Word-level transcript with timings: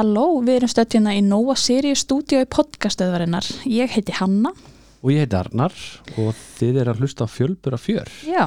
Halló, 0.00 0.38
við 0.40 0.62
erum 0.62 0.70
stöðjuna 0.72 1.12
í 1.12 1.18
Nova 1.20 1.52
Sirius 1.60 2.06
stúdíu 2.06 2.38
í 2.40 2.46
podcastöðvarinnar. 2.48 3.44
Ég 3.68 3.90
heiti 3.92 4.14
Hanna. 4.16 4.54
Og 5.04 5.10
ég 5.12 5.26
heiti 5.26 5.36
Arnar 5.36 5.74
og 6.22 6.30
þið 6.56 6.78
er 6.80 6.88
að 6.88 7.02
hlusta 7.02 7.26
á 7.28 7.28
fjölbura 7.28 7.76
fjör. 7.76 8.08
Já, 8.24 8.46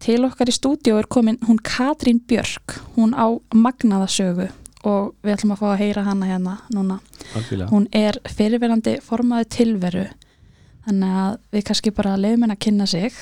til 0.00 0.22
okkar 0.24 0.48
í 0.48 0.54
stúdíu 0.56 0.96
er 0.96 1.10
komin 1.12 1.36
hún 1.44 1.60
Katrín 1.60 2.22
Björk. 2.24 2.78
Hún 2.94 3.12
á 3.12 3.28
Magnaðasögu 3.52 4.48
og 4.88 5.12
við 5.20 5.34
ætlum 5.34 5.52
að 5.52 5.60
fá 5.60 5.68
að 5.74 5.78
heyra 5.82 6.06
hana 6.08 6.30
hérna 6.32 6.56
núna. 6.72 6.96
Algjörlega. 7.36 7.68
Hún 7.68 7.84
er 7.92 8.22
fyrirverandi 8.24 8.96
formaði 9.04 9.50
tilveru, 9.58 10.06
þannig 10.88 11.20
að 11.26 11.40
við 11.52 11.68
kannski 11.68 11.92
bara 12.00 12.16
leiðum 12.16 12.48
henn 12.48 12.56
að 12.56 12.64
kynna 12.64 12.88
sig. 12.88 13.20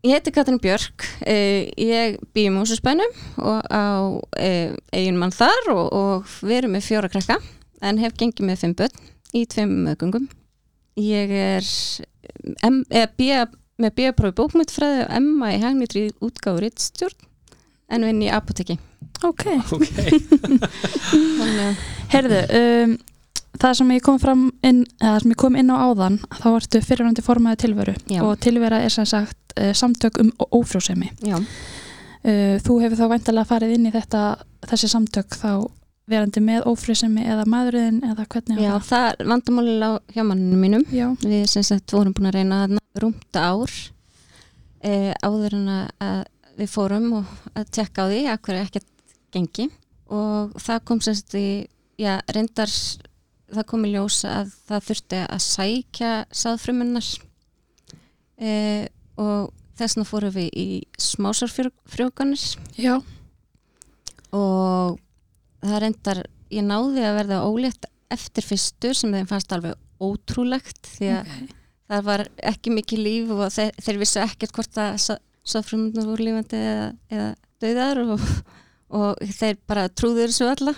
Ég 0.00 0.14
heiti 0.16 0.32
Katrin 0.32 0.56
Björk, 0.56 1.04
eh, 1.28 1.68
ég 1.76 2.14
bý 2.32 2.46
í 2.48 2.52
Músusbænum 2.54 3.10
og 3.36 3.66
á 3.68 4.16
eh, 4.40 4.72
eigin 4.96 5.18
mann 5.20 5.34
þar 5.34 5.68
og, 5.74 5.82
og 5.92 6.30
við 6.40 6.62
erum 6.62 6.72
með 6.72 6.86
fjóra 6.86 7.10
krakka 7.12 7.36
en 7.84 8.00
hef 8.00 8.14
gengið 8.16 8.48
með 8.48 8.62
fimm 8.62 8.72
börn 8.78 9.10
í 9.36 9.42
tveim 9.44 9.74
mögungum. 9.84 10.24
Ég 10.96 11.34
er 11.36 11.68
eða, 12.64 13.10
bía, 13.20 13.44
með 13.76 13.94
bíaprófi 14.00 14.38
bókmyndfræði 14.40 15.04
og 15.04 15.12
emma 15.20 15.52
í 15.52 15.60
hagnitri 15.60 16.06
útgáður 16.24 16.64
rittstjórn 16.64 17.28
en 17.92 18.08
vinn 18.08 18.24
í 18.24 18.32
apoteki. 18.32 18.78
Ok. 19.20 19.50
Ok. 19.68 19.84
Þannig 21.12 21.60
að 21.66 21.88
Herðu, 22.14 22.40
um, 22.56 22.96
það 23.58 23.74
sem 23.80 23.90
ég 23.96 24.02
kom 24.06 24.18
fram 24.22 24.46
inn, 24.62 24.84
eða 25.00 25.14
það 25.16 25.20
sem 25.22 25.30
ég 25.34 25.40
kom 25.42 25.56
inn 25.56 25.70
á 25.74 25.76
áðan, 25.90 26.18
þá 26.38 26.46
ertu 26.56 26.80
fyrirverandi 26.86 27.22
formaði 27.26 27.56
tilveru 27.64 27.94
Já. 28.08 28.22
og 28.22 28.38
tilvera 28.40 28.78
er 28.84 28.90
sem 28.94 29.06
sagt 29.06 29.54
uh, 29.58 29.72
samtök 29.74 30.20
um 30.22 30.32
ófrjósemi. 30.50 31.10
já, 31.26 31.38
Uh, 32.20 32.58
þú 32.60 32.74
hefur 32.82 32.98
þá 33.00 33.06
væntalega 33.14 33.48
farið 33.48 33.70
inn 33.78 33.86
í 33.88 33.90
þetta, 33.94 34.18
þessi 34.68 34.88
samtök 34.92 35.38
þá 35.40 35.70
verandi 36.04 36.42
með 36.44 36.66
ófrjósemi 36.68 37.22
eða 37.24 37.46
maðurinn 37.48 38.02
eða 38.04 38.26
hvernig 38.28 38.58
já, 38.60 38.72
var 38.74 38.82
það 38.84 39.06
er 39.08 39.30
vandamálið 39.30 39.84
á 39.88 39.92
hjá 40.12 40.24
manninu 40.28 40.58
mínum. 40.60 40.84
Já, 40.92 41.06
Við 41.24 41.46
sem 41.48 41.64
sagt 41.64 41.94
vorum 41.96 42.12
búin 42.12 42.28
að 42.28 42.36
reyna 42.36 42.58
rúmta 43.00 43.46
ár 43.54 43.72
e, 44.84 45.14
áður 45.24 45.56
en 45.62 45.68
að- 45.78 45.90
að 46.04 46.20
við 46.60 46.68
fórum 46.74 47.08
og 47.22 47.24
að 47.56 47.70
tekka 47.72 48.04
á 48.04 48.10
því 48.12 48.20
að 48.34 48.40
hverju 48.44 48.64
ekkert 48.66 48.86
gengi 49.32 49.70
og 50.10 50.52
það 50.60 50.84
kom 50.84 51.00
sem 51.00 51.14
sagt 51.14 51.34
í, 51.40 51.46
já, 51.96 52.20
reyndar 52.36 52.68
það 53.50 53.66
kom 53.72 53.86
í 53.86 53.92
ljós 53.94 54.20
að 54.28 54.52
það 54.68 54.86
þurfti 54.88 55.20
að 55.24 55.42
sækja 55.46 56.10
sáðfrumunnar. 56.42 57.08
E, 58.40 58.52
og 59.20 59.50
þessna 59.80 60.06
fórum 60.08 60.34
við 60.34 60.50
í 60.56 60.66
smásarfrjókanir 61.00 62.42
já, 62.80 62.98
og 64.36 64.98
það 65.64 65.80
reyndar, 65.84 66.22
ég 66.52 66.66
náði 66.66 67.04
að 67.06 67.16
verða 67.20 67.40
ólétt 67.48 67.88
eftir 68.10 68.46
fyrstur 68.46 68.96
sem 68.96 69.12
þeim 69.14 69.28
fannst 69.30 69.52
alveg 69.54 69.76
ótrúlegt 70.00 70.88
því 70.96 71.10
að 71.14 71.20
ok. 71.20 71.50
það 71.92 72.06
var 72.08 72.24
ekki 72.50 72.74
mikið 72.74 73.04
líf 73.04 73.34
og 73.36 73.44
þeir, 73.54 73.74
þeir 73.84 74.00
vissu 74.00 74.22
ekkert 74.24 74.56
hvort 74.56 74.80
að 74.80 74.96
sáfrumunar 75.50 76.08
voru 76.08 76.26
lífandi 76.26 76.60
eða, 76.60 76.88
eða 77.12 77.28
döðar 77.60 78.02
og, 78.06 78.24
og 79.00 79.22
þeir 79.36 79.60
bara 79.68 79.88
trúður 79.92 80.32
þessu 80.32 80.48
alla 80.50 80.74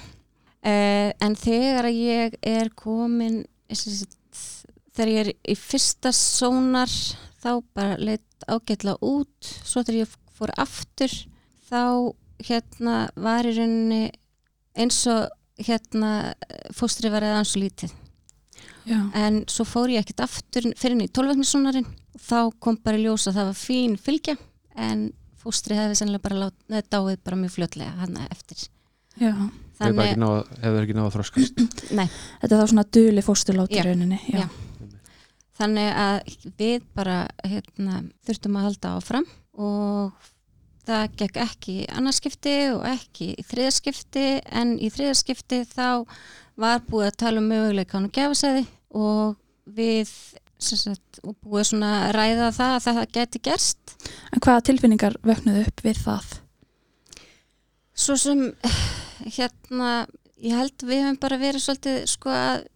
eh, 0.64 1.10
en 1.22 1.36
þegar 1.38 1.90
ég 1.92 2.36
er 2.42 2.70
komin 2.78 3.42
sagt, 3.72 4.18
þegar 4.94 5.12
ég 5.12 5.20
er 5.24 5.32
í 5.52 5.56
fyrsta 5.58 6.12
sónar 6.16 6.90
þá 7.42 7.52
bara 7.74 7.98
leitt 7.98 8.46
ágætla 8.48 8.96
út. 9.00 9.36
Svo 9.42 9.84
þegar 9.84 10.02
ég 10.02 10.16
fór 10.32 10.52
aftur 10.60 11.14
þá 11.68 12.12
hérna 12.42 12.96
var 13.14 13.46
í 13.46 13.54
rauninni 13.56 14.04
eins 14.78 15.02
og 15.10 15.28
hérna 15.62 16.32
fóstri 16.74 17.10
var 17.12 17.24
eða 17.26 17.42
ansvo 17.42 17.62
lítið. 17.62 17.92
Já, 18.82 18.98
en 19.14 19.44
svo 19.50 19.64
fór 19.68 19.92
ég 19.92 20.02
ekkert 20.02 20.24
aftur 20.24 20.64
fyrir 20.74 20.96
henni 20.96 21.06
í 21.06 21.12
tólvögnisónarinn 21.14 21.86
þá 22.18 22.50
kom 22.62 22.78
bara 22.82 22.98
í 22.98 23.04
ljós 23.04 23.28
að 23.30 23.38
það 23.38 23.50
var 23.50 23.58
fín 23.60 23.94
fylgja 24.00 24.34
en 24.74 25.04
fóstri 25.38 25.76
hefði 25.78 25.98
sennilega 26.00 26.26
bara 26.26 26.48
neð, 26.50 26.88
dáið 26.90 27.20
bara 27.22 27.38
mjög 27.38 27.54
fljótlega 27.56 27.94
hann 28.00 28.18
eftir 28.26 28.64
já. 29.20 29.32
Hefur 29.82 29.96
bara 29.98 30.08
ekki 30.08 30.20
náð- 30.22 30.50
hefur 30.62 30.82
ekki 30.84 30.94
náða 30.96 31.06
að 31.10 31.14
þroskast. 31.16 31.62
nei, 31.98 32.06
Þetta 32.42 32.52
er 32.54 32.60
þá 32.62 32.68
svona 32.72 32.84
duli 32.96 33.24
fósturlát 33.26 33.72
í 33.74 33.80
rauninni. 33.86 34.18
Já. 34.30 34.44
já. 34.44 34.48
þannig 35.58 35.88
að 36.02 36.36
við 36.58 36.84
bara 36.96 37.16
hérna, 37.46 38.02
þurftum 38.26 38.56
að 38.58 38.64
halda 38.68 38.92
áfram 38.98 39.26
og 39.62 40.28
það 40.88 41.16
gekk 41.20 41.36
ekki 41.44 41.74
í 41.84 41.88
annarskipti 41.94 42.54
og 42.74 42.86
ekki 42.88 43.28
í 43.38 43.44
þriðaskipti 43.46 44.24
en 44.50 44.72
í 44.82 44.88
þriðaskipti 44.90 45.60
þá 45.70 46.02
var 46.58 46.80
búið 46.88 47.10
að 47.12 47.18
tala 47.22 47.42
um 47.42 47.46
möguleikann 47.52 48.08
og 48.08 48.14
gefasæði 48.16 48.64
og 48.98 49.36
við 49.66 50.10
sem 50.62 50.78
sagt, 50.78 51.20
og 51.26 51.36
búið 51.42 51.68
svona 51.72 51.92
að 52.08 52.12
ræða 52.16 52.48
það 52.54 52.74
að 52.74 52.84
það 52.88 53.00
geti 53.18 53.40
gerst 53.46 53.94
En 54.32 54.42
hvaða 54.42 54.64
tilfinningar 54.68 55.16
vöknuðu 55.26 55.64
upp 55.68 55.82
við 55.86 56.02
það? 56.02 56.34
Svo 57.94 58.16
sem 58.18 58.44
hérna, 59.36 60.06
ég 60.42 60.56
held 60.58 60.82
við 60.82 61.02
hefum 61.02 61.18
bara 61.22 61.38
verið 61.38 61.62
svolítið 61.64 61.98
sko 62.10 62.30
að 62.34 62.66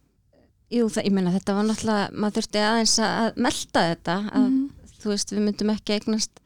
jú, 0.71 0.87
það, 0.91 1.05
ég 1.07 1.13
meina 1.15 1.31
þetta 1.35 1.55
var 1.57 1.67
náttúrulega 1.67 2.11
maður 2.13 2.37
þurfti 2.41 2.63
aðeins 2.63 2.95
að 2.99 3.37
melta 3.47 3.83
þetta 3.91 4.15
að 4.31 4.47
Mhm. 4.47 4.69
þú 5.01 5.09
veist, 5.13 5.31
við 5.31 5.43
myndum 5.45 5.69
ekki 5.75 5.93
eignast 5.97 6.39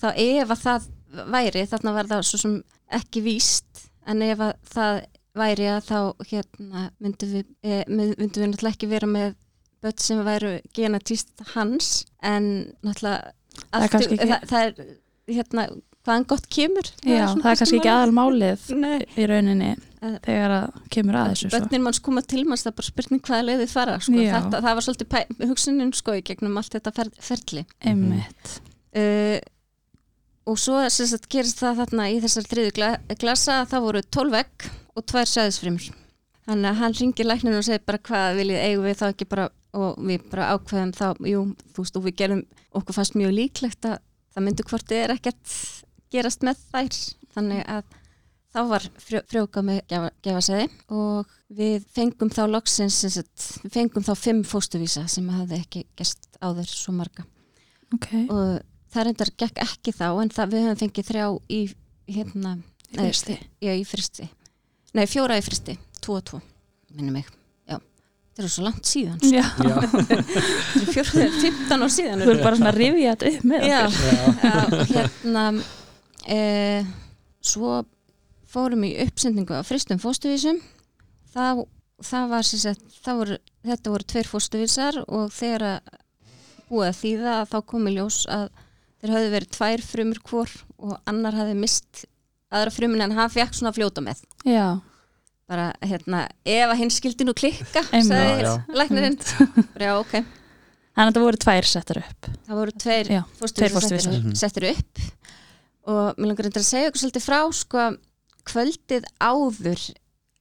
þá 0.00 0.08
ef 0.16 0.48
að 0.54 0.62
það 0.64 0.88
væri 1.32 1.66
þarna 1.66 1.92
var 1.94 2.06
það 2.10 2.22
svo 2.28 2.38
sem 2.38 2.56
ekki 2.98 3.22
víst 3.22 3.84
en 4.06 4.22
ef 4.22 4.38
að 4.38 4.54
það 4.74 5.04
væri 5.38 5.66
að 5.70 5.82
þá 5.88 5.98
hérna 6.30 6.90
myndum 7.00 7.32
við, 7.36 7.44
e, 7.62 7.84
myndum 7.88 8.42
við 8.42 8.48
náttúrulega 8.52 8.74
ekki 8.74 8.88
vera 8.88 9.06
með 9.06 9.34
börn 9.82 9.98
sem 10.02 10.24
væru 10.26 10.60
genatíst 10.74 11.44
hans 11.54 12.04
en 12.22 12.74
náttúrulega 12.82 13.32
Það 13.58 13.82
allt- 13.82 14.10
það, 14.22 14.42
það 14.48 14.62
er 14.66 15.34
hérna 15.34 15.62
hvaðan 16.08 16.26
gott 16.32 16.48
kemur 16.52 16.88
Já, 17.04 17.26
það 17.36 17.52
er 17.52 17.60
kannski 17.62 17.78
ekki 17.82 17.92
aðal 17.92 18.16
málið 18.16 18.66
Nei. 18.86 18.98
í 19.14 19.28
rauninni 19.28 19.74
Eh, 19.98 20.14
þegar 20.22 20.52
að 20.54 20.74
kemur 20.94 21.16
að 21.18 21.30
þessu 21.32 21.48
svo. 21.48 21.58
börnin 21.58 21.82
manns 21.82 21.98
koma 22.06 22.22
til 22.22 22.44
manns 22.46 22.62
það 22.62 22.70
er 22.70 22.74
bara 22.78 22.86
spurning 22.86 23.22
hvaða 23.26 23.46
leiði 23.48 23.64
fara 23.66 23.94
sko. 23.98 24.12
Þetta, 24.14 24.60
það 24.62 24.76
var 24.78 24.84
svolítið 24.86 25.48
hugsunin 25.50 25.88
sko 25.98 26.14
í 26.14 26.20
gegnum 26.28 26.60
allt 26.60 26.76
þetta 26.76 26.92
fer, 26.94 27.08
ferli 27.18 27.64
Einmitt. 27.82 28.52
uh, 28.94 29.38
og 30.46 30.60
svo 30.62 30.84
sagt, 30.94 31.26
gerist 31.34 31.58
það 31.64 31.80
þarna 31.82 32.06
í 32.14 32.20
þessar 32.22 32.46
þriðu 32.52 32.74
gla, 32.78 32.92
glasa 33.18 33.56
að 33.64 33.72
það 33.72 33.86
voru 33.88 34.04
12 34.20 34.38
egg 34.44 34.68
og 34.94 35.06
tvær 35.10 35.32
sæðisfrimur 35.32 35.88
þannig 36.46 36.70
að 36.70 36.78
hann 36.84 36.96
ringir 37.02 37.28
lækninu 37.32 37.58
og 37.58 37.66
segir 37.66 37.82
bara 37.90 38.02
hvað 38.06 38.38
viljið 38.38 38.62
eigum 38.68 38.86
við 38.86 39.00
þá 39.02 39.06
ekki 39.10 39.28
bara 39.34 39.48
og 39.82 39.98
við 39.98 40.30
bara 40.30 40.52
ákveðum 40.54 40.94
þá, 40.94 41.06
jú, 41.26 41.42
þú 41.74 41.82
veist 41.88 41.98
og 41.98 42.06
við 42.06 42.16
gerum, 42.22 42.46
okkur 42.78 43.00
fannst 43.00 43.18
mjög 43.18 43.34
líklegt 43.34 43.90
að 43.90 43.98
það 44.30 44.46
myndi 44.46 44.68
hvort 44.70 44.86
þið 44.94 45.02
er 45.08 45.16
ekkert 45.18 45.58
gerast 46.14 46.44
með 46.46 46.60
þær. 46.72 46.98
Þannig 47.36 47.64
að 47.70 47.96
þá 48.54 48.60
var 48.70 48.86
frjó, 48.98 49.20
frjóka 49.28 49.62
með 49.62 49.82
gefa, 49.92 50.10
gefa 50.24 50.62
og 50.96 51.34
við 51.52 51.84
fengum 51.94 52.30
þá 52.32 52.42
loksins, 52.48 53.02
við 53.62 53.72
fengum 53.74 54.06
þá 54.06 54.14
fimm 54.18 54.40
fóstuvísa 54.48 55.04
sem 55.08 55.28
hafði 55.32 55.60
ekki 55.62 55.84
gest 56.00 56.26
áður 56.40 56.68
svo 56.70 56.94
marga. 56.96 57.26
Ok, 57.94 58.08
og 58.28 58.58
það 58.92 59.06
reyndar 59.08 59.30
gekk 59.40 59.60
ekki 59.64 59.92
þá 59.96 60.06
en 60.22 60.32
það, 60.32 60.50
við 60.52 60.66
höfum 60.66 60.80
fengið 60.82 61.08
þrjá 61.12 61.26
í 61.52 61.60
hérna, 62.08 62.54
Í 62.88 62.96
frysti. 62.96 63.34
já, 63.60 63.72
í 63.76 63.84
fristi 63.84 64.24
nei, 64.96 65.04
fjóra 65.08 65.36
í 65.36 65.42
fristi, 65.44 65.74
tvo 66.00 66.14
og 66.16 66.24
tvo 66.24 66.38
minnum 66.96 67.18
mig, 67.18 67.26
já 67.68 67.76
það 67.76 68.44
er 68.46 68.52
svo 68.54 68.64
langt 68.64 68.88
síðan, 68.88 69.18
já, 69.24 69.42
Já. 69.44 69.74
það 69.92 70.12
er 70.16 70.92
fjóra, 70.94 71.26
15 71.42 71.84
ár 71.84 71.92
síðan. 71.92 72.22
Þú 72.24 72.32
er 72.32 72.40
bara 72.44 72.60
svona 72.60 72.72
að 72.72 72.78
rifja 72.80 73.12
þetta 73.14 73.32
upp 73.34 73.48
með 73.52 73.66
já, 73.68 73.80
hérna 74.94 75.44
e, 76.28 76.84
svo 77.44 77.82
fórum 78.48 78.84
í 78.88 78.94
uppsendingu 79.04 79.56
á 79.56 79.62
fristum 79.66 80.00
fóstuvísum 80.02 80.60
þá, 81.34 81.64
það 82.04 82.28
var 82.32 82.46
sagt, 82.48 82.84
það 83.04 83.18
voru, 83.22 83.38
þetta 83.68 83.92
voru 83.94 84.08
tveir 84.12 84.30
fóstuvísar 84.30 85.00
og 85.06 85.32
þegar 85.34 85.66
að 85.72 85.96
búið 86.68 86.88
að 86.90 86.98
þýða 87.02 87.34
að 87.40 87.48
þá 87.52 87.58
kom 87.72 87.88
í 87.88 87.94
ljós 87.96 88.18
að 88.28 88.48
þeir 89.00 89.12
höfðu 89.14 89.32
verið 89.36 89.52
tvær 89.56 89.84
frumur 89.88 90.20
hvor 90.28 90.54
og 90.78 90.94
annar 91.08 91.36
hafði 91.38 91.54
mist 91.58 92.04
aðra 92.52 92.72
frumin 92.72 93.04
en 93.04 93.14
hann 93.16 93.30
fekk 93.32 93.54
svona 93.56 93.70
að 93.72 93.78
fljóta 93.78 94.02
með. 94.04 94.20
Já, 94.48 94.66
bara 95.48 95.70
hérna, 95.84 96.26
ef 96.44 96.66
að 96.72 96.78
hinn 96.82 96.92
skildi 96.92 97.24
nú 97.28 97.34
klikka 97.36 97.82
sagði 97.88 98.52
læknirinn. 98.76 99.16
Já, 99.80 99.92
ok, 99.96 100.12
þannig 100.18 101.04
að 101.04 101.10
þetta 101.12 101.24
voru 101.24 101.40
tvær 101.44 101.68
settar 101.68 102.00
upp. 102.02 102.30
það 102.48 102.60
voru 102.60 102.74
tveir 102.84 103.10
tveir 103.12 103.24
fósturvísar. 103.40 103.88
settir, 103.88 104.20
Mhm. 104.24 104.36
settir 104.36 104.68
upp 104.74 105.02
og 105.88 106.18
mér 106.18 106.32
langar 106.32 106.50
að 106.50 106.66
segja 106.66 106.90
ykkur 106.90 107.02
svolítið 107.02 107.24
frá 107.24 107.40
sko, 107.56 107.84
kvöldið 108.48 109.08
áður 109.20 109.84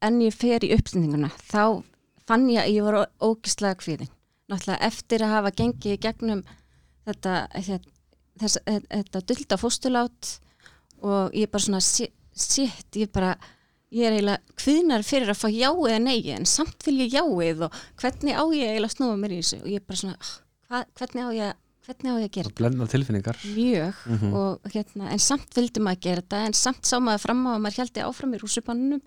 en 0.05 0.21
ég 0.21 0.35
fer 0.35 0.65
í 0.67 0.73
uppsendinguna 0.75 1.31
þá 1.47 1.83
fann 2.27 2.47
ég 2.51 2.61
að 2.63 2.73
ég 2.75 2.87
var 2.87 3.07
ógislega 3.23 3.79
kvíðin. 3.79 4.11
Náttúrulega 4.47 4.87
eftir 4.87 5.23
að 5.23 5.33
hafa 5.33 5.53
gengið 5.55 5.99
gegnum 6.03 6.43
þetta 7.07 7.35
þetta, 7.55 7.93
þess, 8.41 8.59
þetta 8.67 9.23
dulda 9.31 9.59
fóstulát 9.59 10.33
og 11.03 11.35
ég 11.37 11.51
bara 11.51 11.63
svona 11.63 11.83
shit, 11.83 12.89
ég 12.95 13.11
bara 13.13 13.35
ég 13.93 14.07
er 14.07 14.17
eiginlega 14.17 14.57
kviðnar 14.59 15.05
fyrir 15.07 15.31
að 15.31 15.39
fá 15.39 15.47
já 15.51 15.69
eða 15.71 15.99
nei 16.03 16.19
en 16.35 16.47
samt 16.49 16.83
vil 16.87 16.97
ég 17.05 17.15
jáið 17.15 17.63
og 17.67 17.79
hvernig 18.01 18.35
á 18.35 18.43
ég 18.51 18.73
eiginlega 18.73 18.91
að 18.91 18.95
snúa 18.97 19.19
mér 19.19 19.35
í 19.35 19.39
þessu? 19.39 19.61
Og 19.63 19.71
ég 19.71 19.79
er 19.79 19.87
bara 19.87 20.01
svona, 20.01 20.17
ah, 20.19 20.33
hva, 20.67 20.83
hvernig 20.99 21.23
á 21.23 21.29
ég 21.37 21.63
hvernig 21.87 22.11
á 22.11 22.15
ég 22.19 22.27
að 22.27 22.35
gera 22.37 22.49
Það 22.51 22.57
blenda 22.59 22.87
tilfinningar. 22.91 23.39
Mjög 23.55 24.01
Mhm. 24.11 24.33
og 24.33 24.71
hérna, 24.73 25.09
en 25.11 25.19
samt 25.23 25.55
vildi 25.55 25.83
maður 25.83 26.01
gera 26.07 26.21
þetta 26.21 26.45
en 26.45 26.53
samt 26.53 26.83
sá 26.85 26.97
maður 26.99 27.23
fram 27.25 27.45
á 27.47 27.51
að 27.55 27.61
maður 27.65 27.77
held 27.81 28.01
áfram 28.03 28.35
í 28.35 28.41
rússupannunum 28.41 29.01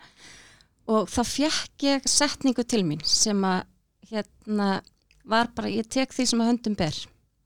og 0.89 1.09
þá 1.09 1.21
fekk 1.25 1.87
ég 1.87 2.09
setningu 2.09 2.65
til 2.67 2.83
mín 2.83 3.05
sem 3.05 3.41
að 3.45 3.63
hérna 4.11 4.81
var 5.25 5.49
bara, 5.55 5.69
ég 5.69 5.87
tek 5.89 6.11
því 6.11 6.27
sem 6.27 6.41
að 6.41 6.51
höndum 6.51 6.77
ber. 6.77 6.97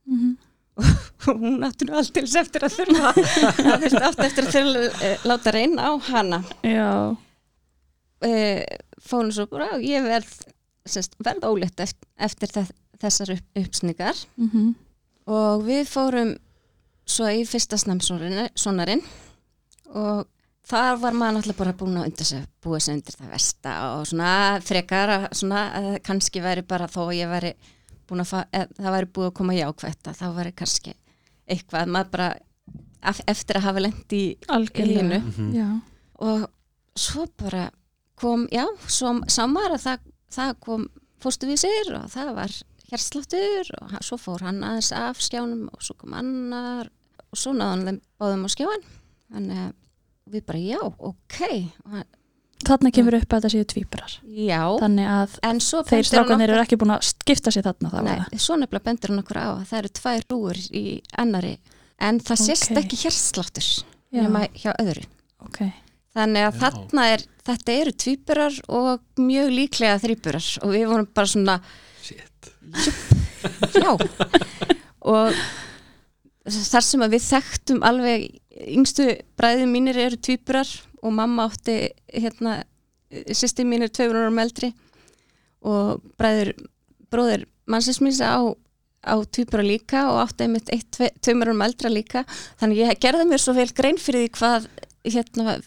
Mhm. 0.06 0.36
og 1.28 1.36
hún 1.38 1.62
átti 1.62 1.86
nú 1.86 1.94
allt 1.94 2.12
til 2.14 2.24
þess 2.24 2.40
eftir 2.40 2.64
að 2.66 2.72
þurfa 2.78 3.10
átti 3.14 4.24
eftir 4.26 4.48
að 4.48 4.54
þurfa 4.56 4.86
uh, 4.90 5.26
láta 5.28 5.52
reyna 5.54 5.84
á 5.86 5.92
hana. 6.08 6.40
Já, 6.66 7.16
uh, 8.24 8.64
fórum 9.04 9.30
svo 9.34 9.46
bara, 9.50 9.76
ég 9.78 10.02
verð 10.02 10.32
verð 11.24 11.46
ólétt 11.48 11.80
eftir, 11.80 12.08
eftir 12.18 12.50
þess, 12.52 12.72
þessar 13.00 13.30
upp, 13.36 13.46
uppsningar 13.62 14.18
mhm, 14.36 14.74
og 15.26 15.64
við 15.66 15.84
fórum 15.88 16.34
svo 17.06 17.28
í 17.32 17.44
fyrsta 17.48 17.76
snamsonarinn 17.80 19.02
og 19.94 20.24
þar 20.64 20.96
var 21.02 21.12
maður 21.16 21.36
náttúrulega 21.38 21.58
bara 21.60 21.74
búin 21.76 21.98
að 22.00 22.06
undir 22.08 22.28
sig, 22.28 22.44
búið 22.64 22.80
sig 22.86 22.94
undir 22.98 23.16
það 23.18 23.32
versta 23.34 23.74
og 23.94 24.06
svona 24.08 24.30
frekar 24.64 25.12
að 25.18 25.26
svona, 25.36 25.62
að 25.80 25.88
kannski 26.06 26.42
væri 26.44 26.64
bara 26.66 26.88
þó 26.88 27.02
að 27.08 27.16
ég 27.18 27.28
væri 27.32 27.52
búin 28.08 28.24
að 28.24 28.30
fa- 28.32 28.46
eð, 28.52 28.72
það 28.80 28.94
væri 28.96 29.10
búið 29.16 29.28
að 29.30 29.36
koma 29.40 29.56
jákvætt 29.58 30.10
að 30.10 30.18
þá 30.20 30.26
væri 30.38 30.52
kannski 30.56 30.94
eitthvað 31.48 31.92
maður 31.92 32.10
bara 32.16 32.28
ef- 33.12 33.24
eftir 33.28 33.56
að 33.60 33.66
hafa 33.68 33.84
lent 33.84 34.12
í 34.16 34.22
algjörlega 34.48 35.20
Hinu. 35.20 35.20
Mhm. 35.20 35.54
Já, 35.54 35.68
og 36.24 36.48
svo 36.96 37.26
bara 37.36 37.70
kom, 38.16 38.46
já, 38.52 38.64
svo 38.88 39.12
sá 39.28 39.44
maður 39.46 39.76
að 39.76 39.84
það, 39.84 39.98
það 40.32 40.54
kom 40.64 40.88
fóstuvísir 41.20 41.92
og 41.98 42.08
það 42.12 42.34
var 42.40 42.52
hérsláttur 42.92 43.70
og 43.80 43.90
hann- 43.94 44.02
svo 44.04 44.18
fór 44.20 44.40
hann 44.46 44.60
aðeins 44.64 44.92
af 44.96 45.20
skjánum 45.22 45.68
og 45.72 45.80
svo 45.82 45.94
kom 45.98 46.12
annar 46.18 46.90
og 47.32 47.38
svo 47.38 47.52
náðan 47.56 47.84
þeim 47.88 48.00
báðum 48.20 48.44
á 48.44 48.48
skjáin 48.54 48.84
þannig 49.32 49.62
að 49.64 49.72
við 50.34 50.44
bara, 50.46 50.58
já, 50.58 50.78
ok. 50.98 51.38
Hann, 51.90 52.04
þarna 52.64 52.90
kemur 52.96 53.14
upp 53.18 53.28
að 53.34 53.42
þetta 53.42 53.50
séu 53.52 53.64
tvíburar. 53.68 54.12
Já, 54.24 54.60
Þannig 54.80 55.08
að 55.12 55.34
en 55.50 55.58
svo 55.60 55.82
þeir 55.84 56.06
strákanir 56.08 56.48
eru 56.54 56.62
ekki 56.62 56.78
búin 56.80 56.94
að 56.94 57.02
skipta 57.10 57.52
sér 57.52 57.66
þarna 57.66 57.90
þá 57.92 57.98
Nei, 58.06 58.38
svo 58.40 58.56
nefnilega 58.56 58.84
bendur 58.88 59.12
hann 59.12 59.20
okkur 59.24 59.36
á 59.36 59.48
að 59.52 59.66
það 59.68 59.78
eru 59.82 59.92
tvær 59.98 60.24
rúur 60.32 60.60
í 60.72 60.84
annari 61.20 61.58
en 62.00 62.20
það 62.24 62.40
sést 62.46 62.70
Ok. 62.72 62.78
ekki 62.84 63.00
hérsláttur 63.04 63.68
nema 64.14 64.46
hjá 64.54 64.72
öðru. 64.80 65.04
Ok, 65.44 65.60
Þannig 66.14 66.44
að 66.46 66.54
Já. 66.54 66.60
þarna 66.62 67.04
er, 67.10 67.22
þetta 67.44 67.72
eru 67.74 67.92
tvíburar 67.92 68.58
og 68.70 69.00
mjög 69.18 69.48
líklega 69.50 69.96
þrýburar 69.98 70.46
og 70.62 70.70
við 70.70 70.84
vorum 70.88 71.08
bara 71.12 71.26
svona, 71.26 71.56
Shit 72.04 72.22
já, 73.74 73.90
og 75.04 75.44
þar 76.44 76.84
sem 76.84 77.04
að 77.04 77.16
við 77.16 77.26
þekktum 77.28 77.82
alveg, 77.86 78.26
yngstu 78.74 79.08
bræðið 79.38 79.70
mínir 79.70 80.00
eru 80.06 80.20
tvíburar 80.20 80.70
og 81.04 81.14
mamma 81.16 81.48
átti, 81.48 81.78
hérna, 82.12 82.62
sýsti 83.10 83.66
mínir 83.68 83.92
tveimur 83.92 84.24
árum 84.24 84.40
eldri 84.42 84.72
og 85.64 86.02
bræður, 86.20 86.52
bróðir 87.12 87.46
mannsins 87.70 88.20
á, 88.20 88.40
á 89.04 89.14
tvíbura 89.24 89.64
líka 89.64 90.06
og 90.10 90.20
átti 90.24 90.46
einmitt 90.46 90.72
eitt, 90.72 90.90
tve, 90.92 91.10
tveimur 91.24 91.52
árum 91.52 91.64
eldra 91.64 91.92
líka, 91.92 92.24
þannig 92.60 92.84
ég 92.84 93.00
gerði 93.02 93.28
mér 93.30 93.42
svo 93.42 93.56
vel 93.56 93.70
grein 93.76 94.00
fyrir 94.00 94.26
því 94.26 94.32
hvað, 94.38 94.68
hérna, 95.08 95.58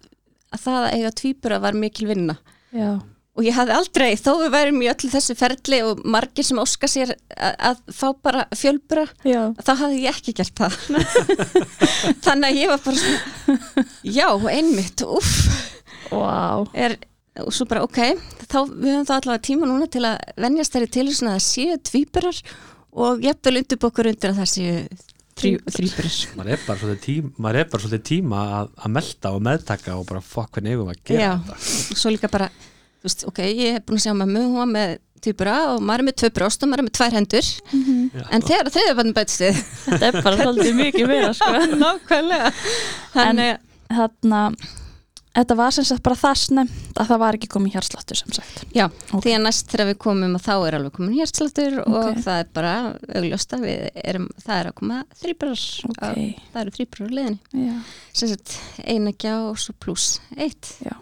að 0.54 0.64
það 0.64 0.82
að 0.82 0.96
eiga 0.98 1.14
tvíbura 1.22 1.62
var 1.64 1.78
mikil 1.78 2.10
vinna. 2.12 2.38
Já, 2.76 3.00
og 3.38 3.46
ég 3.46 3.54
hafði 3.54 3.76
aldrei, 3.78 4.08
þó 4.18 4.32
við 4.42 4.54
værum 4.56 4.80
í 4.82 4.90
öllu 4.90 5.10
þessu 5.14 5.36
ferli 5.38 5.82
og 5.86 6.02
margir 6.10 6.48
sem 6.48 6.62
óska 6.62 6.90
sér 6.90 7.14
að, 7.14 7.54
að 7.70 7.82
fá 7.94 8.08
bara 8.26 8.46
fjölbura 8.58 9.06
já, 9.28 9.42
þá 9.62 9.72
hafði 9.84 10.00
ég 10.08 10.18
ekki 10.18 10.34
gert 10.40 10.58
það. 10.58 10.80
Þannig 12.26 12.48
að 12.50 12.58
ég 12.58 12.72
var 12.74 12.82
bara 12.88 13.04
svona 13.04 13.86
já, 14.18 14.28
einmitt, 14.58 15.06
uff 15.06 15.36
wow 16.12 16.66
er, 16.74 16.98
og 17.44 17.54
svo 17.54 17.68
bara 17.70 17.84
ok 17.86 18.00
þá, 18.48 18.60
við 18.72 18.94
höfum 18.96 19.10
þá 19.10 19.14
allavega 19.20 19.46
tíma 19.50 19.70
núna 19.70 19.90
til 19.92 20.06
að 20.08 20.18
venjast 20.40 20.74
þeirri 20.74 20.94
til 20.96 21.06
þess 21.12 21.28
að 21.28 21.44
séu 21.46 21.78
tvíburar 21.92 22.42
og 22.98 23.22
jafnvel 23.26 23.60
undirbokkur 23.62 24.10
undir 24.10 24.34
að 24.34 24.42
það 24.42 24.52
séu 24.56 24.80
þríburar. 25.38 26.16
Maður 26.38 26.56
er 26.56 26.64
bara 26.66 26.80
svolítið 26.82 27.04
tíma, 27.04 27.32
maður 27.46 27.60
er 27.62 27.70
bara 27.70 27.84
svolítið 27.84 28.06
tíma 28.10 28.40
að, 28.58 28.72
að 28.82 28.94
melda 28.96 29.34
og 29.36 29.44
meðtaka 29.48 29.98
og 30.00 30.08
bara 30.10 30.24
fokk 30.26 30.58
hvernig 30.58 30.80
við 30.80 30.90
að 30.94 31.04
gera 31.12 31.22
Já. 31.22 31.30
þetta? 31.36 31.60
og 31.94 32.02
svo 32.02 32.14
líka 32.14 32.32
bara, 32.34 32.50
veist, 33.08 33.26
ok, 33.32 33.44
ég 33.50 33.78
hef 33.80 33.86
búin 33.88 34.00
að 34.02 34.06
sjá 34.08 34.14
mömmu, 34.22 34.46
hún 34.48 34.58
var 34.62 34.72
með 34.76 34.96
tvíbura 35.18 35.54
og 35.74 35.80
maður 35.82 36.04
er 36.04 36.08
með 36.12 36.18
tvö 36.22 36.30
brjóst 36.38 36.62
og 36.64 36.70
maður 36.70 36.84
er 36.84 36.88
með 36.88 36.96
tvær 37.00 37.16
hendur 37.18 37.48
Já. 37.50 38.26
en 38.38 38.44
þegar 38.46 38.68
þriðja 38.76 38.98
barn 39.00 39.14
bætst 39.18 39.42
við 39.42 39.62
Þetta 39.88 40.10
er 40.12 40.18
bara 40.22 40.42
svolítið 40.44 40.76
mikið 40.78 41.08
meira 41.10 41.32
sko. 41.34 41.54
nákvæmlega 41.84 42.52
þannig, 43.16 43.64
Þarna, 43.88 44.42
þetta 45.38 45.56
var 45.58 45.74
sem 45.74 45.88
sagt 45.90 46.04
bara 46.06 46.18
það 46.22 46.36
snemt 46.44 47.00
að 47.02 47.10
það 47.12 47.22
var 47.24 47.38
ekki 47.40 47.50
komið 47.56 47.76
hjarsláttur 47.78 48.20
sem 48.22 48.36
sagt 48.38 48.62
já, 48.78 48.86
Ok. 49.10 49.24
því 49.26 49.34
að 49.40 49.42
næst 49.48 49.74
þegar 49.74 49.90
við 49.90 49.98
komum 50.06 50.38
og 50.38 50.46
þá 50.46 50.54
er 50.68 50.78
alveg 50.78 50.96
komin 51.00 51.18
hjertsláttur 51.18 51.80
og 51.88 51.98
Ok. 52.04 52.22
það 52.28 52.40
er 52.44 52.54
bara 52.60 52.76
augljósta 53.18 53.60
við 53.66 53.90
erum, 54.04 54.30
það 54.46 54.56
er 54.62 54.70
að 54.72 54.78
koma 54.84 55.02
þrýburar 55.24 55.66
Ok, 55.90 56.06
það 56.54 56.62
eru 56.64 56.76
þrýburar 56.78 57.10
á 57.10 57.16
liðinni 57.18 57.68
já, 57.72 57.76
sem 58.22 58.32
sagt 58.36 58.58
einægja 58.86 59.36
og 59.50 59.58
svo 59.66 59.74
pluss 59.82 60.20
eitt 60.38 60.76
Já. 60.86 60.94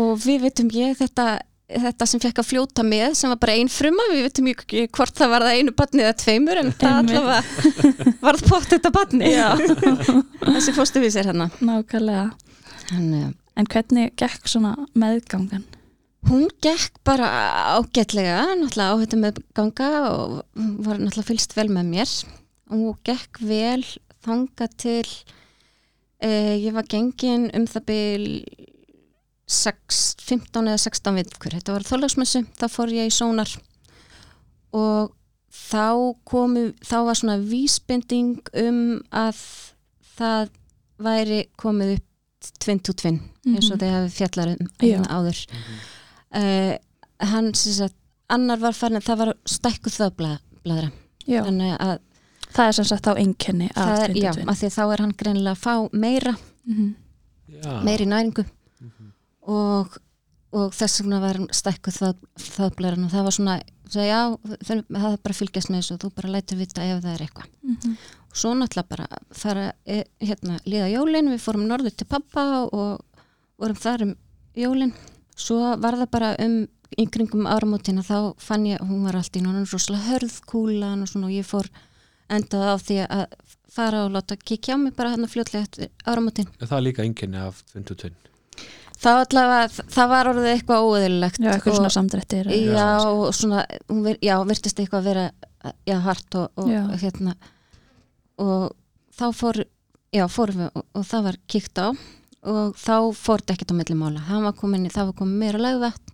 Og 0.00 0.14
við 0.24 0.46
veitum 0.46 0.70
ég 0.74 0.96
þetta 0.98 1.26
þetta 1.74 2.06
sem 2.06 2.20
fekk 2.20 2.42
að 2.42 2.48
fljóta 2.50 2.84
með 2.86 3.14
sem 3.18 3.30
var 3.32 3.38
bara 3.40 3.54
ein 3.56 3.70
fruma, 3.72 4.04
við 4.12 4.26
veitum 4.26 4.48
ekki 4.52 4.82
hvort 4.94 5.16
það 5.16 5.30
var 5.32 5.44
það 5.46 5.60
einu 5.60 5.72
barni 5.78 6.02
eða 6.04 6.16
tveimur 6.20 6.60
en 6.60 6.72
það 6.80 6.98
allavega 7.00 7.78
var 8.26 8.38
það 8.40 8.50
pott 8.52 8.66
þetta 8.74 8.92
barni 8.94 9.30
Já. 9.32 9.46
þessi 10.54 10.74
fóstuvísir 10.76 11.30
hérna. 11.30 11.48
Nákvæmlega. 11.64 12.26
Þannig, 12.90 13.32
En 13.54 13.68
hvernig 13.70 14.12
gekk 14.18 14.48
svona 14.50 14.74
meðgangan? 14.98 15.64
hún 16.24 16.46
gekk 16.64 16.96
bara 17.04 17.26
ágætlega 17.76 18.38
náttúrulega 18.56 18.92
á 18.96 19.00
þetta 19.02 19.18
með 19.20 19.40
ganga 19.56 19.88
og 20.08 20.36
var 20.84 20.96
náttúrulega 21.00 21.28
fylgst 21.28 21.52
vel 21.56 21.68
með 21.72 21.90
mér. 21.92 22.12
Og 22.72 22.76
hún 22.80 22.94
gekk 23.04 23.40
vel 23.44 23.84
þanga 24.24 24.68
til 24.80 25.04
eh, 26.24 26.54
ég 26.64 26.72
var 26.76 26.88
gengin 26.88 27.50
um 27.56 27.66
það 27.68 27.86
byl 27.90 28.24
6, 29.46 30.16
15 30.24 30.68
eða 30.70 30.78
16 30.80 31.14
vikur, 31.20 31.52
þetta 31.58 31.72
var 31.76 31.84
þólagsmessu 31.84 32.44
þá 32.56 32.64
fór 32.72 32.92
ég 32.96 33.10
í 33.10 33.12
sónar 33.12 33.50
og 34.74 35.12
þá 35.54 36.14
komu 36.26 36.62
þá 36.84 36.96
var 37.06 37.18
svona 37.18 37.36
vísbending 37.44 38.38
um 38.64 38.80
að 39.14 39.42
það 40.16 40.48
væri 41.04 41.42
komið 41.60 41.96
upp 41.98 42.48
tvinn 42.60 42.80
to 42.84 42.92
tvinn 42.92 43.20
eins 43.46 43.70
og 43.70 43.76
Mhm. 43.76 43.80
þeir 43.80 43.94
hafi 43.98 44.10
fjallar 44.16 44.48
um 44.54 44.66
Já. 44.80 44.98
hérna 44.98 45.08
áður 45.18 45.38
uh, 46.34 46.78
hann 47.20 47.54
sem 47.54 47.72
sagt 47.72 47.96
annar 48.28 48.58
var 48.58 48.72
farin 48.72 48.96
að 49.00 49.06
það 49.08 49.18
var 49.22 49.34
stækkuð 49.46 49.98
þaðbladra 50.00 50.90
Já, 51.26 51.40
þannig 51.44 51.76
að 51.80 51.98
það 52.54 52.66
er 52.68 52.72
sem 52.72 52.84
sagt 52.84 53.06
á 53.08 53.12
einkenni 53.16 53.70
af 53.74 53.88
það 53.88 54.02
er, 54.04 54.14
já, 54.16 54.30
að 54.32 54.58
því 54.60 54.66
að 54.68 54.74
þá 54.76 54.82
er 54.92 55.00
hann 55.04 55.14
greinilega 55.20 55.54
að 55.56 55.62
fá 55.64 55.74
meira 55.92 56.34
Mhm. 56.66 56.94
Já. 57.62 57.82
meiri 57.84 58.06
næringu. 58.08 58.44
Og, 59.50 59.96
og 60.54 60.74
þess 60.74 61.02
vegna 61.02 61.20
var 61.22 61.40
hann 61.40 61.48
stækkuð 61.52 62.00
það, 62.00 62.18
þaðbladran 62.56 63.06
og 63.06 63.14
það 63.14 63.26
var 63.28 63.36
svona 63.36 63.56
svo, 63.90 64.04
já, 64.04 64.20
það 64.64 64.82
það 64.90 65.08
er 65.10 65.22
bara 65.26 65.38
fylgjast 65.38 65.72
með 65.72 65.80
þessu 65.80 65.96
og 65.96 66.02
þú 66.04 66.12
bara 66.18 66.34
lætur 66.34 66.60
vita 66.60 66.84
ef 66.84 67.02
það 67.04 67.14
er 67.14 67.24
eitthvað. 67.26 67.48
Mhm. 67.62 67.96
og 68.34 68.38
svo 68.40 68.52
náttúrulega 68.58 68.88
bara 68.88 69.06
fara 69.30 69.72
eh, 69.86 70.04
hérna, 70.20 70.58
líða 70.66 70.90
jólin, 70.90 71.30
við 71.30 71.42
fórum 71.44 71.66
norður 71.68 71.94
til 71.94 72.06
pappa 72.10 72.44
og 72.66 73.04
vorum 73.58 73.76
þar 73.78 74.08
um 74.08 74.14
jólin. 74.58 74.94
Svo 75.36 75.76
var 75.78 75.98
það 75.98 76.10
bara 76.10 76.34
um 76.42 76.64
í 76.98 77.06
kringum 77.10 77.46
áramótina 77.50 78.02
þá 78.06 78.34
fann 78.38 78.66
ég, 78.66 78.82
hún 78.82 79.04
var 79.06 79.18
alltaf 79.18 79.40
í 79.40 79.44
náttúrulega 79.44 79.72
rosalega 79.72 80.08
hörðkúlan 80.10 81.02
og 81.02 81.10
svona 81.10 81.30
og 81.30 81.34
ég 81.34 81.46
fór 81.46 81.70
endað 82.30 82.68
á 82.70 82.76
því 82.78 82.98
að 83.06 83.24
fara 83.74 84.04
og 84.06 84.14
láta 84.14 84.36
kíkja 84.38 84.74
á 84.74 84.82
mig 84.82 84.94
bara 84.94 85.14
hérna 85.14 85.30
fljótlega 85.30 85.88
áramótin. 86.06 86.50
Er 86.60 86.70
það 86.70 86.86
líka 86.86 87.06
enginni 87.06 87.40
af 87.42 87.62
22 87.74 88.14
þá 89.04 89.10
allavega, 89.20 89.84
það 89.94 90.08
var 90.14 90.30
orðið 90.32 90.48
eitthvað 90.54 90.86
óeðilegt 90.88 91.40
Já, 91.44 91.50
eitthvað 91.54 91.76
svona 91.78 91.92
samdrættir 91.94 92.48
eða- 92.48 92.78
já, 92.78 92.88
og 93.10 93.34
svona, 93.36 93.64
hún 93.90 94.02
vir, 94.08 94.18
já, 94.24 94.34
virtist 94.48 94.80
eitthvað 94.80 95.00
að 95.02 95.08
vera 95.10 95.24
já, 95.88 95.98
hart 96.04 96.38
og, 96.40 96.50
og 96.60 96.68
Já. 96.72 96.82
hérna. 97.04 97.34
Og 98.42 98.72
þá 99.14 99.26
fór 99.36 99.62
já, 100.14 100.24
fórum 100.28 100.64
við 100.64 100.70
og, 100.80 100.84
og 100.98 101.06
það 101.08 101.22
var 101.28 101.38
kíkt 101.48 101.78
á 101.80 101.86
og 102.44 102.74
þá 102.76 102.94
fór 103.16 103.40
þetta 103.40 103.54
ekkert 103.56 103.72
á 103.72 103.78
milli 103.78 103.94
mála. 103.96 104.20
Hann 104.28 104.44
var 104.44 104.52
komin, 104.58 104.84
í- 104.88 104.92
það 104.92 105.06
var 105.12 105.18
komin 105.20 105.38
meira 105.40 105.60
lagvætt 105.62 106.10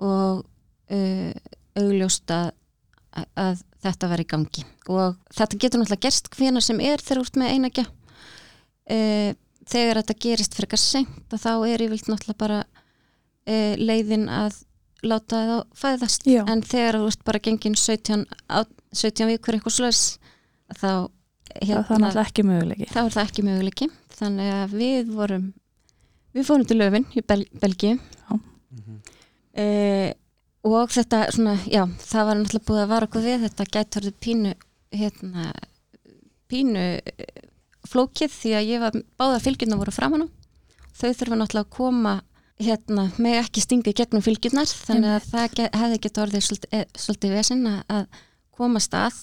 og 0.00 0.44
uh, 0.92 1.32
augljóst 1.76 2.32
að, 2.32 2.52
að, 3.16 3.26
að 3.42 3.60
þetta 3.84 4.08
var 4.12 4.22
í 4.22 4.28
gangi. 4.32 4.64
Og 4.88 5.16
þetta 5.36 5.58
getur 5.60 5.82
náttúrulega 5.82 6.06
gerst 6.08 6.30
hvena 6.36 6.62
sem 6.64 6.80
er 6.80 7.02
þegar 7.04 7.22
ert 7.26 7.36
með 7.42 7.52
einægja 7.56 7.84
uh, 7.86 9.32
þegar 9.66 10.00
þetta 10.00 10.18
gerist 10.26 10.56
frekar 10.56 10.80
að 10.80 11.42
þá 11.42 11.52
er 11.66 11.84
yfirleitt 11.84 12.08
náttúrulega 12.10 12.40
bara 12.42 12.62
uh, 12.62 13.74
leiðin 13.80 14.28
að 14.30 14.62
láta 15.06 15.42
það 15.50 15.62
fæðast. 15.76 16.26
Já. 16.26 16.42
en 16.48 16.62
þegar 16.66 16.98
þú 17.00 17.10
ert 17.10 17.26
bara 17.28 17.42
gengin 17.42 17.76
17, 17.78 18.24
á, 18.50 18.58
17 18.96 19.30
vikur 19.34 19.58
eitthvað 19.58 19.76
slös 19.76 20.02
þá 20.72 21.06
það 21.56 21.70
er 21.70 22.02
náttúrulega 22.02 22.26
ekki 22.26 22.44
mögulegi 22.46 22.88
þá 22.90 23.00
er 23.04 23.14
það 23.14 23.28
ekki 23.28 23.46
möguleiki. 23.46 23.88
Þannig 24.16 24.52
að 24.56 24.76
við 24.80 25.10
vorum 25.12 25.46
við 26.36 26.46
fórum 26.48 26.68
til 26.68 26.78
löfin 26.80 27.08
í 27.16 27.24
Bel 27.24 27.42
Belgíu. 27.62 27.98
Mhm. 28.70 29.00
eh, 29.54 30.12
og 30.66 30.90
þetta 30.90 31.30
svona, 31.30 31.54
já, 31.70 31.84
það 31.86 32.26
var 32.26 32.38
náttúrulega 32.40 32.68
búið 32.68 32.82
að 32.82 32.92
vara 32.92 33.06
okkur 33.06 33.26
við. 33.26 33.44
Þetta 33.46 33.68
gæti 33.76 34.00
orðið 34.00 34.16
pínu 34.26 34.54
hérna, 34.96 35.52
pínu 36.50 36.86
flókið 37.90 38.32
því 38.36 38.54
að 38.58 38.68
ég 38.70 38.82
var 38.84 38.96
báða 39.20 39.42
fylgjurnar 39.44 39.80
voru 39.82 39.94
framan 39.94 40.26
á. 40.26 40.28
Þau 40.96 41.10
þurfa 41.12 41.38
náttúrulega 41.40 41.66
að 41.66 41.74
koma 41.76 42.14
hérna, 42.56 43.10
með 43.20 43.34
ekki 43.42 43.60
stinga 43.60 43.90
í 43.92 43.96
gegnum 43.98 44.24
fylgjurnar 44.24 44.70
þannig 44.70 45.10
að 45.18 45.26
það 45.32 45.56
ge 45.58 45.66
hefði 45.76 45.98
gett 46.06 46.20
orðið 46.22 46.44
svolítið, 46.46 46.68
eh, 46.72 46.86
svolítið 46.96 47.34
vesinn 47.36 47.66
að- 47.68 47.84
að 47.92 48.06
koma 48.56 48.80
stað. 48.80 49.18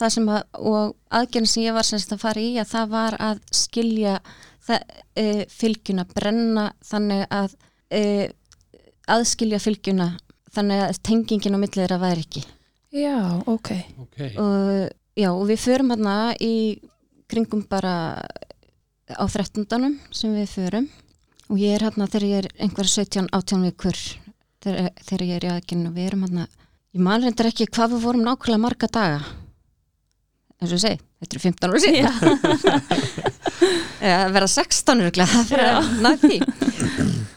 Það 0.00 0.12
sem 0.14 0.26
að 0.26 0.42
og 0.58 0.96
aðgerðin 1.12 1.46
sem 1.48 1.62
ég 1.62 1.74
var 1.74 1.82
semst 1.86 2.12
að 2.12 2.18
fara 2.24 2.40
í 2.40 2.54
að 2.58 2.70
það 2.72 2.88
var 2.88 3.16
að 3.20 3.40
skilja 3.52 4.20
það, 4.66 4.80
e, 5.16 5.44
fylgjuna, 5.46 6.04
brenna 6.14 6.72
þannig 6.82 7.26
að 7.30 7.54
e, 7.90 8.32
aðskilja 9.08 9.58
fylgjuna 9.60 10.18
þannig 10.54 10.82
að 10.88 10.98
tengingin 11.06 11.54
á 11.54 11.58
millið 11.62 11.82
þeirra 11.84 12.00
væri 12.00 12.24
ekki. 12.26 12.44
Já, 12.90 13.42
ok. 13.46 13.70
Ok, 14.02 14.18
og, 14.36 14.90
já, 15.16 15.30
og 15.30 15.46
við 15.46 15.60
förum 15.62 15.92
hérna 15.94 16.34
í 16.40 16.80
kringum 17.30 17.62
bara 17.70 17.94
á 19.10 19.24
13. 19.26 19.66
sem 20.14 20.34
við 20.34 20.50
förum. 20.54 20.88
Og 21.50 21.58
ég 21.58 21.74
er 21.74 21.86
hérna 21.88 22.06
þegar 22.06 22.26
ég 22.28 22.44
er 22.44 22.48
einhver 22.62 22.86
17-18 22.86 23.64
vikur 23.66 23.98
þegar, 24.62 24.90
þegar 25.02 25.24
ég 25.26 25.36
er 25.36 25.46
í 25.46 25.52
aðgerðinu 25.54 25.90
og 25.90 25.96
við 25.96 26.10
erum 26.10 26.26
hérna. 26.26 26.46
Ég 26.90 27.02
man 27.06 27.22
reyndar 27.22 27.50
ekki 27.50 27.66
hvað 27.70 27.96
við 27.96 28.04
vorum 28.04 28.26
nákvæmlega 28.26 28.62
marga 28.62 28.90
daga. 28.90 29.20
Eins 30.60 30.72
og 30.72 30.76
ég 30.76 30.82
segi, 30.84 31.00
þetta 31.22 31.36
eru 31.36 31.42
15 31.46 31.70
ára 31.70 31.80
síðan. 31.84 32.16
Eða 34.10 34.24
verða 34.34 34.50
16 34.54 35.04
örgulega 35.06 35.44
fyrir 35.48 35.68
að 35.70 35.92
ná 36.04 36.10
því. 36.20 36.40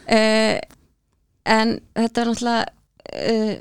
Uh, 0.04 0.56
en 1.56 1.78
þetta 1.96 2.22
er 2.22 2.30
náttúrulega 2.30 2.64
uh, 3.14 3.54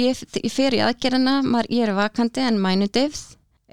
ég, 0.00 0.24
ég 0.42 0.52
fer 0.52 0.76
í 0.76 0.82
aðgerðina 0.82 1.38
maður, 1.46 1.70
ég 1.76 1.86
er 1.86 1.94
vakandi 1.96 2.44
en 2.48 2.60
mænu 2.62 2.88
deyfð 2.92 3.22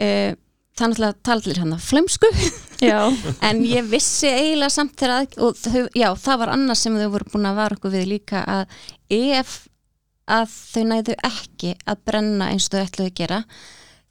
uh, 0.02 0.38
það 0.80 0.86
er 0.86 0.92
náttúrulega 0.92 1.24
talir 1.28 1.60
hann 1.62 1.76
að 1.76 1.88
flemsku 1.88 2.30
já, 2.82 3.00
en 3.48 3.64
ég 3.68 3.90
vissi 3.92 4.30
eiginlega 4.30 4.74
samt 4.74 4.96
þegar 5.00 5.16
að, 5.16 5.36
og 5.44 5.60
þau, 5.60 5.82
já, 5.98 6.08
það 6.24 6.40
var 6.44 6.54
annars 6.56 6.86
sem 6.86 6.96
þau 7.00 7.10
voru 7.16 7.34
búin 7.34 7.50
að 7.50 7.60
vara 7.60 7.78
okkur 7.80 7.94
við 7.98 8.08
líka 8.14 8.44
að 8.48 8.80
ef 9.20 9.58
að 10.30 10.56
þau 10.56 10.82
næðu 10.94 11.20
ekki 11.26 11.76
að 11.90 12.02
brenna 12.08 12.50
eins 12.54 12.70
og 12.70 12.78
þau 12.78 12.82
ætluðu 12.86 13.10
að 13.10 13.20
gera 13.20 13.44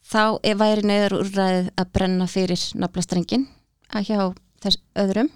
þá 0.08 0.22
er 0.50 0.56
væri 0.60 0.86
neyðar 0.88 1.18
úrræðið 1.18 1.68
að 1.78 1.92
brenna 1.98 2.30
fyrir 2.30 2.64
naflastrengin 2.82 3.46
að 3.88 4.08
hjá 4.10 4.22
þess 4.64 4.82
öðrum 4.98 5.30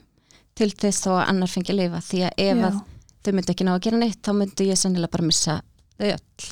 til 0.59 0.73
þess 0.73 1.05
þó 1.07 1.13
að 1.17 1.29
annar 1.31 1.53
fengi 1.53 1.73
að 1.73 1.79
lifa 1.81 2.03
því 2.09 2.25
að 2.29 2.43
ef 2.47 2.59
já. 2.59 2.67
að 2.69 2.81
þau 3.23 3.33
myndi 3.37 3.55
ekki 3.55 3.69
ná 3.69 3.77
að 3.77 3.85
gera 3.87 4.03
neitt 4.03 4.21
þá 4.21 4.33
myndi 4.37 4.67
ég 4.69 4.81
sennilega 4.81 5.15
bara 5.15 5.29
missa 5.29 5.63
þau 5.97 6.11
öll 6.17 6.51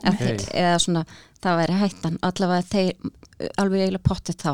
Ok. 0.00 0.14
okay. 0.14 0.36
eða 0.54 0.76
svona 0.80 1.00
það 1.42 1.56
væri 1.60 1.78
hættan 1.80 2.18
allavega 2.24 2.66
þeir 2.70 3.10
alveg 3.60 3.84
eiginlega 3.86 4.06
pottið 4.06 4.40
þá. 4.44 4.52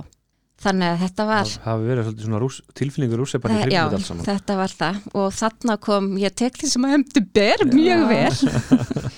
Þannig 0.57 0.88
að 0.88 1.00
þetta 1.02 1.25
var 1.28 1.49
það 1.52 1.64
hafi 1.66 1.88
verið 1.90 2.07
svona 2.25 2.38
rús, 2.40 2.59
tilfinningur 2.78 3.23
bara 3.43 3.57
í 3.57 3.64
þetta 3.66 3.81
allt 3.85 4.07
saman. 4.07 4.25
þetta 4.25 4.55
var 4.57 4.75
það. 4.81 5.00
Og 5.21 5.26
þarna 5.37 5.76
kom, 5.85 6.07
ég 6.23 6.37
tek 6.40 6.57
því 6.57 6.71
sem 6.73 6.87
að 6.87 6.95
hefndi 6.95 7.23
ber 7.37 7.64
mjög 7.75 8.05
vel. 8.12 9.11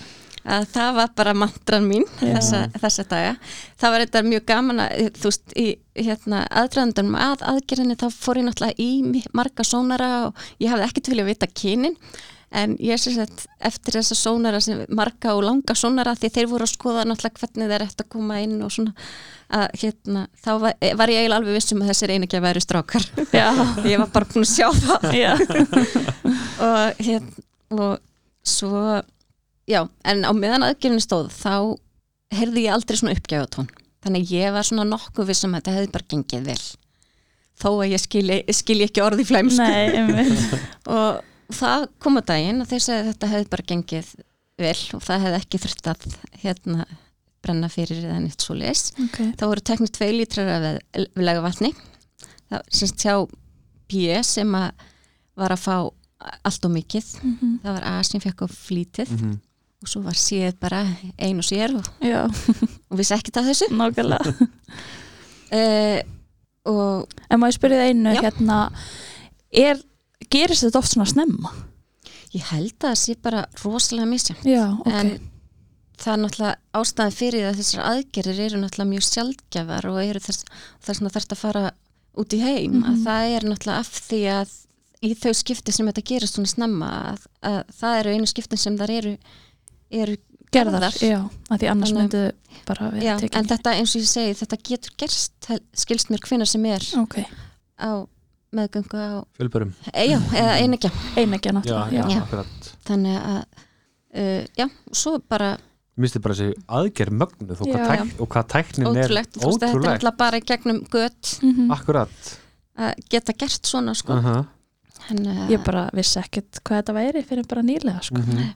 Að 0.49 0.65
það 0.73 0.95
var 0.97 1.11
bara 1.19 1.33
mantran 1.37 1.85
mín 1.85 2.07
þessa, 2.17 2.63
þessa 2.81 3.05
daga. 3.11 3.33
Það 3.77 3.93
var 3.93 4.05
þetta 4.05 4.23
mjög 4.25 4.45
gaman 4.49 4.81
að 4.81 5.03
þú 5.19 5.29
veist, 5.29 5.55
í 5.61 5.67
hérna, 5.99 6.39
aðdraðandunum 6.63 7.19
að 7.21 7.45
aðgerðinni 7.53 7.99
þá 8.01 8.07
fór 8.15 8.41
ég 8.41 8.47
náttúrulega 8.47 8.81
í 8.81 9.25
marga 9.37 9.67
sónara 9.69 10.09
og 10.29 10.47
ég 10.63 10.73
hafði 10.73 10.87
ekkert 10.89 11.11
vilja 11.13 11.27
vita 11.29 11.51
kynin 11.53 11.99
en 12.51 12.77
ég 12.81 13.01
sé 13.01 13.13
sett 13.13 13.45
eftir 13.61 13.99
þessa 13.99 14.17
sónara 14.17 14.61
sem 14.65 14.85
marga 14.89 15.35
og 15.37 15.43
langa 15.45 15.77
sónara 15.77 16.15
því 16.17 16.31
þeir 16.37 16.49
voru 16.53 16.65
að 16.65 16.73
skoða 16.73 17.05
náttúrulega 17.09 17.43
hvernig 17.43 17.73
þeir 17.73 17.85
ætti 17.85 18.05
að 18.07 18.13
koma 18.15 18.39
inn 18.45 18.57
og 18.65 18.73
svona 18.73 18.95
að 19.49 19.67
hérna, 19.83 20.23
þá 20.45 20.51
var, 20.63 20.79
var 21.01 21.13
ég 21.13 21.23
eiginlega 21.23 21.41
alveg 21.41 21.57
vissum 21.57 21.83
að 21.83 21.93
þessir 21.93 22.13
einegi 22.13 22.37
að 22.37 22.45
væri 22.45 22.61
strákar. 22.61 23.07
Ég 23.89 24.01
var 24.03 24.11
bara 24.13 24.29
búin 24.29 24.45
að 24.45 24.51
sjá 24.53 24.69
það. 24.77 25.07
Og 26.69 27.01
hérna 27.01 27.47
og 27.69 27.99
svo 28.49 29.03
já, 29.69 29.83
en 30.05 30.25
á 30.25 30.33
meðan 30.33 30.65
aðgerðinu 30.65 31.05
stóð 31.05 31.31
þá 31.37 31.77
heyrði 32.35 32.67
ég 32.67 32.75
aldrei 32.75 32.99
svona 33.01 33.15
uppgjáðatón 33.17 33.69
þannig 34.05 34.25
að 34.25 34.35
ég 34.37 34.55
var 34.55 34.69
svona 34.69 34.87
nokkuð 34.89 35.29
vissum 35.29 35.57
að 35.57 35.61
þetta 35.61 35.75
hefði 35.77 35.91
bara 35.97 36.09
gengið 36.13 36.47
vel. 36.49 36.61
Þó 37.59 37.69
að 37.73 37.91
ég 37.91 38.03
skilji, 38.03 38.39
skilji 38.55 38.87
ekki 38.87 39.03
orði 39.03 39.27
flæmsku. 39.27 40.61
Og 40.95 41.19
það 41.55 41.87
kom 42.03 42.19
á 42.21 42.23
daginn 42.29 42.61
og 42.63 42.69
þeir 42.71 42.83
segja 42.85 43.01
að 43.03 43.11
þetta 43.13 43.31
hefði 43.33 43.51
bara 43.55 43.69
gengið 43.73 44.09
vel 44.59 44.79
og 44.99 45.03
það 45.07 45.23
hefði 45.25 45.39
ekki 45.43 45.61
þurft 45.65 45.91
að 45.93 46.07
hérna 46.43 46.87
brenna 47.45 47.69
fyrir 47.71 48.01
eða 48.05 48.19
nýtt 48.25 48.43
svo 48.43 48.57
les 48.59 48.89
ok, 48.99 49.19
þá 49.39 49.45
voru 49.47 49.63
teknið 49.65 49.93
tvei 49.95 50.09
lítrar 50.17 50.49
af 50.51 50.65
viðlega 51.15 51.45
vatni 51.45 51.71
það 52.51 52.65
semst 52.81 53.05
hjá 53.07 53.15
P 53.89 54.23
sem 54.27 54.55
að 54.59 54.87
var 55.39 55.55
að 55.55 55.63
fá 55.63 55.77
allt 56.45 56.65
og 56.67 56.73
mikið. 56.75 57.07
Mhm. 57.23 57.53
það 57.63 57.77
var 57.77 57.85
A 57.87 58.03
sem 58.03 58.21
fekk 58.21 58.43
á 58.43 58.47
flítið 58.51 59.11
Mhm. 59.15 59.37
og 59.83 59.89
svo 59.89 60.01
var 60.03 60.13
séð 60.19 60.59
bara 60.59 60.81
ein 61.17 61.39
og 61.39 61.45
sér 61.47 61.77
og, 61.79 61.87
já, 62.03 62.25
og 62.91 62.99
vissi 62.99 63.15
ekkert 63.15 63.37
af 63.39 63.45
þessu. 63.47 63.69
Nákvæmlega. 63.71 64.35
Uh, 65.53 66.01
og 66.73 67.09
en 67.31 67.41
spyrja 67.55 67.79
það 67.79 67.89
einu 67.93 68.15
Já. 68.17 68.21
hérna 68.27 68.59
er, 69.53 69.79
gerist 70.31 70.65
þetta 70.67 70.79
oft 70.83 70.93
svona 70.95 71.09
snemma? 71.11 71.53
ég 72.37 72.45
held 72.53 72.75
að 72.77 72.91
það 72.91 72.99
sé 73.01 73.15
bara 73.25 73.47
rosalega 73.65 74.07
misja 74.11 74.35
já, 74.45 74.65
ok, 74.77 74.89
en 74.93 75.11
það 75.99 76.13
er 76.13 76.21
náttúrulega 76.23 76.57
ástæði 76.79 77.15
fyrir 77.17 77.47
að 77.49 77.61
þessar 77.63 77.85
aðgerir 77.89 78.41
eru 78.45 78.61
náttúrulega 78.63 78.91
mjög 78.93 79.07
sjaldgjafar 79.09 79.89
og 79.89 80.01
eru 80.05 80.21
þess, 80.23 80.45
þess 80.85 81.03
að 81.03 81.17
að 81.33 81.41
fara 81.41 81.63
út 82.19 82.35
í 82.37 82.41
heim 82.43 82.73
Mhm. 82.83 82.85
að 82.91 83.05
það 83.07 83.37
er 83.39 83.47
náttúrulega 83.49 83.79
af 83.81 83.91
því 84.09 84.21
að 84.35 84.55
í 85.09 85.15
þau 85.15 85.33
skipti 85.39 85.73
sem 85.73 85.87
þetta 85.87 86.05
gerist 86.11 86.35
svona 86.35 86.51
snemma 86.53 86.89
að, 87.15 87.27
að 87.43 87.59
það 87.81 87.99
eru 88.01 88.15
einu 88.19 88.27
skiptin 88.27 88.59
sem 88.59 88.77
þar 88.79 88.91
eru, 88.91 89.13
eru 89.91 90.17
gerðar, 90.53 90.95
já, 91.01 91.19
að 91.53 91.59
því 91.63 91.69
annars 91.71 91.93
myndu 91.95 92.23
bara 92.67 92.91
vera 92.91 93.05
Já, 93.05 93.15
tekin 93.21 93.39
en 93.39 93.49
þetta 93.49 93.75
eins 93.79 93.95
og 93.95 94.03
ég 94.03 94.09
segi, 94.11 94.37
þetta 94.43 94.59
getur 94.69 94.95
gerst 94.99 95.49
skilst 95.77 96.11
mér 96.11 96.25
hvenær 96.27 96.49
sem 96.51 96.65
er 96.67 96.85
ok, 96.99 97.19
á 97.79 97.91
meðgöngu 98.55 98.99
á, 98.99 99.25
fjölbörum. 99.37 99.73
E, 99.93 100.05
já, 100.09 100.19
eða 100.33 100.53
einegja 100.63 100.91
einegja 101.17 101.51
já, 101.51 101.57
náttúrulega 101.59 102.09
já, 102.15 102.45
þannig 102.89 103.17
að 103.19 103.41
uh, 104.15 104.45
já, 104.57 104.67
svo 104.93 105.19
bara 105.29 105.57
misti 105.99 106.21
bara 106.23 106.35
þessi 106.39 106.55
aðgerð 106.79 107.17
mögnuð 107.21 107.63
og 107.65 107.71
hvað, 107.73 107.89
tæk, 107.91 108.13
og 108.23 108.29
hvað 108.33 108.47
tæknin 108.55 108.87
ótrúlegt, 108.93 109.09
er 109.09 109.43
veist, 109.43 109.59
þetta 109.59 109.67
er 109.67 109.73
ótrúlegt. 109.75 109.95
alltaf 109.97 110.19
bara 110.21 110.39
í 110.39 110.45
gegnum 110.47 110.79
gött 110.93 111.33
Mhm. 111.43 111.73
akkurat. 111.75 112.39
Að 112.79 112.95
geta 113.11 113.35
gert 113.35 113.67
svona 113.67 113.95
sko. 113.99 114.13
Uh 114.15 114.45
en, 115.11 115.27
uh, 115.27 115.49
ég 115.49 115.63
bara 115.65 115.89
vissi 115.97 116.19
ekkert 116.21 116.61
hvað 116.63 116.83
þetta 116.83 116.95
væri 116.95 117.23
fyrir 117.25 117.47
bara 117.49 117.63
nýlega 117.63 118.03
sko. 118.03 118.17
-huh. 118.21 118.55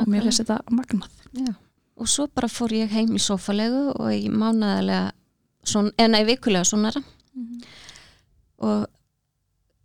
og 0.00 0.06
mér 0.08 0.22
finnst 0.22 0.40
þetta 0.40 0.60
magnað. 0.70 1.08
Já. 1.32 1.54
og 2.00 2.08
svo 2.08 2.26
bara 2.34 2.48
fór 2.48 2.72
ég 2.72 2.88
heim 2.88 3.10
í 3.14 3.18
sófalegu 3.20 3.92
og 3.94 4.08
í 4.12 4.28
mánaðarlega 4.32 5.12
son, 5.64 5.90
en 5.98 6.14
í 6.14 6.24
vikulega 6.24 6.64
svonara. 6.64 7.02
Og 8.58 8.86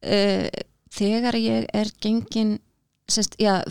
uh, 0.04 0.48
þegar 0.96 1.36
ég 1.40 1.68
er 1.74 1.92
gengin 2.02 2.58
sest, 3.12 3.36
já, 3.40 3.62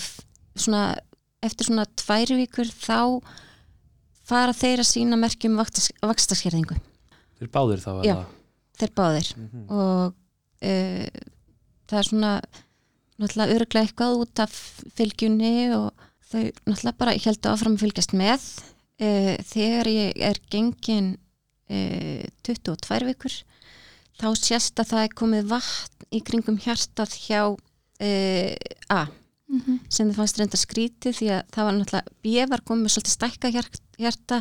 svona, 0.56 0.94
eftir 1.42 1.66
svona 1.68 1.84
tværi 1.98 2.36
vikur 2.44 2.68
þá 2.70 3.20
fara 4.24 4.54
þeir 4.56 4.80
að 4.84 4.88
sína 4.88 5.18
merkjum 5.20 5.58
vakstaskerðingu 5.60 6.76
þeir 7.40 7.50
báðir 7.52 7.82
þá 7.84 7.90
Já. 8.06 8.12
eða? 8.14 8.26
þeir 8.80 8.92
báðir 8.98 9.32
Mhm. 9.36 9.64
og 9.68 10.14
uh, 10.64 11.08
það 11.90 11.98
er 12.00 12.08
svona 12.08 12.30
náttúrulega 13.20 13.54
örglega 13.58 13.84
eitthvað 13.86 14.16
út 14.24 14.40
af 14.42 14.54
fylgjunni 14.98 15.52
og 15.76 15.90
þau 16.30 16.40
náttúrulega 16.66 16.98
bara 16.98 17.12
heldur 17.14 17.52
áfram 17.52 17.76
að 17.76 17.84
fylgjast 17.84 18.14
með 18.16 18.46
uh, 19.04 19.34
þegar 19.52 19.90
ég 19.92 20.22
er 20.30 20.40
gengin 20.50 21.12
uh, 21.70 22.24
22 22.48 23.06
vikur 23.12 23.36
þá 24.20 24.28
sést 24.38 24.80
að 24.82 24.90
það 24.92 25.02
er 25.08 25.14
komið 25.20 25.48
vatn 25.50 26.08
í 26.14 26.20
kringum 26.24 26.58
hjartað 26.64 27.14
hjá 27.26 27.42
uh, 27.50 28.54
A 28.94 29.02
sem 29.92 30.08
þið 30.08 30.16
fannst 30.16 30.38
reynda 30.40 30.58
skrítið 30.58 31.14
því 31.18 31.26
að 31.30 31.42
það 31.54 31.66
var 31.68 31.74
náttúrulega 31.76 32.14
B 32.24 32.46
var 32.50 32.62
komið 32.66 32.82
með 32.86 32.92
svolítið 32.94 33.12
stækka 33.14 33.50
hjarta, 34.02 34.38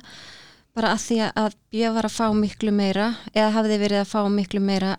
bara 0.74 0.94
að 0.96 1.02
því 1.04 1.18
að 1.28 1.58
B 1.70 1.90
var 1.94 2.08
að 2.08 2.16
fá 2.16 2.28
miklu 2.34 2.72
meira 2.74 3.10
eða 3.34 3.52
hafði 3.60 3.78
verið 3.84 4.00
að 4.02 4.10
fá 4.14 4.22
miklu 4.34 4.62
meira 4.64 4.96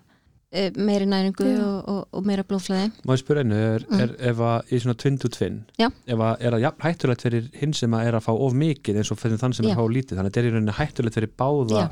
e, 0.55 0.69
meiri 0.77 1.09
næringu 1.11 1.49
og, 1.65 1.89
og, 1.91 1.99
og 2.15 2.29
meira 2.29 2.45
blóðflæði 2.47 2.93
Má 3.03 3.11
ég 3.17 3.23
spyrja 3.25 3.43
einu, 3.43 3.59
er, 3.73 3.85
Mm. 3.89 3.99
er 4.05 4.15
ef 4.31 4.39
að 4.45 4.71
í 4.71 4.79
svona 4.85 4.97
twin 5.03 5.17
to 5.19 5.27
twin, 5.35 5.59
Já. 5.81 5.89
ef 6.07 6.23
að 6.29 6.45
er 6.47 6.55
það 6.55 6.63
jafn 6.69 6.85
hættulegt 6.87 7.25
fyrir 7.27 7.49
hinn 7.59 7.73
sem 7.75 7.97
að 7.97 8.07
er 8.07 8.19
að 8.21 8.25
fá 8.29 8.31
of 8.37 8.55
mikið 8.61 9.01
eins 9.01 9.11
og 9.11 9.19
fyrir 9.19 9.41
þann 9.41 9.57
sem 9.57 9.65
er 9.65 9.73
Já. 9.73 9.75
að 9.75 9.81
fá 9.83 9.95
lítið, 9.97 10.15
þannig 10.15 10.29
að 10.29 10.31
þetta 10.31 10.43
er 10.45 10.47
í 10.47 10.53
rauninni 10.55 10.77
hættulegt 10.79 11.19
fyrir 11.19 11.33
báða 11.43 11.81
Já. 11.81 11.87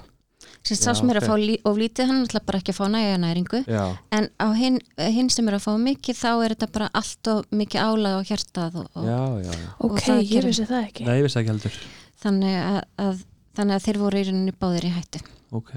Sem 0.64 0.80
sá 0.80 0.94
sem 0.96 1.10
er 1.12 1.20
að 1.20 1.28
fá 1.28 1.34
lí, 1.40 1.58
of 1.68 1.80
lítið 1.80 2.08
hann 2.10 2.22
alltaf 2.24 2.46
bara 2.48 2.62
ekki 2.62 2.72
að 2.72 2.78
fá 2.80 2.86
næja 2.94 3.18
næringu. 3.20 3.60
Já, 3.68 3.84
en 4.16 4.30
á 4.40 4.48
hinn, 4.56 4.80
hinn 5.18 5.32
sem 5.34 5.50
er 5.52 5.58
að 5.58 5.66
fá 5.66 5.74
mikið 5.82 6.20
þá 6.22 6.30
er 6.32 6.56
þetta 6.56 6.70
bara 6.78 6.90
allt 7.00 7.32
og 7.34 7.52
mikið 7.52 7.84
álað 7.84 8.16
á 8.16 8.22
hjartað 8.30 8.80
og, 8.80 8.88
og 8.96 9.10
já, 9.10 9.20
já, 9.44 9.52
já. 9.60 9.70
ok, 9.90 10.08
ég 10.22 10.48
vissi 10.48 10.68
það 10.70 10.88
ekki. 10.88 11.08
Nei, 11.10 11.18
vissi 11.26 11.42
ekki 11.42 11.52
heldur. 11.52 11.80
Þannig 12.24 12.60
að, 12.62 12.80
að 13.04 13.24
þannig 13.60 13.76
að 13.76 13.88
þeir 13.88 14.02
voru 14.06 14.22
í 14.22 14.28
rauninni 14.30 14.56
báðir 14.64 14.88
í 14.88 14.94
hættu. 14.96 15.24
Ok, 15.54 15.74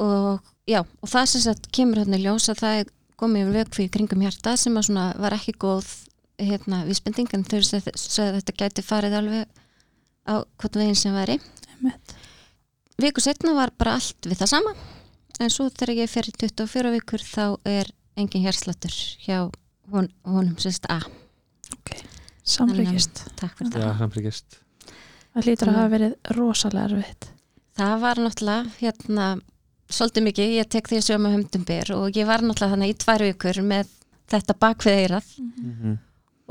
og 0.00 0.50
já, 0.68 0.80
og 0.82 1.12
það 1.12 1.30
sem 1.32 1.44
sagt 1.46 1.70
kemur 1.74 2.02
hérna 2.02 2.18
í 2.18 2.24
ljós 2.24 2.50
að 2.50 2.64
það 2.64 2.82
er 2.82 2.94
komið 3.20 3.46
yfir 3.46 3.58
vökvi 3.60 3.86
í 3.86 3.92
kringum 3.92 4.24
hjarta 4.24 4.56
sem 4.58 4.76
að 4.80 4.88
svona 4.88 5.06
var 5.20 5.36
ekki 5.36 5.54
góð 5.60 5.88
hérna 6.40 6.82
vísbending 6.88 7.30
en 7.36 7.44
þau 7.44 7.60
sögðu 7.60 8.26
að 8.26 8.38
þetta 8.40 8.56
gæti 8.62 8.84
farið 8.84 9.16
alveg 9.20 9.60
á 10.24 10.34
hvort 10.40 10.78
veginn 10.80 10.98
sem 10.98 11.14
væri. 11.14 11.36
Einmitt. 11.76 12.14
Viku 13.04 13.22
setna 13.24 13.54
var 13.56 13.72
bara 13.78 13.96
allt 13.98 14.28
við 14.28 14.40
það 14.42 14.52
sama. 14.54 14.74
En 15.40 15.52
svo 15.52 15.68
þegar 15.72 16.02
ég 16.02 16.10
fer 16.12 16.28
í 16.28 16.34
24 16.36 16.94
vikur 16.98 17.24
þá 17.24 17.44
er 17.68 17.90
engin 18.20 18.44
hjartsláttur 18.44 18.96
hjá 19.24 19.50
hon, 19.90 20.10
honum 20.24 20.56
sérst 20.60 20.88
A. 20.92 21.00
Samryggist 22.44 23.24
takk 23.38 23.56
fyrir 23.56 23.78
já, 23.78 23.86
það. 23.86 24.02
samfrikist 24.02 24.60
það 25.34 25.46
hlýtur 25.46 25.70
að 25.70 25.78
hafa 25.78 25.92
verið 25.94 26.36
rosalega 26.36 26.88
erfitt. 26.88 27.30
Það 27.78 27.96
var 28.02 28.20
náttúrulega 28.20 28.74
hérna 28.80 29.26
svolítið 29.90 30.26
mikið, 30.26 30.54
ég 30.58 30.70
tek 30.70 30.90
því 30.90 31.00
að 31.00 31.06
sjóma 31.06 31.32
höndum 31.34 31.66
byr 31.66 31.92
og 31.96 32.18
ég 32.18 32.28
var 32.28 32.44
náttúrulega 32.44 32.74
þannig 32.74 32.92
í 32.92 32.98
tvær 33.04 33.26
vikur 33.26 33.60
með 33.66 33.92
þetta 34.30 34.56
bakvið 34.62 35.00
eirað 35.04 35.34
mm 35.40 35.74
-hmm. 35.80 35.98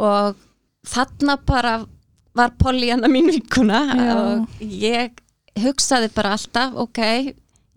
og 0.07 0.41
þarna 0.87 1.37
bara 1.47 1.73
var 2.35 2.55
Polly 2.59 2.89
hann 2.91 3.03
að 3.03 3.13
mín 3.13 3.31
vikuna 3.31 3.79
Já. 3.95 4.15
og 4.15 4.61
ég 4.61 5.23
hugsaði 5.57 6.11
bara 6.15 6.35
alltaf, 6.37 6.75
ok 6.79 7.01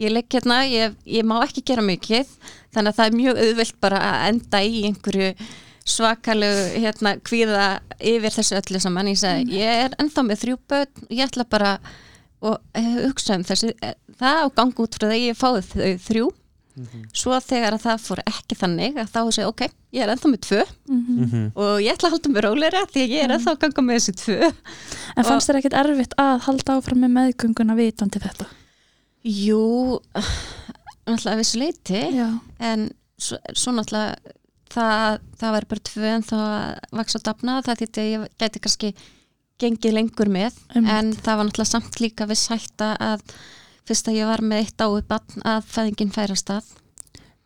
ég 0.02 0.10
legg 0.12 0.32
hérna, 0.32 0.62
ég, 0.66 0.96
ég 1.06 1.26
má 1.26 1.38
ekki 1.44 1.64
gera 1.72 1.84
mikið 1.84 2.30
þannig 2.74 2.90
að 2.90 2.96
það 2.98 3.04
er 3.06 3.18
mjög 3.18 3.42
auðvilt 3.44 3.76
bara 3.82 4.00
að 4.08 4.24
enda 4.30 4.62
í 4.64 4.80
einhverju 4.88 5.28
svakalegu 5.92 6.82
hérna 6.84 7.16
kvíða 7.26 7.66
yfir 7.98 8.34
þessu 8.36 8.58
öllu 8.60 8.80
saman. 8.82 9.10
Ég 9.10 9.18
segi, 9.18 9.58
ég 9.58 9.86
er 9.86 9.96
ennþá 10.02 10.24
með 10.26 10.42
þrjú 10.44 10.58
börn 10.70 11.08
ég 11.10 11.24
ætla 11.26 11.46
bara 11.50 11.72
og 12.42 12.58
eh, 12.78 12.94
hugsa 13.06 13.36
um 13.38 13.44
þessu, 13.46 13.72
eh, 13.82 13.96
það 14.18 14.40
á 14.42 14.46
gang 14.58 14.82
út 14.82 14.98
frá 14.98 15.08
því 15.10 15.20
ég 15.28 15.38
fáið 15.38 15.68
þau 15.72 15.92
þrjú 16.06 16.28
svo 17.12 17.36
þegar 17.44 17.76
að 17.76 17.82
það 17.84 18.04
fór 18.06 18.22
ekki 18.24 18.56
þannig 18.56 18.98
að 19.02 19.10
þá 19.12 19.20
segja, 19.36 19.48
ok, 19.50 19.62
ég 19.92 20.04
er 20.04 20.12
ennþá 20.14 20.30
með 20.32 20.40
tvö. 20.46 20.62
Mhm. 20.88 21.44
og 21.54 21.72
ég 21.84 21.92
ætla 21.92 22.08
að 22.08 22.14
halda 22.16 22.32
mig 22.32 22.44
róleira 22.46 22.82
því 22.88 23.04
að 23.04 23.12
ég 23.12 23.24
er 23.24 23.34
ennþá 23.36 23.54
að 23.54 23.62
ganga 23.64 23.84
með 23.86 23.98
þessi 24.00 24.14
tvö. 24.22 24.50
En 25.16 25.24
fannst 25.28 25.50
þér 25.50 25.60
ekkit 25.60 25.78
erfitt 25.82 26.18
að 26.18 26.34
halda 26.48 26.76
áfram 26.78 27.04
með 27.04 27.14
meðgönguna 27.18 27.76
vitandi 27.76 28.22
þetta? 28.22 28.46
Jú, 29.22 30.00
náttúrulega 31.06 31.34
að 31.36 31.42
vissu 31.42 31.58
leiti 31.60 32.00
já, 32.16 32.28
en 32.58 32.88
svo, 33.20 33.38
svo 33.54 33.74
náttúrulega 33.76 34.36
það, 34.72 35.18
það 35.38 35.56
væri 35.56 35.70
bara 35.72 35.88
tvö 35.92 36.12
en 36.16 36.24
þá 36.26 36.36
að 36.42 36.94
vaksa 36.98 37.18
og 37.20 37.26
dafna 37.28 37.58
það 37.66 37.82
þýtti 37.82 38.02
að 38.02 38.12
ég 38.12 38.28
gæti 38.42 38.62
kannski 38.64 38.92
gengið 39.62 39.94
lengur 39.94 40.30
með. 40.32 40.56
Einmitt. 40.74 40.92
en 40.96 41.12
það 41.20 41.36
var 41.38 41.46
náttúrulega 41.48 41.70
samt 41.70 42.00
líka 42.02 42.26
viss 42.30 42.48
hætta 42.50 42.94
að 42.98 43.22
fyrst 43.88 44.08
að 44.10 44.18
ég 44.20 44.30
var 44.30 44.42
með 44.44 44.64
eitt 44.64 44.85
ái 44.85 45.02
bann 45.09 45.44
að 45.48 45.68
fæðingin 45.70 46.14
færa 46.14 46.37
stað. 46.38 46.68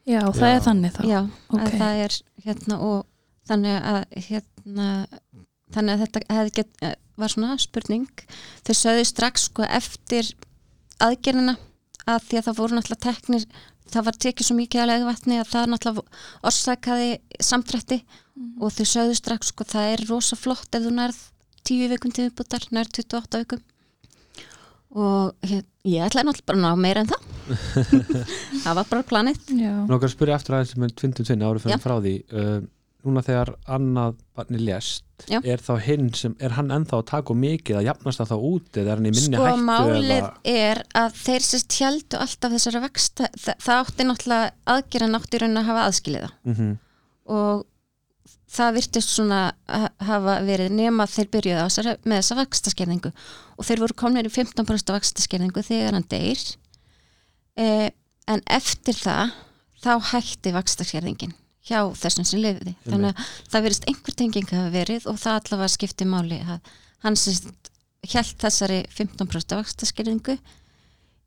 Já, 0.07 0.21
það 0.31 0.51
Já. 0.51 0.55
er 0.55 0.65
þannig 0.67 0.97
þá. 0.97 1.03
Já, 1.11 1.21
ok. 1.51 1.61
að 1.61 1.79
það 1.81 2.03
er 2.07 2.19
hérna 2.47 2.81
og 2.87 2.99
þannig 3.47 3.79
að 3.93 4.01
hérna 4.29 4.89
þannig 5.75 5.95
að 5.95 6.03
þetta 6.05 6.25
hefði 6.37 6.53
get, 6.61 6.75
eh, 6.83 6.99
var 7.17 7.33
svona 7.33 7.57
spurning. 7.59 8.27
Þau 8.67 8.75
sögðu 8.75 9.07
strax 9.09 9.49
sko 9.51 9.67
eftir 9.67 10.35
aðgerðina 11.03 11.57
að 12.07 12.29
því 12.29 12.39
að 12.39 12.47
það 12.47 12.61
voru 12.61 12.77
náttúrulega 12.77 13.07
teknir 13.07 13.49
það 13.93 14.07
var 14.09 14.19
tekið 14.25 14.49
svo 14.49 14.57
mikið 14.59 14.83
að 14.83 14.91
legvatni 14.93 15.39
að 15.41 15.51
það 15.53 15.71
náttúrulega 15.73 16.21
orsakaði 16.51 17.11
samtrætti 17.49 17.99
og 18.61 18.75
þau 18.75 18.87
sögðu 18.93 19.17
strax 19.19 19.53
sko 19.53 19.67
það 19.69 19.93
er 19.95 20.05
rosa 20.11 20.39
flott 20.39 20.77
ef 20.77 20.87
þú 20.87 20.93
nærð 20.97 21.21
10 21.67 21.91
vikum 21.91 22.13
til 22.15 22.29
viðbútar, 22.29 22.67
nærð 22.71 23.01
28 23.03 23.43
vikum 23.43 23.63
og 24.95 25.49
hér, 25.49 25.65
ég 25.89 26.07
ætlaði 26.07 26.29
náttúrulega 26.29 26.47
bara 26.53 26.59
að 26.59 26.65
ná 26.65 26.85
meira 26.85 27.03
en 27.03 27.11
það. 27.11 27.27
Það 28.65 28.79
var 28.79 28.89
bara 28.91 29.07
planið. 29.07 29.53
Að 29.97 30.09
spyrja 30.13 30.39
aftur 30.39 30.57
aðeins 30.59 30.79
með 30.83 30.97
twin 31.01 31.15
to 31.17 31.27
twin 31.27 31.45
árið 31.47 31.67
fyrir 31.67 31.85
frá 31.85 31.97
því. 32.01 32.17
Uh, 32.33 32.57
Núna 33.07 33.23
þegar 33.23 33.53
annað 33.71 34.17
barni 34.35 34.59
lést 34.67 35.05
Já. 35.31 35.39
er 35.47 35.61
þá 35.63 35.77
hinn 35.85 36.09
sem, 36.17 36.33
er 36.43 36.57
hann 36.57 36.73
ennþá 36.75 36.99
að 36.99 37.05
taka 37.13 37.37
mikið 37.39 37.79
að 37.79 37.87
jafnast 37.87 38.19
það 38.19 38.33
þá 38.33 38.47
út 38.49 38.81
eða 38.81 38.91
er 38.91 38.99
hann 39.01 39.07
í 39.07 39.13
minni 39.15 39.39
sko 39.39 39.45
hættu 39.47 39.67
málið 39.69 40.11
eða 40.17 40.31
er 40.51 40.81
að 40.99 41.21
þeir 41.21 41.47
sérst 41.47 41.77
heldu 41.79 42.19
alltaf 42.25 42.57
þessara 42.57 42.83
vexta 42.83 43.29
það, 43.37 43.63
það 43.69 43.85
átti 43.85 44.09
náttúrulega 44.09 44.51
aðgerðan 44.75 45.19
átti 45.21 45.39
í 45.39 45.43
raunin 45.45 45.63
að 45.63 45.71
hafa 45.71 45.87
aðskiliða 45.91 46.33
mm 46.51 46.75
og 47.27 47.65
það 48.57 48.77
virtist 48.79 49.13
svona 49.13 49.41
hafa 50.07 50.37
verið 50.47 50.75
nema 50.77 51.09
þeir 51.11 51.31
byrjuði 51.35 51.63
á 51.63 51.67
þessari, 51.67 51.97
með 52.05 52.21
þessa 52.23 52.39
vakstaskerðingu 52.41 53.13
og 53.57 53.67
þeir 53.69 53.83
voru 53.83 53.99
komnir 53.99 54.29
í 54.29 54.33
15% 54.33 54.95
vakstaskerðingu 54.95 55.65
þegar 55.67 55.97
hann 55.99 56.07
deyr. 56.11 56.45
Eh, 57.57 57.89
en 58.31 58.43
eftir 58.51 58.99
það 58.99 59.35
þá 59.83 59.93
hætti 60.13 60.53
vakstaskerðingin 60.55 61.35
hjá 61.67 61.81
þessum 61.99 62.27
sem 62.27 62.43
lifiði 62.43 62.75
þannig 62.87 63.13
að 63.13 63.31
það 63.51 63.65
verist 63.67 63.87
einhver 63.91 64.17
tenging 64.19 64.51
hafa 64.53 64.73
verið 64.75 65.09
og 65.11 65.19
það 65.19 65.39
allavega 65.41 65.73
skipti 65.75 66.07
máli 66.09 66.39
hann 66.47 67.19
sérst 67.19 67.71
held 68.07 68.37
þessari 68.39 68.83
15% 68.95 69.57
vakstaskerðingu 69.59 70.37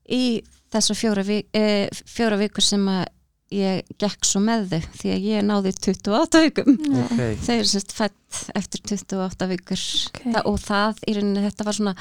í 0.10 0.24
þessar 0.72 0.98
fjóra, 0.98 1.26
vik, 1.26 1.50
eh, 1.58 1.90
fjóra 2.08 2.38
vikur 2.40 2.64
sem 2.64 2.86
að 2.88 3.08
ég 3.56 3.92
gekk 4.02 4.28
svo 4.28 4.42
með 4.44 4.70
þau 4.72 4.88
því 5.02 5.12
að 5.16 5.28
ég 5.30 5.46
náði 5.48 5.74
28 5.80 6.42
vikum. 6.46 6.80
Okay. 7.04 7.38
þau 7.44 7.54
eru 7.56 7.70
sérst 7.72 7.94
fætt 7.98 8.42
eftir 8.58 8.84
28 8.86 9.50
vikur. 9.54 9.86
Ok. 10.10 10.24
Þa, 10.28 10.44
og 10.46 10.60
það 10.64 11.04
í 11.06 11.18
rauninni 11.18 11.46
þetta 11.48 11.68
var 11.68 11.80
svona 11.80 11.96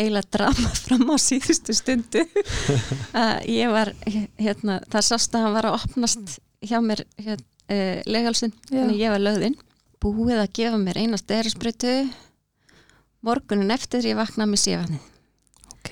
eiginlega 0.00 0.34
drama 0.36 0.74
fram 0.84 1.06
á 1.10 1.16
síðustu 1.20 1.76
stundu. 1.76 2.26
Ég 3.60 3.72
var 3.72 3.94
hérna, 4.40 4.80
það 4.90 5.08
sást 5.12 5.34
að 5.34 5.46
hann 5.46 5.58
var 5.58 5.70
að 5.70 5.80
opnast 5.80 6.38
hjá 6.60 6.78
mér 6.84 7.06
hérna, 7.16 7.46
uh, 7.70 7.98
legalsinn, 8.04 8.54
þannig 8.68 8.98
ég 9.00 9.12
var 9.14 9.22
lögðinn 9.22 9.56
búið 10.00 10.40
að 10.40 10.52
gefa 10.56 10.80
mér 10.80 11.00
eina 11.02 11.18
sterisbreytu 11.20 11.94
morgunin 13.26 13.72
eftir 13.74 14.06
ég 14.08 14.16
vaknaði 14.16 14.52
með 14.52 14.62
síðan 14.62 14.94
ok, 15.74 15.90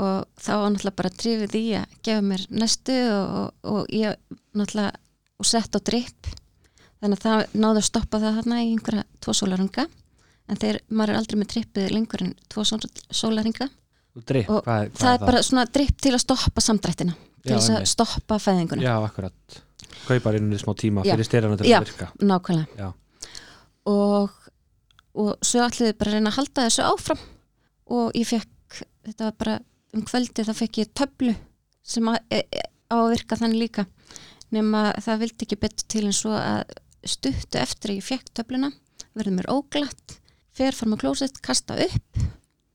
og 0.00 0.26
þá 0.40 0.50
var 0.56 0.70
náttúrulega 0.72 0.98
bara 1.00 1.12
drifið 1.20 1.56
í 1.58 1.64
að 1.80 1.96
gefa 2.06 2.26
mér 2.26 2.44
næstu 2.62 2.98
og, 3.12 3.24
og, 3.40 3.72
og 3.72 3.94
ég 3.94 4.38
náttúrulega 4.56 4.92
og 5.40 5.48
sett 5.48 5.76
á 5.76 5.80
drip. 5.80 6.30
Þannig 7.00 7.20
að 7.20 7.24
það 7.24 7.58
náðu 7.64 7.80
að 7.80 7.88
stoppa 7.88 8.20
það 8.20 8.38
þarna 8.40 8.60
í 8.60 8.70
einhverja 8.74 9.04
tvo 9.24 9.34
sólarunga 9.36 9.86
en 10.50 10.58
þeir, 10.60 10.80
maður 10.90 11.12
er 11.14 11.20
aldrei 11.20 11.38
með 11.40 11.52
drippið 11.54 11.92
lengur 11.94 12.24
en 12.26 12.34
tvo 12.50 12.64
sólaringa 12.66 13.70
Drip, 14.10 14.48
Og 14.50 14.64
hvað, 14.66 14.88
hvað 14.90 14.98
það 14.98 15.12
er 15.12 15.20
bara 15.22 15.40
svona 15.46 15.64
dripp 15.70 16.00
til 16.02 16.10
að 16.16 16.22
stoppa 16.24 16.62
samdrættina 16.64 17.12
til 17.14 17.52
Já, 17.52 17.56
þess 17.56 17.72
að 17.76 17.84
stoppa 17.92 18.38
fæðinguna. 18.42 18.82
Já, 18.82 18.94
akkurat. 19.06 19.58
Kaupar 20.08 20.36
inn 20.40 20.50
í 20.50 20.58
smá 20.60 20.72
tíma 20.76 21.04
Já. 21.06 21.14
fyrir 21.14 21.28
styrjana 21.28 21.58
til 21.60 21.68
Já. 21.70 21.76
að 21.78 21.86
virka. 21.86 22.08
nákvæmlega. 22.18 22.80
Já. 22.80 22.88
og, 23.90 24.34
og 25.14 25.46
svo 25.46 25.62
ætliði 25.62 25.94
bara 26.00 26.10
að 26.10 26.18
reyna 26.18 26.32
að 26.32 26.38
halda 26.40 26.66
þessu 26.66 26.88
áfram. 26.88 27.22
Og 27.94 28.18
ég 28.18 28.28
fekk 28.28 28.82
þetta 29.06 29.28
var 29.28 29.38
bara 29.38 29.56
um 29.96 30.04
kvöldi 30.06 30.44
þá 30.46 30.52
fekk 30.60 30.78
ég 30.82 30.92
töflu 30.96 31.34
sem 31.82 32.06
að, 32.12 32.18
e, 32.30 32.42
e, 32.52 32.62
á 32.90 32.96
að 33.00 33.10
virka 33.14 33.38
þannig 33.40 33.62
líka. 33.64 33.86
Nema 34.54 34.90
það 35.02 35.20
vildi 35.24 35.46
ekki 35.46 35.60
betur 35.62 35.86
til 35.90 36.04
en 36.08 36.16
svo 36.16 36.32
að 36.36 36.74
stuttu 37.06 37.58
eftir 37.60 37.92
að 37.94 38.00
ég 38.00 38.06
fekk 38.10 38.32
töfluna 38.36 38.72
verður 39.16 39.36
mér 39.38 39.48
óglatt 39.50 40.16
fer 40.54 40.74
fram 40.76 40.94
á 40.94 41.00
klósett, 41.00 41.40
kasta 41.42 41.76
upp 41.80 42.24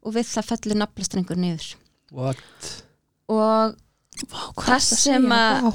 og 0.06 0.14
við 0.16 0.28
það 0.32 0.48
fellur 0.52 0.80
naflastrengur 0.82 1.40
niður. 1.40 1.72
What? 2.12 2.70
og 3.32 3.76
Vá, 4.32 4.40
hvað 4.56 4.64
Það 4.64 4.76
að 4.80 4.84
sem 4.96 5.26
að- 5.36 5.66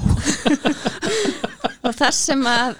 og 1.85 1.93
það 1.93 2.13
sem 2.17 2.41
að 2.49 2.79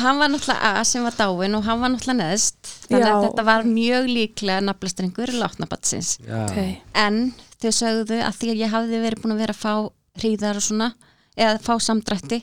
hann 0.00 0.16
var 0.20 0.30
náttúrulega 0.32 0.70
A 0.80 0.84
sem 0.88 1.04
var 1.04 1.12
dáin 1.18 1.56
og 1.58 1.66
hann 1.66 1.82
var 1.82 1.92
náttúrulega 1.92 2.16
neðst. 2.22 2.70
Þannig 2.88 3.04
Já. 3.04 3.12
að 3.12 3.24
þetta 3.26 3.44
var 3.50 3.66
mjög 3.68 4.08
líklega 4.08 4.62
naflastrengur 4.64 5.32
látnabatsins 5.36 6.14
Já, 6.24 6.38
ok, 6.46 6.58
en 7.04 7.18
þau 7.62 7.70
sögðu 7.78 8.18
að 8.24 8.38
því 8.40 8.50
að 8.54 8.62
ég 8.62 8.72
hafði 8.74 9.02
verið 9.04 9.22
búin 9.24 9.34
að 9.36 9.42
vera 9.44 9.54
að 9.56 9.62
fá 9.62 9.74
hríðar 10.22 10.60
og 10.60 10.64
svona 10.66 10.90
eða 11.34 11.60
fá 11.64 11.74
samdrætti 11.82 12.40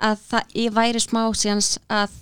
að 0.00 0.22
það, 0.30 0.54
ég 0.64 0.76
væri 0.76 1.02
smá 1.04 1.22
síðans 1.36 1.74
að 1.92 2.14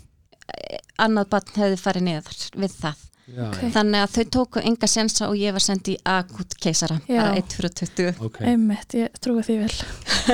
eh, 0.54 0.80
annað 0.98 1.28
barn 1.34 1.52
hefði 1.54 1.78
farið 1.82 2.06
niður 2.08 2.40
við 2.64 2.74
það. 2.82 3.04
Já, 3.28 3.44
Ok. 3.44 3.58
já. 3.60 3.68
þannig 3.74 4.00
að 4.00 4.12
þau 4.14 4.24
tóku 4.38 4.60
enga 4.64 4.88
sensa 4.88 5.26
og 5.28 5.34
ég 5.36 5.52
var 5.52 5.60
sendið 5.60 5.98
í 5.98 6.00
akut 6.08 6.54
keisara 6.64 6.94
Já. 7.04 7.18
bara 7.20 7.34
1 7.42 7.56
fyrir 7.58 7.74
20 7.76 8.22
ok, 8.24 8.38
einmitt, 8.48 8.94
ég 8.96 9.18
trúi 9.20 9.42
því 9.44 9.56
vel. 9.66 9.74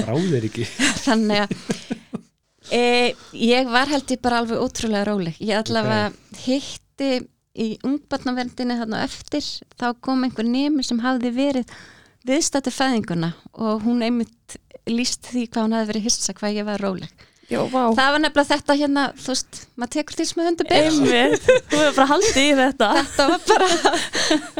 Ráðir 0.06 0.46
ekki. 0.46 0.66
Þannig 1.08 1.42
að 1.42 1.56
e, 2.70 2.82
ég 3.42 3.72
var 3.74 3.90
held 3.90 4.14
ég 4.14 4.22
bara 4.22 4.38
alveg 4.44 4.62
ótrúlega 4.62 5.08
róleg. 5.10 5.40
Ég 5.42 5.58
allavega 5.58 6.12
hitti 6.44 7.10
í 7.54 7.68
ungbarnaverndinni 7.86 8.78
þarna 8.80 9.02
eftir 9.06 9.44
þá 9.78 9.86
kom 10.02 10.24
einhver 10.26 10.46
nemi 10.48 10.82
sem 10.86 10.98
hafði 11.04 11.30
verið 11.36 11.76
viðstættu 12.26 12.72
fæðinguna 12.74 13.34
og 13.52 13.84
hún 13.84 14.02
einmitt 14.02 14.58
líst 14.90 15.30
því 15.30 15.46
hvað 15.52 15.66
hún 15.68 15.76
hafði 15.78 15.92
verið 15.92 16.08
hissa 16.08 16.34
hvað 16.36 16.58
ég 16.58 16.66
var 16.68 16.82
róleg. 16.82 17.30
Vá. 17.44 17.92
það 17.92 18.08
var 18.14 18.20
nefnilega 18.24 18.48
þetta 18.48 18.74
hérna 18.80 19.02
þú 19.20 19.28
veist, 19.28 19.58
maður 19.76 19.90
tekur 19.92 20.20
er 20.22 20.46
hundur 20.48 20.68
ber 20.70 20.86
Einmitt, 20.88 21.48
þú 21.68 21.80
hefur 21.82 21.96
bara 21.98 22.06
haldið 22.08 22.38
í 22.40 22.54
þetta. 22.58 22.88
þetta 22.98 23.26
var 23.28 23.42
bara 23.50 23.68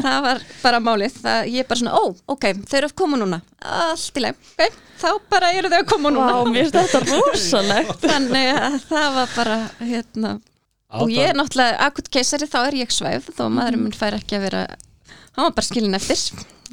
það 0.05 0.19
var 0.27 0.43
bara 0.61 0.81
málið, 0.85 1.17
það, 1.25 1.39
ég 1.49 1.65
er 1.65 1.69
bara 1.71 1.81
svona 1.81 1.97
ó, 1.97 2.05
ok, 2.35 2.47
þau 2.69 2.77
eru 2.79 2.91
að 2.91 2.97
koma 3.01 3.21
núna. 3.23 3.41
Allt 3.65 4.21
í 4.21 4.25
leið, 4.27 4.51
ok, 4.53 4.77
þá 5.01 5.09
bara 5.33 5.53
eru 5.57 5.73
þau 5.73 5.79
að 5.81 5.89
koma 5.95 6.13
Vá, 6.13 6.17
núna 6.19 6.53
mér 6.53 6.69
finnst 6.69 6.77
þetta 6.77 7.03
rosalegt. 7.09 8.05
þannig 8.05 8.51
að 8.53 8.79
það 8.93 9.09
var 9.17 9.35
bara 9.39 9.59
hérna, 9.81 10.35
og 11.03 11.11
ég 11.13 11.31
er 11.31 11.39
náttúrulega 11.39 11.79
akut 11.89 12.09
keisari, 12.13 12.47
þá 12.51 12.59
er 12.69 12.79
ég 12.85 12.93
svæf 12.95 13.31
þó 13.35 13.47
maðurinn 13.53 13.83
minn 13.87 13.97
fær 13.97 14.17
ekki 14.19 14.39
að 14.39 14.45
vera 14.49 14.65
hann 15.35 15.49
var 15.49 15.55
bara 15.57 15.67
skilin 15.67 15.95
eftir. 15.99 16.21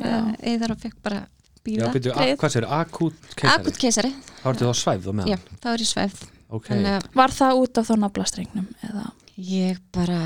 Eða 0.01 0.71
og 0.71 0.79
fekk 0.81 0.97
bara 1.03 1.21
Já, 1.21 1.65
býða 1.65 1.89
byrju, 1.93 2.11
a- 2.17 2.37
hvað 2.41 2.53
sér, 2.55 2.65
akút 2.73 3.17
keisari? 3.35 3.61
Akut 3.61 3.77
keisari, 3.77 4.11
þá 4.41 4.47
ertu 4.53 4.65
þá 4.69 4.73
svæfð 4.81 5.09
og 5.11 5.15
með 5.19 5.27
já, 5.29 5.37
þá 5.61 5.67
er 5.73 5.83
ég 5.83 5.89
svæf. 5.91 6.23
Ok, 6.51 6.65
þannig 6.71 6.95
að 6.97 7.03
Var 7.15 7.33
það 7.37 7.59
út 7.61 7.77
af 7.77 7.87
þá 7.89 7.93
naflastrengnum? 8.01 8.65
Eða? 8.87 9.11
ég 9.41 9.77
bara 9.93 10.17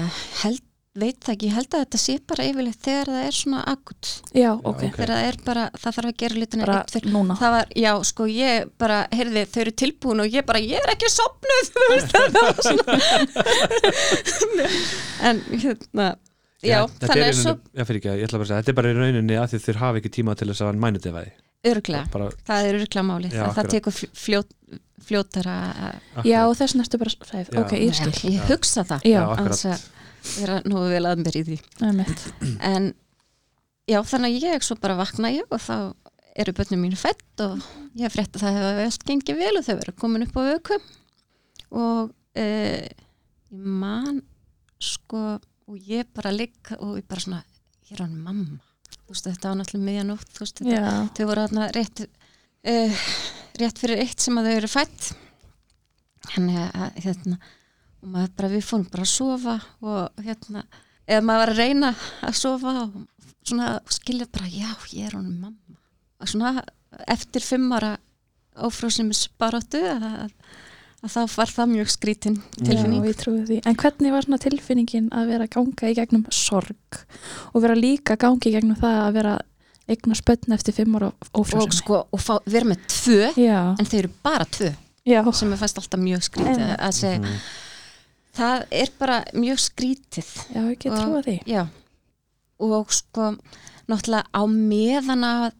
held 0.43 0.61
veit 0.95 1.17
það 1.25 1.33
ekki, 1.35 1.47
ég 1.49 1.55
held 1.57 1.73
að 1.75 1.81
þetta 1.83 1.99
sé 1.99 2.13
bara 2.31 2.43
yfirleitt 2.47 2.81
þegar 2.85 3.09
það 3.11 3.23
er 3.27 3.35
svona 3.35 3.61
akut 3.67 4.11
Já, 4.37 4.51
ok. 4.55 4.67
ok. 4.71 4.83
þegar 4.95 5.11
það 5.11 5.25
er 5.29 5.37
bara, 5.45 5.63
það 5.75 5.95
þarf 5.97 6.09
að 6.11 6.17
gera 6.23 6.39
litina 6.41 6.65
Bara 6.65 6.77
eitt 6.81 6.93
fyrir 6.95 7.11
núna. 7.15 7.35
það 7.41 7.55
var, 7.55 7.73
já, 7.83 7.91
sko, 8.11 8.27
ég 8.31 8.69
bara 8.79 8.99
heyrði, 9.11 9.43
þau 9.51 9.59
eru 9.65 9.73
tilbúin 9.83 10.23
og 10.25 10.37
ég 10.37 10.45
bara, 10.47 10.61
ég 10.63 10.79
er 10.79 10.93
ekki 10.95 11.09
sopnuð 11.11 11.71
þú 11.75 11.89
veist, 11.91 12.15
það 12.15 12.37
var 12.37 12.53
svona 12.69 12.95
en 15.29 15.41
hérna 15.51 16.07
já, 16.65 16.79
þetta 16.87 17.09
þannig 17.11 17.25
er 17.25 17.33
að 17.33 17.39
svo 17.41 17.53
já, 17.75 17.83
fyrir 17.89 17.99
ekki, 18.01 18.13
ég 18.15 18.27
ætla 18.29 18.39
bara 18.39 18.45
að 18.47 18.51
segja, 18.51 18.61
þetta 18.61 18.73
er 18.73 18.77
bara 18.79 18.91
í 18.93 18.97
rauninni 18.99 19.39
að 19.41 19.49
því 19.53 19.59
þeir 19.67 19.81
hafa 19.83 20.01
ekki 20.01 20.13
tíma 20.19 20.35
til 20.39 20.47
þess 20.51 20.63
að 20.65 20.79
mænudefaði 20.85 21.33
örglega, 21.65 22.07
bara, 22.13 22.29
það 22.47 22.69
er 22.69 22.79
örglega 22.79 23.05
máli 23.09 23.31
Já, 23.33 23.41
það, 23.41 23.53
það 23.59 23.69
tekur 23.75 23.95
fl- 23.99 24.11
fljót, 24.23 24.49
fljótara 25.05 25.55
að- 25.89 26.27
Já, 26.29 26.39
þess 26.61 26.75
næstu 26.79 26.99
bara. 27.01 27.13
Já. 27.25 27.59
Ok, 27.61 27.73
ég 27.81 28.41
hugsa 28.49 28.83
það 28.85 29.05
Já, 29.09 29.15
Já, 29.17 29.21
akkurat. 29.35 29.91
Vera 30.33 30.59
nú 30.65 30.83
vel 30.89 31.05
að 31.07 31.23
mér 31.23 31.39
í 31.39 31.43
því. 31.49 31.57
En 32.65 32.91
já, 33.89 33.99
þannig 34.01 34.37
að 34.37 34.45
ég 34.49 34.65
svo 34.65 34.77
bara 34.81 34.97
vakna 34.99 35.31
ég 35.33 35.49
og 35.49 35.61
þá 35.61 35.77
eru 36.35 36.53
börnum 36.57 36.83
mínu 36.83 36.99
fætt 36.99 37.43
og 37.45 37.63
ég 37.95 38.05
hef 38.05 38.15
frétt 38.17 38.35
að 38.35 38.43
það 38.43 38.59
hefur 38.59 38.85
allt 38.85 39.07
gengið 39.07 39.41
vel 39.41 39.55
og 39.55 39.65
þau 39.65 39.73
verður 39.73 39.99
komin 40.01 40.25
upp 40.25 40.39
á 40.39 40.41
vöku. 40.49 40.79
Og 41.75 42.13
e, 42.35 42.47
ég 43.51 43.67
man 43.85 44.21
sko 44.83 45.25
og 45.39 45.89
ég 45.89 46.09
bara 46.13 46.33
ligg 46.35 46.73
og 46.79 46.97
ég 46.99 47.07
bara 47.07 47.23
svona 47.23 47.43
ég 47.85 47.95
er 47.95 48.03
hann 48.03 48.17
mamma. 48.19 48.59
Veist 49.05 49.27
þetta 49.27 49.51
var 49.51 49.59
náttúrulega 49.59 49.87
miðjanótt 49.89 50.31
þau 51.15 51.27
voru 51.29 51.45
þarna 51.45 51.69
rétt 51.75 52.01
uh, 52.05 53.05
rétt 53.61 53.81
fyrir 53.81 54.01
eitt 54.03 54.23
sem 54.23 54.37
að 54.39 54.49
þau 54.49 54.55
eru 54.59 54.71
fætt 54.71 55.11
þannig 56.33 56.59
að 56.65 56.99
hérna 57.05 57.39
og 58.05 58.11
maður 58.13 58.33
bara, 58.37 58.51
við 58.53 58.65
fórum 58.69 58.87
bara 58.93 59.05
að 59.07 59.11
sofa 59.15 59.55
og 59.81 60.23
hérna, 60.25 60.61
eða 61.09 61.23
maður 61.25 61.41
var 61.43 61.53
að 61.55 61.61
reyna 61.63 61.91
að 62.29 62.37
sofa 62.39 62.73
og 62.85 62.95
svona 63.45 63.71
skilja 63.93 64.27
bara, 64.33 64.49
já, 64.49 64.71
ég 64.93 65.07
er 65.09 65.17
honum 65.17 65.39
mamma 65.41 65.79
og 66.21 66.29
svona 66.31 66.63
eftir 67.11 67.43
fimm 67.43 67.73
ára 67.75 67.95
ófrúsimis 68.65 69.25
baróttu 69.41 69.81
að, 69.83 70.05
að, 70.05 70.29
að 71.03 71.11
þá 71.11 71.19
var 71.35 71.51
það 71.57 71.71
mjög 71.73 71.89
skrítin 71.91 72.37
tilfinning 72.61 73.01
Já, 73.03 73.09
ég 73.11 73.17
trúi 73.19 73.41
því. 73.49 73.57
En 73.67 73.75
hvernig 73.81 74.13
var 74.15 74.23
svona 74.27 74.39
tilfinningin 74.45 75.09
að 75.13 75.33
vera 75.33 75.47
að 75.49 75.51
ganga 75.57 75.89
í 75.91 75.97
gegnum 75.97 76.23
sorg 76.33 77.01
og 77.51 77.59
vera 77.65 77.75
líka 77.75 78.15
að 78.15 78.23
ganga 78.23 78.47
í 78.49 78.53
gegnum 78.55 78.79
það 78.79 79.01
að 79.01 79.17
vera 79.19 79.35
eignar 79.91 80.17
spötn 80.17 80.55
eftir 80.55 80.73
fimm 80.77 80.95
ára 80.97 81.11
og 81.11 81.41
ófrjósemi? 81.43 81.77
sko, 81.81 81.99
og 82.15 82.23
fá, 82.23 82.37
vera 82.49 82.71
með 82.71 82.87
tvö 82.89 83.19
Já, 83.43 83.59
en 83.75 83.85
þau 83.91 83.97
eru 83.99 84.13
bara 84.25 84.47
tvö 84.55 84.71
já, 85.05 85.19
sem 85.37 85.51
er 85.53 85.59
fast 85.61 85.77
alltaf 85.83 86.01
mjög 86.01 86.23
skrítið 86.31 86.71
að 86.79 86.95
segja 86.97 87.19
Mhm. 87.21 87.35
Það 88.35 88.65
er 88.71 88.91
bara 88.99 89.17
mjög 89.33 89.59
skrítið. 89.63 90.29
Já, 90.53 90.61
get 90.75 90.91
Og- 90.91 90.99
trúa 90.99 91.21
því. 91.25 91.37
já. 91.47 91.67
Og 92.59 92.91
sko 92.93 93.35
náttúrulega 93.87 94.25
á 94.33 94.41
meðan 94.47 95.23
að 95.23 95.51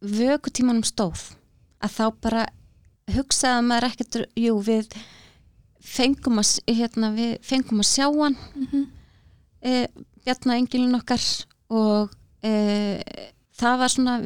vökutímanum 0.00 0.84
stóð 0.84 1.34
að 1.82 1.90
þá 1.96 2.04
bara 2.20 2.46
hugsaði 3.10 3.66
maður 3.66 3.88
ekkert 3.90 4.16
jú 4.36 4.54
við 4.64 4.88
fengum 5.80 6.38
að, 6.40 6.60
hérna, 6.68 7.10
við 7.16 7.38
fengum 7.42 7.80
að 7.80 7.88
sjá 7.90 8.06
hann 8.08 8.36
Mm 8.54 8.86
e, 9.62 9.86
bjarna 10.24 10.56
engilin 10.56 10.94
okkar 10.96 11.20
og 11.68 12.10
e, 12.42 12.52
það 13.60 13.78
var 13.82 13.92
svona 13.92 14.16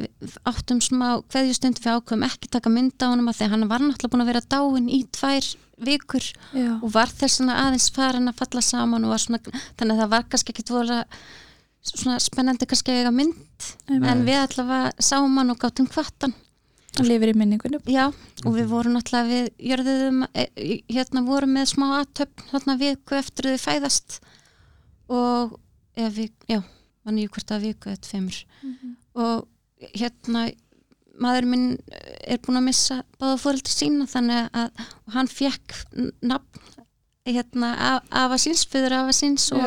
áttum 0.47 0.81
smá 0.83 1.07
hverjustund 1.33 1.79
við 1.83 1.97
ákveðum 1.97 2.25
ekki 2.27 2.51
taka 2.53 2.71
mynd 2.71 2.95
á 3.03 3.11
honum 3.11 3.31
að 3.31 3.39
því 3.39 3.51
hann 3.53 3.69
var 3.71 3.83
náttúrulega 3.83 4.13
búin 4.13 4.25
að 4.25 4.31
vera 4.31 4.43
dáin 4.55 4.91
í 4.91 5.01
tvær 5.15 5.49
vikur 5.85 6.27
Já, 6.55 6.69
og 6.79 6.87
var 6.93 7.11
þess 7.11 7.43
aðeins 7.43 7.89
farin 7.95 8.31
að 8.31 8.39
falla 8.39 8.63
saman 8.63 9.07
svona, 9.19 9.41
þannig 9.75 9.95
að 9.95 10.01
það 10.01 10.13
var 10.13 10.29
kannski 10.31 10.53
ekki 10.55 10.65
voru 10.71 11.01
svona 11.85 12.17
spennandi 12.23 12.67
kannski 12.69 12.95
eiga 12.95 13.11
mynd 13.13 13.35
Einmitt. 13.89 14.09
en 14.09 14.23
við 14.25 14.39
allavega 14.41 15.03
sáum 15.03 15.37
hann 15.37 15.53
og 15.53 15.59
gáttum 15.61 15.89
kvartan 15.91 16.33
hann 16.95 17.09
lifir 17.09 17.33
í 17.33 17.35
minningunum. 17.37 17.83
já, 17.91 18.07
og 18.45 18.55
við 18.55 18.69
vorum 18.71 18.95
náttúrulega 18.95 19.27
við 19.27 19.49
jörðuðum, 19.69 20.21
e, 20.31 20.45
hérna 20.95 21.25
vorum 21.27 21.55
með 21.57 21.73
smá 21.73 21.87
aðtöfn 21.99 22.49
hérna 22.53 22.77
viku 22.79 23.19
eftir 23.19 23.51
þau 23.51 23.65
fæðast 23.65 24.19
og 25.11 25.59
eða 25.95 26.11
við, 26.15 26.31
já, 26.49 26.61
mann 27.03 27.19
í 27.19 27.27
hvort 27.27 27.51
að 27.51 27.67
viku 27.69 27.91
eftir 27.91 28.15
femur 28.15 28.39
og 29.15 29.47
hérna 29.95 30.45
maður 31.23 31.45
minn 31.47 31.67
er 32.27 32.39
búin 32.43 32.59
að 32.59 32.65
missa 32.67 32.97
báða 33.21 33.37
fóreldur 33.39 33.71
sína 33.71 34.07
þannig 34.11 34.49
að 34.51 34.81
og 35.07 35.13
hann 35.15 35.29
fekk 35.31 35.75
nafn 36.27 36.63
hérna 37.25 37.69
af- 37.93 38.09
afa 38.11 38.37
síns, 38.37 38.65
fyrir 38.69 38.93
afa 38.99 39.13
síns 39.15 39.47
og, 39.55 39.63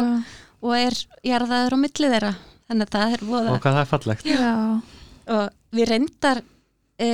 og 0.62 0.74
er 0.76 0.94
jarðaður 1.26 1.74
á 1.74 1.78
milli 1.80 2.10
þeirra. 2.12 2.34
Þannig 2.68 2.84
að 2.84 2.92
það 2.98 3.14
er 3.16 3.24
voða 3.30 3.52
og 3.54 3.62
hvað 3.64 3.78
það 3.78 3.80
er 3.80 3.90
fallegt. 3.94 4.26
Já, 4.28 4.52
og 5.32 5.76
við 5.78 5.88
reyndar 5.88 6.42
e, 7.00 7.08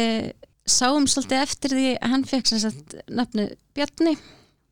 sáum 0.66 1.06
svolítið 1.08 1.44
eftir 1.44 1.76
því 1.78 1.86
að 1.94 2.10
hann 2.16 2.24
fekk 2.28 2.50
sagt 2.50 2.96
nafnu 3.08 3.46
Bjarni 3.74 4.16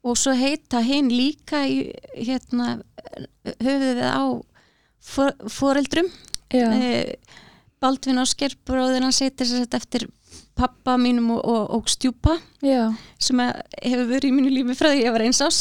og 0.02 0.18
svo 0.18 0.34
heita 0.34 0.80
hinn 0.82 1.08
líka 1.14 1.62
í 1.70 1.78
hérna 2.18 2.80
höfuðið 3.62 4.02
á 4.02 4.22
for, 5.02 5.32
foreldrum. 5.50 6.10
Já, 6.52 6.66
e, 6.74 7.16
Baldvin 7.82 8.22
Ásker 8.22 8.54
bróðir 8.68 9.02
hans 9.02 9.18
heitir 9.24 9.48
sem 9.48 9.64
sagt 9.64 9.74
eftir 9.80 10.06
pappa 10.58 10.94
mínum 11.00 11.32
og, 11.36 11.42
og, 11.48 11.62
og 11.78 11.90
stjúpa 11.90 12.36
já, 12.62 12.92
sem 13.20 13.40
hefur 13.42 14.06
verið 14.10 14.30
í 14.30 14.36
mínu 14.36 14.52
lífi 14.52 14.76
frá 14.78 14.92
því 14.92 15.04
ég 15.06 15.14
var 15.14 15.24
eins 15.26 15.42
ás 15.44 15.58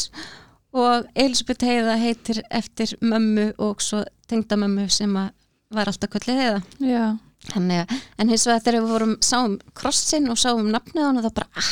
og 0.72 1.08
Elisabeth 1.20 1.68
Heiða 1.68 1.98
heitir 2.00 2.42
eftir 2.52 2.94
mömmu 3.04 3.52
og 3.60 3.82
svo 3.84 4.04
tengdamömmu 4.32 4.88
sem 4.92 5.12
var 5.16 5.90
alltaf 5.92 6.12
kvöldið 6.14 6.40
heiða. 6.40 6.62
Þannig 7.52 7.96
en 8.22 8.30
hins 8.32 8.46
vegar 8.48 8.62
þegar 8.62 8.78
við 8.78 8.94
vorum 8.94 9.14
sáum 9.26 9.58
krossin 9.78 10.30
og 10.32 10.38
sáum 10.40 10.70
nafnið 10.72 11.08
hann 11.08 11.20
og 11.20 11.26
það 11.26 11.36
bara, 11.40 11.48
ah, 11.58 11.72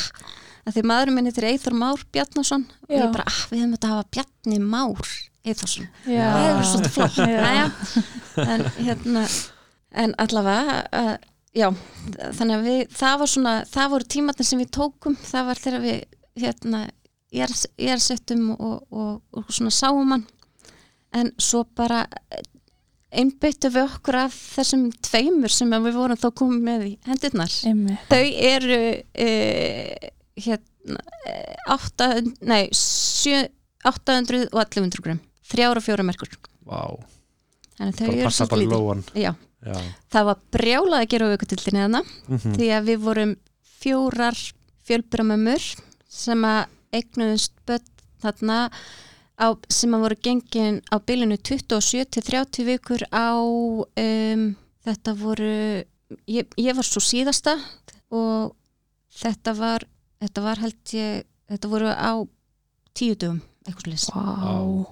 að 0.66 0.76
því 0.76 0.82
maðurinn 0.90 1.16
minn 1.16 1.30
heitir 1.30 1.46
Eithor 1.52 1.76
Már 1.78 2.02
Bjarnason 2.12 2.66
og 2.66 2.90
Já. 2.90 2.98
ég 3.04 3.14
bara, 3.14 3.28
ah, 3.30 3.40
við 3.52 3.62
höfum 3.62 3.76
þetta 3.76 3.88
að 3.88 3.94
hafa 3.94 4.10
Bjarni 4.16 4.58
Már 4.64 5.14
Eithorsson, 5.46 5.86
það 6.04 6.48
er 6.50 6.66
svolítið 6.68 6.92
flott. 6.98 7.16
En 8.40 8.66
hérna 8.82 9.24
en 9.90 10.14
allavega 10.22 10.78
uh, 10.94 11.12
já, 11.56 11.68
þannig 12.36 12.56
að 12.56 12.66
við, 12.68 12.80
það 12.94 13.18
var 13.22 13.32
svona 13.34 13.54
það 13.70 13.92
voru 13.94 14.10
tímatinn 14.14 14.50
sem 14.50 14.62
við 14.62 14.72
tókum 14.76 15.18
það 15.18 15.50
var 15.50 15.62
þegar 15.64 15.84
við 15.84 16.00
hérna 16.40 16.86
ég 17.34 17.90
er 17.90 18.02
settum 18.02 18.50
og, 18.56 18.86
og, 18.90 19.20
og 19.34 19.50
svona 19.52 19.72
sáum 19.74 20.14
hann. 20.14 20.24
En 21.16 21.32
svo 21.42 21.64
bara 21.76 22.04
einbyttu 23.10 23.70
við 23.74 23.88
okkur 23.88 24.20
af 24.20 24.34
þessum 24.54 24.88
tveimur 25.02 25.50
sem 25.50 25.70
við 25.72 25.96
vorum 25.98 26.18
þá 26.18 26.28
komið 26.38 26.66
með 26.66 26.84
í 26.86 26.92
hendurnar. 27.08 27.56
Einmitt. 27.66 28.04
þau 28.10 28.26
eru 28.50 28.80
e, 29.26 29.30
hérna 30.38 31.02
e, 31.26 31.34
8, 31.74 32.10
nei, 32.46 32.62
7, 32.76 33.48
800 33.90 34.46
og 34.52 34.62
1100 34.62 35.06
gram 35.06 35.22
þrjára 35.50 35.82
og 35.82 35.86
fjóra 35.86 36.06
merkur. 36.06 36.30
Vá, 36.62 36.94
þannig 37.74 37.90
að 37.90 37.98
þau 37.98 38.10
eru 38.12 38.28
passa 38.28 38.46
bara 38.46 38.60
svolítið 38.60 38.62
lítið. 38.62 38.76
lóan 38.78 39.40
Já, 39.66 39.76
það 40.12 40.24
var 40.30 40.38
brjálað 40.56 41.02
að 41.02 41.08
gera 41.12 41.26
á 41.28 41.32
aukutildinni 41.34 41.80
þarna 41.84 42.02
Mhm. 42.28 42.54
því 42.56 42.66
að 42.76 42.86
við 42.88 42.98
vorum 43.04 43.32
fjórar 43.80 44.38
fjölbramömmur 44.88 45.64
sem 46.08 46.42
að 46.44 46.66
eignuðust 46.92 47.52
börn 47.66 47.84
þarna 48.22 48.70
á, 49.40 49.46
sem 49.68 49.92
að 49.94 50.00
voru 50.04 50.16
gengin 50.22 50.80
á 50.92 50.96
bylunu 51.00 51.36
27 51.38 52.04
til 52.10 52.22
30 52.22 52.64
vikur 52.66 53.02
á 53.12 53.36
um, 53.36 54.56
þetta 54.84 55.14
voru 55.16 55.84
ég, 56.26 56.46
ég 56.56 56.74
var 56.76 56.84
svo 56.84 57.00
síðasta 57.00 57.54
og 58.10 58.54
þetta 59.12 59.54
var 59.56 59.84
þetta 60.20 60.42
var 60.42 60.56
held 60.64 60.94
ég 60.96 61.24
þetta 61.48 61.68
voru 61.70 61.88
á 61.92 62.12
tíu 62.94 63.14
dögum 63.14 63.40
Vá. 64.10 64.86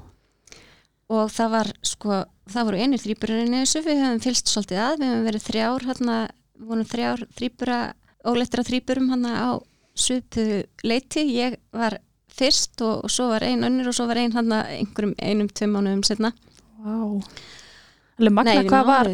og 1.09 1.31
það 1.33 1.51
var 1.51 1.71
sko, 1.83 2.25
það 2.53 2.69
voru 2.69 2.81
einir 2.83 3.03
þrýburinn 3.03 3.55
í 3.55 3.63
þessu, 3.63 3.85
við 3.87 4.03
höfum 4.03 4.25
fylst 4.25 4.53
svolítið 4.53 4.83
að. 4.85 4.99
Við 5.01 5.13
höfum 5.13 5.29
verið 5.29 5.47
þrjár 5.47 5.87
hérna, 5.89 6.19
við 6.59 6.73
vorum 6.73 6.91
þrjár 6.93 7.25
þrýbura, 7.39 7.79
óleittra 8.29 8.67
þrýburum 8.69 9.13
hérna 9.13 9.35
á 9.39 9.51
svipu 9.99 10.47
leiti. 10.87 11.25
Ég 11.35 11.59
var 11.75 11.99
fyrst 12.39 12.83
og, 12.87 13.05
og 13.07 13.13
svo 13.13 13.29
var 13.33 13.47
ein 13.47 13.67
önnur 13.67 13.91
og 13.91 13.97
svo 13.97 14.09
var 14.09 14.21
ein 14.21 14.35
hérna 14.35 14.63
einhverjum 14.73 15.15
einum 15.19 15.49
tveim 15.51 15.75
mánuðum 15.75 16.05
setna. 16.07 16.33
Alveg 18.19 18.35
magna 18.35 18.59
Nei, 18.59 18.67
hvað 18.69 18.87
var, 18.89 19.11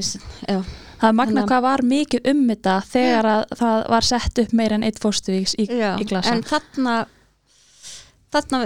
já, 0.48 0.58
það 1.00 1.08
er 1.08 1.16
magna 1.20 1.44
hvað 1.48 1.64
var 1.64 1.84
mikið 1.84 2.28
um 2.32 2.42
þetta 2.50 2.74
þegar 2.88 3.30
að 3.30 3.54
það 3.60 3.78
var 3.94 4.08
sett 4.08 4.42
upp 4.44 4.54
meira 4.56 4.78
en 4.78 4.86
eitt 4.86 5.00
fórstuvíks 5.02 5.56
í, 5.60 5.66
í 5.68 6.06
glasa. 6.08 6.32
en 6.32 6.44
þarna 6.48 6.94
þarna 8.34 8.60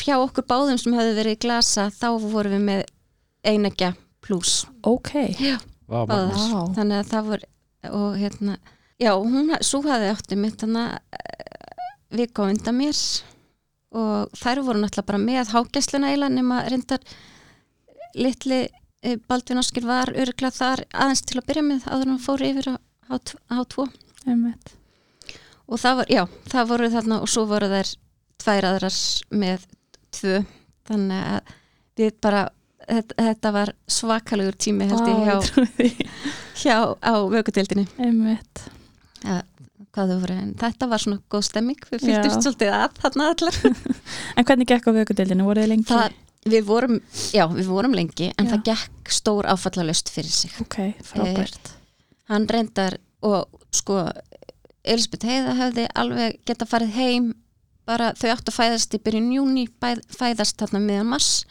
hjá 0.00 0.14
okkur 0.18 0.46
báðum 0.48 0.80
sem 0.80 0.96
höfðu 0.96 1.16
verið 1.18 1.36
í 1.36 1.40
glasa 1.44 1.88
þá 1.94 2.08
vorum 2.24 2.56
við 2.56 2.64
með 2.70 2.84
einegja 3.46 3.92
pluss 4.24 4.64
Ok. 4.86 5.12
Vá, 5.86 6.02
báðar, 6.02 6.32
Magnús. 6.32 6.48
Vá. 6.50 6.62
þannig 6.80 6.98
að 7.02 7.10
það 7.12 7.30
voru 7.30 7.52
og 7.96 8.16
hérna, 8.18 8.56
já, 8.98 9.12
hún, 9.14 9.52
svo 9.62 9.78
hafði 9.86 10.08
átti 10.10 10.38
mitt 10.40 10.58
þannig 10.58 10.96
vika 12.16 12.42
á 12.42 12.50
undan 12.50 12.78
mér 12.78 13.00
og 13.96 14.34
þær 14.36 14.62
voru 14.66 14.80
náttúrulega 14.82 15.06
bara 15.10 15.22
með 15.22 15.52
hágæsluna 15.54 16.10
eila 16.14 16.28
nema 16.32 16.64
reyndar 16.70 17.02
litli 18.16 18.64
eh, 18.66 19.16
Baldvin 19.28 19.60
Áskil 19.60 19.86
var 19.86 20.10
örgla 20.14 20.50
þar 20.54 20.82
aðeins 20.90 21.22
til 21.26 21.38
að 21.40 21.46
byrja 21.50 21.64
með 21.66 21.86
áður 21.86 22.10
hann 22.12 22.24
fór 22.26 22.44
yfir 22.46 22.70
á 22.72 22.74
H2 23.06 23.86
Einmitt. 24.26 24.74
og 25.70 25.78
það 25.78 26.00
var, 26.00 26.10
já, 26.10 26.22
það 26.50 26.68
voru 26.72 26.90
þarna 26.96 27.20
og 27.22 27.30
svo 27.30 27.46
voru 27.46 27.70
þær 27.70 27.92
tvær 28.42 28.68
aðrar 28.72 28.98
með 29.30 29.66
tvö 30.16 30.40
þannig 30.88 31.30
að 31.36 31.54
við 31.96 32.16
bara 32.26 32.42
þetta, 32.88 33.16
þetta 33.28 33.52
var 33.56 33.72
svakalegur 33.90 34.56
tími 34.60 34.88
held 34.90 35.10
ég 35.10 35.18
hjá, 35.26 35.36
hjá 36.62 36.76
á 37.02 37.14
vökudeildinni 37.32 37.86
Einmitt. 37.98 38.62
ja, 39.24 39.40
þetta 39.96 40.88
var 40.90 41.00
svona 41.02 41.20
góð 41.32 41.46
stemming, 41.48 41.80
við 41.90 42.04
fylgdumst 42.04 42.44
svolítið 42.44 42.72
að 42.76 43.00
þarna 43.02 43.30
allar 43.32 43.58
En 44.36 44.44
hvernig 44.46 44.68
gekk 44.68 44.88
á 44.88 44.92
vökudeildinu? 45.00 45.46
Voruð 45.48 45.64
þið 45.64 45.72
lengi? 45.72 45.88
það, 45.88 46.16
við 46.52 46.66
vorum, 46.68 46.98
já, 47.34 47.44
við 47.52 47.70
vorum 47.72 47.96
lengi 47.96 48.28
en 48.36 48.46
Já. 48.46 48.52
það 48.54 48.66
gekk 48.70 49.14
stór 49.16 49.48
áfallalöst 49.50 50.12
fyrir 50.12 50.30
sig 50.34 50.52
Ok, 50.62 50.76
frábært. 51.06 51.72
hann 52.30 52.46
reyndar 52.50 52.98
og 53.26 53.48
sko 53.74 54.04
Elisabeth 54.86 55.26
Heiða 55.26 55.56
hefði 55.58 55.88
alveg 55.98 56.36
geta 56.46 56.68
farið 56.68 56.92
heim 56.94 57.32
bara 57.86 58.12
þau 58.18 58.28
áttu 58.34 58.52
að 58.52 58.58
fæðast 58.60 58.94
í 58.94 59.00
byrjun 59.02 59.32
júni 59.34 59.64
fæðast 59.80 60.58
þarna 60.62 60.80
meðan 60.82 61.10
mass 61.10 61.44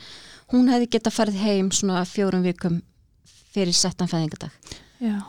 hún 0.53 0.69
hefði 0.71 0.91
geta 0.95 1.13
farið 1.13 1.41
heim 1.41 1.71
svona 1.73 2.03
fjórum 2.09 2.45
vikum 2.45 2.81
fyrir 3.53 3.75
settan 3.75 4.09
fæðingadag 4.11 4.53
Já. 5.01 5.21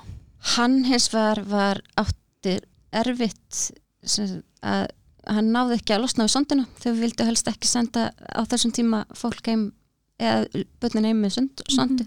hann 0.57 0.83
hins 0.89 1.09
var, 1.13 1.43
var 1.47 1.83
áttir 2.01 2.67
erfitt 2.93 3.73
að 4.63 4.87
hann 5.27 5.51
náði 5.53 5.81
ekki 5.81 5.97
að 5.97 6.05
losna 6.05 6.27
við 6.27 6.37
sondina 6.37 6.69
þau 6.83 6.93
vildu 7.01 7.27
helst 7.27 7.49
ekki 7.51 7.71
senda 7.71 8.11
á 8.15 8.43
þessum 8.47 8.75
tíma 8.77 9.05
fólk 9.17 9.51
heim 9.51 9.69
eða 10.23 10.65
börnin 10.81 11.11
heim 11.11 11.19
með 11.21 11.35
sund, 11.37 11.63
sondu 11.69 12.07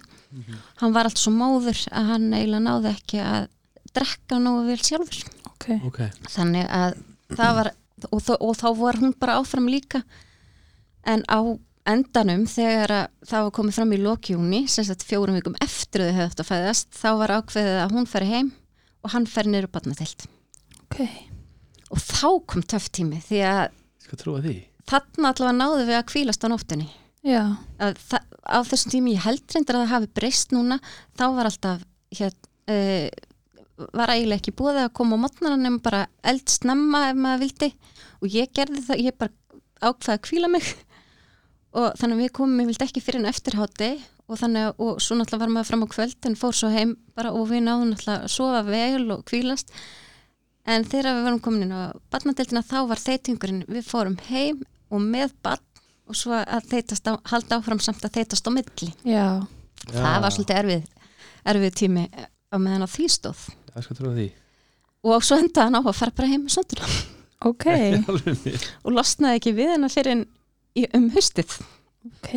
hann 0.79 0.93
var 0.95 1.09
allt 1.09 1.19
svo 1.19 1.33
móður 1.33 1.81
að 1.91 2.13
hann 2.13 2.29
eiginlega 2.33 2.65
náði 2.65 2.93
ekki 2.93 3.21
að 3.23 3.49
drekka 3.95 4.39
nógu 4.41 4.65
vel 4.69 4.79
sjálfur. 4.83 5.21
Ok. 5.49 5.69
Ok, 5.87 6.01
þannig 6.31 6.67
að 6.71 6.97
það 7.35 7.55
var 7.59 7.71
og, 8.09 8.21
þó, 8.23 8.33
og 8.37 8.53
þá 8.59 8.67
var 8.79 8.99
hún 9.01 9.15
bara 9.19 9.37
áfram 9.41 9.69
líka. 9.71 10.03
En 11.07 11.23
á 11.27 11.39
endanum 11.91 12.45
þegar 12.49 12.93
að 12.95 13.05
það 13.31 13.45
var 13.45 13.53
komið 13.57 13.77
fram 13.79 13.93
í 13.95 13.99
lokjúni 14.03 14.61
sem 14.71 14.85
sagt 14.87 15.05
fjórum 15.07 15.37
vikum 15.39 15.57
eftir 15.63 16.03
þau 16.05 16.11
hefði 16.15 16.27
eftir 16.29 16.45
að 16.45 16.49
fæðast 16.51 16.89
þá 16.99 17.09
var 17.21 17.33
ákveðið 17.39 17.79
að 17.83 17.95
hún 17.97 18.09
færi 18.09 18.29
heim 18.33 18.51
og 19.03 19.13
hann 19.15 19.27
færi 19.29 19.53
niður 19.53 19.69
barnatild 19.75 20.25
Ok. 20.89 20.99
og 21.93 22.01
þá 22.01 22.29
kom 22.49 22.63
töff 22.65 22.89
tími 22.95 23.19
því 23.25 23.41
að 23.49 23.61
skal 24.05 24.19
trúa 24.23 24.41
því. 24.45 24.55
þarna 24.89 25.31
allavega 25.33 25.57
náðu 25.59 25.85
við 25.89 25.99
að 25.99 26.07
kvílast 26.11 26.45
á 26.45 26.47
nóttinni 26.49 26.89
Já. 27.25 27.41
að 27.83 27.97
það, 28.09 28.27
á 28.49 28.59
þessum 28.71 28.93
tími 28.95 29.15
ég 29.15 29.25
held 29.27 29.55
reyndar 29.55 29.79
að 29.79 29.83
það 29.85 29.93
hafi 29.95 30.11
breyst 30.19 30.53
núna 30.55 30.79
þá 31.19 31.25
var 31.35 31.49
alltaf 31.49 31.83
hér, 32.19 32.33
uh, 32.73 33.09
var 33.95 34.13
eiginlega 34.13 34.41
ekki 34.41 34.55
búið 34.59 34.79
að 34.85 34.93
koma 34.97 35.19
á 35.19 35.23
mótnana 35.23 35.57
nema 35.59 35.81
bara 35.83 36.05
eld 36.27 36.47
snemma 36.51 37.09
ef 37.11 37.19
maður 37.19 37.43
vildi. 37.45 37.69
Og 38.19 38.33
ég 38.33 38.49
gerði 38.55 38.81
það, 38.87 39.03
ég 39.05 39.15
bara 39.19 39.31
ákvaði 39.79 40.15
að 40.17 40.23
kvíla 40.27 40.49
mig 40.51 40.65
og 41.79 41.99
þannig 41.99 42.17
að 42.17 42.23
við 42.23 42.33
komum, 42.39 42.67
vildi 42.69 42.85
ekki 42.85 43.03
fyrir 43.03 43.21
en 43.21 43.29
eftirhátti 43.31 43.89
og 44.29 44.37
þannig 44.41 44.67
að, 44.67 44.83
og 44.85 44.99
svo 45.01 45.17
náttúrulega 45.17 45.43
var 45.45 45.53
maður 45.55 45.69
fram 45.71 45.85
á 45.85 45.87
kvöld 45.93 46.27
en 46.29 46.37
fór 46.37 46.57
svo 46.57 46.69
heim 46.73 46.93
bara 47.17 47.33
og 47.33 47.47
við 47.49 47.63
náðum 47.65 47.93
náttúrulega 47.93 48.27
að 48.27 48.33
sofa 48.35 48.61
vel 48.67 49.05
og 49.15 49.23
kvílast 49.29 49.73
en 50.69 50.85
þegar 50.85 51.17
við 51.17 51.27
varum 51.27 51.41
komin 51.45 51.65
inn 51.65 51.73
á 51.73 51.97
barnadeildina 52.13 52.65
þá 52.65 52.77
var 52.91 53.01
þeitingurinn, 53.01 53.63
við 53.69 53.87
fórum 53.89 54.17
heim 54.29 54.61
og 54.89 55.01
með 55.05 55.33
barn 55.45 55.65
og 56.09 56.17
svo 56.17 56.33
að 56.37 56.69
þeitast 56.71 57.09
á, 57.09 57.13
halda 57.29 57.59
áfram 57.59 57.81
samt 57.83 58.05
að 58.05 58.15
þeitast 58.17 58.49
á 58.49 58.51
milli. 58.53 58.89
Já. 59.05 59.25
Það 59.89 60.17
var 60.23 60.33
svolítið 60.33 60.59
erfið, 60.63 60.87
erfið 61.53 61.75
tími 61.77 62.05
á 62.17 62.55
meðan 62.57 62.85
á 62.85 62.89
því 62.89 63.09
stóð. 63.13 63.45
Því 63.77 64.29
Og 65.07 65.23
svo 65.23 65.37
endaði 65.39 65.69
hann 65.69 65.79
á 65.79 65.81
að 65.85 65.95
fara 65.95 66.15
bara 66.17 66.27
heim 66.27 66.41
með 66.43 66.57
sonduna 66.57 66.87
Ok. 67.47 67.65
Og 68.83 68.91
losnaði 68.91 69.39
ekki 69.39 69.53
við 69.55 69.69
hennar 69.71 69.93
fyrir 69.93 70.17
en 70.17 70.25
um 70.95 71.09
haustið. 71.13 71.57
Ok. 72.07 72.31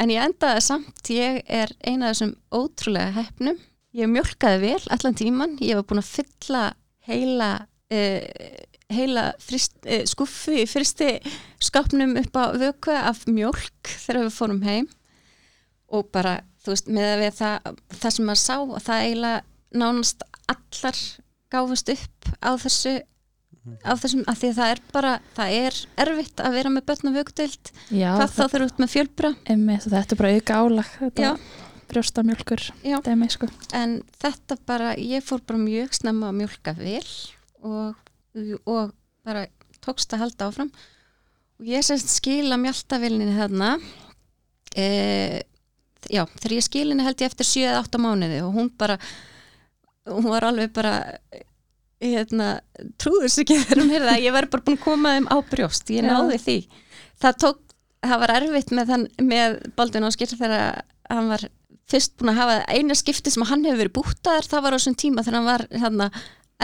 En 0.00 0.10
ég 0.10 0.22
endaði 0.22 0.62
samt, 0.64 1.10
ég 1.12 1.42
er 1.46 1.70
eina 1.86 2.10
af 2.10 2.16
þessum 2.16 2.34
ótrúlega 2.54 3.14
hefnum. 3.18 3.60
Ég 3.94 4.10
mjölkaði 4.10 4.60
vel 4.64 4.80
allan 4.90 5.18
tíman, 5.18 5.56
ég 5.62 5.78
var 5.78 5.86
búin 5.86 6.02
að 6.02 6.10
fylla 6.16 6.64
heila, 7.06 7.50
uh, 7.94 8.58
heila 8.90 9.28
frist, 9.42 9.76
uh, 9.86 10.02
skuffu 10.10 10.56
í 10.64 10.66
fyrsti 10.66 11.12
skapnum 11.62 12.16
upp 12.18 12.34
á 12.34 12.44
vöku 12.58 12.94
af 12.96 13.22
mjölk 13.30 13.92
þegar 13.92 14.24
við 14.24 14.34
fórum 14.34 14.62
heim 14.66 14.88
og 15.94 16.08
bara, 16.10 16.40
þú 16.64 16.74
veist, 16.74 16.90
með 16.90 17.28
það, 17.38 17.74
það 17.94 18.16
sem 18.16 18.26
maður 18.26 18.42
sá, 18.42 18.56
það 18.88 19.04
eiginlega 19.04 19.44
nánast 19.74 20.24
allar 20.50 21.00
gáfust 21.54 21.92
upp 21.94 22.30
á 22.42 22.50
þessu 22.58 22.96
á 23.64 23.92
þessum, 23.96 24.24
af 24.28 24.40
því 24.40 24.48
að 24.50 24.58
það 24.58 24.72
er 24.74 24.80
bara 24.92 25.12
það 25.36 25.58
er 25.58 25.78
erfitt 26.04 26.42
að 26.44 26.56
vera 26.58 26.72
með 26.72 26.86
börn 26.90 27.10
og 27.10 27.20
Já. 27.88 28.10
hvað 28.18 28.34
þá 28.34 28.42
þurfa 28.42 28.66
út 28.66 28.82
með 28.82 28.92
fjölbra 28.92 29.30
Einmitt, 29.44 29.86
þetta 29.88 30.16
er 30.16 30.20
bara 30.20 30.32
auka 30.34 30.58
álag. 30.60 30.90
Brjóstamjölkur. 31.84 32.62
Dæmi, 33.04 33.28
sko. 33.30 33.48
en 33.76 33.98
þetta 34.20 34.56
bara, 34.66 34.94
ég 34.96 35.24
fór 35.24 35.42
bara 35.46 35.60
mjög 35.60 35.96
snemma 35.96 36.30
að 36.30 36.38
mjölka 36.40 36.74
vel 36.78 37.04
og, 37.64 37.98
og 38.64 38.94
bara 39.24 39.46
tókst 39.84 40.12
að 40.16 40.24
halda 40.24 40.48
áfram 40.48 40.72
og 41.60 41.68
ég 41.68 41.84
semst 41.86 42.12
skila 42.18 42.58
mjöltavillinni 42.60 43.36
þarna 43.36 43.74
e, 44.76 45.44
já, 46.08 46.24
þegar 46.40 46.56
ég 46.56 46.66
skilinni 46.66 47.06
held 47.06 47.22
ég 47.22 47.30
eftir 47.30 47.48
7-8 47.48 48.00
mánuði 48.02 48.40
og 48.46 48.56
hún 48.56 48.72
bara 48.80 48.98
hún 50.08 50.28
var 50.28 50.48
alveg 50.48 50.72
bara 50.74 50.96
hérna, 52.12 52.48
trúður 53.00 53.32
sér 53.32 53.44
ekki 53.46 53.58
þegar 53.64 53.90
heyrði 53.92 54.12
að 54.14 54.24
ég 54.26 54.36
var 54.36 54.48
bara 54.52 54.66
búin 54.66 54.78
að 54.78 54.84
koma 54.84 55.16
þeim 55.16 55.28
á 55.32 55.36
brjóst 55.50 55.92
ég 55.94 56.06
náði 56.06 56.40
því. 56.44 56.56
Það 57.24 57.36
tók, 57.44 57.60
það 58.04 58.24
var 58.24 58.34
erfitt 58.38 58.72
með, 58.76 58.92
þann, 58.92 59.10
með 59.32 59.58
Baldvin 59.78 60.08
Áskir 60.08 60.32
þegar 60.34 60.80
hann 61.10 61.28
var 61.32 61.48
fyrst 61.90 62.16
búin 62.20 62.32
að 62.32 62.40
hafa 62.40 62.62
eina 62.72 62.96
skipti 62.96 63.32
sem 63.32 63.44
hann 63.48 63.66
hefur 63.66 63.82
verið 63.84 63.96
bútaðar, 63.98 64.48
það 64.48 64.64
var 64.64 64.74
á 64.74 64.78
þessum 64.78 64.96
tíma 65.00 65.24
þegar 65.24 65.38
hann 65.38 65.50
var 65.50 65.66
hérna, 65.74 66.08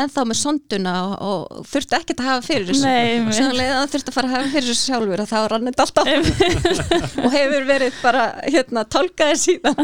ennþá 0.00 0.24
með 0.30 0.38
sonduna 0.38 0.92
og, 1.02 1.14
og 1.26 1.66
þurfti 1.68 1.96
ekkert 1.98 2.22
að 2.22 2.28
hafa 2.30 2.46
fyrir 2.46 2.68
þessu. 2.70 2.84
Leið 3.58 3.66
að 3.66 3.76
hann 3.76 3.90
þurfti 3.92 4.12
að 4.12 4.16
fara 4.16 4.30
að 4.30 4.36
hafa 4.36 4.52
fyrir 4.54 4.68
þessu 4.70 4.86
sjálfur 4.86 5.22
að 5.24 5.32
það 5.32 5.44
var 5.44 5.54
hann 5.56 5.72
alltaf. 5.84 6.10
Og 7.24 7.34
hefur 7.34 7.66
verið 7.68 7.98
bara 8.04 8.24
hérna, 8.46 8.86
tálkaði 8.96 9.40
síðan. 9.44 9.82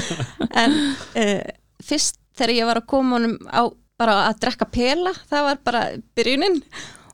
En 0.60 0.72
uh, 1.14 1.42
fyrst 1.86 2.16
þegar 2.38 2.54
ég 2.56 2.66
var 2.70 2.80
að 2.80 2.88
koma 2.90 3.18
honum 3.18 3.36
á 3.46 3.62
bara 4.00 4.16
að 4.28 4.38
drekka 4.44 4.68
pela, 4.72 5.12
það 5.30 5.46
var 5.48 5.64
bara 5.66 5.82
byrjunin 6.18 6.60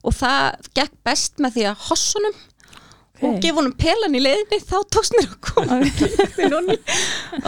og 0.06 0.14
það 0.14 0.68
gekk 0.78 1.00
best 1.06 1.42
með 1.42 1.56
því 1.56 1.66
að 1.70 1.88
hossa 1.88 2.20
honum 2.20 2.44
og 3.24 3.38
gefa 3.40 3.56
honum 3.60 3.74
pelan 3.80 4.16
í 4.16 4.20
leiðinni 4.20 4.58
þá 4.60 4.76
tókst 4.92 5.14
mér 5.16 5.30
að 5.30 5.38
koma 5.46 5.78
okay. 5.80 6.76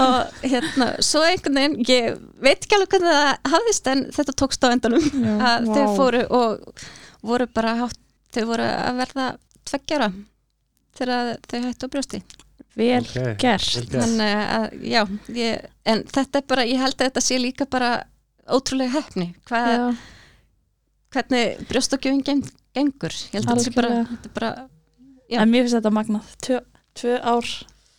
og 0.05 0.47
hérna 0.49 0.89
svo 1.05 1.23
einhvern 1.27 1.61
veginn, 1.61 1.77
ég 1.89 2.17
veit 2.41 2.57
ekki 2.57 2.79
alveg 2.79 2.95
hvernig 2.95 3.19
það 3.19 3.53
hafðist 3.53 3.93
en 3.93 4.05
þetta 4.17 4.37
tókst 4.43 4.65
á 4.65 4.69
endanum 4.73 5.05
Já, 5.05 5.35
að 5.51 5.69
vá. 5.69 5.75
þau 5.75 5.99
fóru 5.99 6.25
og 6.41 6.83
voru 7.29 7.49
bara 7.53 7.77
hátt, 7.83 8.01
þau 8.33 8.43
voru 8.55 8.69
að 8.73 9.01
verða 9.03 9.31
tveggjara 9.69 10.11
þegar 10.99 11.33
þau 11.45 11.59
hættu 11.67 11.89
á 11.89 11.93
brjósti 11.95 12.23
Vel 12.79 13.03
Ok, 13.03 13.15
gert. 13.43 13.73
vel 13.75 13.87
gert. 13.89 13.89
Þannig 13.91 14.37
að, 14.39 14.65
já, 14.87 15.01
ég, 15.35 15.63
en 15.91 16.03
þetta 16.07 16.39
er 16.39 16.45
bara, 16.53 16.67
ég 16.69 16.79
held 16.79 16.95
að 16.95 17.09
þetta 17.09 17.23
sé 17.27 17.39
líka 17.43 17.67
bara 17.67 17.89
ótrúlega 18.57 18.95
hefni, 18.97 19.29
hvað, 19.49 19.69
Já. 19.75 19.85
hvernig 21.15 21.63
brjóstakjöfin 21.71 22.25
gengur? 22.27 23.15
Ég 23.29 23.39
held 23.39 23.47
að 23.47 23.55
þetta 23.55 23.69
sé 23.69 23.77
bara, 23.77 23.95
þetta 24.09 24.29
er 24.31 24.37
bara 24.41 24.53
Já. 25.29 25.43
En 25.43 25.51
mér 25.53 25.67
finnst 25.67 25.77
þetta 25.77 25.93
magnað. 25.93 26.29
Tvö, 26.41 26.59
tvö 26.97 27.17
ár 27.21 27.49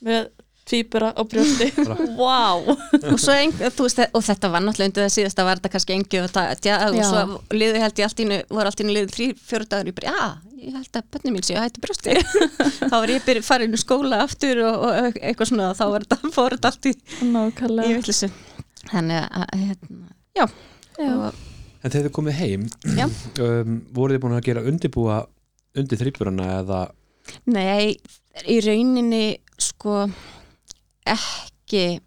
með 0.06 0.30
tvíbura 0.70 1.12
á 1.14 1.22
brjósti. 1.30 1.68
Vá. 2.20 2.58
Og, 2.58 3.16
svo 3.22 3.36
ein, 3.36 3.54
þú 3.54 3.86
veist, 3.86 4.02
og 4.18 4.26
þetta 4.26 4.52
var 4.54 4.64
náttúrulega 4.66 4.90
undir 4.90 5.06
það 5.06 5.16
síðast 5.16 5.42
að 5.42 5.50
var 5.50 5.62
þetta 5.62 5.72
kannski 5.76 5.96
engi 5.96 6.22
og, 6.22 6.28
það, 6.34 6.52
ja, 6.66 6.78
og 6.90 7.00
svo 7.06 7.40
liði 7.58 7.84
held 7.84 8.02
ég 8.02 8.10
allt 8.10 8.22
ínu 8.26 8.40
voru 8.50 8.72
allt 8.72 8.84
ínu 8.84 8.96
liðið 8.98 9.16
þrý, 9.16 9.30
fjóru 9.50 9.70
dagur 9.70 9.92
ég 9.92 9.98
bara, 10.00 10.14
já, 10.14 10.54
ég 10.66 10.78
held 10.78 11.00
að 11.02 11.08
bönni 11.16 11.34
mín 11.36 11.48
séu 11.48 11.58
að 11.58 11.68
hætti 11.68 11.86
brjósti. 11.86 12.18
Þá 12.90 12.96
var 12.98 13.14
ég 13.14 13.26
byrja 13.30 13.46
farin 13.46 13.78
í 13.78 13.82
skóla 13.82 14.22
aftur 14.26 14.64
og, 14.66 14.86
og 14.90 15.20
eitthvað 15.22 15.52
svona 15.52 15.72
þá 15.78 15.86
var 15.94 16.06
þetta, 16.06 16.34
fór 16.38 16.58
þetta 16.58 16.74
allt 16.74 16.90
í, 16.90 16.96
í 17.26 17.98
villisu 17.98 18.32
þannig 18.90 19.26
að, 19.26 19.50
hérna, 19.54 20.19
já, 20.40 20.46
Já. 21.00 21.14
En 21.80 21.92
þegar 21.94 22.10
þið 22.10 22.16
komið 22.16 22.40
heim 22.42 22.66
um, 23.46 23.76
voruð 23.96 24.18
þið 24.18 24.24
búin 24.26 24.36
að 24.36 24.48
gera 24.50 24.66
undibúa 24.68 25.20
undir 25.80 26.02
þrýburana 26.02 26.48
eða? 26.60 26.80
Nei 27.48 27.96
í 28.48 28.60
rauninni 28.64 29.40
sko 29.60 30.04
ekki. 31.10 32.00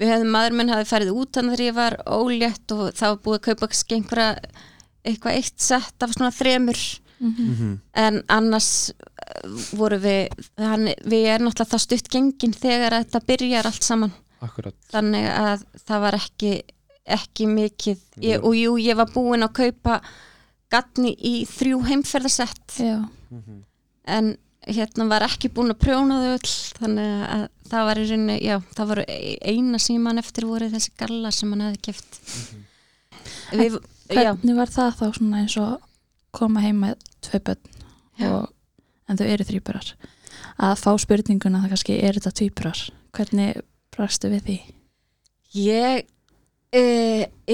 Við 0.00 0.10
hefðum 0.10 0.34
maður 0.34 0.56
minn 0.58 0.72
hafi 0.74 0.88
farið 0.90 1.14
út 1.14 1.36
þannig 1.36 1.54
þegar 1.54 1.68
ég 1.68 1.76
var 1.78 1.96
ólétt 2.10 2.74
og 2.74 2.84
það 2.98 3.12
var 3.12 3.22
búið 3.24 3.38
að 3.38 3.44
kaupa 3.46 3.68
kannski 3.70 3.98
einhverja 3.98 4.28
eitthvað 5.04 5.38
eitt 5.38 5.62
sett 5.62 6.04
af 6.04 6.14
svona 6.16 6.34
þremur. 6.34 6.84
Mhm. 7.20 7.48
mm 7.48 7.74
en 7.94 8.16
annars 8.28 8.90
eh, 8.90 9.44
voru 9.78 10.00
við 10.02 10.32
hann, 10.58 10.90
við 11.06 11.28
erum 11.30 11.46
náttúrulega 11.46 11.70
það 11.70 11.84
stutt 11.84 12.10
gengin 12.10 12.56
þegar 12.56 12.98
þetta 12.98 13.20
byrjar 13.28 13.68
allt 13.70 13.86
saman. 13.86 14.14
Akkurat. 14.44 14.74
Þannig 14.90 15.28
að 15.30 15.62
það 15.86 16.02
var 16.04 16.18
ekki 16.18 16.50
ekki 17.04 17.46
mikið. 17.50 18.00
Ég, 18.24 18.44
og 18.44 18.54
jú, 18.56 18.76
ég 18.80 18.96
var 18.96 19.10
búin 19.12 19.44
að 19.44 19.52
kaupa 19.58 19.98
gatni 20.72 21.12
í 21.14 21.34
þrjú 21.48 21.82
heimferðasett 21.88 22.78
Já, 22.80 22.96
en 24.10 24.34
hérna 24.64 25.06
var 25.10 25.24
ekki 25.26 25.50
búin 25.52 25.74
að 25.74 25.82
prjóna 25.84 26.20
þau 26.22 26.30
öll 26.38 26.52
þannig 26.78 27.24
að 27.34 27.44
það 27.68 27.88
var 27.88 28.00
í 28.00 28.04
rauninni 28.08 28.36
já, 28.40 28.54
það 28.76 28.90
voru 28.92 29.04
e- 29.12 29.36
eina 29.44 29.80
síman 29.82 30.20
eftir 30.22 30.46
voru 30.48 30.70
þessi 30.72 30.94
gallar 31.00 31.36
sem 31.36 31.52
hann 31.52 31.66
hefði 31.66 31.82
keft 31.90 32.18
við, 33.52 33.76
já, 34.08 34.32
hvernig 34.32 34.56
var 34.56 34.72
það 34.72 34.96
þá 35.00 35.04
svona 35.18 35.42
eins 35.42 35.58
og 35.60 35.76
koma 36.34 36.64
heim 36.64 36.80
með 36.84 36.96
tvö 37.24 37.42
börn 37.50 37.70
Já. 38.20 38.30
og, 38.30 38.50
en 39.10 39.20
þau 39.20 39.26
eru 39.26 39.46
þrýburar 39.48 39.92
að 40.64 40.74
fá 40.80 40.90
spurninguna 41.02 41.60
það 41.64 41.74
kannski 41.74 41.98
er 42.00 42.16
þetta 42.18 42.34
tvíburar? 42.40 42.82
Hvernig 43.14 43.62
brastu 43.94 44.30
við 44.32 44.48
því? 44.48 44.58
ég 45.54 46.06
e, 46.74 46.82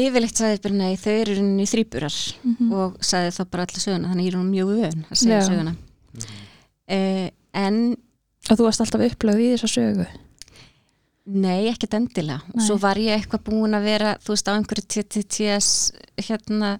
yfirleitt 0.00 0.40
sagði 0.40 0.62
bara 0.64 0.78
nei, 0.78 0.94
þau 1.00 1.12
eru 1.12 1.36
í 1.36 1.66
þrýburar 1.68 2.20
Mm 2.44 2.70
og 2.80 3.00
sagði 3.04 3.34
þá 3.36 3.42
bara 3.50 3.66
allir 3.66 3.82
söguna 3.82 4.12
þannig 4.12 4.28
ég 4.28 4.32
er 4.32 4.38
hún 4.38 4.52
mjög 4.52 4.70
vön 4.76 5.04
að 5.08 5.20
segja 5.22 5.40
Já. 5.40 5.48
söguna. 5.48 5.74
Uh, 6.90 7.26
en 7.60 7.80
Og 8.48 8.56
þú 8.56 8.66
varst 8.66 8.82
alltaf 8.82 9.04
upplöð 9.04 9.42
í 9.44 9.48
þessa 9.52 9.68
sögu? 9.70 10.06
Nei, 11.30 11.68
ekkert 11.70 11.94
endilega. 11.98 12.40
Nei. 12.54 12.64
svo 12.64 12.78
var 12.80 12.98
ég 12.98 13.20
eitthvað 13.20 13.44
búin 13.50 13.76
að 13.76 13.86
vera 13.86 14.14
þú 14.24 14.32
veist 14.32 14.48
á 14.48 14.56
einhverju 14.56 14.86
TTTS 14.94 15.68
hérna 16.26 16.70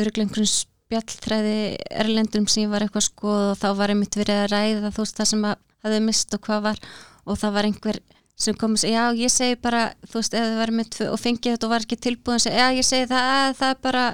örgulega 0.00 0.26
einhverjum 0.26 0.50
spjalltræði 0.50 1.58
erlendum 2.02 2.48
sem 2.50 2.64
ég 2.64 2.72
var 2.72 2.82
eitthvað 2.82 3.06
skoð 3.06 3.44
og 3.52 3.60
þá 3.60 3.68
var 3.78 3.92
einmitt 3.92 4.18
verið 4.18 4.40
að 4.40 4.50
ræða 4.54 4.90
þú 4.96 5.04
veist 5.04 5.20
það 5.20 5.30
sem 5.30 5.44
að 5.50 5.60
hafði 5.84 6.00
mist 6.08 6.34
og 6.34 6.42
hvað 6.48 6.64
var. 6.66 6.82
Og 7.28 7.38
það 7.38 7.54
var 7.58 7.68
einhver 7.68 8.00
sem 8.40 8.56
kom 8.60 8.76
og 8.76 8.82
segi, 8.82 8.94
já 8.96 9.04
ég 9.16 9.32
segi 9.32 9.58
bara 9.60 9.88
þú 10.06 10.20
veist, 10.20 10.36
ef 10.36 10.46
þið 10.46 10.60
varum 10.62 10.80
með 10.80 10.92
tvö 10.96 11.10
og 11.14 11.20
fengið 11.20 11.56
þetta 11.56 11.68
og 11.68 11.74
var 11.74 11.86
ekki 11.86 12.00
tilbúin 12.06 12.42
segi, 12.42 12.60
já 12.60 12.68
ég 12.76 12.86
segi 12.88 13.10
það, 13.10 13.34
að, 13.40 13.58
það 13.60 13.74
er 13.74 13.82
bara 13.88 14.06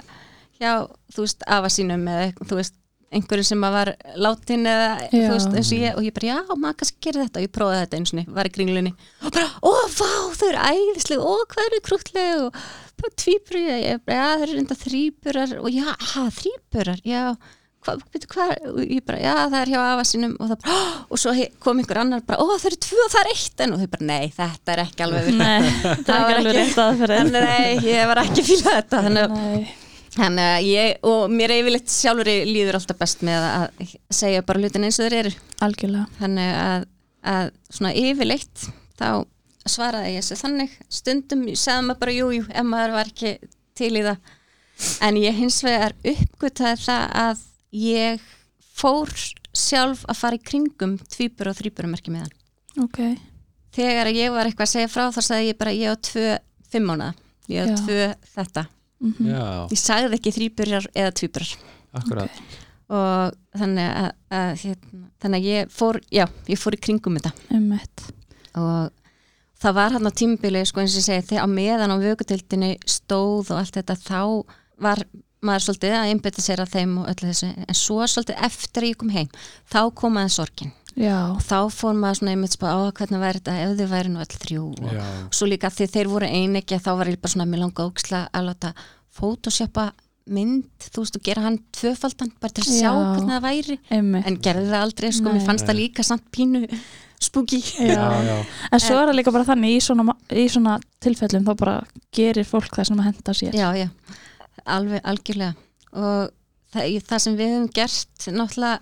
já, 0.60 0.72
þú 1.14 1.26
veist, 1.26 1.46
afa 1.56 1.70
sínum 1.72 2.10
eða 2.10 2.32
þú 2.42 2.60
veist, 2.60 2.76
einhverju 3.16 3.46
sem 3.46 3.62
var 3.62 3.92
látin 4.18 4.66
eða, 4.66 4.88
Já. 5.12 5.26
þú 5.28 5.34
veist, 5.34 5.52
eins 5.58 5.70
og 5.72 5.82
ég 5.82 5.98
og 5.98 6.06
ég 6.06 6.16
bara, 6.16 6.30
já, 6.32 6.56
maður 6.56 6.78
kannski 6.80 7.04
gerir 7.06 7.22
þetta. 7.24 7.40
Og 7.40 7.46
ég 7.46 7.52
prófaði 7.54 7.82
þetta 7.84 8.00
eins 8.00 8.12
og 8.12 8.18
niður, 8.18 8.32
var 8.38 8.48
í 8.48 8.52
kringlunni. 8.56 8.92
Og 9.22 9.36
bara, 9.36 9.46
ó, 9.62 9.72
vá, 9.96 10.10
þau 10.40 10.48
eru 10.48 10.64
æðisleg 10.72 11.22
ó, 11.22 11.34
hvað 11.52 11.68
eru 11.68 11.82
krútleg 11.86 12.42
og 12.46 12.58
bara, 13.02 13.62
já, 13.86 14.00
þau 14.02 14.46
eru 14.48 14.58
enda 14.62 14.78
þrýburar 14.82 15.54
og 15.60 15.70
já, 15.70 15.86
þrýburar, 16.40 17.04
já 17.06 17.22
hvað, 17.86 18.02
veitu 18.12 18.28
hvað, 18.34 18.52
og 18.72 18.80
ég 18.84 19.06
bara, 19.06 19.20
já, 19.22 19.32
það 19.46 19.56
er 19.62 19.72
hjá 19.72 19.78
afa 19.86 20.04
sínum 20.10 20.34
og 20.36 20.50
það 20.50 20.60
bara, 20.66 20.76
"Ó", 20.76 21.06
og 21.14 21.22
svo 21.22 21.34
kom 21.62 21.80
einhver 21.80 22.00
annar 22.02 22.26
bara, 22.26 22.42
ó, 22.42 22.46
það 22.58 22.68
eru 22.72 22.78
tvö 22.86 23.00
og 23.06 23.10
það 23.14 23.22
er 23.24 23.32
eitt 23.32 23.64
en 23.64 23.72
og 23.76 23.80
þau 23.82 23.90
bara, 23.96 24.06
nei, 24.10 24.28
þetta 24.36 24.74
er 24.76 24.82
ekki 24.84 25.06
alveg 25.06 25.26
virka 25.30 25.46
Nei, 25.46 25.70
það 26.06 26.14
er 26.16 26.36
ekki 26.36 26.38
alveg 26.42 26.56
rétt 26.60 26.80
aðferðin 26.86 27.32
Nei, 27.36 27.72
ég 27.86 28.06
var 28.10 28.22
ekki 28.26 28.46
fíla 28.50 28.76
þetta. 28.80 29.02
Þannig 30.16 30.46
að 30.48 30.66
ég, 30.70 30.92
og 31.04 31.26
mér 31.28 31.52
yfirleitt 31.58 31.90
sjálfur 31.92 32.28
líður 32.48 32.78
alltaf 32.78 32.96
best 33.02 33.24
með 33.26 33.42
að 33.44 33.90
segja 34.16 34.44
bara 34.48 34.62
hlutin 34.62 34.86
eins 34.88 34.96
og 34.96 35.10
þeir 35.10 35.16
eru. 35.18 35.32
algjörlega. 35.66 36.06
Þannig 36.20 36.52
að, 36.62 36.86
að 37.34 37.50
svona 37.76 37.92
yfirleitt 38.00 38.62
þá 38.96 39.08
svaraði 39.68 40.14
ég 40.14 40.24
þessu 40.24 40.38
þannig. 40.40 40.78
Stundum 40.88 41.42
segði 41.52 41.84
maður 41.84 42.00
bara 42.00 42.14
jú, 42.16 42.30
jú, 42.38 42.46
ef 42.48 42.64
maður 42.70 42.96
var 42.96 43.10
ekki 43.12 43.34
til 43.76 43.92
í 43.92 44.04
það. 44.06 44.32
En 45.04 45.20
ég 45.20 45.36
hins 45.36 45.60
vegar 45.66 45.92
uppgötaði 46.14 46.80
það 46.86 47.04
að 47.26 47.44
ég 47.72 48.20
fór 48.76 49.10
sjálf 49.56 50.04
að 50.08 50.18
fara 50.20 50.36
í 50.38 50.42
kringum 50.44 50.98
tvíbur 51.10 51.48
og 51.50 51.56
þrýburumerki 51.58 52.12
með 52.12 52.26
hann. 52.26 52.36
Ok, 52.84 53.00
Þegar 53.76 54.08
ég 54.08 54.30
var 54.32 54.48
eitthvað 54.48 54.66
að 54.66 54.72
segja 54.72 54.88
frá 54.88 55.02
þá 55.12 55.20
sagði 55.20 55.48
ég 55.50 55.56
bara 55.60 55.72
ég 55.76 55.92
á 55.92 55.96
tvö 56.00 56.28
fimm 56.72 56.86
mánuða. 56.88 57.10
Ég 57.52 57.60
á 57.60 57.66
Já. 57.68 57.76
tvö 57.82 57.98
þetta. 58.36 58.62
mhm, 59.04 59.26
já, 59.28 59.42
Ég 59.70 59.80
sagði 59.80 60.16
ekki 60.16 60.32
þrýburar 60.32 60.86
eða 60.96 61.10
tvíburar. 61.12 61.50
akkurat 61.96 62.30
og 62.88 63.34
þannig 63.58 63.88
að, 63.90 64.10
að 64.30 64.50
hérna, 64.62 65.00
þannig 65.20 65.40
að 65.42 65.46
ég 65.50 65.70
fór 65.74 65.96
já, 66.14 66.24
ég 66.46 66.58
fór 66.60 66.76
í 66.76 66.80
kringum 66.86 67.16
þetta 67.18 67.32
ummitt 67.56 68.02
og 68.54 68.92
það 69.58 69.74
var 69.74 69.90
hann 69.96 70.06
á 70.06 70.12
tímabili 70.14 70.62
sko 70.68 70.80
eins 70.84 70.94
og 70.94 71.00
ég 71.02 71.06
segi, 71.08 71.26
þegar 71.32 71.44
á 71.44 71.48
meðan 71.50 71.90
á 71.90 71.96
vökutildinni 71.98 72.70
stóð 72.86 73.50
og 73.50 73.58
allt 73.58 73.74
þetta 73.80 73.96
þá 73.98 74.20
var 74.86 75.02
maður 75.46 75.66
svolítið 75.66 75.94
að 75.98 76.10
einbytta 76.12 76.44
sér 76.44 76.62
að 76.64 76.72
þeim 76.76 76.96
og 77.02 77.10
öllu 77.12 77.30
þessu, 77.30 77.52
en 77.66 77.78
svo 77.78 78.00
svolítið 78.12 78.42
eftir 78.48 78.86
að 78.86 78.90
ég 78.92 78.98
kom 79.02 79.14
heim, 79.14 79.30
þá 79.72 79.80
kom 80.02 80.18
aðeins 80.20 80.38
sorgin. 80.40 80.74
Já, 80.96 81.16
og 81.34 81.42
þá 81.44 81.58
fór 81.76 81.96
maður 82.00 82.22
svona 82.22 82.32
einmitt 82.32 82.54
spá, 82.56 82.66
á 82.72 82.88
hvernig 82.96 83.20
væri 83.20 83.40
þetta 83.42 83.56
ef 83.66 83.74
þau 83.76 83.88
væri 83.90 84.12
nú 84.14 84.22
öll 84.24 84.38
þrjú? 84.46 84.62
Og 84.80 84.94
já, 84.96 85.04
svo 85.36 85.48
líka 85.50 85.68
því 85.68 85.88
þeir 85.92 86.08
voru 86.08 86.30
einegi 86.32 86.78
þá 86.80 86.90
var 86.96 87.10
ég 87.12 87.20
bara 87.20 87.34
svona, 87.34 87.48
mér 87.50 87.62
langa 87.66 87.84
óksla 87.90 88.22
að 88.32 88.46
láta 88.48 88.72
photoshopa 89.16 89.90
mynd, 90.26 90.66
þú 90.90 91.04
veist, 91.04 91.16
og 91.18 91.26
gera 91.26 91.44
hann 91.44 91.58
tvöfaldan 91.76 92.32
bara 92.42 92.54
til 92.56 92.64
að 92.64 92.70
sjá 92.80 92.88
Já. 92.88 92.94
hvernig 92.96 93.34
það 93.34 93.44
væri. 93.44 93.76
Ummitt 93.94 94.30
en 94.30 94.38
gerði 94.42 94.70
það 94.72 94.86
aldrei, 94.86 95.10
sko, 95.14 95.28
Nei. 95.28 95.36
mér 95.36 95.44
fannst 95.46 95.68
það 95.68 95.78
líka 95.78 96.06
samt 96.06 96.24
pínu 96.34 96.62
spooky. 97.22 97.60
Já, 97.78 98.06
já, 98.26 98.36
En 98.72 98.82
svo 98.82 98.96
er 98.98 99.10
það 99.10 99.18
líka 99.20 99.34
bara 99.36 99.46
þannig 99.52 99.76
í 99.76 99.82
svona, 99.84 100.16
í 100.34 100.46
svona 100.52 100.78
tilfellum 101.04 101.46
þá 101.46 101.52
bara 101.62 101.76
gerir 102.16 102.48
fólk 102.48 102.74
það 102.74 102.90
sem 102.90 103.02
að 103.04 103.08
henda 103.12 103.36
sér. 103.38 103.56
Já, 103.56 103.68
já, 103.78 103.88
alveg 104.66 105.00
algjörlega 105.04 105.54
og 105.92 106.30
það, 106.74 106.98
það 107.08 107.22
sem 107.24 107.36
við 107.38 107.52
höfum 107.54 107.70
gert 107.78 108.26
náttúrulega 108.26 108.80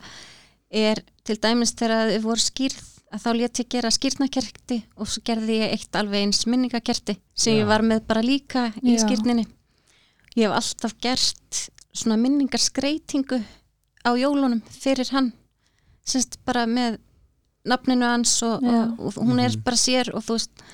er 0.75 1.03
til 1.25 1.37
dæmis 1.45 1.75
þegar 1.79 2.09
við 2.13 2.23
voru 2.27 2.43
skýrð 2.43 2.83
að 3.15 3.23
þá 3.23 3.29
létt 3.39 3.61
ég 3.63 3.69
gera 3.71 3.91
skýrnakerti 3.95 4.79
og 4.99 5.07
svo 5.09 5.23
gerði 5.29 5.59
ég 5.61 5.75
eitt 5.77 5.97
alveg 6.01 6.25
eins 6.25 6.47
minningakerti 6.51 7.15
sem 7.39 7.55
Já. 7.55 7.61
ég 7.63 7.69
var 7.71 7.85
með 7.87 8.01
bara 8.09 8.23
líka 8.27 8.73
í 8.83 8.97
Já. 8.97 9.05
skýrninni 9.05 9.45
ég 10.35 10.49
hef 10.49 10.57
alltaf 10.59 10.97
gert 11.05 11.61
svona 11.95 12.17
minningarskreitingu 12.19 13.39
á 14.05 14.11
jólunum 14.19 14.61
fyrir 14.67 15.09
hann 15.15 15.31
semst 16.05 16.41
bara 16.45 16.67
með 16.67 16.99
nafninu 17.65 18.05
hans 18.05 18.35
og, 18.45 18.65
og, 18.67 18.99
og 18.99 19.15
hún 19.23 19.39
er 19.41 19.55
Mhm. 19.55 19.63
bara 19.65 19.77
sér 19.77 20.11
og 20.15 20.25
þú 20.27 20.35
veist 20.37 20.65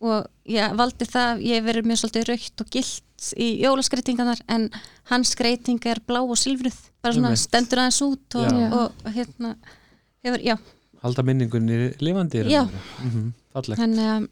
og 0.00 0.26
ég 0.48 0.72
valdi 0.76 1.04
það, 1.04 1.42
ég 1.44 1.60
hef 1.60 1.64
verið 1.68 1.86
mjög 1.86 2.00
svolítið 2.00 2.24
raukt 2.30 2.60
og 2.64 2.70
gilt 2.72 3.02
í 3.36 3.48
jólaskreitingarnar 3.64 4.40
en 4.48 4.68
hans 5.10 5.34
skreiting 5.34 5.80
er 5.90 6.00
blá 6.06 6.20
og 6.22 6.36
silfruð 6.40 6.76
bara 7.02 7.14
svona 7.16 7.32
Einmitt. 7.32 7.44
stendur 7.46 7.82
aðeins 7.82 8.00
út 8.06 8.36
og, 8.40 8.46
Já. 8.48 8.68
og, 8.80 9.10
hérna 9.14 9.54
hefur, 10.24 10.40
já, 10.44 10.56
halda 11.04 11.22
minningunni 11.28 11.78
lifandi 12.00 12.44
Já. 12.50 12.64
Mhm, 13.04 13.32
fallegt 13.54 13.80
þannig 13.82 14.12
að 14.16 14.28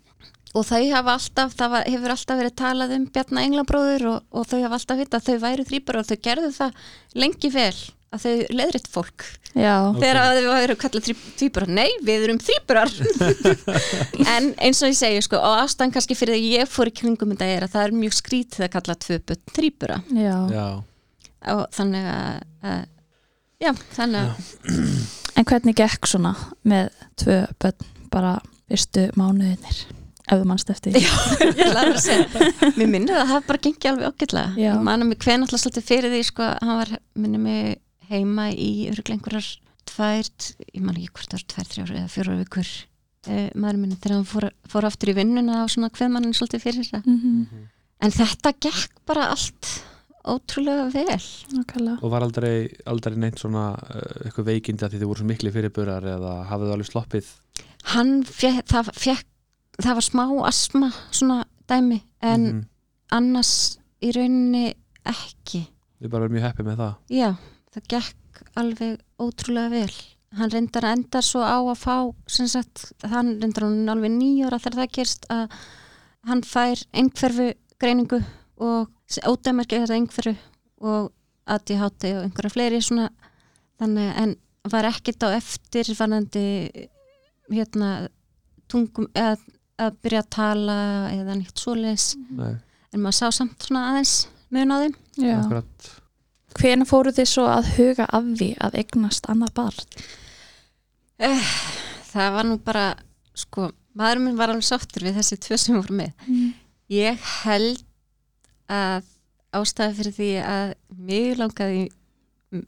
og 0.56 0.64
þau 0.64 0.80
hafa 0.94 1.12
alltaf, 1.18 1.52
það 1.58 1.70
var, 1.74 1.82
hefur 1.92 2.12
alltaf 2.14 2.38
verið 2.40 2.54
talað 2.56 2.92
um 2.96 3.02
Bjarnar 3.12 3.44
Englabróður 3.44 4.04
og, 4.14 4.22
og 4.32 4.46
þau 4.48 4.62
hafa 4.64 4.78
alltaf 4.80 4.98
vita 5.02 5.20
að 5.20 5.26
þau 5.28 5.38
væru 5.44 5.66
þrýpar 5.68 5.98
og 6.00 6.06
þau 6.08 6.16
gerðu 6.24 6.52
það 6.56 6.78
lengi 7.20 7.50
vel 7.52 7.74
að 8.14 8.24
þau 8.24 8.56
leðritt 8.56 8.88
fólk. 8.90 9.24
Já, 9.58 9.74
þegar 9.96 10.18
að 10.20 10.38
þau 10.38 10.50
væru 10.52 10.76
kallað 10.78 11.08
þrýpar 11.38 11.66
nei, 11.72 11.88
við 12.04 12.26
erum 12.26 12.40
þrýparar 12.42 12.92
en 14.34 14.50
eins 14.60 14.82
og 14.84 14.92
ég 14.92 14.98
segi 14.98 15.22
sko 15.24 15.40
og 15.40 15.62
ástæðan 15.64 15.94
kannski 15.96 16.16
fyrir 16.18 16.36
því 16.36 16.42
að 16.42 16.58
ég 16.58 16.70
fór 16.70 16.90
í 16.90 16.94
kringum 17.00 17.32
þetta 17.32 17.48
er 17.54 17.66
að 17.66 17.74
það 17.74 17.86
er 17.86 17.96
mjög 18.02 18.16
skrítið 18.18 18.66
að 18.66 18.72
kalla 18.76 18.98
tvö 19.04 19.18
börn 19.30 19.54
þrýpara 19.56 19.98
já. 20.12 20.36
já, 20.52 20.66
og 21.54 21.64
þannig 21.74 22.10
að, 22.12 22.44
að 22.68 22.84
já, 23.64 23.72
þannig 23.96 24.28
að 24.28 25.16
En 25.38 25.46
hvernig 25.46 25.76
gekk 25.78 26.08
svona 26.10 26.34
með 26.66 26.88
tvö 27.22 27.40
börn 27.62 27.90
bara 28.12 28.38
fyrstu 28.68 29.08
mánuðinir 29.18 29.84
ef 30.28 30.42
þú 30.42 30.46
mannst 30.48 30.70
eftir? 30.72 30.96
Segja. 32.04 32.24
Mér 32.76 32.88
minnir 32.90 33.14
að 33.16 33.22
það 33.22 33.30
hafi 33.32 33.48
bara 33.48 33.60
gengið 33.64 33.90
alveg 33.92 34.24
Já. 34.58 34.64
ég 34.66 34.80
man 34.84 35.04
að 35.04 35.10
mér 35.12 35.20
hven 35.24 35.46
alltaf 35.46 35.62
svolítið 35.62 35.86
fyrir 35.88 36.12
því 36.12 36.24
sko, 36.28 36.48
hann 36.60 36.80
var, 36.82 36.90
minnir 37.16 37.42
mig 37.42 37.78
heima 38.10 38.48
í 38.52 38.88
örgulega 38.90 39.18
einhverjar 39.18 39.48
tvær, 39.88 40.28
ég 40.74 40.82
man 40.84 40.96
ekki 41.00 41.12
hvort 41.16 41.32
það 41.32 41.40
er 41.40 41.46
tvær, 41.52 41.68
þrjár 41.72 41.92
eða 41.96 42.12
fjórar 42.12 42.38
vikur. 42.42 42.70
Uh, 43.28 43.48
maður 43.58 43.78
minni 43.82 43.96
þegar 43.98 44.14
hann 44.16 44.28
fór, 44.30 44.46
fór 44.70 44.86
aftur 44.88 45.10
í 45.12 45.16
vinnuna 45.18 45.62
og 45.64 45.70
svona 45.72 45.90
hveð 45.90 46.12
mannin 46.14 46.34
svolítið 46.36 46.62
fyrir 46.64 46.86
það. 46.92 47.06
Mhm. 47.06 47.66
en 48.00 48.12
þetta 48.14 48.52
gekk 48.62 48.92
bara 49.10 49.24
allt 49.32 49.72
ótrúlega 50.28 50.84
vel. 50.92 51.18
Nákvæmlega. 51.56 51.96
Og 52.04 52.10
var 52.12 52.22
aldrei, 52.22 52.68
aldrei 52.86 53.16
neitt 53.18 53.40
svona 53.40 53.72
uh, 53.74 54.22
eitthvað 54.24 54.46
veikindi 54.52 54.84
að 54.86 54.92
því 54.92 55.00
þið 55.00 55.08
voru 55.10 55.18
svo 55.22 55.26
mikli 55.32 55.50
fyrirburar 55.54 56.04
eða 56.14 56.32
hafið 56.50 56.68
þið 56.68 56.74
alveg 56.76 56.90
sloppið? 56.92 57.30
Hann 57.94 58.12
fekk, 58.28 58.64
það, 58.70 58.90
fekk, 58.94 59.26
það 59.82 59.98
var 59.98 60.06
smá 60.06 60.24
asma 60.46 60.90
svona 61.10 61.40
dæmi 61.68 62.00
en 62.22 62.44
Mhm. 62.46 62.64
annars 63.18 63.78
í 64.04 64.12
rauninni 64.14 64.74
ekki. 65.08 65.64
Við 66.00 66.10
bara 66.12 66.26
verðum 66.28 66.36
mjög 66.38 66.46
heppið 66.52 66.66
með 66.68 66.76
það? 66.84 66.94
Já, 67.10 67.30
það 67.74 67.90
gekk 67.94 68.42
alveg 68.58 69.00
ótrúlega 69.20 69.72
vel. 69.72 69.92
Hann 70.38 70.52
reyndar 70.52 70.84
að 70.84 70.96
enda 70.98 71.22
svo 71.24 71.40
á 71.40 71.56
að 71.56 71.78
fá 71.80 71.96
sem 72.28 72.48
sagt, 72.50 72.90
hann 73.08 73.38
reyndar 73.40 73.64
hann 73.66 73.88
alveg 73.88 74.12
nýjóra 74.12 74.60
þegar 74.60 74.82
það 74.82 74.96
gerst 74.98 75.28
að 75.32 75.54
hann 76.28 76.42
fær 76.44 76.82
einhverfu 76.92 77.52
greiningu 77.80 78.20
og 78.60 78.90
ódæmerki 79.24 79.80
þetta 79.80 79.96
einhverfu 79.96 80.34
og 80.84 81.12
ADHD 81.48 82.10
og 82.18 82.26
einhverja 82.26 82.52
fleiri 82.52 82.82
svona. 82.84 83.08
Þannig 83.80 84.10
en 84.22 84.34
var 84.68 84.88
ekkert 84.90 85.24
á 85.24 85.28
eftir 85.38 85.88
fannandi 85.96 86.44
hérna 87.48 88.08
tungum 88.68 89.08
eða 89.16 89.38
að 89.78 90.00
byrja 90.02 90.24
að 90.24 90.32
tala 90.34 90.78
eða 91.14 91.36
nýtt 91.38 91.62
svoleiðis. 91.62 92.10
Nei, 92.34 92.58
en 92.92 93.04
maður 93.04 93.18
sá 93.20 93.38
samt 93.38 93.64
svona 93.64 93.84
aðeins 93.92 94.14
mun 94.52 94.74
á 94.74 94.76
þeim. 94.82 94.96
Já. 95.22 95.36
akkurat 95.38 95.88
Hvena 96.58 96.86
fóru 96.88 97.12
þið 97.14 97.28
svo 97.30 97.44
að 97.50 97.68
huga 97.76 98.06
af 98.18 98.24
því 98.38 98.48
að 98.66 98.78
eignast 98.80 99.28
annað 99.30 99.52
barn? 99.54 99.84
Eh, 101.22 101.52
það 102.12 102.32
var 102.34 102.48
nú 102.48 102.56
bara 102.62 102.86
sko, 103.38 103.68
maður 103.98 104.22
minn 104.24 104.38
var 104.38 104.50
alveg 104.52 104.66
sáttur 104.66 105.06
við 105.06 105.18
þessi 105.20 105.38
tvö 105.44 105.58
sem 105.58 105.78
voru 105.78 105.94
með 106.00 106.12
Mm. 106.28 106.50
ég 106.90 107.18
held 107.44 107.82
að 108.68 109.04
ástæða 109.54 109.94
fyrir 109.98 110.14
því 110.18 110.28
að 110.44 110.74
mjög 111.08 111.38
langaði 111.40 111.82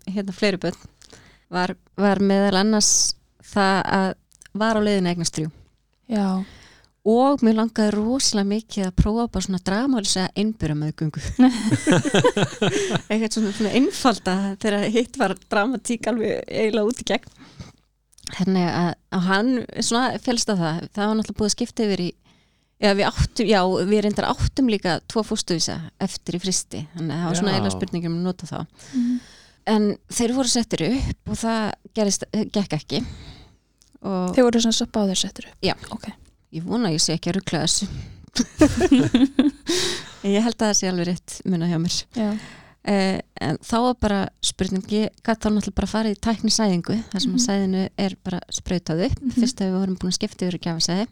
hérna 0.06 0.32
fleiri 0.36 0.60
bönn 0.62 0.78
var, 1.50 1.74
var 1.96 2.18
meðal 2.20 2.60
annars 2.62 3.14
það 3.42 3.82
að 3.98 4.08
var 4.60 4.76
á 4.76 4.80
leiðinu 4.82 5.10
eignast 5.12 5.34
þrjú 5.38 5.50
Já. 6.10 6.44
Og 7.08 7.40
mér 7.46 7.56
langaði 7.56 7.94
rosalega 7.96 8.48
mikið 8.50 8.86
að 8.86 8.96
prófa 9.00 9.26
bara 9.32 9.46
svona 9.46 9.60
dramális 9.64 10.16
að 10.20 10.40
innbyrja 10.42 10.76
með 10.76 10.90
gungu 11.00 11.22
eitthvað 13.08 13.34
svona, 13.34 13.52
svona 13.56 13.72
einfalda 13.78 14.34
þegar 14.60 14.86
hitt 14.94 15.16
var 15.20 15.34
dramatík 15.50 16.08
alveg 16.10 16.42
eiginlega 16.46 16.90
út 16.90 17.00
í 17.00 17.06
gegn 17.08 17.36
þannig 18.30 18.66
að, 18.70 18.90
að 19.16 19.24
hann 19.30 19.52
svona 19.82 20.18
félst 20.22 20.52
að 20.52 20.60
það, 20.62 20.82
það 20.94 21.08
var 21.10 21.16
náttúrulega 21.18 21.38
búið 21.40 21.50
að 21.50 21.56
skipta 21.58 21.86
yfir 21.88 22.04
í 22.08 22.10
Já, 22.80 22.94
við 22.96 23.04
áttum, 23.10 23.44
já, 23.44 23.58
við 23.90 23.98
reyndar 24.06 24.24
áttum 24.30 24.68
líka 24.72 24.94
tvo 25.04 25.20
fóstuvísa 25.28 25.74
eftir 26.00 26.38
í 26.38 26.40
fristi 26.40 26.78
þannig 26.94 27.12
að 27.12 27.18
það 27.20 27.26
var 27.28 27.36
svona 27.36 27.50
eiginlega 27.52 27.74
spurningum 27.74 28.14
að 28.16 28.22
nota 28.24 28.46
þá 28.48 28.60
Mm. 28.96 29.18
en 29.68 29.84
þeir 30.16 30.32
voru 30.38 30.48
settir 30.48 30.84
upp 30.86 31.28
og 31.34 31.36
það 31.42 31.66
gerist, 31.98 32.24
gekk 32.56 32.72
ekki 32.78 33.02
og 34.00 34.32
Þið 34.32 34.46
voru 34.46 34.62
sem 34.64 34.72
svo 34.78 34.86
báður 34.96 35.20
settur 35.20 35.50
upp? 35.50 35.58
Já. 35.60 35.74
Ok. 35.92 36.08
Ég 36.52 36.64
vona 36.66 36.88
að 36.90 36.96
ég 36.98 37.02
sé 37.04 37.14
ekki 37.16 37.30
að 37.32 37.36
ruggla 37.40 37.64
þessu 37.66 37.86
ég 40.30 40.42
held 40.44 40.56
að 40.56 40.66
það 40.68 40.74
sé 40.78 40.88
alveg 40.90 41.08
rétt 41.10 41.36
muna 41.48 41.68
hjá 41.70 41.78
mér 41.82 41.96
eh, 42.90 43.18
en 43.44 43.58
þá 43.64 43.74
var 43.86 43.96
bara 44.02 44.20
spurning 44.44 44.84
ég 44.94 45.10
gæti 45.24 45.42
þá 45.44 45.48
náttúrulega 45.50 45.76
bara 45.80 45.90
farið 45.90 46.16
í 46.16 46.20
tæknisæðingu 46.26 46.96
þar 47.12 47.20
sem 47.24 47.30
Mhm. 47.32 47.38
að 47.40 47.46
sæðinu 47.46 47.82
er 48.06 48.16
bara 48.24 48.40
sprautað 48.52 49.04
upp 49.08 49.20
Mhm. 49.20 49.34
fyrst 49.38 49.60
að 49.60 49.66
við 49.70 49.78
vorum 49.80 49.96
búin 50.00 50.12
að 50.12 50.18
skipta 50.18 50.46
yfir 50.46 50.58
í 50.58 50.64
gjafasæði 50.66 51.06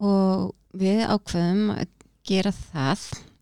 og 0.00 0.54
við 0.76 1.00
ákveðum 1.08 1.64
að 1.76 1.86
gera 2.24 2.52
það 2.52 3.00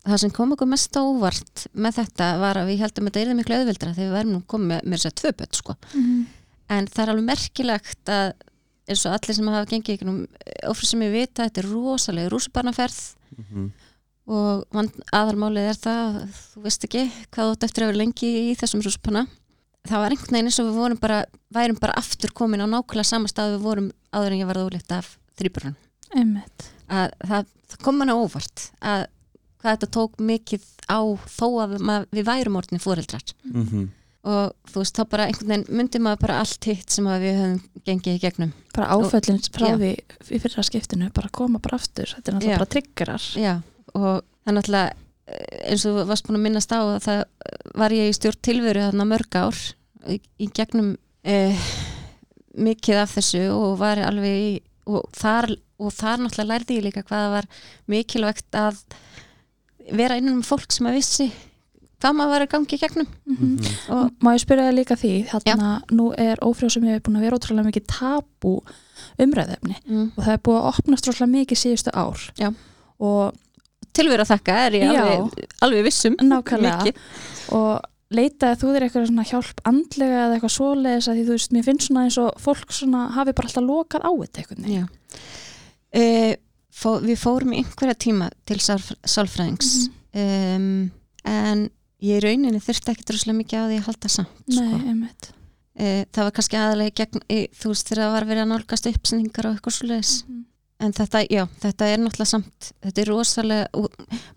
það 0.09 0.17
sem 0.23 0.31
kom 0.31 0.53
okkur 0.55 0.67
mest 0.67 0.95
á 0.97 1.01
óvart 1.03 1.67
með 1.75 1.93
þetta 1.99 2.27
var 2.39 2.55
að 2.57 2.67
við 2.71 2.79
heldum 2.83 3.07
að 3.07 3.11
þetta 3.13 3.29
er 3.29 3.35
miklu 3.39 3.55
auðveldra 3.59 3.93
þegar 3.93 4.07
við 4.09 4.15
værum 4.17 4.31
nú 4.33 4.41
komið 4.47 4.67
með, 4.83 4.95
þess 4.97 5.05
að 5.05 5.17
tvö 5.19 5.31
börn 5.37 5.53
sko. 5.59 5.75
Mm. 5.93 6.25
en 6.69 6.85
það 6.87 7.03
er 7.03 7.09
alveg 7.09 7.25
merkilegt 7.25 8.05
að 8.09 8.33
eins 8.89 9.05
og 9.05 9.13
allir 9.17 9.35
sem 9.37 9.47
hafa 9.51 9.69
gengið 9.69 9.95
ykkur 9.97 10.69
ofri 10.71 10.85
sem 10.89 11.03
ég 11.05 11.11
vita, 11.13 11.45
þetta 11.47 11.61
er 11.63 11.69
rosalega 11.71 12.31
rúsubarnaferð 12.33 12.99
Mhm. 13.39 13.67
og 14.29 14.65
vand, 14.73 14.91
aðalmálið 15.13 15.69
er 15.71 15.77
það 15.79 16.17
þú 16.53 16.61
veist 16.65 16.83
ekki 16.85 17.03
hvað 17.31 17.53
þú 17.53 17.63
eftir 17.67 17.83
að 17.83 17.87
vera 17.91 18.01
lengi 18.03 18.29
í 18.51 18.55
þessum 18.59 18.81
rúspanna 18.85 19.23
það 19.87 20.01
var 20.03 20.11
einhvern 20.13 20.33
veginn 20.35 20.49
eins 20.49 20.59
og 20.59 20.67
við 20.69 20.79
vorum 20.81 20.99
bara 20.99 21.19
værum 21.55 21.79
bara 21.79 21.93
aftur 21.97 22.33
komin 22.35 22.61
á 22.61 22.67
nákvæmlega 22.67 23.05
sama 23.05 23.27
stað 23.31 23.55
við 23.55 23.63
vorum 23.63 23.91
áður 24.13 24.33
en 24.35 24.41
ég 24.41 24.49
varð 24.49 24.65
ólíkt 24.69 24.91
af 24.91 25.17
Einmitt. 26.15 26.69
að 26.89 27.11
það, 27.21 27.45
það 27.69 27.77
kom 27.85 27.97
manna 27.97 28.13
óvart 28.17 28.71
að 28.81 29.05
hvað 29.61 29.77
þetta 29.77 29.89
tók 29.95 30.17
mikið 30.19 30.63
á 30.89 30.99
þó 31.29 31.47
að 31.63 31.73
við, 31.75 31.79
mað, 31.89 32.05
við 32.11 32.25
værum 32.25 32.57
orðinni 32.59 32.81
fóreldrar 32.83 33.33
Mhm. 33.45 33.89
Og 34.27 34.55
þú 34.67 34.81
veist 34.81 34.97
þá 34.99 35.03
bara 35.13 35.27
einhvern 35.29 35.51
veginn 35.53 35.77
myndi 35.79 36.01
maður 36.03 36.23
bara 36.25 36.39
allt 36.43 36.65
hitt 36.67 36.91
sem 36.91 37.05
við 37.07 37.37
höfum 37.39 37.83
gengið 37.87 38.17
í 38.17 38.23
gegnum 38.23 38.55
Bara 38.75 38.95
áföllin 38.95 39.39
frá 39.47 39.69
því 39.79 39.91
í 39.95 40.39
fyrra 40.43 40.63
skiptinu, 40.67 41.09
bara 41.15 41.31
koma 41.33 41.61
bara 41.63 41.79
aftur. 41.79 42.11
Þetta 42.11 42.31
er 42.31 42.35
náttúrulega 42.35 42.55
Já. 42.55 42.61
bara 42.61 42.73
triggerar. 42.75 43.27
Já, 43.39 43.53
og 43.95 44.09
það 44.19 44.51
er 44.51 44.57
náttúrulega 44.57 44.93
eh, 45.27 45.71
eins 45.71 45.85
og 45.89 45.99
varst 46.09 46.27
búin 46.27 46.39
að 46.39 46.45
minnast 46.45 46.75
á 46.75 46.79
að 46.79 46.99
það 47.07 47.21
var 47.79 47.95
ég 47.95 48.11
í 48.11 48.17
stjórn 48.17 48.41
tilveru 48.49 48.85
þarna 48.87 49.07
mörg 49.09 49.39
ár 49.39 49.61
í, 50.07 50.19
í 50.19 50.49
gegnum 50.55 50.93
eh, 51.23 51.69
mikið 52.59 53.03
af 53.03 53.15
þessu 53.17 53.45
og 53.55 53.79
var 53.79 54.03
alveg 54.03 54.43
í 54.43 54.51
og 54.89 55.05
þar, 55.13 55.53
og 55.79 55.93
þar 55.93 56.23
náttúrulega 56.23 56.49
lærði 56.49 56.79
ég 56.79 56.87
líka 56.87 57.05
hvað 57.05 57.25
það 57.25 57.35
var 57.35 57.49
mikilvægt 57.93 58.57
að 58.57 58.79
vera 59.99 60.17
innan 60.19 60.39
um 60.39 60.45
fólk 60.45 60.73
sem 60.73 60.87
að 60.89 60.97
vissi 60.99 61.27
hvað 61.99 62.15
maður 62.15 62.31
var 62.33 62.45
að 62.45 62.51
gangi 62.53 62.75
í 62.77 62.79
gegnum 62.83 63.07
Mm 63.27 63.35
Mhm. 63.39 63.67
og 63.95 64.11
Má 64.23 64.29
ég 64.35 64.39
spyrja 64.45 64.65
það 64.69 64.77
líka 64.79 64.95
því, 64.99 65.13
þarna 65.29 65.69
nú 65.91 66.13
er 66.17 66.37
ófrjóðsum 66.41 66.87
hefur 66.87 67.03
búin 67.07 67.17
að 67.19 67.25
vera 67.27 67.37
ótrúlega 67.37 67.67
mikið 67.69 67.85
tabu 67.87 68.53
umræðefni 69.19 69.75
mm, 69.87 70.11
og 70.17 70.23
það 70.23 70.33
er 70.33 70.41
búið 70.47 70.59
að 70.59 70.67
opnast 70.73 71.07
ótrúlega 71.09 71.33
mikið 71.35 71.57
síðustu 71.63 71.91
ár. 71.93 72.25
Já. 72.39 72.49
Og 72.99 73.33
tilveru 73.93 74.23
að 74.23 74.31
þakka 74.33 74.57
er 74.65 74.71
ég 74.79 74.91
Já. 74.93 75.01
alveg, 75.03 75.47
alveg 75.61 75.83
vissum 75.87 76.15
nákvæmlega. 76.19 76.83
mikið. 76.83 76.95
og 77.51 77.81
leitaði 78.09 78.57
þú 78.57 78.69
þér 78.73 78.83
eitthvað 78.87 79.07
svona 79.09 79.25
hjálp 79.29 79.59
andlega 79.69 80.19
eða 80.25 80.35
eitthvað 80.39 80.53
svoleiðis 80.55 81.07
að 81.09 81.15
því 81.19 81.23
þú 81.27 81.33
veist, 81.35 81.51
mér 81.53 81.63
finnst 81.67 81.87
svona 81.89 82.03
eins 82.07 82.17
og 82.17 82.39
fólk 82.41 82.71
svona 82.73 83.01
hafi 83.13 83.33
bara 83.37 83.47
alltaf 83.47 83.63
lokað 83.67 84.01
á 84.01 84.11
þetta 84.17 84.41
eitthvað 84.41 84.69
Já. 84.73 84.85
Uh, 85.89 86.33
fó, 86.73 86.89
við 87.01 87.17
fórum 87.21 87.53
í 87.53 87.59
einhverja 87.63 87.95
tíma 87.97 88.29
til 88.45 88.57
sálf, 88.61 88.91
sálfræðings 89.05 89.89
um, 90.13 90.91
en 91.25 91.69
ég 92.01 92.21
rauninni 92.23 92.61
þurfti 92.63 92.93
ekki 92.93 93.05
droslega 93.09 93.37
mikið 93.39 93.59
á 93.59 93.65
því 93.69 93.77
að 93.79 93.87
halda 93.89 94.09
samt 94.13 94.53
Nei, 94.55 94.69
sko. 94.69 95.33
uh, 95.79 96.03
það 96.15 96.23
var 96.27 96.35
kannski 96.37 96.59
aðalega 96.59 96.95
gegn, 97.01 97.23
í, 97.27 97.39
þú 97.59 97.71
veist 97.73 97.89
þegar 97.89 98.03
það 98.05 98.13
var 98.15 98.27
verið 98.29 98.43
að 98.45 98.51
nálgast 98.53 98.89
uppsendingar 98.93 99.49
og 99.49 99.57
eitthvað 99.57 99.77
svoleiðis. 99.79 100.13
En 100.79 100.93
þetta, 100.95 101.25
já, 101.27 101.41
þetta 101.59 101.87
er 101.91 101.99
náttúrulega 101.99 102.31
samt 102.31 102.69
þetta 102.85 103.01
er 103.03 103.09
rosalega 103.11 103.81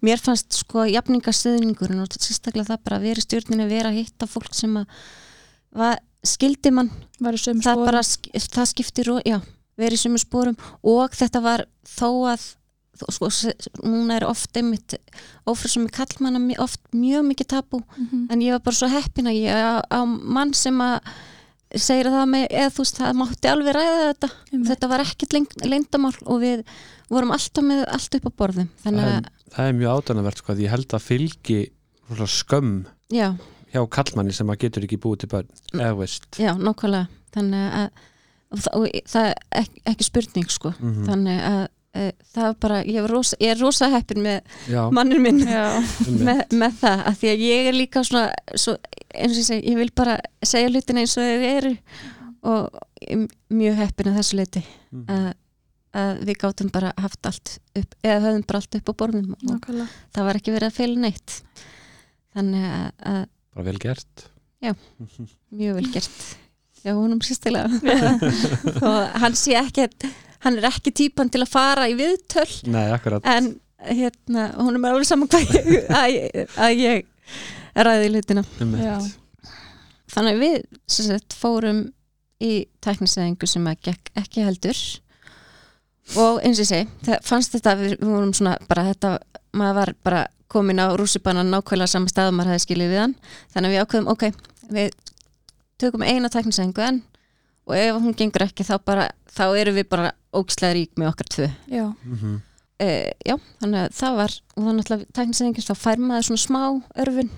mér 0.03 0.19
fannst 0.19 0.57
sko 0.59 0.83
jafningastöðningurinn 0.91 2.01
og 2.03 2.17
sérstaklega 2.19 2.67
það 2.73 2.81
bara 2.89 2.97
að 2.99 3.05
vera 3.07 3.23
í 3.23 3.27
stjórninu 3.29 3.67
vera 3.71 3.93
að 3.93 4.01
hitta 4.01 4.27
fólk 4.27 4.57
sem 4.59 4.75
að 4.81 4.89
var, 5.79 6.01
skildi 6.27 6.73
mann. 6.75 6.91
Það 7.23 7.85
bara, 7.87 8.03
það 8.03 8.67
skiptir 8.73 9.13
og- 9.15 9.23
já, 9.23 9.39
verið 9.79 10.01
í 10.01 10.03
sumu 10.03 10.19
spórum 10.19 10.59
og 10.83 11.15
þetta 11.15 11.41
var 11.47 11.65
þó 11.87 12.11
að 12.35 12.49
þó- 12.99 13.11
sko, 13.17 13.31
s- 13.31 13.69
núna 13.83 14.17
er 14.21 14.27
oft 14.29 14.53
einmitt 14.57 14.95
ófrið 15.49 15.71
sem 15.77 15.89
kallmanna 15.89 16.41
oft 16.63 16.81
mjög 16.93 17.25
mikið 17.31 17.49
tabú. 17.55 17.83
Mhm. 17.99 18.27
en 18.31 18.41
ég 18.41 18.51
var 18.53 18.61
bara 18.61 18.77
svo 18.77 18.89
heppin 18.89 19.27
að 19.27 19.41
ég 19.43 19.53
á, 19.53 19.81
á 19.91 20.01
mann 20.07 20.53
sem 20.55 20.79
að 20.79 21.01
segir 21.75 22.05
að 22.11 22.17
það 22.19 22.29
með, 22.29 22.47
eða 22.53 22.71
þú 22.75 22.83
veist, 22.85 22.99
það 23.01 23.17
mátti 23.17 23.49
alveg 23.49 23.75
ræða 23.75 24.01
þetta. 24.13 24.29
Einmitt. 24.53 24.69
þetta 24.69 24.89
var 24.93 25.01
ekkert 25.01 25.33
leyndamál 25.65 26.15
og 26.27 26.41
við 26.43 26.65
vorum 27.09 27.31
alltaf 27.33 27.65
með 27.65 27.85
allt 27.89 28.15
upp 28.19 28.27
á 28.29 28.33
borðum. 28.37 28.69
Þannig 28.85 29.01
það, 29.07 29.17
að, 29.17 29.25
er, 29.25 29.55
það 29.57 29.69
er 29.69 29.79
mjög 29.81 29.95
ádannavert 30.03 30.37
sko, 30.43 30.53
að 30.53 30.61
ég 30.61 30.71
held 30.71 30.89
að 30.93 31.07
fylgi 31.09 31.71
skömm 32.29 32.87
já, 33.11 33.33
hjá 33.73 33.81
kallmanni 33.89 34.33
sem 34.37 34.47
að 34.53 34.59
getur 34.67 34.85
ekki 34.85 34.99
búið 35.01 35.19
til 35.25 35.29
börn 35.33 35.49
eða 35.81 35.97
veist. 35.97 36.27
Já, 36.37 36.53
nákvæmlega. 36.61 37.09
Þannig 37.33 37.73
að 37.73 37.91
og 38.53 38.59
það, 38.61 39.03
það 39.09 39.25
er 39.31 39.35
ekki, 39.63 39.81
ekki 39.89 40.05
spurning 40.05 40.51
sko. 40.53 40.75
Mhm. 40.77 41.07
þannig 41.09 41.41
að 41.49 41.63
það 41.93 42.47
er 42.49 42.55
bara, 42.63 42.79
ég 42.89 42.97
er 43.03 43.11
rosa, 43.13 43.37
ég 43.43 43.51
er 43.53 43.59
rosa 43.61 43.89
heppin 43.93 44.23
með 44.25 44.41
Já, 44.73 44.87
mannin 44.97 45.21
minn 45.23 45.43
Já, 45.45 45.65
með, 46.29 46.41
með 46.63 46.79
það, 46.81 47.03
af 47.11 47.19
því 47.21 47.31
að 47.35 47.43
ég 47.49 47.69
er 47.69 47.77
líka 47.77 48.03
svona, 48.09 48.31
svo, 48.57 48.75
eins 49.13 49.35
og 49.35 49.43
ég 49.43 49.47
segi, 49.51 49.67
ég 49.73 49.77
vil 49.83 49.91
bara 50.01 50.15
segja 50.43 50.71
hlutina 50.73 51.05
eins 51.05 51.19
og 51.21 51.27
þau 51.29 51.47
eru. 51.51 51.75
Og 52.43 52.81
ég 53.05 53.13
er 53.19 53.27
mjög 53.55 53.77
heppin 53.83 54.11
að 54.13 54.19
þessu 54.23 54.39
leiti 54.41 54.63
Mhm. 54.93 55.05
að, 55.09 55.29
að 55.97 56.19
við 56.29 56.37
gátum 56.43 56.69
bara 56.73 56.91
haft 57.01 57.27
allt 57.29 57.53
upp, 57.79 57.95
eða 58.05 58.19
höfum 58.27 58.43
bara 58.49 58.59
allt 58.61 58.75
upp 58.81 58.89
á 58.89 58.95
borðum. 59.03 59.31
Og 59.37 59.45
nákvæmlega. 59.49 59.89
það 60.17 60.27
var 60.29 60.41
ekki 60.41 60.53
verið 60.57 60.69
að 60.69 60.77
feila 60.81 61.01
neitt. 61.07 61.37
Þannig 62.37 62.67
að, 62.73 62.89
að 63.13 63.23
bara 63.55 63.65
vel 63.69 63.79
gert. 63.85 64.27
Mjög 65.61 65.75
vel 65.81 65.89
gert. 65.95 66.21
Já, 66.83 66.93
húnum 66.99 67.21
sérstilega 67.23 67.69
og 68.89 69.17
hann 69.23 69.37
sé 69.39 69.55
ekki 69.61 69.85
hann 70.45 70.59
er 70.59 70.67
ekki 70.71 70.93
típan 71.03 71.31
til 71.33 71.43
að 71.45 71.51
fara 71.53 71.89
í 71.91 71.97
viðtöl. 71.99 72.49
Nei, 72.73 72.87
akkurat. 72.95 73.25
En 73.29 73.53
hérna, 73.83 74.49
húnum 74.59 74.85
er 74.87 74.95
alveg 74.97 75.09
saman 75.09 75.31
hvað 75.31 75.53
ég, 75.57 75.73
að, 76.01 76.09
ég- 76.17 76.57
að 76.63 76.77
ég 76.83 77.83
ræði 77.89 78.11
hlutina. 78.13 78.45
Einmitt. 78.61 78.85
Já. 78.85 78.97
þannig 80.13 80.41
við 80.43 80.57
sagt, 80.93 81.33
fórum 81.41 81.85
í 82.43 82.53
tæknisæðingu 82.85 83.47
sem 83.49 83.67
að 83.71 83.79
gekk 83.89 84.11
ekki 84.23 84.45
heldur. 84.45 84.81
Og 86.19 86.41
eins 86.43 86.59
og 86.59 86.65
ég 86.67 86.69
segi, 86.73 86.89
það 87.07 87.21
fannst 87.25 87.55
þetta 87.57 87.77
við, 87.79 87.93
við 88.03 88.11
vorum 88.11 88.33
svona 88.37 88.57
bara 88.69 88.85
þetta 88.91 89.13
maður 89.57 89.77
var 89.79 89.93
bara 90.05 90.23
komin 90.53 90.83
á 90.83 90.91
rússipannan 90.99 91.49
nákvæmlega 91.53 91.89
sama 91.95 92.11
stað 92.11 92.29
og 92.33 92.37
maður 92.37 92.53
hefði 92.53 92.65
skilið 92.67 92.91
við 92.93 93.01
hann. 93.05 93.15
Þannig 93.55 93.71
að 93.71 93.75
við 93.77 93.85
ákveðum, 93.87 94.11
ok, 94.13 94.25
við 94.77 94.91
tökum 95.81 96.05
eina 96.05 96.29
tæknisæðingu 96.35 96.85
en 96.91 96.99
og 97.69 97.77
ef 97.79 97.99
hún 97.99 98.17
gengur 98.19 98.47
ekki 98.47 98.67
þá 98.67 98.75
bara 98.85 99.09
þá 99.33 99.45
erum 99.61 99.79
við 99.79 99.89
bara 99.93 100.13
ógislega 100.35 100.77
rík 100.79 100.97
með 100.99 101.13
okkar 101.13 101.31
tvö. 101.37 101.49
Já. 101.71 101.87
Mhm. 102.05 102.41
uh, 102.83 103.11
já, 103.29 103.37
þannig 103.63 103.81
að 103.85 103.97
það 104.01 104.19
var 104.21 104.37
og 104.57 104.69
þannig 104.69 104.93
að 104.97 105.07
tæknisæðingin 105.19 105.69
þá 105.69 105.75
fær 105.79 106.03
maður 106.03 106.29
svona 106.29 106.45
smá 106.47 106.63
örfun. 107.05 107.33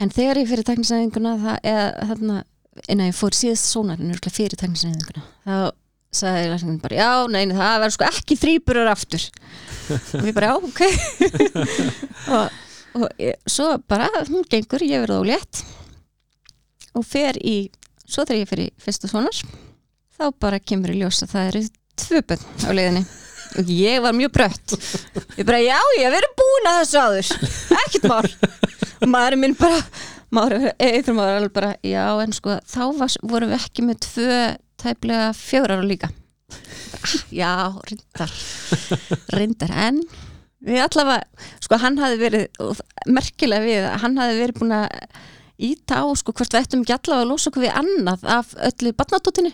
En 0.00 0.12
þegar 0.12 0.40
ég 0.40 0.48
fyrir 0.48 0.64
tæknisæðinguna 0.64 1.36
það, 1.42 1.60
eða 1.68 2.08
þarna, 2.08 2.40
en 2.88 3.02
að 3.04 3.10
ég 3.10 3.18
fór 3.18 3.36
síðast 3.36 3.68
sónarinn 3.68 4.32
fyrir 4.32 4.56
tæknisæðinguna 4.60 5.24
þá 5.44 5.72
sagði 6.10 6.48
lækningin 6.50 6.80
bara, 6.82 6.98
já, 6.98 7.10
neini, 7.30 7.54
það 7.54 7.76
verður 7.84 7.94
sko 7.94 8.06
ekki 8.08 8.36
þrýburur 8.40 8.90
aftur. 8.90 9.26
Og 10.18 10.24
við 10.26 10.34
bara, 10.36 10.50
já, 10.50 10.56
ok. 10.70 10.82
Og, 12.36 12.56
og 12.98 13.22
ég, 13.22 13.36
svo 13.46 13.68
bara 13.90 14.08
hún 14.26 14.46
gengur, 14.50 14.82
ég 14.82 15.04
verði 15.04 15.20
ólétt. 15.22 15.62
Og 16.98 17.06
fer 17.06 17.38
í 17.38 17.70
svo 18.10 18.26
þegar 18.28 18.64
ég 18.64 18.68
í 18.68 18.84
fyrsta 18.84 19.10
sonar 19.10 19.42
þá 20.20 20.24
bara 20.42 20.60
kemur 20.60 20.92
í 20.92 21.00
ljós 21.00 21.22
að 21.24 21.34
það 21.34 21.50
eru 21.50 21.62
tvö 22.00 22.22
bönn 22.28 22.46
á 22.66 22.70
leiðinni. 22.76 23.02
Og 23.58 23.70
ég 23.74 23.98
var 24.04 24.14
mjög 24.14 24.30
brött. 24.36 24.74
Ég 25.38 25.46
bara, 25.48 25.58
já, 25.58 25.78
ég 25.98 26.04
hef 26.06 26.14
verið 26.14 26.34
búin 26.38 26.68
að 26.70 26.76
þessu 26.80 27.00
áður. 27.02 27.30
Ekkert 27.80 28.06
mál. 28.10 28.28
Maðurinn 29.10 29.42
minn 29.42 29.56
bara 29.58 29.80
eitthvað 30.78 31.16
maður 31.16 31.38
alveg 31.40 31.54
bara, 31.56 31.70
já, 31.82 32.04
en 32.22 32.34
sko 32.36 32.56
þá 32.70 32.82
var, 33.00 33.16
vorum 33.32 33.50
við 33.50 33.64
ekki 33.64 33.86
með 33.88 34.02
tvö 34.06 34.36
tæplega 34.80 35.30
fjórar 35.34 35.82
og 35.82 35.88
líka. 35.90 36.10
Já, 37.34 37.72
reyndar. 37.88 38.36
Reyndar, 39.34 39.74
en 39.88 40.00
við 40.62 40.84
allavega, 40.84 41.48
sko 41.64 41.80
hann 41.80 41.98
hafi 41.98 42.20
verið 42.20 42.80
merkilega 43.08 43.64
við, 43.66 43.88
hann 44.04 44.18
hafi 44.20 44.38
verið 44.44 44.60
búin 44.60 44.76
að 44.76 44.88
íta 45.70 46.02
á, 46.02 46.06
sko, 46.18 46.34
hvort 46.36 46.54
við 46.54 46.62
ættum 46.64 46.84
ekki 46.84 46.96
allavega 46.96 47.24
að 47.24 47.32
losa 47.32 47.50
okkur 47.50 47.66
við 47.66 47.76
annað 47.80 48.24
af 48.38 48.54
öllu 48.70 48.94
barnatótinu 48.98 49.52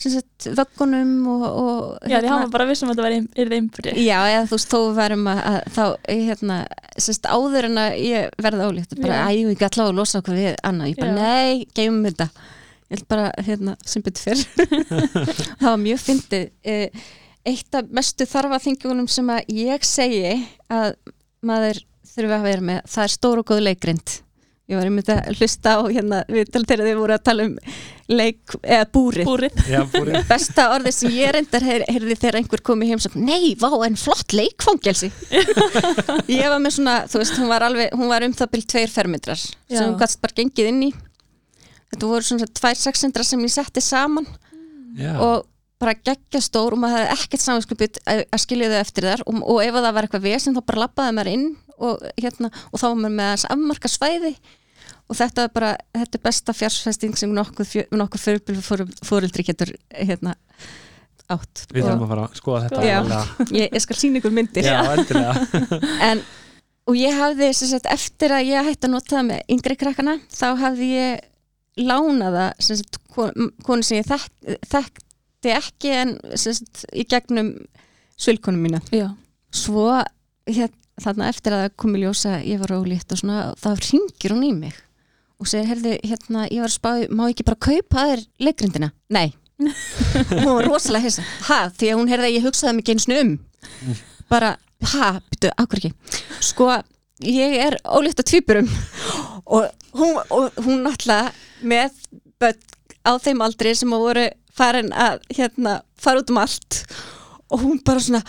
vöggunum 0.00 1.26
og, 1.28 1.42
og 1.44 2.08
Já, 2.08 2.20
því 2.22 2.30
hann 2.30 2.44
var 2.46 2.52
bara 2.54 2.66
vissum 2.70 2.88
að 2.88 2.94
þetta 2.94 3.04
væri 3.04 3.18
yrði 3.42 3.56
einbyrði. 3.60 3.92
Já, 4.00 4.16
eða 4.30 4.46
þú 4.48 4.56
veist, 4.56 4.70
þó 4.72 4.78
værum 4.96 5.26
að, 5.28 5.40
að 5.50 5.58
þá, 5.74 5.82
hérna, 6.08 6.56
sérst, 6.96 7.28
áður 7.28 7.68
en 7.68 7.82
að 7.82 7.96
ég 8.06 8.38
verði 8.40 8.68
ólíkt, 8.70 8.94
bara, 9.02 9.18
Já. 9.18 9.26
æ, 9.28 9.36
ég 9.36 9.50
ekki 9.52 9.66
allavega 9.68 9.92
að 9.92 10.00
losa 10.00 10.22
okkur 10.22 10.38
við 10.40 10.56
annað, 10.70 10.92
ég 10.94 11.02
bara, 11.02 11.10
Já. 11.10 11.18
nei, 11.20 11.66
geymum 11.76 12.08
þetta 12.08 12.28
ég 12.30 12.96
held 12.96 13.06
bara, 13.12 13.28
hérna, 13.44 13.76
sem 13.86 14.06
betur 14.06 14.24
fyrr 14.30 14.40
það 15.60 15.68
var 15.68 15.82
mjög 15.84 16.02
fyndið 16.06 16.48
Eh, 16.70 17.04
eitt 17.48 17.76
af 17.76 17.92
mestu 17.94 18.26
þarfaþingjunum 18.28 19.08
sem 19.10 19.30
að 19.32 19.52
ég 19.56 19.84
segi 19.86 20.34
að 20.72 20.94
maður 21.46 21.84
þurfi 22.10 22.36
að 22.36 22.48
vera 22.48 22.66
með, 22.72 22.80
það 22.90 23.06
er 23.06 23.14
stór 23.14 23.40
og 23.40 23.48
góð 23.52 23.62
leikrind 23.68 24.16
ég 24.70 24.78
var 24.78 24.86
einmitt 24.86 25.10
að 25.10 25.32
hlusta 25.34 25.72
á 25.74 25.80
hérna, 25.90 26.20
við 26.30 26.52
til 26.54 26.62
þegar 26.62 26.86
þið 26.86 27.00
voru 27.00 27.14
að 27.16 27.24
tala 27.26 27.46
um 27.48 27.56
leik, 28.10 28.54
eða 28.62 28.86
búrið. 28.94 29.26
Búrið. 29.26 29.60
Já, 29.70 29.80
búrið. 29.90 30.18
Besta 30.30 30.66
orðið 30.74 30.96
sem 30.96 31.14
ég 31.14 31.34
reyndar 31.34 31.66
heyr, 31.66 31.84
heyrði 31.90 32.16
þegar 32.22 32.38
einhver 32.40 32.62
kom 32.66 32.84
í 32.84 32.90
heimsókn. 32.90 33.26
Nei, 33.26 33.52
vá, 33.58 33.68
en 33.86 33.98
flott 33.98 34.34
leikfangelsi. 34.36 35.10
Ég 36.30 36.46
var 36.50 36.58
með 36.62 36.76
svona 36.78 36.96
þú 37.10 37.22
veist, 37.22 37.38
hún 37.38 37.50
var 37.50 37.66
alveg, 37.66 37.94
hún 37.98 38.10
var 38.10 38.26
um 38.26 38.34
það 38.36 38.52
byrj 38.54 38.66
tveir 38.74 38.92
fermetrar 38.92 39.40
sem 39.40 39.84
hún 39.84 39.98
gæst 40.00 40.20
bara 40.22 40.38
gengið 40.38 40.70
inn 40.72 40.82
í. 40.88 40.90
Þetta 41.90 42.10
voru 42.10 42.26
svona 42.26 42.50
tvær 42.60 42.78
sexendra 42.78 43.26
sem 43.26 43.40
ég 43.42 43.50
setti 43.50 43.82
saman 43.82 44.26
Já, 44.98 45.14
og 45.18 45.48
bara 45.80 45.96
geggja 45.96 46.42
stór 46.44 46.76
og 46.76 46.82
maður 46.82 47.06
hefði 47.06 47.24
ekkert 47.24 47.42
samanskupið 47.42 47.98
að, 48.04 48.22
að 48.28 48.42
skilja 48.42 48.70
þau 48.70 48.78
eftir 48.82 49.06
þar. 49.08 49.24
Og, 49.26 49.42
og 49.54 49.60
ef 49.64 49.78
það 49.78 49.92
var 49.96 50.06
eitthvað 50.06 50.26
vesen 50.26 50.56
þá 50.56 50.62
bara 50.68 50.82
lappaði 50.84 51.16
maður 51.16 51.32
inn 51.32 51.46
og, 51.80 52.08
hérna, 52.20 52.50
og 52.70 52.82
þá 52.82 52.86
var 52.86 52.98
maður 53.00 53.16
með 53.16 53.30
þess 53.32 53.50
afmarka 53.54 53.90
svæði 53.90 54.32
og 55.10 55.18
þetta 55.18 55.46
er 55.48 55.52
bara, 55.54 55.70
þetta 55.96 56.18
er 56.20 56.22
besta 56.28 56.54
fjársfesting 56.54 57.16
sem 57.18 57.32
nokkuð, 57.34 57.72
nokkuð 57.98 58.22
fyrirbíl 58.24 58.60
fóreldri 59.02 59.44
getur 59.48 59.72
hérna 59.90 60.36
átt. 61.30 61.64
Við 61.70 61.84
þurfum 61.86 62.04
að 62.06 62.12
fara 62.12 62.26
að 62.26 62.38
skoða 62.40 62.60
þetta 62.66 62.84
Já. 62.86 62.98
ég, 63.60 63.66
ég 63.76 63.82
skal 63.84 63.96
sína 63.98 64.20
ykkur 64.20 64.34
myndir. 64.34 64.66
Já, 64.66 64.80
endilega. 64.94 65.66
En, 66.10 66.22
og 66.90 66.96
ég 66.98 67.14
hafði 67.20 67.50
sem 67.54 67.70
sagt, 67.70 67.86
eftir 67.92 68.34
að 68.34 68.48
ég 68.50 68.66
hætti 68.70 68.88
að 68.88 68.94
nota 68.96 69.16
það 69.18 69.28
með 69.28 69.52
yngri 69.54 69.76
krakkana 69.78 70.16
þá 70.34 70.46
hafði 70.64 70.88
ég 70.96 71.28
lánaða 71.86 72.48
sem 72.58 72.80
sagt, 72.80 72.98
kon- 73.14 73.52
konu 73.66 73.86
sem 73.86 74.00
ég 74.00 74.08
þekk, 74.10 74.58
þekkti 74.72 75.54
ekki 75.54 75.92
en 76.00 76.16
sem 76.34 76.56
sagt, 76.58 76.82
í 76.90 77.06
gegnum 77.08 77.52
svilkonum 78.20 78.66
mína. 78.66 78.82
Já. 78.92 79.08
svo 79.54 79.86
hér, 80.50 80.70
þarna 81.00 81.30
eftir 81.30 81.54
að 81.56 81.62
það 81.68 81.76
kom 81.80 81.94
í 81.96 82.02
ljósa 82.02 82.34
ég 82.44 82.60
var 82.60 82.74
ólíkt 82.76 83.14
og 83.14 83.22
svona 83.22 83.38
þá 83.60 83.70
ringir 83.86 84.34
hún 84.34 84.44
í 84.44 84.50
mig 84.56 84.82
og 85.40 85.48
segir, 85.48 85.68
herði, 85.70 85.96
hérna, 86.04 86.46
ég 86.52 86.60
var 86.60 86.70
að 86.70 86.76
spá 86.76 86.90
má 87.08 87.24
ég 87.28 87.34
ekki 87.34 87.46
bara 87.48 87.64
kaupa 87.66 88.06
þér 88.10 88.24
leikrindina? 88.44 88.90
Nei. 89.12 89.32
Hún 90.30 90.46
var 90.46 90.68
rosalega 90.68 91.08
hissa. 91.08 91.24
Ha, 91.48 91.58
því 91.76 91.90
að 91.90 91.98
hún 92.00 92.10
heyrði 92.12 92.28
að 92.28 92.36
ég 92.36 92.46
hugsaði 92.46 92.76
mig 92.76 92.92
eins 92.92 93.06
og 93.08 93.18
um. 93.20 93.32
Bara, 94.30 94.54
ha, 94.92 95.10
byrju, 95.32 95.52
akkur 95.60 95.80
ekki? 95.80 95.92
Sko, 96.44 96.68
ég 97.26 97.56
er 97.66 97.76
ólíkt 97.84 98.22
á 98.22 98.24
tvíburum. 98.24 98.68
Og 99.44 99.68
hún, 99.96 100.20
og 100.30 100.60
hún 100.64 100.84
náttúrulega 100.86 101.32
með 101.60 101.96
börn 102.40 102.60
á 103.04 103.12
þeim 103.20 103.44
aldri 103.44 103.74
sem 103.76 103.92
að 103.96 104.04
voru 104.06 104.26
farin 104.56 104.92
að 104.92 105.20
hérna, 105.36 105.80
fara 106.00 106.22
út 106.22 106.32
um 106.32 106.40
allt. 106.40 106.84
Og 107.50 107.64
hún 107.64 107.80
bara 107.84 108.00
svona 108.04 108.22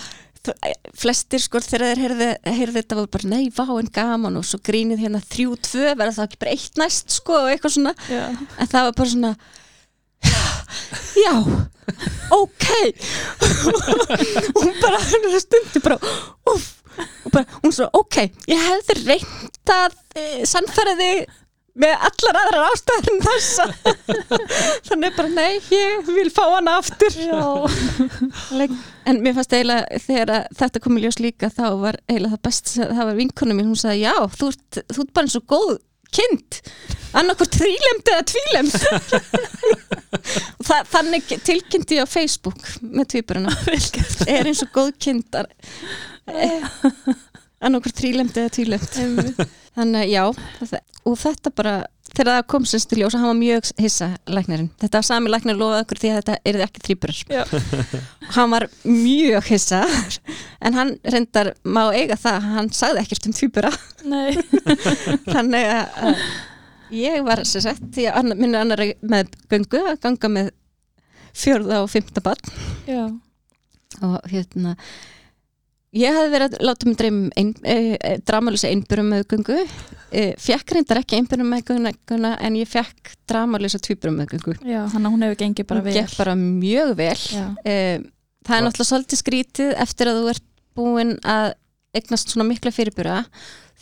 flestir 0.97 1.41
sko 1.43 1.61
þegar 1.61 1.91
þeir 1.91 2.03
heyrði, 2.05 2.29
heyrði 2.57 2.77
þetta 2.81 2.99
var 2.99 3.09
bara 3.13 3.31
nei, 3.31 3.43
vá 3.53 3.65
en 3.77 3.91
gaman. 3.93 4.39
Og 4.41 4.47
svo 4.47 4.61
grínið 4.65 5.05
hérna 5.05 5.21
þrjú, 5.23 5.57
tvö, 5.69 5.87
verða 5.93 6.17
það 6.19 6.29
ekki 6.29 6.41
bara 6.43 6.55
eitt 6.57 6.81
næst 6.81 7.17
sko 7.19 7.39
og 7.43 7.49
eitthvað 7.53 7.75
svona. 7.77 7.95
Já. 8.09 8.23
en 8.31 8.71
það 8.71 8.87
var 8.87 8.95
bara 9.01 9.13
svona 9.15 9.35
já, 11.15 11.33
ok. 12.31 12.67
Hún 14.61 14.73
bara 14.81 15.01
hennar 15.09 15.41
stundi 15.43 15.83
bara, 15.83 15.97
uff 16.45 16.69
og 17.25 17.31
bara, 17.31 17.45
hún 17.63 17.71
svo, 17.73 17.87
ok, 17.95 18.17
ég 18.51 18.59
hefði 18.59 18.95
reynt 19.05 19.71
að 19.71 19.93
e, 20.17 20.23
sannfæra 20.49 20.95
þig 20.99 21.29
með 21.79 21.93
allar 22.07 22.39
aðrar 22.41 22.65
ástæður 22.71 23.11
en 23.11 23.21
þessa 23.25 23.67
þannig 24.89 25.15
bara, 25.17 25.29
nei, 25.35 25.59
ég 25.71 26.09
vil 26.09 26.27
fá 26.33 26.41
hana 26.49 26.77
aftur. 26.81 27.15
En 29.07 29.21
mér 29.23 29.37
fannst 29.37 29.55
eiginlega 29.55 30.01
þegar 30.03 30.49
þetta 30.59 30.83
kom 30.83 30.97
í 30.99 31.05
ljós 31.05 31.21
líka 31.23 31.51
þá 31.53 31.63
var 31.81 32.01
eiginlega 32.07 32.35
það 32.35 32.43
best 32.49 32.73
það 32.81 33.05
var 33.05 33.21
vinkonu 33.21 33.55
mín, 33.57 33.71
hún 33.71 33.79
sagði, 33.79 34.03
já, 34.03 34.15
þú 34.35 34.51
ert, 34.51 34.83
þú 34.91 35.05
ert 35.05 35.15
bara 35.15 35.29
eins 35.29 35.39
og 35.39 35.47
góð 35.51 35.73
kind. 36.11 36.59
Annarkur 37.15 37.47
trílemt 37.51 38.07
eða 38.07 38.23
tvílemt 38.31 38.75
Og 40.59 40.65
það, 40.69 40.85
þannig 40.93 41.33
tilkynnti 41.43 41.97
ég 41.99 42.07
á 42.07 42.13
Facebook 42.13 42.61
með 42.83 43.09
tvíburuna 43.15 43.55
er 44.31 44.47
eins 44.47 44.63
og 44.63 44.71
góð 44.75 44.93
kindar 45.07 45.51
annarkur 47.61 47.93
trílemt 47.95 48.37
eða 48.37 48.53
tvílemt 48.55 48.95
þannig 49.77 50.03
að 50.03 50.11
já 50.11 50.23
og 51.07 51.17
þetta 51.17 51.51
bara, 51.55 51.73
þegar 52.11 52.29
það 52.35 52.47
kom 52.53 52.65
semst 52.69 52.93
í 52.93 52.99
ljós 52.99 53.15
hann 53.17 53.25
var 53.25 53.37
mjög 53.39 53.69
hissa 53.81 54.09
læknirinn. 54.29 54.69
Þetta 54.81 55.01
sami 55.05 55.31
læknir 55.31 55.57
lofaði 55.57 55.85
okkur 55.85 56.01
því 56.01 56.11
að 56.11 56.19
þetta 56.19 56.35
er 56.51 56.59
ekki 56.67 56.83
þrýburar 56.85 57.21
hann 58.35 58.53
var 58.53 58.67
mjög 58.85 59.49
hissa. 59.49 59.81
En 60.65 60.77
hann 60.77 60.93
reyndar 61.01 61.55
má 61.65 61.87
eiga 61.89 62.17
það 62.21 62.43
hann 62.51 62.67
sagði 62.75 63.01
ekkert 63.01 63.29
um 63.31 63.37
Nei. 64.11 64.35
þannig 65.25 65.69
að, 65.71 66.19
ég 66.93 67.23
var 67.25 67.41
sér 67.49 67.65
sett 67.65 67.87
því 67.95 68.05
að 68.11 68.19
annar, 68.21 68.37
minni 68.37 68.59
annar 68.59 68.83
með 69.01 69.33
göngu 69.49 69.81
að 69.89 69.97
ganga 70.05 70.29
með 70.35 70.51
fjörða 71.33 71.81
og 71.81 71.89
fymta 71.89 72.21
barn. 72.21 72.53
Og 74.05 74.29
hérna 74.29 74.75
ég 75.97 76.15
hafði 76.15 76.31
verið 76.31 76.55
að 76.55 76.65
láta 76.69 76.87
mig 76.87 76.97
dreyma 76.99 77.17
um 77.21 77.31
ein, 77.41 77.49
e, 77.63 77.75
e, 77.99 78.13
dramalösa 78.27 78.69
einbjörum 78.71 79.09
með 79.11 79.25
göngu 79.33 79.57
e, 79.59 80.25
fekk 80.39 80.75
reyndar 80.77 81.01
ekki 81.01 81.17
einbjörum 81.19 81.49
með 81.51 81.65
gönguna 81.71 82.35
en 82.39 82.59
ég 82.59 82.69
fekk 82.71 83.15
dramalösa 83.29 83.81
tvíbjörum 83.83 84.21
með 84.21 84.35
göngu 84.35 84.55
Já, 84.67 84.85
hann 84.93 85.09
hún 85.09 85.25
hefur 85.25 85.41
gengið 85.41 85.67
bara 85.67 85.81
Hún 85.83 85.89
vel. 85.89 85.97
gekk 85.99 86.15
bara 86.19 86.35
mjög 86.39 86.93
vel. 86.99 87.17
E, 87.65 87.75
það 88.47 88.57
er 88.57 88.63
náttúrulega 88.67 88.91
svolítið 88.91 89.21
skrítið 89.23 89.73
eftir 89.83 90.11
að 90.11 90.21
þú 90.21 90.31
ert 90.35 90.47
búin 90.79 91.17
að 91.27 91.51
eignast 91.97 92.31
svona 92.31 92.47
mikla 92.47 92.71
fyrirbura. 92.71 93.17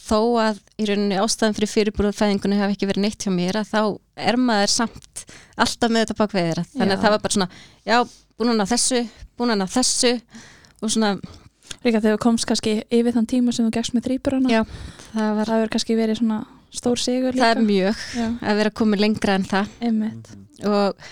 Þó 0.10 0.18
að 0.41 0.62
í 0.82 0.88
rauninni 0.89 1.20
ástæðan 1.22 1.53
fyrir 1.53 1.70
fyrirbúrafæðingunni 1.70 2.57
hafi 2.57 2.74
ekki 2.74 2.88
verið 2.89 3.03
neitt 3.03 3.22
hjá 3.22 3.30
mér 3.30 3.60
að 3.60 3.68
þá 3.70 3.82
er 4.26 4.38
maður 4.41 4.72
samt 4.74 5.26
alltaf 5.60 5.91
með 5.91 6.07
þetta 6.07 6.16
bakveðir 6.18 6.62
þannig 6.72 6.95
Já. 6.95 6.95
að 6.95 7.03
það 7.03 7.14
var 7.14 7.22
bara 7.26 7.36
svona, 7.36 7.49
já, 7.86 7.97
búin 8.39 8.64
að 8.64 8.72
þessu 8.72 9.01
búin 9.38 9.53
að 9.53 9.76
þessu 9.76 10.14
og 10.80 10.93
svona, 10.95 11.12
Líka 11.84 12.01
þegar 12.01 12.17
þú 12.17 12.22
komst 12.26 12.47
kannski 12.49 12.76
yfir 12.91 13.15
þann 13.15 13.30
tíma 13.30 13.53
sem 13.55 13.67
þú 13.67 13.74
gegst 13.78 13.95
með 13.95 14.07
þrýburana 14.09 14.51
Já, 14.53 14.61
það 15.13 15.38
var 15.39 15.51
það 15.53 15.65
kannski 15.76 15.97
verið 15.99 16.20
svona 16.22 16.39
stór 16.76 17.01
sigur 17.01 17.36
líka 17.36 17.45
það 17.45 17.55
er 17.55 17.65
mjög 17.70 18.03
Já, 18.20 18.26
að 18.51 18.59
vera 18.61 18.74
komið 18.82 19.03
lengra 19.05 19.38
en 19.39 19.47
það. 19.49 19.72
Einmitt. 19.89 20.34
Og 20.70 21.07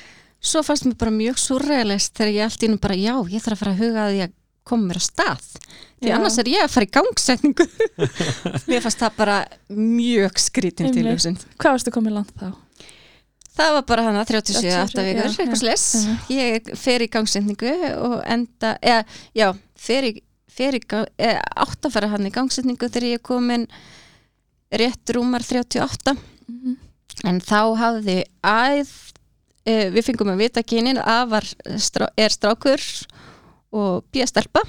svo 0.52 0.64
fannst 0.68 0.88
mér 0.88 1.00
bara 1.00 1.16
mjög 1.16 1.40
surrealist 1.42 2.14
þegar 2.20 2.34
ég 2.36 2.50
allt 2.50 2.68
í 2.68 2.72
nú 2.72 2.82
bara, 2.84 3.00
já, 3.00 3.16
ég 3.32 3.46
þarf 3.46 3.58
að 3.58 3.64
fara 3.64 3.74
að 3.74 3.82
huga 3.86 4.06
að 4.06 4.20
ég 4.20 4.36
koma 4.68 4.90
mér 4.90 5.00
að 5.00 5.08
stað. 5.08 5.50
Því 5.98 6.12
Já. 6.12 6.16
annars 6.18 6.38
er 6.38 6.52
ég 6.52 6.62
að 6.66 6.74
fara 6.76 6.86
í 6.86 6.94
gangsetningu. 6.94 7.66
Mér 8.70 8.84
fannst 8.84 9.00
það 9.02 9.16
bara 9.18 9.38
mjög 9.74 10.42
skrítin 10.44 10.92
til 10.94 11.08
hugsun 11.08 11.40
Hvað 11.56 11.78
varstu 11.78 11.94
komið 11.96 12.20
langt 12.20 12.36
þá? 12.38 12.52
það 13.58 13.74
var 13.78 13.86
bara 13.90 14.06
hana 14.08 14.24
37, 14.28 14.62
37, 14.62 14.76
8 14.92 15.06
vikur, 15.08 15.24
já, 15.24 15.32
eitthvað 15.42 15.62
sless 15.64 15.86
ég 16.30 16.72
fer 16.78 17.02
í 17.06 17.10
gangsetningu 17.10 17.74
og 18.06 18.18
enda, 18.30 18.76
eða, 18.86 19.00
já, 19.38 19.48
fer 19.82 20.10
í, 20.10 20.12
eða, 20.58 21.42
átt 21.56 21.86
að 21.86 21.92
fara 21.94 22.08
hann 22.12 22.28
í 22.28 22.32
gangsetningu 22.34 22.88
þegar 22.90 23.08
ég 23.12 23.20
er 23.20 23.26
komin 23.26 23.68
rétt 24.72 25.14
rúmar 25.16 25.44
38 25.46 26.18
Mhm. 26.48 26.78
en 27.26 27.40
þá 27.42 27.76
hafði 27.78 28.24
æð 28.44 28.92
e, 29.66 29.90
við 29.92 30.04
fengum 30.06 30.30
að 30.32 30.38
vita 30.38 30.64
kynin 30.64 30.98
afar 30.98 31.44
strá, 31.78 32.08
er 32.18 32.30
strákur 32.30 32.80
og 33.74 34.06
bíða 34.14 34.28
stelpa. 34.28 34.62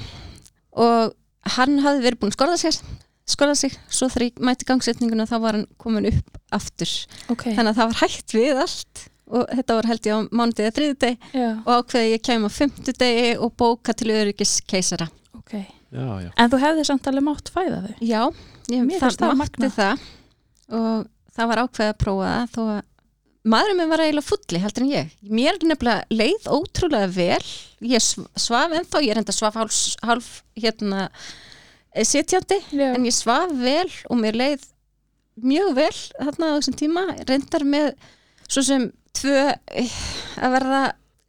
Og 0.73 1.13
hann 1.55 1.79
hafði 1.79 2.03
verið 2.03 2.19
búin 2.19 2.33
að 2.33 2.37
skorða 2.39 2.57
sér 2.59 2.81
skorða 3.29 3.55
sig, 3.61 3.75
svo 3.93 4.09
þegar 4.09 4.25
ég 4.31 4.41
mæti 4.41 4.65
gangsetninguna 4.65 5.27
þá 5.29 5.37
var 5.43 5.53
hann 5.59 5.67
komin 5.79 6.07
upp 6.09 6.39
aftur. 6.57 6.89
Ok, 7.29 7.45
þannig 7.53 7.75
að 7.75 7.77
það 7.77 7.91
var 7.93 8.01
hægt 8.01 8.35
við 8.35 8.61
allt 8.65 9.03
og 9.29 9.51
þetta 9.53 9.75
var 9.77 9.89
held 9.91 10.07
ég 10.09 10.15
á 10.17 10.21
mánudegi 10.33 10.65
eða 10.65 10.77
þriðudegi 10.79 11.19
já, 11.37 11.49
og 11.61 11.73
ákveði 11.83 12.13
ég 12.15 12.23
kæm 12.25 12.47
á 12.49 12.51
fimmtudegi 12.51 13.27
og 13.45 13.53
bóka 13.61 13.93
til 13.93 14.09
öryggis 14.15 14.55
keisara 14.65 15.11
ok. 15.49 15.57
Já, 15.89 16.07
já. 16.21 16.29
En 16.37 16.53
þú 16.53 16.61
hefði 16.61 16.85
samt 16.85 17.09
alveg 17.09 17.25
mátt 17.25 17.49
fæða 17.53 17.81
þau. 17.87 17.93
Já, 18.05 18.21
ég, 18.69 18.91
það, 19.01 19.35
mátti 19.41 19.71
það. 19.73 20.07
Og 20.77 21.07
það 21.39 21.51
var 21.51 21.63
ákveðið 21.65 21.93
að 21.95 22.01
prófa 22.03 22.31
það 22.35 22.55
þó 22.55 22.63
að 22.69 22.81
maðurinn 23.49 23.79
minn 23.81 23.93
var 23.93 24.03
eiginlega 24.05 24.29
fulli 24.29 24.61
heldur 24.61 24.85
en 24.85 24.91
ég. 24.93 25.13
Mér 25.25 25.55
er 25.55 25.69
nefnilega 25.71 26.19
leið 26.21 26.49
ótrúlega 26.53 27.09
vel. 27.15 27.47
Ég 27.89 28.05
sv- 28.05 28.29
svaf 28.37 28.75
ennþá, 28.77 29.01
ég 29.07 29.15
er 29.15 29.23
enda 29.23 29.33
svaf 29.33 29.57
hálf, 29.57 29.79
hálf 30.05 30.29
hérna 30.59 31.07
eh, 31.09 32.05
sitjandi 32.05 32.59
Já, 32.75 32.91
en 32.93 33.09
ég 33.09 33.17
svaf 33.17 33.55
vel 33.57 33.89
og 34.11 34.21
mér 34.21 34.37
leið 34.37 34.69
mjög 35.41 35.73
vel 35.79 35.91
þarna 36.19 36.53
á 36.53 36.57
þessum 36.59 36.79
tíma. 36.83 37.07
Reyndar 37.25 37.65
með 37.65 37.93
svo 38.45 38.67
sem 38.67 38.89
tvö 39.17 39.47
eh, 39.49 39.99
að 40.43 40.57
verða 40.59 40.83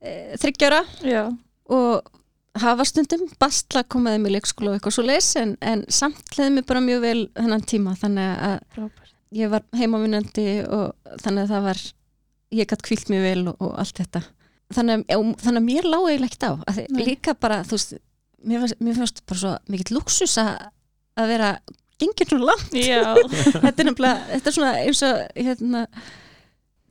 e, 0.03 0.15
þryggjára 0.41 0.83
já, 1.05 1.23
og 1.71 2.18
hafa 2.57 2.85
stundum 2.87 3.27
bastla 3.41 3.83
komaði 3.85 4.23
með 4.23 4.35
leikskóla 4.37 4.71
og 4.71 4.79
eitthvað 4.79 4.95
svo 4.95 5.05
leis 5.05 5.29
en, 5.39 5.53
en 5.61 5.85
samt 5.93 6.33
leði 6.37 6.55
mig 6.55 6.65
bara 6.69 6.81
mjög 6.83 7.03
vel 7.05 7.21
þennan 7.37 7.65
tíma 7.69 7.95
þannig 7.99 8.31
að 8.47 8.55
frábært. 8.75 9.13
ég 9.37 9.51
var 9.53 9.65
heimavinnandi 9.77 10.47
og 10.65 11.15
þannig 11.23 11.45
að 11.45 11.53
það 11.53 11.65
var 11.69 11.83
ég 12.59 12.69
gætt 12.71 12.85
kvílt 12.85 13.11
mjög 13.13 13.25
vel 13.27 13.41
og, 13.51 13.59
og 13.61 13.75
allt 13.83 14.01
þetta. 14.01 14.23
Þannig 14.73 15.03
að, 15.05 15.27
þannig 15.41 15.61
að 15.61 15.67
mér 15.67 15.89
lág 15.89 16.07
eiginlega 16.09 16.29
ekkert 16.29 16.47
á 16.49 16.53
Nei. 16.93 17.03
líka 17.05 17.35
bara, 17.37 17.61
þú 17.65 17.77
veist 17.77 17.95
mér 18.45 18.65
mér 18.79 18.97
fannst 18.97 19.21
bara 19.29 19.41
svo 19.43 19.53
mikill 19.69 19.97
luxus 19.97 20.37
að, 20.41 20.55
að 21.19 21.31
vera 21.33 21.51
gengir 21.99 22.33
nú 22.33 22.47
langt. 22.47 22.73
Þetta 23.65 23.75
er 23.75 23.87
nefnilega, 23.89 24.25
þetta 24.31 24.49
er 24.49 24.55
svona 24.55 24.73
eins 24.79 25.01
og 25.03 25.23
hérna 25.35 25.81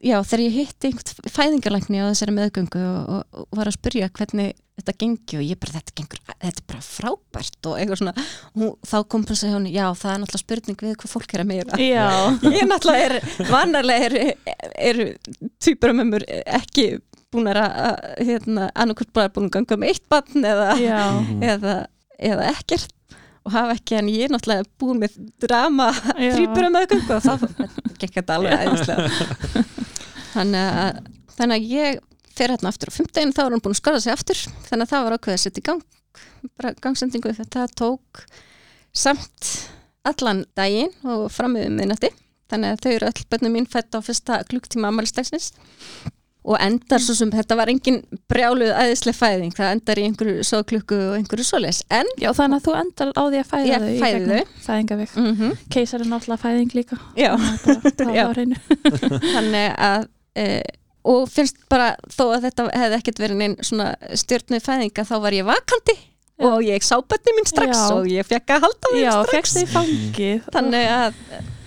já, 0.04 0.18
þegar 0.20 0.42
ég 0.44 0.56
hitti 0.58 0.90
einhvern 0.90 1.32
fæðingalækni 1.32 2.02
á 2.02 2.10
þessari 2.10 2.34
meðgöngu 2.36 2.82
og, 2.84 3.14
og, 3.14 3.44
og 3.46 3.58
var 3.58 3.70
að 3.70 3.78
spyrja 3.78 4.10
hvernig 4.14 4.52
þetta 4.78 4.94
gengi 5.02 5.38
og 5.40 5.44
ég 5.44 5.58
bara, 5.60 5.74
þetta 5.78 5.94
gengur, 5.98 6.20
þetta 6.30 6.62
er 6.62 6.66
bara 6.70 6.84
frábært 6.86 7.68
og 7.68 7.76
eitthvað 7.78 8.00
svona, 8.02 8.26
og 8.54 8.76
þá 8.86 8.96
kom 9.10 9.26
bara 9.26 9.36
að 9.36 9.40
segja 9.42 9.56
hún, 9.56 9.68
já, 9.72 9.84
það 9.98 10.12
er 10.12 10.22
náttúrulega 10.22 10.44
spurning 10.44 10.84
við 10.84 10.96
hvað 11.02 11.14
fólk 11.16 11.34
er 11.34 11.44
að 11.44 11.50
meira 11.50 11.80
já. 11.82 12.06
Ég 12.58 12.68
náttúrulega 12.70 13.08
er, 13.08 13.16
vanarlega 13.50 14.10
er, 14.10 14.58
er 14.88 15.02
týpuramömmur 15.64 16.26
ekki 16.44 16.88
búin 17.34 17.50
að 17.52 17.66
hérna, 18.24 18.70
annarkvöld 18.72 19.12
bara 19.16 19.32
búin 19.34 19.50
að 19.50 19.58
ganga 19.58 19.80
með 19.82 19.92
eitt 19.92 20.06
barn 20.08 20.48
eða, 20.48 20.70
Já, 20.80 21.02
eða, 21.44 21.74
eða 22.30 22.46
ekkert 22.54 22.94
og 23.48 23.54
hafa 23.54 23.76
ekki 23.78 23.96
en 23.98 24.10
ég 24.12 24.26
er 24.26 24.32
náttúrulega 24.34 24.66
búin 24.80 25.02
með 25.02 25.16
drama 25.42 25.88
Já. 26.14 26.32
þrýburamöðgöngu 26.36 27.16
og 27.16 27.24
þá 27.24 27.66
gekk 28.00 28.20
þetta 28.20 28.38
alveg 28.38 28.64
æðislega. 28.64 29.64
Þannig 30.34 30.80
að, 30.82 30.98
þannig 31.38 31.56
að 31.56 31.72
ég 31.72 32.00
fer 32.38 32.54
hérna 32.54 32.72
aftur 32.72 32.90
á 32.90 32.96
fimmtegin 32.96 33.34
þá 33.36 33.44
er 33.44 33.54
hann 33.54 33.64
búin 33.64 33.76
að 33.76 33.80
skorða 33.82 34.04
sig 34.04 34.14
aftur. 34.14 34.42
Þannig 34.68 34.86
að 34.86 34.92
það 34.92 35.06
var 35.06 35.16
ákveðið 35.18 35.38
að 35.38 35.44
setja 35.44 35.62
í 35.62 35.68
gang 35.68 35.86
bara 36.58 36.74
gangsendingu 36.82 37.32
þetta 37.36 37.66
tók 37.78 38.22
samt 38.96 39.50
allan 40.08 40.44
daginn 40.58 40.92
og 41.06 41.28
framöðum 41.32 41.78
minnati 41.78 42.12
þannig 42.48 42.74
að 42.74 42.84
þau 42.84 42.92
eru 42.94 43.10
öll 43.10 43.26
bönnum 43.32 43.58
mín 43.58 43.68
fætt 43.68 43.98
á 43.98 44.00
fyrsta 44.04 44.38
klukktíma 44.48 44.88
amalistagsins 44.92 45.52
og 46.48 46.56
endar 46.64 47.02
svo 47.02 47.12
sem 47.18 47.30
þetta 47.32 47.58
var 47.58 47.68
engin 47.68 47.98
brjáluð 48.30 48.70
æðislega 48.72 49.18
fæðing, 49.18 49.52
það 49.52 49.72
endar 49.74 50.00
í 50.00 50.04
einhverju 50.08 50.46
sóklukku 50.48 50.96
og 51.10 51.16
einhverju 51.18 51.44
svoleiðis, 51.44 51.82
en 51.92 52.08
já, 52.16 52.30
þannig 52.38 52.56
að 52.60 52.64
þú 52.64 52.76
endar 52.78 53.10
á 53.12 53.22
því 53.26 53.40
að 53.42 53.50
fæða 53.50 53.66
Ég 53.68 53.84
þau 53.84 54.06
gegnum 54.06 54.54
Fæðingavik 54.64 55.16
mm 55.18 55.34
-hmm. 55.34 55.58
Keisar 55.74 56.00
er 56.00 56.08
náttúrulega 56.08 56.42
fæðing 56.46 56.74
líka. 56.78 56.96
Já, 57.16 57.32
Það 57.98 58.14
Já. 58.16 58.24
var 58.26 58.40
þannig 59.34 59.68
að 59.76 60.08
e, 60.34 60.46
og 61.08 61.28
finnst 61.30 61.60
bara 61.70 61.92
þó 62.10 62.24
að 62.34 62.48
þetta 62.48 62.68
hefði 62.74 63.00
ekkert 63.00 63.22
verið 63.22 63.42
neinn 63.42 63.58
svona 63.64 63.92
stjórnuð 64.18 64.64
fæðinga 64.64 65.04
þá 65.08 65.16
var 65.24 65.36
ég 65.36 65.48
vakandi 65.48 65.96
Já. 66.38 66.46
og 66.46 66.60
ég 66.62 66.84
sá 66.86 66.94
bönni 67.02 67.32
mín 67.34 67.46
strax 67.50 67.74
Já. 67.74 67.94
og 67.96 68.04
ég 68.06 68.26
fekk 68.26 68.52
að 68.54 68.66
halda 68.66 68.90
Já, 68.94 69.14
strax 69.26 69.56
þannig 70.54 70.84
að, 70.94 71.16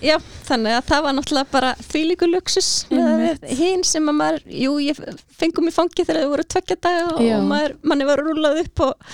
já, 0.00 0.14
þannig 0.48 0.76
að 0.78 0.86
það 0.88 1.02
var 1.04 1.16
náttúrulega 1.18 1.52
bara 1.52 1.72
þvílíku 1.90 2.28
luxus 2.30 2.70
hinn 2.88 3.84
sem 3.84 4.08
að 4.08 4.16
maður, 4.16 4.46
jú, 4.62 4.78
ég 4.80 5.02
fengum 5.36 5.68
í 5.68 5.74
fangi 5.76 6.06
þegar 6.06 6.22
þau 6.24 6.32
voru 6.32 6.48
tvekja 6.56 6.78
Já. 7.20 7.36
og 7.42 7.46
maður, 7.50 7.76
manni 7.84 8.08
var 8.08 8.24
rúlað 8.24 8.62
upp 8.64 8.84
og, 8.88 9.12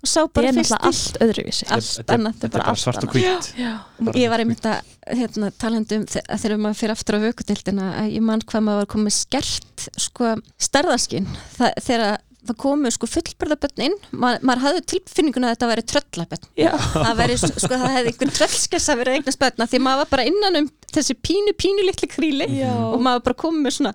og 0.00 0.08
sá 0.08 0.20
bara 0.24 0.52
fyrst 0.56 0.72
náttúrulega 0.72 0.90
allt 0.90 1.20
öðruvísi. 1.26 1.66
Allt 1.68 1.90
Þetta 2.00 2.16
annað, 2.16 2.38
þetta 2.40 2.48
er 2.48 2.54
bara 2.56 2.76
svart 2.80 3.04
og 3.04 3.14
hvít 3.16 4.16
ég 4.16 4.32
var 4.32 4.42
einmitt 4.42 4.66
að 4.70 4.96
hérna, 5.20 5.50
um 5.50 5.84
að 5.84 6.42
þegar 6.44 6.56
maður 6.62 6.80
fyrir 6.80 6.94
aftur 6.94 7.18
á 7.20 7.24
vökudildina 7.26 7.92
að 8.00 8.10
ég 8.14 8.24
mann 8.24 8.42
hvað 8.46 8.66
maður 8.66 8.82
var 8.84 8.90
komið 8.94 9.16
skert 9.16 9.86
sko 10.00 10.34
stærðaskinn 10.60 11.28
það, 11.58 11.76
þegar 11.84 12.06
það 12.48 12.56
komu 12.62 12.90
sko 12.94 13.08
fullbörðabötn 13.10 13.84
inn 13.84 13.98
Ma, 14.16 14.32
maður 14.40 14.64
hafði 14.64 14.84
tilfinninguna 14.94 15.50
að 15.50 15.56
þetta 15.56 15.70
væri 15.70 15.84
tröllabötn 15.92 16.48
það 16.94 17.20
væri 17.20 17.36
sko 17.42 17.60
það 17.74 17.86
hefði 17.96 18.12
einhvern 18.14 18.34
tröllskessa 18.38 18.96
verið 19.00 19.18
eignast 19.18 19.42
bötna 19.42 19.68
því 19.68 19.82
maður 19.84 20.02
var 20.04 20.10
bara 20.14 20.26
innan 20.30 20.60
um 20.62 20.70
þessi 20.94 21.16
pínu 21.20 21.54
pínu 21.60 21.84
litli 21.84 22.08
kríli 22.10 22.48
Já. 22.62 22.72
og 22.72 22.98
maður 23.04 23.26
bara 23.28 23.40
komið 23.44 23.66
með 23.66 23.76
svona 23.76 23.94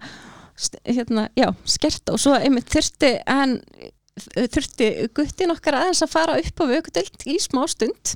hérna, 0.88 1.26
já, 1.36 1.50
skert 1.68 2.14
og 2.14 2.22
svo 2.22 2.36
einmitt 2.38 2.70
þurfti 2.72 3.10
en 3.28 3.58
þurfti 4.16 4.88
guttin 5.18 5.52
okkar 5.52 5.76
aðeins 5.82 6.00
að 6.06 6.12
fara 6.14 6.36
upp 6.40 6.62
á 6.62 6.66
vökudild 6.70 7.26
í 7.28 7.36
smá 7.44 7.66
stund. 7.68 8.14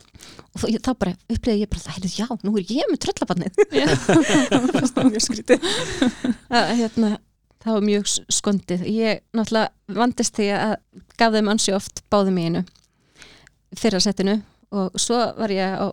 Og 0.55 0.61
þá- 0.63 0.79
þá 0.85 0.91
bara 1.01 1.13
upplýði 1.29 1.63
ég 1.65 1.69
bara 1.73 1.83
það 1.83 1.95
heyrðu, 1.97 2.11
já, 2.15 2.27
nú 2.47 2.53
er 2.57 2.69
ég 2.71 2.87
með 2.89 3.01
tröllabannið 3.03 3.53
það 4.49 4.95
var 4.95 5.09
mjög 5.09 5.25
skrítið. 5.25 5.67
Hérna, 6.49 7.11
það 7.63 7.75
var 7.75 7.85
mjög 7.89 8.09
skondið. 8.31 8.85
Ég 8.89 9.21
náttúrulega 9.35 9.99
vandist 9.99 10.39
því 10.39 10.47
að 10.55 10.75
gaf 11.19 11.35
þeim 11.35 11.51
ansi 11.53 11.75
oft 11.75 12.03
báðum 12.11 12.39
í 12.39 12.47
einu 12.49 12.63
fyrra 13.77 13.99
setinu. 14.03 14.39
Og 14.71 14.95
svo 15.01 15.19
var 15.37 15.51
ég 15.53 15.75
á, 15.83 15.87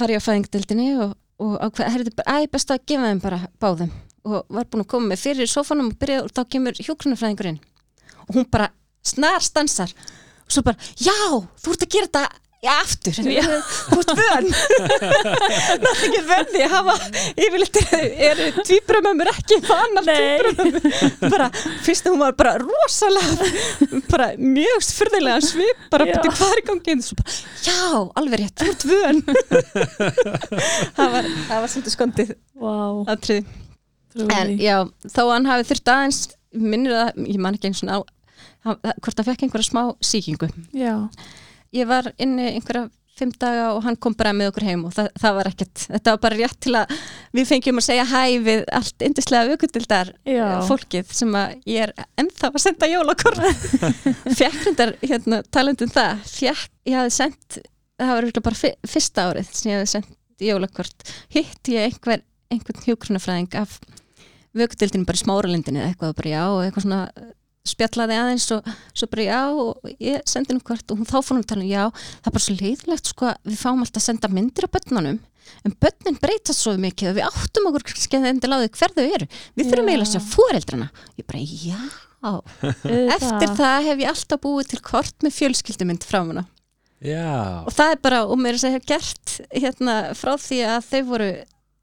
var 0.00 0.12
ég 0.14 0.22
á 0.22 0.26
fæðingdildinni 0.26 0.88
og, 1.04 1.14
og 1.42 1.56
ákveð, 1.66 1.92
heyrðu, 1.94 2.12
bara, 2.16 2.40
æ, 2.40 2.48
best 2.50 2.70
að 2.72 2.84
gefa 2.88 3.08
þeim 3.12 3.22
bara 3.22 3.40
báðum. 3.62 3.92
Og 4.24 4.44
var 4.52 4.66
búin 4.70 4.84
að 4.84 4.90
koma 4.92 5.12
með 5.12 5.22
fyrir 5.24 5.46
í 5.48 5.50
sófanum 5.50 5.92
og 5.92 5.98
byrja 6.00 6.24
og 6.26 6.32
þá 6.36 6.42
kemur 6.52 6.76
hjókrunarfræðingurinn 6.80 7.60
og 8.28 8.34
hún 8.36 8.44
bara 8.52 8.66
snar 9.06 9.40
stansar. 9.44 9.92
Og 10.46 10.52
svo 10.56 10.62
bara, 10.66 10.76
já, 10.98 11.14
þú 11.62 11.74
ert 11.76 11.86
að 11.88 11.92
gera 11.96 12.10
þetta 12.10 12.28
Já, 12.60 12.74
aftur, 12.82 13.14
þú 13.16 13.96
ert 14.02 14.10
vön. 14.18 14.48
Nátt 15.80 16.00
ekki 16.04 16.18
vön 16.28 16.48
því 16.50 16.60
að 16.66 16.72
hafa 16.74 16.96
yfirleitt 17.40 17.78
eru- 18.26 18.64
tvíbramömmur 18.68 19.30
ekki 19.32 19.56
vanar 19.64 20.04
Nei. 20.04 20.18
tvíbramömmur 20.42 21.30
bara, 21.32 21.46
fyrst 21.86 22.10
hún 22.10 22.20
var 22.20 22.34
bara 22.36 22.52
rosalega 22.60 23.48
bara 24.12 24.26
mjög 24.36 24.84
fyrðilega 24.92 25.40
svip, 25.48 25.80
bara 25.94 26.04
byrja 26.10 26.34
hvað 26.36 26.52
er 26.52 26.60
í 26.60 26.66
gangi? 26.68 26.98
En 26.98 27.02
svo 27.06 27.16
bara, 27.22 27.38
já, 27.64 27.80
alveg 28.20 28.44
rétt, 28.44 28.60
þú 28.60 28.68
ert 28.74 28.86
vön. 28.92 29.24
Það 31.00 31.16
var, 31.16 31.32
það 31.48 31.56
var 31.64 31.68
svolítið 31.72 31.96
skondið 31.96 32.34
Vá, 32.60 32.76
atrið 33.16 33.50
en 34.36 34.52
já, 34.60 34.76
þó 35.08 35.20
að 35.24 35.32
hann 35.38 35.48
hafi 35.54 35.68
þurft 35.72 35.94
aðeins 35.96 36.20
minnir 36.60 36.92
það, 36.98 37.24
ég 37.30 37.40
man 37.40 37.56
ekki 37.56 37.70
eins 37.72 37.80
og 37.86 37.88
á 37.88 37.96
hann- 37.96 38.08
hvort 38.64 39.20
hann 39.20 39.28
fekk 39.28 39.44
einhverja 39.46 39.70
smá 39.70 39.82
sýkingu. 40.04 40.50
Já, 40.76 40.94
ég 41.76 41.90
var 41.90 42.10
inni 42.20 42.54
einhverja 42.54 42.88
fimm 43.20 43.32
daga 43.36 43.66
og 43.74 43.82
hann 43.84 43.98
kom 44.00 44.14
bara 44.16 44.32
með 44.36 44.50
okkur 44.50 44.64
heim 44.64 44.84
og 44.88 44.94
það, 44.96 45.10
það 45.20 45.34
var 45.36 45.48
ekkert, 45.50 45.82
þetta 45.90 46.14
var 46.14 46.20
bara 46.22 46.38
rétt 46.38 46.58
til 46.64 46.72
að 46.78 46.94
við 47.36 47.48
fengjum 47.50 47.80
að 47.80 47.86
segja 47.86 48.06
hæ 48.08 48.22
við 48.46 48.62
allt 48.78 49.04
yndislega 49.04 49.56
aukundildar 49.56 50.12
Já. 50.24 50.46
fólkið 50.68 51.12
sem 51.18 51.36
að 51.36 51.56
ég 51.68 51.88
er 51.88 52.06
ennþá 52.22 52.52
að 52.52 52.62
senda 52.64 52.88
jólakort. 52.88 53.42
Fekk 54.40 54.62
hrindar 54.62 54.94
hérna 55.02 55.42
talandum 55.52 55.92
það 55.92 56.24
fekk, 56.30 56.72
ég 56.88 57.00
hafði 57.00 57.16
sendt 57.18 57.60
það 58.00 58.14
var 58.16 58.42
bara 58.48 58.72
fyrsta 58.88 59.28
árið 59.28 59.52
sem 59.52 59.70
ég 59.70 59.80
hafði 59.80 59.92
sendt 59.94 60.16
jólakort 60.40 61.10
hitt 61.34 61.70
ég 61.72 61.90
einhver, 61.90 62.24
einhvern 62.52 62.86
hjókrunafræðing 62.86 63.58
af 63.60 63.76
vökudildinu 64.56 65.06
bara 65.06 65.20
í 65.20 65.24
smáralindinu 65.24 65.82
eða 65.82 65.90
eitthvað 65.92 66.16
bara 66.18 66.32
já 66.32 66.42
og 66.48 66.62
eitthvað 66.64 66.86
svona 66.86 67.02
spjallaði 67.68 68.16
aðeins 68.16 68.46
og 68.56 68.68
svo 68.94 69.08
bara 69.12 69.26
já 69.26 69.40
og 69.52 69.90
ég 70.00 70.22
sendi 70.28 70.54
henni 70.54 70.64
hvort 70.64 70.92
og 70.92 71.00
hún 71.00 71.08
þá 71.08 71.18
fór 71.20 71.34
hún 71.36 71.42
að 71.44 71.50
tala 71.52 71.66
um 71.66 71.72
já 71.72 71.82
það 71.90 72.30
er 72.30 72.36
bara 72.36 72.44
svo 72.46 72.56
leiðilegt 72.56 73.10
sko 73.10 73.32
við 73.44 73.58
fáum 73.60 73.82
alltaf 73.84 74.00
að 74.00 74.06
senda 74.06 74.30
myndir 74.32 74.66
af 74.66 74.72
börnunum 74.76 75.18
en 75.66 75.74
börnin 75.82 76.18
breytast 76.20 76.64
svo 76.64 76.76
mikið 76.80 77.10
og 77.10 77.18
við 77.18 77.26
áttum 77.26 77.68
okkur 77.70 77.86
kannski 77.90 78.18
að 78.20 78.30
endilega 78.30 78.60
á 78.60 78.64
því 78.64 78.70
hver 78.78 78.94
þau 78.96 79.04
eru. 79.16 79.28
Við 79.56 79.70
þurfum 79.70 79.88
Já. 79.88 79.90
eiginlega 79.90 80.06
að 80.06 80.14
sjá 80.14 80.22
fóreldrana 80.34 80.88
ég 81.18 81.26
bara 81.26 81.42
já. 81.42 81.80
Eftir 83.16 83.54
það 83.58 83.86
hef 83.88 84.02
ég 84.04 84.10
alltaf 84.12 84.42
búið 84.44 84.72
til 84.72 84.80
kort 84.84 85.24
með 85.24 85.36
fjölskyldumynd 85.38 86.06
frá 86.06 86.22
Já, 87.00 87.64
og 87.64 87.72
það 87.72 87.94
er 87.94 88.00
bara, 88.04 88.18
og 88.28 88.36
mér 88.36 88.52
er 88.52 88.58
að 88.58 88.64
segja 88.66 88.80
gert 88.90 89.32
hérna 89.54 89.94
frá 90.12 90.34
því 90.36 90.58
að 90.68 90.88
þau 90.90 90.98
voru 91.08 91.28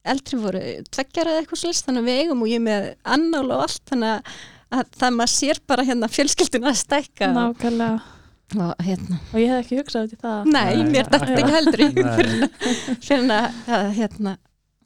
eldri 0.08 0.38
voru 0.38 0.60
tveggjara 0.94 1.32
eða 1.32 1.42
eitthvað 1.42 1.62
slist 1.64 1.88
þannig 1.88 2.04
að 2.04 2.10
við 2.12 2.20
eigum 2.22 2.44
og 2.46 2.52
ég 2.52 2.62
með 2.62 2.86
annál 3.16 3.48
og 3.48 3.64
allt 3.64 3.82
þannig 3.90 4.12
að, 4.14 4.36
að 4.74 4.90
það 5.00 5.16
maður 5.18 5.34
sér 5.34 5.60
bara 5.70 5.86
hérna 5.88 6.10
fjölskylduna 6.12 6.72
að 6.74 6.80
stækka 6.82 7.30
Nákvæmlega 7.36 8.16
og 8.58 8.84
hérna 8.88 9.18
og 9.34 9.40
ég 9.42 9.52
hef 9.52 9.64
ekki 9.66 9.80
hugsað 9.82 10.08
út 10.08 10.14
í 10.16 10.20
það 10.24 10.52
nei, 10.54 10.76
Nei. 10.80 10.92
mér 10.94 11.10
dætti 11.12 11.34
ekki 11.36 11.56
heldur 11.56 11.84
í 11.84 11.88
að, 13.38 13.88
hérna 13.98 14.38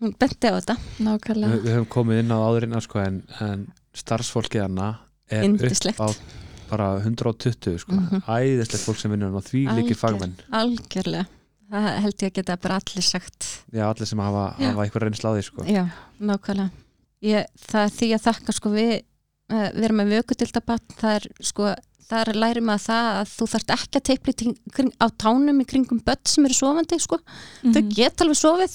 hún 0.02 0.16
benti 0.18 0.50
á 0.50 0.54
þetta, 0.58 0.78
Nákvæmlega 1.06 1.52
við, 1.54 1.66
við 1.66 1.76
höfum 1.78 1.90
komið 1.98 2.22
inn 2.24 2.34
á 2.34 2.38
áðurinn 2.42 2.82
sko, 2.82 3.04
en, 3.04 3.20
en 3.46 3.68
starfsfólkið 3.98 4.66
hana 4.66 4.88
er 5.32 5.46
Yndislegt. 5.46 6.00
upp 6.02 6.10
á 6.10 6.40
bara 6.72 6.88
120 7.04 7.78
sko. 7.84 7.98
Mhm. 8.00 8.22
æðislegt 8.32 8.86
fólk 8.88 9.00
sem 9.02 9.12
vinnur 9.12 9.36
og 9.36 9.44
því 9.46 9.66
líkir 9.68 9.94
Algjör. 9.94 10.00
fagmenn 10.00 10.36
algjörlega 10.56 11.26
það 11.72 11.88
held 12.04 12.16
ég 12.24 12.32
að 12.32 12.36
geta 12.40 12.58
bara 12.64 12.78
allir 12.82 13.06
sagt 13.06 13.48
Já, 13.72 13.86
allir 13.90 14.10
sem 14.10 14.20
hafa, 14.20 14.46
hafa 14.58 14.86
eitthvað 14.86 15.06
reynsla 15.06 15.32
á 15.32 15.34
því 15.38 15.44
sko. 15.48 15.66
Já, 15.70 15.84
nákvæmlega. 16.20 16.72
Ég, 17.22 17.46
það 17.70 17.84
er 17.86 17.94
því 18.00 18.10
að 18.18 18.24
þakka 18.26 18.56
sko 18.58 18.72
við, 18.74 18.92
við 19.52 19.88
erum 19.88 20.00
með 20.02 20.14
vökudildabann, 20.18 20.84
það 21.02 21.16
er 21.18 21.26
sko, 21.52 21.72
það 22.12 22.28
er 22.34 22.40
læri 22.44 22.62
maður 22.68 22.84
það 22.86 23.10
að 23.22 23.30
þú 23.32 23.48
þarft 23.54 23.74
ekki 23.76 24.00
að 24.02 24.56
kring, 24.76 24.92
á 25.00 25.08
tánum 25.24 25.62
í 25.64 25.68
kringum 25.72 26.02
börn 26.06 26.26
sem 26.28 26.46
eru 26.48 26.58
sofandi 26.58 27.00
sko, 27.00 27.20
þau 27.64 27.82
Mhm. 27.82 27.92
geta 27.96 28.26
alveg 28.26 28.40
sofið, 28.42 28.74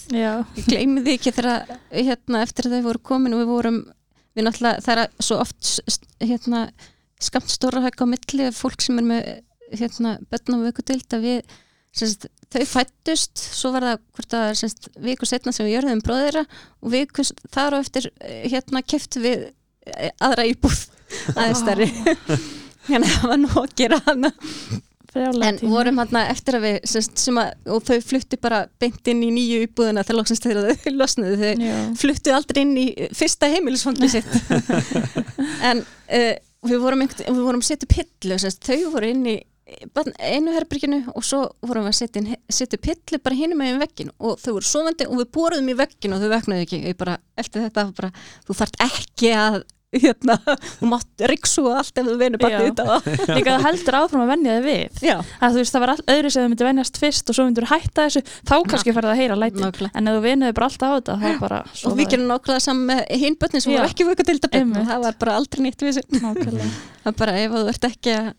ég 0.56 0.68
gleymi 0.70 1.02
því 1.04 1.16
ekki 1.18 1.32
þegar 1.36 1.78
hérna 1.92 2.42
eftir 2.42 2.68
að 2.70 2.76
þau 2.78 2.86
voru 2.88 2.98
komin 3.10 3.34
og 3.36 3.42
við 3.44 3.50
vorum, 3.52 3.78
við 4.36 4.44
náttúrulega, 4.46 4.82
það 4.86 5.02
er 5.04 5.10
svo 5.20 5.40
oft 5.40 5.80
hérna 6.20 6.70
skamt 7.20 7.48
stóra 7.48 7.80
hækka 7.84 8.04
á 8.04 8.12
milli 8.12 8.50
fólk 8.52 8.80
sem 8.84 8.98
er 8.98 9.04
með 9.04 9.42
hérna 9.72 10.18
börn 10.30 10.56
á 10.56 10.64
vökudild 10.68 11.08
að 11.16 11.22
við 11.24 11.54
semst, 11.96 12.26
þau 12.52 12.64
fættust, 12.68 13.36
svo 13.36 13.72
var 13.72 13.82
það 13.82 14.00
hvort 14.16 14.34
að 14.36 14.50
semst, 14.60 14.88
viku 15.00 15.26
setna 15.26 15.52
sem 15.52 15.66
við 15.66 15.78
jörðum 15.80 16.02
bróðira 16.04 16.42
og 16.82 16.90
viku 16.92 17.24
þar 17.52 17.76
á 17.76 17.78
eftir 17.80 18.10
eh, 18.20 18.44
hérna 18.52 18.82
keftu 18.84 19.20
við 19.24 19.46
eh, 19.48 19.52
aðra 20.20 20.48
íbúð. 20.50 20.82
Aðeins 21.36 21.62
stærri. 21.62 21.88
Hérna 22.88 23.08
það 23.10 23.30
var 23.32 23.40
nú 23.42 23.54
að 23.60 23.72
gera 23.78 24.02
hana 24.06 24.30
en 25.16 25.58
vorum 25.62 26.00
hérna 26.00 26.24
eftir 26.30 26.58
að 26.58 26.66
við 26.66 26.76
semst, 26.90 27.16
sem 27.20 27.38
að, 27.40 27.52
og 27.72 27.82
þau 27.86 27.96
fluttu 28.04 28.38
bara 28.40 28.64
beint 28.80 29.10
inn 29.10 29.24
í 29.24 29.32
nýju 29.34 29.64
íbúðuna 29.66 30.04
þegar 30.04 30.18
loksins 30.20 30.42
þegar 30.44 30.78
þau 30.82 30.92
losnuðu 31.00 31.36
þau 31.40 31.66
Já, 31.66 31.74
fluttu 32.02 32.34
aldrei 32.36 32.62
inn 32.64 32.76
í 32.80 32.86
fyrsta 33.16 33.50
heimilisfangli 33.52 34.12
sitt. 34.12 34.38
En 35.66 35.82
uh, 35.82 36.32
við 36.66 36.80
vorum, 36.82 37.04
vorum 37.28 37.60
að 37.62 37.68
setja 37.70 37.88
pillu 37.90 38.38
semst, 38.40 38.66
þau 38.66 38.92
voru 38.96 39.12
inn 39.12 39.28
í 39.30 39.36
einu 39.66 40.52
herbyrginu 40.54 41.00
og 41.10 41.24
svo 41.26 41.40
vorum 41.66 41.88
við 41.88 42.04
að 42.06 42.34
setja, 42.54 42.78
pillu 42.78 43.18
bara 43.18 43.38
hinum 43.38 43.58
með 43.58 43.80
veggin 43.82 44.12
og 44.22 44.36
þau 44.38 44.52
voru 44.58 44.68
sofandi 44.68 45.08
og 45.08 45.18
við 45.18 45.32
boruðum 45.34 45.72
í 45.72 45.78
veggin 45.80 46.14
og 46.14 46.22
þau 46.22 46.28
vegnaðu 46.30 46.66
ekki. 46.66 46.82
Ég 46.86 46.98
bara, 47.00 47.16
eftir 47.40 47.64
þetta 47.64 47.88
bara, 47.96 48.12
þú 48.46 48.58
þarft 48.60 48.78
ekki 48.86 49.32
að 49.34 49.58
hérna, 50.02 50.36
þú 50.80 50.88
mátt 50.90 51.24
riksu 51.30 51.64
og 51.66 51.78
allt 51.80 52.00
ef 52.00 52.08
þú 52.08 52.16
venur 52.20 52.42
bara 52.42 52.60
Já. 52.60 52.64
þetta 52.66 52.86
og 52.96 53.08
líka 53.36 53.54
það 53.54 53.66
heldur 53.66 53.98
áfram 54.00 54.24
að 54.24 54.32
venja 54.32 54.56
þig 54.56 54.66
við. 54.66 55.00
Já, 55.06 55.16
að 55.20 55.56
þú 55.56 55.62
veist 55.62 55.76
það 55.76 55.84
var 55.84 55.92
öðru 56.16 56.32
sem 56.34 56.46
þau 56.46 56.50
myndir 56.52 56.68
venjast 56.70 57.00
fyrst 57.02 57.30
og 57.32 57.38
svo 57.38 57.46
myndir 57.48 57.68
hætta 57.70 58.06
þessu, 58.06 58.24
þá 58.46 58.54
kannski 58.72 58.96
færði 58.96 59.12
að 59.12 59.20
heyra 59.22 59.38
nákvæmlega. 59.40 59.92
En 59.96 60.10
ef 60.10 60.18
þú 60.18 60.24
vinuði 60.26 60.56
bara 60.58 60.70
alltaf 60.70 60.86
á 60.86 60.96
þetta 60.96 61.18
þá 61.22 61.40
bara 61.44 61.62
og 61.86 61.96
við 62.00 62.10
gerum 62.14 62.30
nákvæmlega 62.32 62.66
saman 62.66 62.90
með 62.90 63.02
hinn 63.22 63.38
börnin 63.40 63.64
sem 63.64 63.74
voru 63.74 63.90
ekki 63.90 64.08
vöku 64.08 64.26
til 64.26 64.38
þetta 64.40 64.62
og 64.66 64.90
það 64.90 65.06
var 65.06 65.18
bara 65.22 65.38
aldrei 65.40 65.64
nýtt 65.66 65.86
við 65.86 66.00
nákvæmlega, 66.16 66.70
það 67.04 67.12
er 67.12 67.18
bara 67.22 67.38
ef 67.42 67.56
þú 67.56 67.64
ert 67.72 67.88
ekki 67.90 68.16
að, 68.16 68.30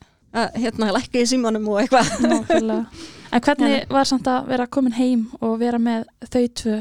hérna, 0.62 0.92
lækka 0.98 1.22
í 1.24 1.30
símanum 1.30 1.70
og 1.72 1.82
eitthvað. 1.84 2.86
En 3.28 3.44
hvernig 3.44 3.90
var 3.92 4.08
samt 4.08 4.28
að 4.32 4.48
vera 4.54 4.68
komin 4.72 4.96
heim 4.96 5.28
og 5.44 5.58
vera 5.60 5.80
með 5.82 6.06
þau 6.32 6.46
tvö 6.62 6.78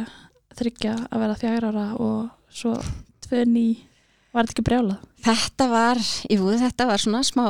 þryggja 0.57 0.95
að 1.11 1.23
vera 1.25 1.39
fjár 1.41 1.69
ára 1.69 1.87
og 2.01 2.53
svo 2.53 2.77
tvö 3.27 3.43
ný 3.51 3.67
var 4.37 4.47
þetta 4.47 4.57
ekki 4.57 4.67
brjálað? 4.67 5.07
Þetta 5.27 5.69
var, 5.71 6.03
jú, 6.33 6.51
þetta 6.61 6.87
var 6.91 7.03
svona 7.03 7.23
smá, 7.27 7.47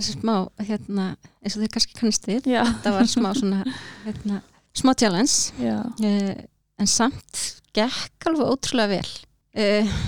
smá, 0.00 0.34
hérna, 0.62 1.08
eins 1.42 1.56
og 1.56 1.64
þau 1.64 1.74
kannski 1.76 1.98
kannist 1.98 2.28
við, 2.30 2.48
þetta 2.54 2.94
var 2.94 3.10
smá 3.10 3.30
svona, 3.36 3.64
hérna, 4.06 4.40
smá 4.76 4.94
challenge, 4.94 5.52
uh, 5.60 6.32
en 6.80 6.90
samt 6.90 7.42
gekk 7.76 8.30
alveg 8.30 8.54
ótrúlega 8.54 8.96
vel. 8.96 9.16
Uh, 9.58 9.98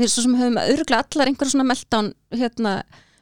við 0.00 0.12
svo 0.12 0.24
sem 0.24 0.38
höfum 0.38 0.58
örgulega 0.62 1.04
allar 1.04 1.30
einhverja 1.30 1.54
svona 1.54 1.68
meltdown, 1.68 2.10
hérna, 2.34 2.74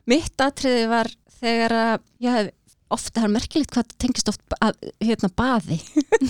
mitt 0.09 0.45
atriði 0.45 0.87
var 0.91 1.11
þegar 1.39 1.77
að, 1.83 2.07
ég 2.25 2.39
hef 2.39 2.55
ofta, 2.89 3.19
það 3.21 3.27
er 3.27 3.35
merkilegt 3.35 3.75
hvað 3.75 3.91
það 3.91 4.01
tengist 4.01 4.31
oft 4.33 4.57
að, 4.65 4.79
hérna, 5.05 5.29
baði. 5.37 5.79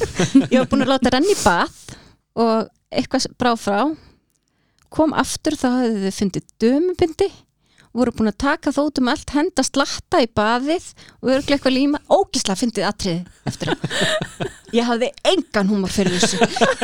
ég 0.51 0.59
var 0.59 0.69
búin 0.71 0.85
að 0.85 0.93
láta 0.95 1.13
renni 1.15 1.37
bað 1.45 1.77
og 2.39 2.71
eitthvað 2.89 3.29
brá 3.39 3.53
frá 3.59 3.79
kom 4.95 5.15
aftur 5.17 5.57
þá 5.59 5.69
hafði 5.69 6.09
þau 6.09 6.17
fundið 6.19 6.49
dömubindi 6.63 7.29
voru 8.01 8.15
búin 8.19 8.33
að 8.33 8.39
taka 8.45 8.73
þótt 8.75 9.03
um 9.03 9.11
allt 9.13 9.35
henda 9.37 9.65
slatta 9.67 10.23
í 10.25 10.31
baðið 10.39 10.93
og 11.23 11.33
örglega 11.35 11.59
eitthvað 11.59 11.77
líma. 11.77 12.03
Ógislega 12.09 12.61
fyndið 12.63 12.89
atriði 12.89 13.25
eftir 13.49 13.75
það 13.75 14.49
ég 14.77 14.85
hafði 14.85 15.09
engan 15.31 15.71
húmor 15.71 15.93
fyrir 15.93 16.19
þessu. 16.21 16.39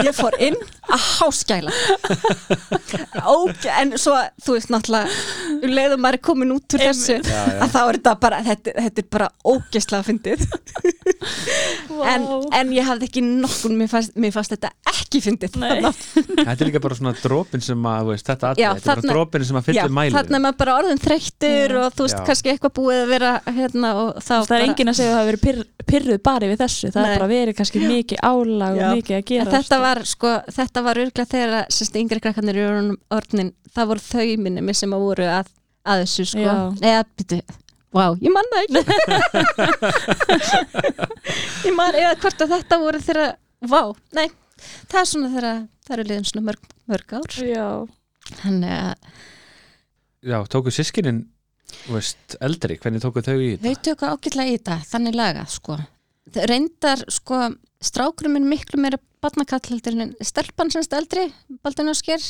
Ég 0.07 0.15
fór 0.17 0.37
inn 0.43 0.57
að 0.89 1.03
háskæla. 1.19 1.73
Óge, 3.29 3.69
en 3.75 3.95
svo 4.01 4.17
þú 4.45 4.57
veist 4.57 4.73
náttúrulega 4.73 5.59
um 5.59 5.75
leiðum 5.75 6.05
maður 6.05 6.19
er 6.19 6.25
komin 6.25 6.55
út 6.55 6.77
úr 6.77 6.85
þessu 6.87 7.19
Já, 7.19 7.35
já. 7.35 7.59
að 7.67 7.75
þá 7.75 7.81
er 7.83 7.99
þetta 7.99 8.15
bara 8.25 8.41
þetta, 8.47 8.75
þetta 8.87 9.05
er 9.05 9.09
bara 9.19 9.29
ógislega 9.45 10.09
fyndið. 10.09 10.47
En, 12.05 12.25
en 12.57 12.73
ég 12.75 12.89
hafði 12.89 13.09
ekki 13.09 13.23
nokkun 13.25 13.77
mér 13.79 13.91
fannst, 13.93 14.15
mér 14.21 14.33
fannst 14.35 14.55
þetta 14.55 14.73
ekki 14.91 15.21
fyndið 15.25 15.55
Þetta 15.55 16.55
er 16.55 16.69
líka 16.69 16.83
bara 16.83 16.97
svona 16.99 17.13
dropin 17.17 17.63
sem 17.65 17.87
að, 17.89 18.11
veist, 18.11 18.27
þetta 18.29 18.53
atrið, 18.53 18.65
þetta 18.81 18.95
er 18.95 19.03
bara 19.03 19.15
dropin 19.15 19.47
sem 19.47 19.59
að 19.61 19.69
Já, 19.71 19.85
fyllir 19.85 19.95
mælið 19.99 20.19
þarna 20.19 20.39
er 20.39 20.45
maður 20.47 20.59
bara 20.65 20.77
orðin 20.81 21.03
þreyttur 21.05 21.71
og 21.81 21.87
þú 21.95 22.03
veist 22.07 22.19
Já. 22.19 22.25
kannski 22.29 22.49
eitthvað 22.53 22.73
búið 22.79 22.99
að 23.01 23.11
vera 23.15 23.31
hérna 23.47 23.89
og 24.01 24.09
þá 24.19 24.31
það 24.31 24.45
er 24.45 24.49
bara, 24.53 24.65
enginn 24.69 24.91
að 24.93 24.99
segja 24.99 25.09
að 25.09 25.13
það 25.15 25.21
hafi 25.21 25.31
verið 25.31 25.43
pyrr, 25.45 25.61
pyrruð 25.91 26.21
bara 26.29 26.45
við 26.51 26.59
þessu, 26.63 26.87
það 26.95 27.03
Nei. 27.03 27.09
er 27.11 27.15
bara 27.19 27.33
verið 27.33 27.55
kannski 27.61 27.79
mikið 27.85 28.19
álag 28.31 28.75
Já. 28.79 28.85
og 28.85 28.89
mikið 28.99 29.15
að 29.17 29.21
en 29.21 29.29
gera 29.33 29.55
þetta 29.57 29.77
var 29.85 29.99
sko, 30.11 30.29
þetta 30.61 30.79
var 30.87 30.95
örglega 31.05 31.33
þegar 31.35 31.51
að 31.59 31.65
sérst, 31.79 31.95
yngri 32.01 32.21
krakkarnir 32.25 32.61
í 32.61 32.63
orðin, 32.69 32.99
orðnin 33.19 33.53
það 33.75 33.85
voru 33.93 34.03
þau 34.07 34.29
minni 34.47 34.61
mér 34.65 34.77
sem 34.81 34.97
að 34.97 35.05
voru 35.09 35.27
að, 35.29 35.47
að 35.85 35.97
þessu 36.05 36.25
sko, 36.33 36.47
Já. 36.47 36.57
eða 36.81 37.03
byrju 37.21 37.45
Vá, 37.95 38.07
ég 38.19 38.27
man 38.35 38.49
það 38.51 38.63
ekki 38.65 38.75
Ég 41.69 41.75
man, 41.79 41.95
eða 41.95 42.17
hvort 42.25 42.41
að 42.43 42.53
þetta 42.57 42.75
voru 42.83 42.99
þegar 43.05 43.29
Vá, 43.71 43.83
nei, 44.19 44.29
það 44.91 45.01
er 45.01 45.07
svona 45.13 45.31
þegar 45.31 45.47
það 45.87 45.95
eru 45.97 46.07
liðin 46.09 46.27
svona 46.27 46.47
mörg, 46.49 46.63
mörg 46.91 47.09
ár 47.21 47.31
Já, 47.47 47.69
Þannig 48.41 48.75
að 48.75 48.95
Já, 50.25 50.39
tóku 50.49 50.73
sískinin, 50.73 51.25
þú 51.85 51.99
veist, 51.99 52.37
eldri, 52.45 52.79
hvernig 52.81 53.03
tóku 53.05 53.23
þau 53.25 53.37
í 53.37 53.51
þetta? 53.55 53.65
Þau 53.67 53.89
tökka 53.89 54.13
ágætlega 54.15 54.53
í 54.53 54.57
þetta, 54.57 54.79
þannig 54.89 55.19
lagað 55.19 55.51
sko. 55.53 55.79
Reyndar, 56.51 57.05
sko, 57.13 57.41
strákurum 57.85 58.39
minn 58.39 58.49
miklu 58.49 58.81
meira 58.81 58.99
barnakall 59.25 59.63
heldur 59.69 59.99
en 60.01 60.15
stelpan 60.25 60.73
semst 60.73 60.95
eldri, 60.97 61.29
Baldin 61.65 61.93
Ásker 61.93 62.23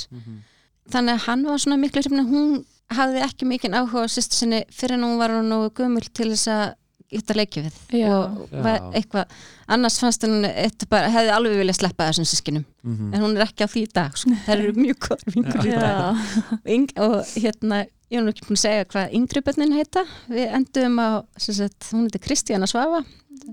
þannig 0.93 1.15
að 1.17 1.27
hann 1.29 1.45
var 1.49 1.63
svona 1.63 1.79
miklu 1.81 2.03
hrifna, 2.03 2.25
hún 2.29 2.65
hafði 2.95 3.23
ekki 3.25 3.49
mikinn 3.49 3.77
áhuga 3.77 4.05
á 4.05 4.13
sýstu 4.13 4.37
sinni 4.37 4.65
fyrir 4.75 4.99
en 4.99 5.07
hún 5.07 5.21
var 5.21 5.33
nú 5.47 5.61
gömul 5.75 6.05
til 6.13 6.31
þess 6.35 6.51
að 6.53 6.75
geta 7.17 7.37
leikið 7.39 7.67
við. 7.69 7.81
Já. 8.01 8.13
og 8.15 8.55
var 8.65 8.79
Já. 8.79 8.87
eitthvað 9.01 9.35
annars 9.77 9.99
fannst 10.03 10.29
eitt 10.29 10.87
bara, 10.91 11.11
hefði 11.15 11.35
alveg 11.39 11.59
viljað 11.63 11.81
sleppa 11.81 12.11
þessum 12.11 12.29
sískinum 12.29 12.65
Mm 12.85 13.15
en 13.15 13.23
hún 13.23 13.37
er 13.39 13.47
ekki 13.47 13.65
á 13.65 13.69
því 13.73 13.83
í 13.87 13.91
dag 13.95 14.17
sko. 14.19 14.31
það 14.45 14.55
eru 14.59 14.73
mjög 14.77 14.99
góður 15.07 15.35
vingur 15.35 15.67
í 15.67 15.71
dag 15.73 16.99
og, 17.01 17.17
hérna 17.41 17.85
ég 18.13 18.23
nú 18.23 18.31
ekki 18.31 18.47
búin 18.47 18.59
að 18.59 18.65
segja 18.65 18.87
hvað 18.93 19.15
yngri 19.19 19.43
bönnin 19.43 19.73
heita. 19.75 20.05
Við 20.29 20.53
endum 20.59 20.99
á, 21.01 21.09
sem 21.41 21.57
sagt, 21.57 21.89
hún 21.93 22.05
heitir 22.07 22.23
Kristíana 22.23 22.69
Svafa 22.71 23.03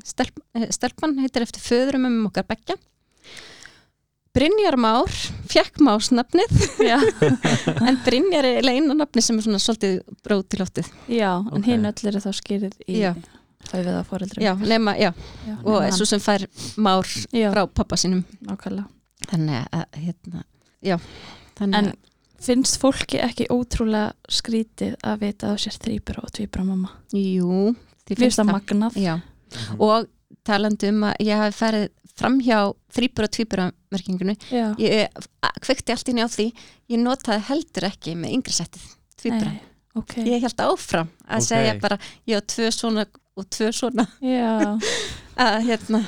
Stelp, 0.05 0.37
eh, 0.55 0.67
stelpan 0.71 1.17
heitir 1.19 1.43
eftir 1.43 1.63
föðurum 1.63 2.05
um 2.07 2.27
okkar 2.29 2.45
beggja. 2.47 2.77
Brynjar 4.31 4.77
Már 4.79 5.11
fekk 5.51 5.81
Másnafnið. 5.83 6.53
En 7.87 7.97
Brynjar 8.05 8.47
er 8.47 8.69
einu 8.71 8.95
nafni 8.95 9.23
sem 9.23 9.39
er 9.41 9.43
svona 9.43 9.59
svolítið 9.59 9.97
bróð 10.23 10.45
til 10.47 10.61
loftið. 10.63 10.91
Já 11.11 11.31
en 11.41 11.59
Ok. 11.59 11.65
hinn 11.67 11.89
öll 11.89 12.07
eru 12.11 12.21
þá 12.23 12.31
skýrið 12.37 12.77
í 12.87 13.01
Já. 13.01 13.11
Þau 13.69 13.79
við 13.81 13.91
að 13.97 14.05
foreldrum. 14.09 14.43
Já, 14.45 14.53
nema, 14.55 14.95
já, 14.97 15.11
já, 15.47 15.55
og 15.63 15.73
nema 15.75 15.85
er 15.87 15.91
svo 15.97 16.05
sem 16.09 16.19
fær 16.23 16.45
Már 16.77 17.05
já, 17.33 17.51
frá 17.53 17.65
pappa 17.67 17.95
sínum. 17.99 18.23
Nákvæmlega. 18.47 18.87
Þannig 19.31 19.67
að, 19.71 19.85
hérna, 20.01 20.43
já. 20.81 20.97
Þannig 21.59 21.77
En 21.77 21.91
að, 21.91 21.95
finnst 22.41 22.79
fólki 22.81 23.19
ekki 23.21 23.45
ótrúlega 23.53 24.13
skrítið 24.33 24.95
að 25.05 25.19
vita 25.21 25.47
að 25.51 25.57
þú 25.57 25.63
sér 25.67 25.77
þrýbura 25.85 26.23
og 26.25 26.31
tvíbura 26.33 26.65
mamma? 26.65 26.89
jú 27.13 27.75
því 28.09 28.17
finnst 28.17 28.39
það 28.41 28.51
magnað. 28.55 28.95
já, 28.97 29.21
Mhm. 29.51 29.79
og 29.79 30.07
talandi 30.43 30.87
um 30.89 31.03
að 31.03 31.15
ég 31.19 31.37
hafi 31.37 31.57
farið 31.59 31.89
fram 32.15 32.39
hjá 32.41 32.73
þrýbura 32.93 33.23
og 33.27 33.31
tvíbura 33.31 33.71
merkingunu 33.91 34.35
ég 34.79 35.07
kveikti 35.61 35.91
allt 35.93 36.09
inn 36.09 36.17
á 36.23 36.27
því 36.27 36.51
ég 36.89 36.99
notaði 36.99 37.41
heldur 37.49 37.83
ekki 37.91 38.15
með 38.17 38.33
yngri 38.39 38.53
settið 38.57 38.87
tvíbura, 39.21 39.51
Nei, 39.53 39.61
ok. 39.95 40.15
ég 40.25 40.41
held 40.41 40.55
áfram 40.65 41.09
að 41.29 41.37
Ok. 41.37 41.45
segja 41.47 41.79
bara, 41.79 41.97
ég 42.27 42.37
á 42.37 42.41
tvö 42.41 42.71
svona 42.73 43.05
og 43.37 43.47
tvö 43.49 43.69
svona 43.75 44.05
að, 45.45 45.59
hérna, 45.67 46.01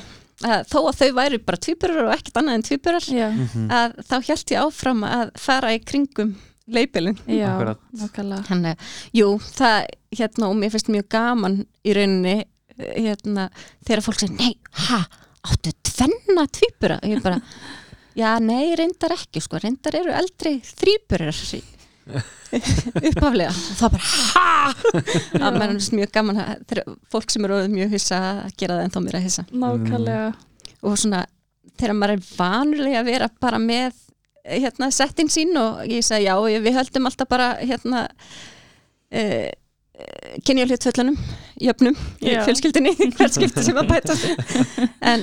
að 0.44 0.64
þó 0.70 0.78
að 0.90 0.98
þau 1.00 1.10
væri 1.20 1.38
bara 1.46 1.60
tvíburar 1.66 2.08
og 2.08 2.14
ekkert 2.16 2.40
annað 2.42 2.58
en 2.58 2.66
tvíburar 2.68 3.06
já, 3.08 3.28
Mhm. 3.34 3.68
að 3.72 3.94
þá 4.08 4.16
held 4.28 4.50
ég 4.54 4.60
áfram 4.64 5.04
að 5.08 5.30
fara 5.40 5.72
í 5.74 5.80
kringum 5.84 6.34
leipilin. 6.66 7.18
Þannig, 8.48 8.78
jú, 9.12 9.26
það, 9.52 9.86
hérna, 10.16 10.48
og 10.48 10.56
mér 10.56 10.70
finnst 10.72 10.88
mjög 10.88 11.08
gaman 11.12 11.58
í 11.84 11.92
rauninni, 11.96 12.36
hérna, 12.78 13.50
þegar 13.84 14.02
fólk 14.06 14.20
segir, 14.22 14.38
nei, 14.38 14.54
ha, 14.88 15.02
áttu 15.44 15.72
tvenna 15.84 16.46
tvíbura? 16.48 16.96
Og 17.04 17.10
ég 17.12 17.20
bara, 17.22 17.40
já, 18.16 18.30
nei, 18.40 18.72
reyndar 18.80 19.12
ekki, 19.12 19.42
sko, 19.44 19.60
reyndar 19.60 19.94
eru 20.00 20.12
eldri 20.16 20.56
þrýburar 20.64 21.36
upphaflega. 23.08 23.50
Og 23.50 23.78
það 23.80 23.94
bara, 23.96 24.10
ha, 24.34 24.54
að 25.40 25.58
mér 25.58 25.74
finnst 25.74 25.96
mjög 25.96 26.12
gaman 26.14 26.40
að 26.44 26.82
fólk 27.12 27.34
sem 27.34 27.46
eru 27.48 27.60
mjög 27.72 27.96
hissa 27.96 28.20
að 28.44 28.54
gera 28.60 28.78
það 28.78 28.86
en 28.86 28.94
þá 28.94 29.00
mér 29.06 29.18
að 29.18 29.26
hissa. 29.28 29.46
Nákvæmlega. 29.64 30.30
Og 30.84 30.96
svona, 31.00 31.24
þegar 31.74 31.98
maður 31.98 32.16
er 32.16 32.30
vanlega 32.38 33.02
að 33.02 33.10
vera 33.10 33.30
bara 33.42 33.60
með, 33.62 34.00
hérna, 34.44 34.90
settin 34.94 35.32
sín 35.32 35.54
og 35.60 35.84
ég 35.88 36.04
sagði, 36.04 36.28
já, 36.28 36.62
við 36.68 36.80
höldum 36.80 37.10
alltaf 37.10 37.30
bara, 37.30 37.52
hérna, 37.64 38.06
uh, 39.14 39.52
kynja 40.44 40.66
hlutvöllunum 40.66 41.16
jöfnum 41.62 41.94
í 42.24 42.32
fjölskyldinni 42.42 42.92
hvert 43.14 43.36
skipti 43.36 43.62
sem 43.62 43.76
að 43.78 43.92
bæta 43.92 44.16
en, 45.12 45.22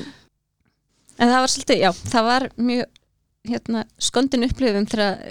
en 1.20 1.28
það 1.28 1.36
var 1.36 1.52
svolítið, 1.52 1.82
já, 1.84 1.90
það 2.14 2.28
var 2.30 2.46
mjög 2.56 2.91
hérna, 3.48 3.86
skondin 4.02 4.46
upplifum 4.46 4.86
þegar 4.89 5.22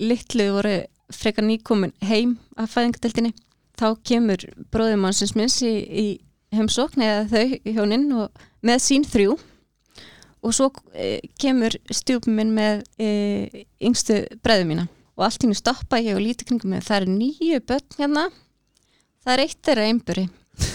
litlu 0.00 0.48
voru 0.56 0.74
frekar 1.10 1.44
nýkomin 1.44 1.92
heim 2.06 2.36
af 2.56 2.72
fæðingadeldinni 2.76 3.32
þá 3.80 3.86
kemur 4.06 4.44
bróðumannsins 4.72 5.34
minns 5.38 5.58
í, 5.64 5.72
í 5.72 6.06
heimsókn 6.54 7.04
eða 7.04 7.24
þau 7.30 7.72
hjónin 7.74 8.10
og 8.18 8.44
með 8.66 8.82
sín 8.84 9.06
þrjú. 9.08 9.36
Og 10.40 10.54
svo 10.56 10.70
e, 10.96 11.18
kemur 11.40 11.74
stjúpum 11.92 12.38
minn 12.38 12.52
með 12.56 12.82
e, 13.00 13.64
yngstu 13.84 14.22
bræðu 14.44 14.68
mína. 14.70 14.86
Og 15.18 15.26
allt 15.26 15.42
í 15.42 15.46
henni 15.48 15.58
stoppa 15.58 16.00
ég 16.00 16.16
og 16.16 16.24
líti 16.24 16.46
kringum 16.48 16.72
mig. 16.72 16.84
Það 16.86 17.02
eru 17.02 17.16
nýju 17.18 17.60
börn 17.68 17.98
hérna. 17.98 18.28
Það 19.20 19.34
er 19.34 19.42
eitt 19.44 19.58
þeirra 19.68 19.88
einburi 19.90 20.22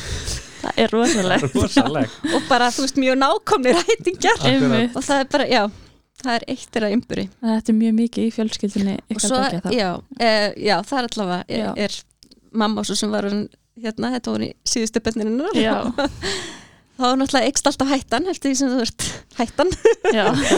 Það 0.62 0.82
er 0.84 0.92
rosalega. 0.94 1.50
Rosaleg 1.56 2.20
og 2.30 2.46
bara 2.50 2.70
þú 2.74 2.86
veist 2.86 3.00
mjög 3.02 3.18
nákomnir 3.24 3.80
hættingjar 3.80 4.46
Einmitt. 4.52 4.94
og 4.94 5.06
það 5.06 5.24
er 5.24 5.32
bara, 5.34 5.48
já, 5.50 5.64
það 6.24 6.34
er 6.38 6.48
eitt 6.54 6.68
þeirra 6.72 6.92
einburi 6.94 7.28
Þetta 7.42 7.74
er 7.74 7.80
mjög 7.80 7.96
mikið 8.00 8.28
í 8.28 8.34
fjölskyldinni 8.36 8.98
svo, 9.22 9.40
þá. 9.40 9.70
já, 9.76 9.90
e, 10.20 10.32
já, 10.68 10.76
það 10.88 11.00
er 11.00 11.10
allavega 11.10 11.40
Já. 11.48 11.70
er, 11.76 11.90
er 11.90 11.98
mamma 12.56 12.86
svo 12.88 12.98
sem 13.00 13.12
var 13.14 13.28
hérna, 13.28 14.14
þetta 14.16 14.36
voru 14.36 14.48
í 14.48 14.54
síðustu 14.68 15.02
Já, 15.60 15.76
þá 16.96 17.06
er 17.10 17.20
náttúrulega 17.20 17.50
eikst 17.50 17.68
alltaf 17.68 17.92
hættan 17.92 18.30
eftir 18.32 18.52
því 18.52 18.58
sem 18.62 18.72
þú 18.72 18.84
ert 18.86 19.06
hættan. 19.36 19.72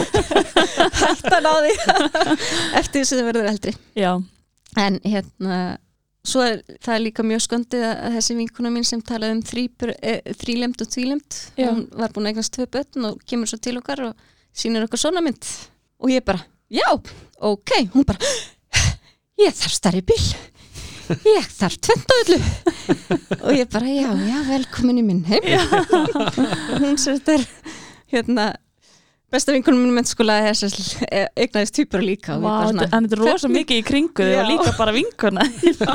Hættan 1.02 1.48
á 1.50 1.54
því. 1.58 1.74
Eftir 2.78 3.00
því 3.00 3.04
sem 3.08 3.18
þú 3.20 3.26
verður 3.26 3.50
eldri. 3.50 3.74
Já, 3.98 4.12
en 4.78 5.00
hérna 5.02 5.58
svo 6.28 6.44
er 6.44 6.60
það 6.84 6.94
er 6.94 7.04
líka 7.06 7.24
mjög 7.26 7.44
skondið 7.46 7.84
að 7.88 8.16
þessi 8.18 8.36
vinkuna 8.38 8.72
mín 8.74 8.86
sem 8.86 9.02
talaði 9.02 9.38
um 9.38 9.44
þrýpur, 9.48 9.94
e, 9.98 10.14
þrýlemt 10.42 10.82
og 10.84 10.90
tvílemt 10.92 11.38
Já. 11.56 11.70
hún 11.70 11.86
var 11.96 12.12
búin 12.14 12.28
að 12.28 12.34
eignast 12.34 12.54
tvö 12.54 12.66
börn 12.74 13.08
og 13.08 13.22
kemur 13.28 13.50
svo 13.50 13.58
til 13.64 13.78
okkar 13.80 14.04
og 14.10 14.26
sýnir 14.54 14.86
okkur 14.88 15.00
svona 15.00 15.22
mynd. 15.24 15.48
Og 16.02 16.12
ég 16.12 16.24
bara, 16.26 16.42
já, 16.70 16.86
ok. 17.40 17.74
Hún 17.94 18.06
bara, 18.08 18.18
ég 19.40 19.54
þarf 19.58 19.74
starri 19.78 20.04
bíl. 20.06 20.22
Ég 21.08 21.46
þarf 21.56 21.78
tvendöðlu 21.86 22.36
og 23.40 23.52
ég 23.56 23.68
bara, 23.72 23.88
já, 23.88 24.10
já, 24.28 24.38
velkomin 24.50 24.98
í 25.00 25.04
minn 25.06 25.22
heim. 25.24 25.46
Hún 26.82 26.98
sér 27.00 27.16
þetta 27.16 27.38
er 27.38 27.46
hérna 28.12 28.48
besta 29.32 29.52
vinkunum 29.52 29.82
minn 29.84 29.96
mennskóla 29.96 30.38
er 30.40 30.56
e- 30.56 31.24
eignaðist 31.36 31.74
týpur 31.76 32.00
líka 32.04 32.36
þetta- 32.40 32.86
en 32.96 33.08
þetta 33.08 33.16
er 33.16 33.22
rosa 33.24 33.48
mikið 33.52 33.80
í 33.80 33.86
kringu 33.88 34.24
þig 34.28 34.36
og 34.40 34.48
líka 34.52 34.74
bara 34.76 34.94
vinkuna. 34.96 35.44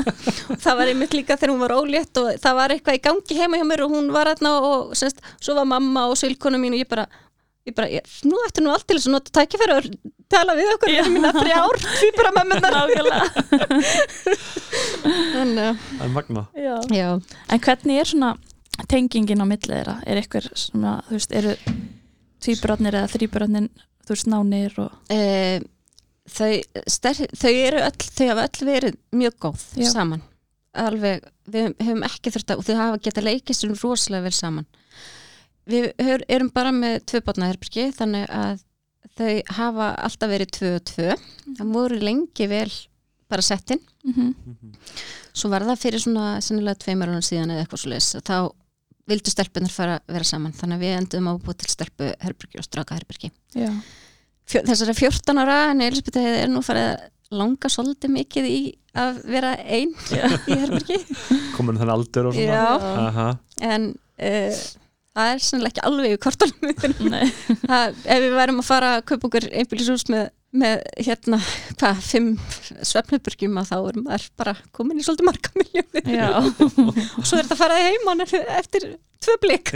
það 0.66 0.78
var 0.82 0.92
einmitt 0.92 1.14
líka 1.18 1.38
þegar 1.38 1.54
hún 1.54 1.64
var 1.64 1.76
ólétt 1.78 2.22
og 2.22 2.30
það 2.42 2.58
var 2.60 2.74
eitthvað 2.76 2.98
í 3.00 3.04
gangi 3.08 3.40
heima 3.40 3.62
hjá 3.62 3.66
mér 3.70 3.86
og 3.86 3.94
hún 3.96 4.12
var 4.14 4.34
aðna 4.34 4.54
og 4.66 4.94
semst, 4.98 5.22
svo 5.42 5.56
var 5.58 5.70
mamma 5.70 6.08
og 6.10 6.18
sylkona 6.22 6.58
mín 6.62 6.74
og 6.78 6.82
ég 6.84 6.90
bara, 6.90 7.06
ég 7.68 7.76
bara 7.78 7.90
ég, 7.92 8.08
nú 8.28 8.40
ætti 8.48 8.64
nú 8.64 8.74
allt 8.74 8.86
til 8.90 8.98
þess 8.98 9.10
að 9.10 9.16
nota 9.16 9.34
tækifæri 9.40 9.76
og 9.78 9.88
tala 10.34 10.56
við 10.58 10.72
okkur 10.74 10.96
um 11.04 11.14
mína 11.16 11.32
þrjár 11.36 11.84
tvíbura 12.00 12.34
mömmunar 12.38 12.76
Nákvæmlega. 12.78 13.28
Þannig 15.34 15.64
að, 15.68 15.84
Það 15.84 16.06
er 16.08 16.14
magna 16.18 16.46
Já. 16.58 16.76
já, 16.96 17.10
En 17.54 17.64
hvernig 17.68 18.02
er 18.02 18.10
svona 18.10 18.34
tengingin 18.90 19.44
á 19.44 19.46
millið 19.48 19.76
þeirra? 19.78 19.96
Er 20.10 20.20
eitthvað 20.22 20.50
svona, 20.58 20.98
þú 21.08 21.20
veist, 21.20 21.36
eru 21.40 21.54
tvíbrotnir 22.44 22.98
eða 23.00 23.12
þrýbrotnir, 23.14 23.70
þú 24.04 24.16
veist, 24.16 24.30
nánir 24.32 24.78
og... 24.84 24.98
e, 25.14 25.62
þau, 26.34 26.52
ster, 26.92 27.24
þau 27.38 27.52
eru 27.54 27.84
öll, 27.86 28.08
þau 28.18 28.26
hafa 28.34 28.48
öll 28.50 28.70
verið 28.74 28.98
mjög 29.16 29.38
góð 29.48 29.66
Já. 29.80 29.90
saman 29.94 30.24
alveg, 30.74 31.28
við 31.54 31.76
höfum 31.86 32.04
ekki 32.08 32.32
þurft 32.34 32.52
að 32.56 32.62
og 32.64 32.66
þau 32.68 32.78
hafa 32.80 33.02
getað 33.06 33.28
leikist 33.30 33.66
um 33.68 33.76
rosalega 33.78 34.26
vel 34.26 34.34
saman 34.36 34.66
við 35.70 35.92
hör, 36.04 36.26
erum 36.28 36.52
bara 36.54 36.74
með 36.76 37.02
tvö 37.12 37.24
botnaherbyrgi 37.28 37.90
þannig 37.98 38.30
að 38.30 38.64
þau 39.14 39.34
hafa 39.60 39.92
alltaf 40.08 40.32
verið 40.32 40.52
tvö 40.58 40.74
og 40.78 40.86
tvö. 40.90 41.16
Það 41.60 41.74
voru 41.76 42.02
lengi 42.02 42.50
vel 42.50 42.70
bara 43.30 43.46
settin 43.46 43.82
Mm 44.04 44.34
svo 45.34 45.50
var 45.50 45.66
það 45.66 45.80
fyrir 45.82 46.02
svona 46.04 46.26
sennilega 46.46 46.80
tveimur 46.84 47.10
ára 47.10 47.24
síðan 47.26 47.54
eða 47.54 47.64
eitthvað 47.64 47.82
svo 47.82 47.92
leis 47.94 48.10
þá 48.22 48.36
vildu 49.10 49.32
stelpunar 49.34 49.74
fara 49.74 49.96
að 49.98 50.14
vera 50.16 50.28
saman 50.30 50.54
þannig 50.56 50.78
að 50.78 50.84
við 50.86 50.94
endum 51.00 51.30
á 51.30 51.32
að 51.34 51.40
búa 51.48 51.58
til 51.60 51.72
stelpu 51.72 52.10
herbyrgi 52.22 52.62
og 52.62 52.68
straka 52.68 52.98
herbyrgi 53.00 53.32
Já. 53.58 53.72
Fjö, 54.50 54.62
þessari 54.68 54.96
14 55.00 55.42
ára 55.42 55.58
en 55.72 55.82
Elisabeth 55.88 56.22
er 56.22 56.52
nú 56.52 56.62
farið 56.66 56.92
að 56.92 57.40
langa 57.40 57.72
svolítið 57.74 58.14
mikið 58.14 58.50
í 58.52 58.62
að 59.02 59.20
vera 59.34 59.56
einn 59.66 59.96
í 59.98 60.60
herbyrgi 60.62 61.00
Komin 61.58 61.82
þann 61.82 61.94
aldur 61.96 62.30
og 62.30 62.38
svona. 62.38 62.62
Já. 62.62 62.94
Aha. 63.08 63.28
en 63.74 63.90
uh, 64.22 64.64
það 65.14 65.32
er 65.34 65.44
sannlega 65.46 65.72
ekki 65.74 65.84
alveg 65.90 66.16
í 66.16 66.22
kortunum 66.22 67.14
ef 67.84 68.24
við 68.24 68.38
værum 68.38 68.62
að 68.64 68.68
fara 68.70 68.94
að 68.98 69.06
kaupa 69.12 69.30
okkur 69.30 69.48
einbýlishús 69.52 70.06
með, 70.10 70.28
með 70.64 70.84
hérna, 71.08 71.40
hvað, 71.78 72.02
fimm 72.08 72.30
svefnubyrgjum 72.90 73.60
að 73.62 73.72
þá 73.72 73.76
erum 73.80 74.08
maður 74.08 74.28
bara 74.42 74.56
komin 74.76 75.02
í 75.02 75.06
svolítið 75.06 75.30
marga 75.30 75.54
miljónir 75.62 76.14
Já. 76.18 76.30
og 77.20 77.26
svo 77.26 77.40
er 77.40 77.46
þetta 77.46 77.58
að 77.58 77.62
fara 77.62 77.82
heim 77.84 78.10
hann 78.10 78.26
eftir 78.26 78.90
tvö 79.24 79.38
blik. 79.40 79.72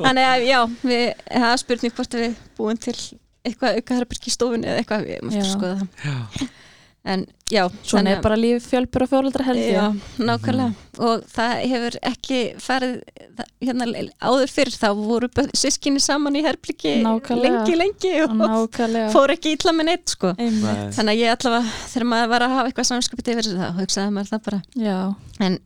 Þannig 0.00 0.24
að 0.24 0.46
já, 0.46 0.60
við, 0.80 1.04
er 1.36 1.60
spurning 1.60 1.96
hvort 1.98 2.16
við 2.16 2.38
búum 2.56 2.80
til 2.80 2.96
eitthvað 3.44 3.78
auka 3.80 3.98
herbyrgi 3.98 4.30
í 4.30 4.34
stofunni 4.34 4.68
eða 4.70 4.82
eitthvað, 4.82 5.06
við 5.08 5.22
mást 5.26 5.52
skoða 5.54 5.76
það. 5.82 6.08
Já. 6.08 6.50
En 7.04 7.22
já, 7.50 7.62
Svona 7.82 8.10
er 8.12 8.20
bara 8.22 8.36
líf 8.36 8.66
fjölbur 8.68 9.02
og 9.06 9.08
fjóluldra 9.08 9.44
held 9.46 9.58
ég. 9.58 9.72
Já, 9.72 9.86
nákvæmlega 10.18 10.74
og 11.00 11.22
það 11.32 11.52
hefur 11.70 11.96
ekki 12.10 12.40
farið 12.60 12.98
það- 13.38 13.48
hérna 13.64 13.86
áður 14.20 14.50
fyrir 14.52 14.76
þá 14.76 14.88
voru 14.98 15.28
sískinni 15.56 16.00
saman 16.00 16.36
í 16.36 16.42
Nákvæmlega. 17.02 17.64
lengi 17.64 17.76
lengi 17.80 18.12
og 18.24 18.30
Nákvæmlega. 18.36 19.10
fór 19.14 19.32
ekki 19.32 19.56
ítla 19.56 19.72
með 19.72 19.84
neitt 19.88 20.08
sko 20.12 20.34
Einmitt. 20.36 20.92
Þannig 20.92 21.14
að 21.16 21.22
ég 21.24 21.32
allavega, 21.38 21.72
þegar 21.94 22.06
maður 22.12 22.28
var 22.28 22.40
að 22.42 22.54
hafa 22.58 22.68
eitthvað 22.68 22.90
samskapið 22.92 23.32
yfir 23.32 23.50
það, 23.56 23.80
hugsaði 23.80 24.12
maður 24.12 24.30
það 24.34 24.44
bara 24.44 24.62
Já. 24.76 25.14
en 25.40 25.58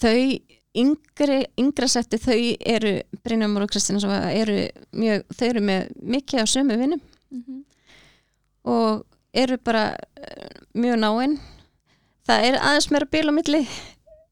þau 0.00 0.40
yngri, 0.74 1.44
yngra 1.60 1.86
setti 1.92 2.16
þau 2.16 2.56
eru, 2.64 3.02
Brynjumar 3.22 3.62
og 3.62 3.68
Kristina 3.70 4.00
sem 4.00 4.10
eru 4.10 4.68
mjög, 4.96 5.24
þau 5.36 5.48
eru 5.50 5.60
með 5.60 5.92
mikið 6.00 6.40
á 6.40 6.46
sömu 6.48 6.78
vinnum 6.80 7.00
Mhm. 7.30 7.64
og 8.64 9.04
eru 9.34 9.56
bara 9.58 9.96
mjög 10.78 10.98
náinn. 11.02 11.38
Það 12.28 12.44
er 12.48 12.58
aðeins 12.62 12.90
meira 12.94 13.08
bíl 13.10 13.26
á 13.28 13.32
milli 13.34 13.60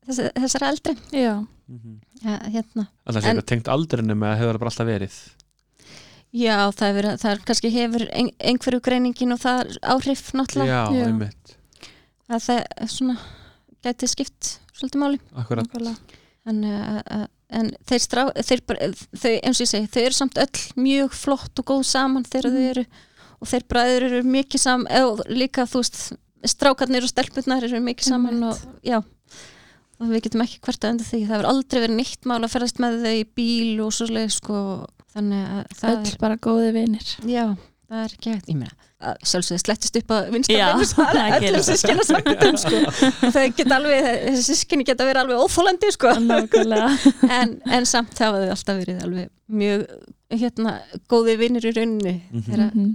þess, 0.06 0.20
þessar 0.38 0.66
eldri. 0.70 0.94
Já, 1.12 1.34
ja, 2.22 2.36
hérna. 2.52 2.86
Það 3.06 3.16
sé 3.16 3.20
En- 3.20 3.30
eitthvað 3.36 3.48
tengt 3.52 3.68
aldrinu 3.74 4.14
með 4.16 4.30
að 4.32 4.38
hefur 4.40 4.54
það 4.56 4.62
bara 4.64 4.72
alltaf 4.74 4.90
verið? 4.90 5.18
Já, 6.30 6.56
það 6.70 6.86
er, 6.86 6.94
verið, 6.94 7.16
það 7.24 7.32
er 7.32 7.40
kannski 7.48 7.70
hefur 7.74 8.04
ein, 8.14 8.28
einhverju 8.38 8.80
greiningin 8.86 9.34
og 9.34 9.40
það 9.42 9.60
er 9.64 9.78
áhrif 9.96 10.28
náttúrulega. 10.38 10.70
Já, 10.70 11.00
Já. 11.00 11.06
einmitt, 11.08 11.54
að 12.30 12.44
það 12.46 12.60
er 12.84 12.92
svona 12.94 13.16
gæti 13.82 14.08
skipt 14.12 14.50
svolítið 14.78 15.02
máli. 15.02 15.18
En, 16.50 16.62
uh, 16.64 17.26
en 17.50 17.68
þeir, 17.84 18.00
strá, 18.00 18.22
þeir 18.46 18.62
bara, 18.66 18.86
þau, 19.12 19.32
eins 19.42 19.58
og 19.60 19.66
ég 19.66 19.70
segi, 19.74 19.90
þau 19.92 20.02
eru 20.06 20.16
samt 20.16 20.38
öll 20.40 20.62
mjög 20.80 21.12
flott 21.18 21.58
og 21.60 21.66
góð 21.68 21.82
saman 21.90 22.24
þegar 22.24 22.54
þau 22.54 22.62
eru 22.70 22.84
og 23.40 23.48
þeir 23.50 23.66
bræður 23.72 24.06
eru 24.06 24.22
mikið 24.30 24.60
saman 24.62 24.86
eða 24.92 25.26
líka 25.34 25.66
þú 25.68 25.82
veist 25.82 25.98
strákarnir 26.48 27.04
og 27.04 27.10
stelpurnar 27.12 27.64
eru 27.68 27.80
mikið 27.84 28.08
saman 28.12 28.42
og 28.50 28.58
já 28.86 29.00
og 30.00 30.08
við 30.08 30.22
getum 30.24 30.40
ekki 30.46 30.60
hvert 30.64 30.84
að 30.86 30.94
enda 30.94 31.04
því. 31.04 31.18
Það 31.26 31.34
hefur 31.34 31.48
aldrei 31.50 31.80
verið 31.84 31.96
nýtt 31.98 32.28
mál 32.30 32.38
að 32.40 32.52
ferðast 32.54 32.78
með 32.80 32.94
þau 33.04 33.16
í 33.18 33.24
bíl 33.36 33.80
og 33.84 33.90
svo 33.92 34.06
leið 34.08 34.30
sko 34.32 34.60
þannig 35.12 35.50
að 35.58 35.74
það 35.80 35.98
öll 35.98 36.14
bara 36.22 36.38
góði 36.40 36.70
vinir. 36.78 37.10
Er 37.20 37.28
já, 37.34 37.44
það 37.90 38.04
er 38.06 38.14
ekki 38.16 38.32
hægt, 38.32 38.48
ég 38.48 38.56
meina 38.62 38.76
að 39.00 39.20
sjálfsögðu 39.24 39.60
slettist 39.62 39.96
upp 39.96 40.10
að 40.12 40.26
vinstra 40.34 40.56
Já, 40.56 40.64
beinu, 40.72 40.86
það 40.88 41.06
það 41.10 41.20
er 41.20 41.44
öllum 41.50 41.62
sískina 41.68 42.02
samkvæmdum 42.04 42.58
sko. 42.60 42.80
þau 43.36 43.44
geta 43.56 43.76
alveg, 43.78 44.08
þessi 44.26 44.42
sískinni 44.54 44.84
geta 44.88 45.06
verið 45.08 45.22
alveg 45.22 45.44
óþólandi 45.44 45.92
sko. 45.96 46.14
Nákvæmlega. 46.30 46.90
En, 47.40 47.54
en 47.76 47.88
samt 47.88 48.20
hafa 48.20 48.42
þau 48.44 48.50
alltaf 48.56 48.80
verið 48.82 49.04
alveg 49.06 49.30
mjög 49.60 49.86
hérna 50.40 50.74
góði 51.12 51.36
vinnir 51.40 51.64
í 51.68 51.72
rauninni 51.76 52.16
Mhm. 52.30 52.44
þegar 52.48 52.66
Mhm, 52.74 52.90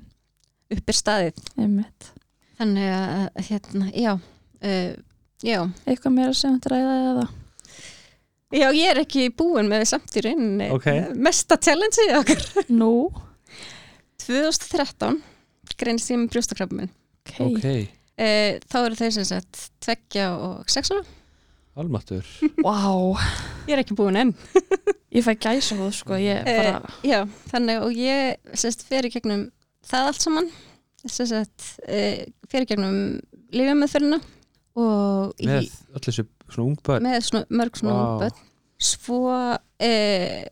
upp 0.78 0.90
er 0.94 1.00
staðið. 1.02 1.42
Einmitt 1.58 2.12
þannig 2.60 2.92
að 2.96 3.50
hérna, 3.50 3.90
já 3.94 4.14
uh, 4.16 4.94
já, 5.46 5.60
eitthvað 5.86 6.16
meira 6.16 6.36
sem 6.38 6.56
þetta 6.58 6.74
ræða 6.76 6.94
eða? 7.12 7.26
Já 8.56 8.68
ég 8.78 8.88
er 8.94 9.00
ekki 9.02 9.26
búin 9.36 9.68
með 9.68 9.84
samt 9.90 10.14
í 10.16 10.22
rauninni 10.24 10.70
Ok. 10.76 10.86
mesta 11.20 11.58
challenge 11.60 12.06
okkar 12.20 12.44
nú, 12.72 13.10
2013 14.24 15.20
greinist 15.76 16.12
ég 16.14 16.22
með 16.22 16.32
brjóstakrabba 16.36 16.78
minn 16.80 16.92
ok, 17.26 17.40
Ok, 17.50 17.66
uh, 18.22 18.52
þá 18.72 18.78
eru 18.86 19.00
þau 19.02 19.10
sem 19.18 19.28
sagt 19.28 19.64
tveggja 19.84 20.30
og 20.38 20.70
sexuál 20.72 21.02
almatur 21.76 22.24
wow 22.64 23.18
ég 23.68 23.74
er 23.76 23.82
ekki 23.84 23.98
búin 23.98 24.16
enn. 24.22 24.36
Ég 25.16 25.24
fæ 25.24 25.32
gæsa 25.40 25.78
hóð 25.80 25.94
sko, 25.96 26.18
ég 26.20 26.42
bara 26.44 26.72
uh, 26.84 26.96
já, 27.08 27.22
þannig 27.48 27.84
og 27.86 27.94
ég 27.96 28.56
sérst 28.60 28.82
fer 28.84 29.06
í 29.08 29.12
gegnum 29.14 29.46
það 29.88 30.10
allt 30.10 30.26
saman 30.26 30.50
sérst 31.14 31.68
uh, 31.86 32.24
fer 32.50 32.66
í 32.66 32.70
gegnum 32.70 32.98
lífjameðferðina 33.56 34.20
og 34.76 35.36
í, 35.40 35.48
með 35.48 35.70
öll 35.96 36.04
þessu 36.04 36.26
svona 36.52 36.68
ung 36.68 36.80
börn? 36.84 37.06
með 37.06 37.22
svona, 37.30 37.46
mörg 37.62 37.80
svona 37.80 37.96
wow. 37.96 38.18
börn. 38.24 38.42
Svo 38.86 39.22
eh, 39.80 40.44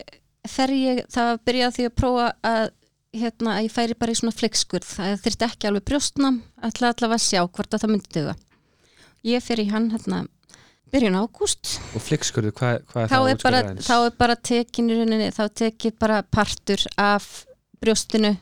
fer 0.48 0.72
ég 0.78 1.02
það 1.12 1.34
byrjaði 1.44 1.76
því 1.76 1.88
að 1.90 1.98
prófa 2.00 2.30
að 2.48 2.70
hérna 3.14 3.58
að 3.58 3.68
ég 3.68 3.74
færi 3.74 3.98
bara 4.00 4.14
í 4.14 4.18
svona 4.18 4.34
fleikskurð 4.34 4.88
það 4.96 5.18
þurfti 5.26 5.48
ekki 5.48 5.70
alveg 5.70 5.86
brjóstnam 5.90 6.40
ætla 6.66 6.94
allavega 6.94 7.20
að 7.20 7.26
sjá 7.28 7.42
hvort 7.44 7.76
að 7.76 7.84
það 7.84 7.94
myndi 7.94 8.16
duga. 8.16 8.38
Ég 9.28 9.44
fer 9.44 9.62
í 9.62 9.68
hann 9.70 9.92
hérna 9.94 10.24
byrjun 10.94 11.20
ágúst. 11.20 11.78
Og 11.98 12.04
flikskurðu, 12.06 12.54
hvað, 12.58 12.80
hvað 12.90 13.04
er 13.04 13.12
það 13.12 13.60
aðeins? 13.60 13.88
þá 13.88 13.96
er 13.98 14.18
bara 14.24 14.40
tekin 14.50 14.90
í 14.90 14.98
rauninni 14.98 15.30
þá 15.36 15.44
tekið 15.62 16.00
bara 16.02 16.24
partur 16.24 16.84
af 17.02 17.30
brjóstinu 17.84 18.36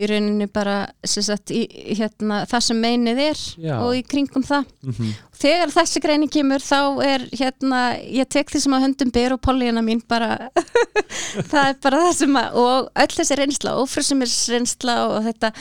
í 0.00 0.08
rauninni 0.08 0.46
bara 0.52 0.76
sem 1.04 1.22
sagt, 1.26 1.50
í, 1.52 1.64
hérna, 1.98 2.42
það 2.48 2.62
sem 2.66 2.78
meinið 2.80 3.18
er 3.26 3.40
Já. 3.60 3.74
og 3.84 3.92
í 3.98 4.02
kringum 4.08 4.44
það 4.48 4.64
Mhm. 4.86 5.10
þegar 5.40 5.72
þessi 5.74 6.00
greini 6.04 6.28
kemur 6.32 6.64
þá 6.64 6.80
er 7.04 7.26
hérna, 7.36 7.80
ég 8.00 8.28
tek 8.28 8.50
því 8.50 8.60
sem 8.64 8.72
að 8.76 8.84
höndum 8.86 9.12
ber 9.12 9.32
og 9.36 9.40
pollíuna 9.44 9.82
mín 9.84 10.00
bara 10.08 10.48
það 11.52 11.68
er 11.68 11.76
bara 11.82 12.02
það 12.06 12.14
sem 12.22 12.40
að 12.40 12.58
og 12.64 12.90
öll 13.04 13.14
þessi 13.18 13.38
reynsla, 13.40 13.76
ófrössumis 13.84 14.36
reynsla 14.52 14.96
og 15.10 15.24
þetta 15.28 15.52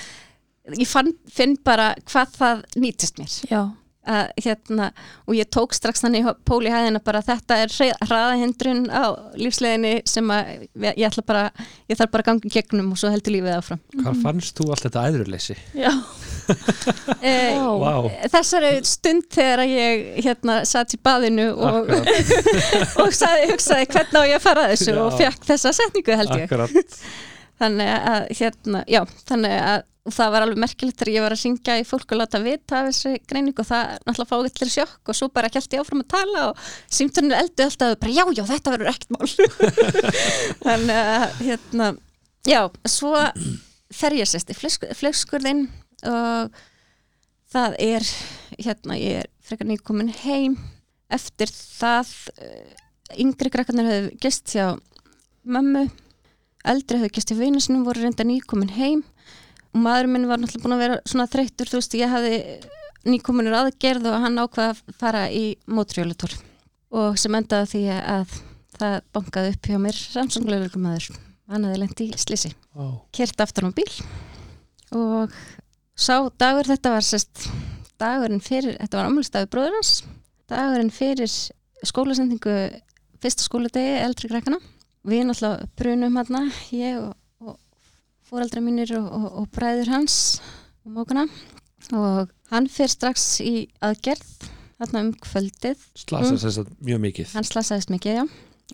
ég 0.79 0.87
fann, 0.87 1.13
finn 1.33 1.55
bara 1.65 1.91
hvað 2.07 2.33
það 2.37 2.63
nýtist 2.77 3.17
mér 3.19 3.35
já, 3.49 3.61
að, 4.09 4.31
hérna, 4.45 4.89
og 5.29 5.37
ég 5.37 5.49
tók 5.53 5.75
strax 5.77 6.03
þannig 6.03 6.25
í 6.25 6.33
pól 6.49 6.61
í 6.65 6.71
hæðina 6.73 7.01
bara 7.05 7.21
þetta 7.25 7.57
er 7.63 7.73
hraðahindrun 8.07 8.85
á 8.89 9.05
lífsleginni 9.39 9.93
sem 10.09 10.33
að 10.33 10.67
ég 10.89 11.05
ætla 11.09 11.23
bara 11.27 11.43
ég 11.89 11.99
þarf 11.99 12.13
bara 12.15 12.25
að 12.25 12.29
ganga 12.31 12.49
í 12.49 12.53
gegnum 12.57 12.91
og 12.95 13.01
svo 13.01 13.11
heldur 13.13 13.35
lífið 13.37 13.57
áfram. 13.59 13.81
Hvað 13.99 14.21
fannst 14.25 14.59
þú 14.59 14.69
allt 14.73 14.87
þetta 14.87 15.05
æðruleysi? 15.09 15.57
já. 15.77 15.91
Eh, 17.21 17.53
Vá. 17.53 17.91
Vá, 18.01 18.09
þessari 18.33 18.71
stund 18.87 19.27
þegar 19.35 19.61
að 19.61 19.73
ég 19.75 20.05
hérna 20.25 20.55
satt 20.65 20.95
í 20.95 20.99
baðinu 21.05 21.49
og, 21.53 21.91
og 23.03 23.11
saði, 23.13 23.51
hugsaði 23.51 23.85
hvernig 23.91 24.17
á 24.17 24.29
ég 24.31 24.37
að 24.39 24.45
fara 24.47 24.63
þessu? 24.71 24.93
Já. 24.95 25.01
og 25.03 25.17
fekk 25.19 25.45
þessa 25.51 25.73
setningu 25.77 26.17
held 26.23 26.33
ég. 26.39 26.47
Akkurat. 26.47 27.05
Þannig 27.59 27.91
að 27.91 28.27
hérna, 28.39 28.81
já, 28.89 29.01
þannig 29.29 29.55
að 29.59 29.85
og 30.09 30.15
það 30.15 30.31
var 30.33 30.45
alveg 30.45 30.61
merkilegt 30.63 30.99
þegar 30.99 31.13
ég 31.13 31.23
var 31.25 31.35
að 31.35 31.41
syngja 31.43 31.77
í 31.77 31.85
fólk 31.85 32.13
og 32.13 32.19
láta 32.19 32.41
vita 32.41 32.79
af 32.79 32.89
þessi 32.89 33.19
greiningu 33.29 33.61
og 33.61 33.67
það 33.69 33.91
náttúrulega 34.07 34.29
fáið 34.31 34.47
allir 34.49 34.71
sjokk 34.73 35.11
og 35.11 35.17
svo 35.19 35.29
bara 35.35 35.51
kælti 35.53 35.77
ég 35.77 35.83
áfram 35.83 36.01
að 36.03 36.09
tala 36.15 36.45
og 36.49 36.63
símtunni 36.97 37.37
eldu 37.37 37.65
alltaf 37.65 37.93
bara 38.01 38.15
já, 38.15 38.23
já, 38.33 38.43
þetta 38.49 38.73
verður 38.73 38.91
ekkert 38.93 39.13
mál. 39.13 39.27
Þannig 40.65 41.01
að 41.03 41.43
hérna, 41.45 41.91
já, 42.49 42.61
svo 42.89 43.13
fer 43.99 44.17
ég 44.17 44.29
sérst 44.29 44.49
í 44.49 44.57
flekskurðinn 44.57 45.67
og 46.09 46.57
það 47.53 47.77
er 47.85 48.09
hérna, 48.57 48.97
ég 48.97 49.23
er 49.23 49.31
frekar 49.45 49.69
nýkomin 49.69 50.11
heim. 50.23 50.57
Eftir 51.09 51.53
það 51.53 52.11
eh, 52.41 52.73
yngri 53.21 53.53
krakkarnir 53.53 53.89
hefur 53.89 54.19
gist 54.25 54.57
hjá 54.57 54.73
mömmu. 55.45 55.87
Eldri 56.69 57.01
hefur 57.01 57.15
gist 57.17 57.33
hjá 57.33 57.39
vinu 57.39 57.61
sinum 57.61 57.85
voru 57.85 58.05
reynda 58.05 58.25
nýkomin 58.25 58.73
heim 58.77 59.05
og 59.73 59.81
maður 59.85 60.11
minn 60.11 60.27
var 60.29 60.41
náttúrulega 60.41 60.65
búin 60.65 60.75
að 60.75 60.83
vera 60.83 60.99
svona 61.05 61.29
þreyttur 61.31 61.71
þú 61.71 61.79
veist, 61.79 61.97
ég 61.99 62.13
hafði 62.13 62.35
nýkominur 63.09 63.57
aðgerð 63.61 64.09
og 64.11 64.23
hann 64.25 64.41
ákvaða 64.41 64.73
að 64.73 64.99
fara 64.99 65.23
í 65.31 65.43
mótrjólutur 65.69 66.35
og 66.99 67.19
sem 67.21 67.37
endaði 67.37 67.71
því 67.73 67.83
að 67.99 68.35
það 68.79 68.97
bankaði 69.15 69.53
upp 69.53 69.69
hjá 69.69 69.79
mér 69.85 70.01
samsunglegur 70.17 70.79
maður 70.81 71.09
hann 71.49 71.65
hefði 71.67 71.81
lent 71.83 72.03
í 72.05 72.09
slisi 72.19 72.53
Vá. 72.75 72.85
kert 73.15 73.45
aftur 73.45 73.69
á 73.69 73.77
bíl 73.77 73.89
og 74.95 75.33
sá 75.99 76.15
dagur 76.41 76.69
þetta 76.69 76.95
var 76.95 77.05
sérst 77.05 77.47
dagurinn 77.99 78.43
fyrir, 78.43 78.77
þetta 78.79 79.01
var 79.01 79.09
ámælstafi 79.11 79.51
bróður 79.51 79.79
hans 79.79 79.95
dagurinn 80.49 80.93
fyrir 80.93 81.29
skólasendingu 81.85 82.55
fyrsta 83.23 83.45
skóladegi 83.45 83.99
eldri 84.03 84.29
krakkana. 84.31 84.59
Við 85.07 85.25
náttúrulega 85.27 85.67
brunum 85.79 86.17
hérna 86.19 86.41
ég 86.75 86.99
og, 86.99 87.13
og 88.29 88.35
fóreldra 88.37 88.61
mínir 88.61 88.91
og, 88.97 89.07
og, 89.09 89.27
og 89.41 89.47
bræður 89.55 89.89
hans 89.95 90.15
og 90.85 90.93
mókuna 90.99 91.23
og 91.95 92.29
hann 92.51 92.67
fyrir 92.69 92.91
strax 92.93 93.39
í 93.41 93.67
aðgerð 93.81 94.49
þarna 94.79 95.01
um 95.07 95.11
kvöldið. 95.17 95.81
Slasa 95.97 96.31
Mm. 96.31 96.37
þess 96.43 96.59
að 96.61 96.69
mjög 96.85 96.99
mikið. 97.03 97.31
Hann 97.33 97.47
slasaðist 97.49 97.89
mikið, 97.91 98.19
já. 98.19 98.23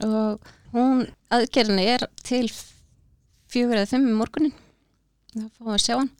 Og 0.06 0.52
hún, 0.76 1.06
aðgerðinni 1.34 1.86
er 1.96 2.04
til 2.24 2.50
fjögur 3.50 3.80
eða 3.80 3.88
fimm 3.94 4.10
í 4.12 4.18
morgunin. 4.20 4.54
Þá 5.34 5.48
fáum 5.56 5.70
við 5.72 5.74
að 5.78 5.84
sjá 5.86 5.96
hann. 5.96 6.12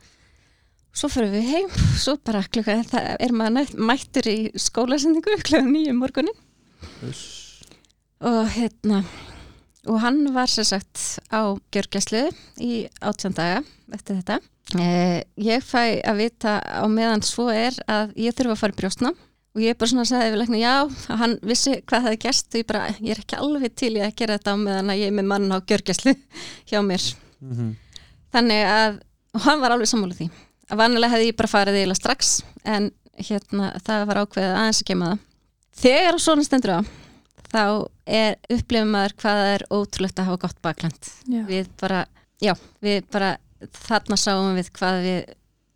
Svo 0.96 1.10
fyrir 1.12 1.32
við 1.36 1.50
heim. 1.52 1.70
Svo 2.00 2.16
bara 2.24 2.42
klukka, 2.48 2.80
það 2.88 3.12
er 3.20 3.36
maður 3.36 3.76
mættur 3.92 4.32
í 4.32 4.38
skólasendingu 4.56 5.36
klukka 5.36 5.62
nýju 5.68 5.94
morgunin. 6.00 6.38
Uss. 7.04 7.62
og 8.26 8.48
hérna 8.56 9.04
og 9.86 10.02
hann 10.04 10.24
var 10.36 10.50
sér 10.52 10.68
sagt 10.68 11.20
á 11.30 11.54
gjörgæslu 11.74 12.26
í 12.64 12.86
átján 13.02 13.36
daga 13.38 13.62
eftir 13.94 14.20
þetta. 14.20 14.40
Eh, 14.82 15.22
ég 15.38 15.62
fæ 15.62 16.02
að 16.02 16.22
vita 16.24 16.58
á 16.62 16.84
meðan 16.90 17.22
svo 17.26 17.52
er 17.54 17.76
að 17.86 18.16
ég 18.18 18.34
þurfa 18.34 18.56
að 18.56 18.62
fara 18.64 18.74
í 18.74 18.80
brjóstna 18.80 19.12
og 19.56 19.62
ég 19.62 19.78
bara 19.78 19.92
svona 19.92 20.08
sagði 20.10 20.32
við 20.34 20.42
lækna 20.42 20.58
já, 20.60 20.74
að 21.14 21.20
hann 21.22 21.36
vissi 21.46 21.76
hvað 21.86 22.08
það 22.08 22.16
er 22.16 22.22
gerst 22.26 22.50
og 22.50 22.60
ég 22.60 22.68
bara, 22.72 22.88
ég 22.98 23.14
er 23.14 23.22
ekki 23.22 23.38
alveg 23.40 23.76
til 23.78 23.92
í 23.94 24.02
að 24.04 24.16
gera 24.20 24.40
þetta 24.40 24.56
á 24.58 24.64
meðan 24.66 24.92
að 24.92 25.00
ég 25.04 25.12
er 25.12 25.16
með 25.20 25.30
mann 25.32 25.54
á 25.54 25.58
gjörgæslu 25.62 26.16
hjá 26.72 26.82
mér. 26.84 27.06
Mhm. 27.46 27.72
þannig 28.36 28.66
að, 28.68 29.00
og 29.36 29.46
hann 29.46 29.62
var 29.62 29.76
alveg 29.76 29.88
sammála 29.92 30.18
því. 30.18 30.30
Að 30.66 30.82
vanilega 30.82 31.14
hefði 31.14 31.30
ég 31.30 31.38
bara 31.38 31.52
farið 31.52 31.78
eiginlega 31.80 32.02
strax 32.02 32.34
en 32.66 32.90
hérna 33.16 33.70
það 33.86 34.08
var 34.10 34.20
ákveðið 34.26 34.56
aðeins 34.58 34.82
að 34.82 34.88
kema 34.90 35.12
það. 35.12 35.20
Þegar 35.86 36.18
svona 36.24 36.46
stendur 36.48 36.74
á 36.74 36.80
þá 37.52 37.64
er 38.06 38.38
upplifum 38.54 38.94
maður 38.96 39.16
hvað 39.22 39.42
það 39.42 39.52
er 39.54 39.66
ótrúlegt 39.78 40.20
að 40.22 40.30
hafa 40.30 40.42
gott 40.46 40.62
bakland. 40.66 41.12
Við 41.50 41.70
bara, 41.82 42.06
já, 42.44 42.54
við 42.84 43.04
bara 43.12 43.36
þarna 43.86 44.18
sáum 44.20 44.56
við 44.58 44.72
hvað 44.76 45.02
við 45.06 45.36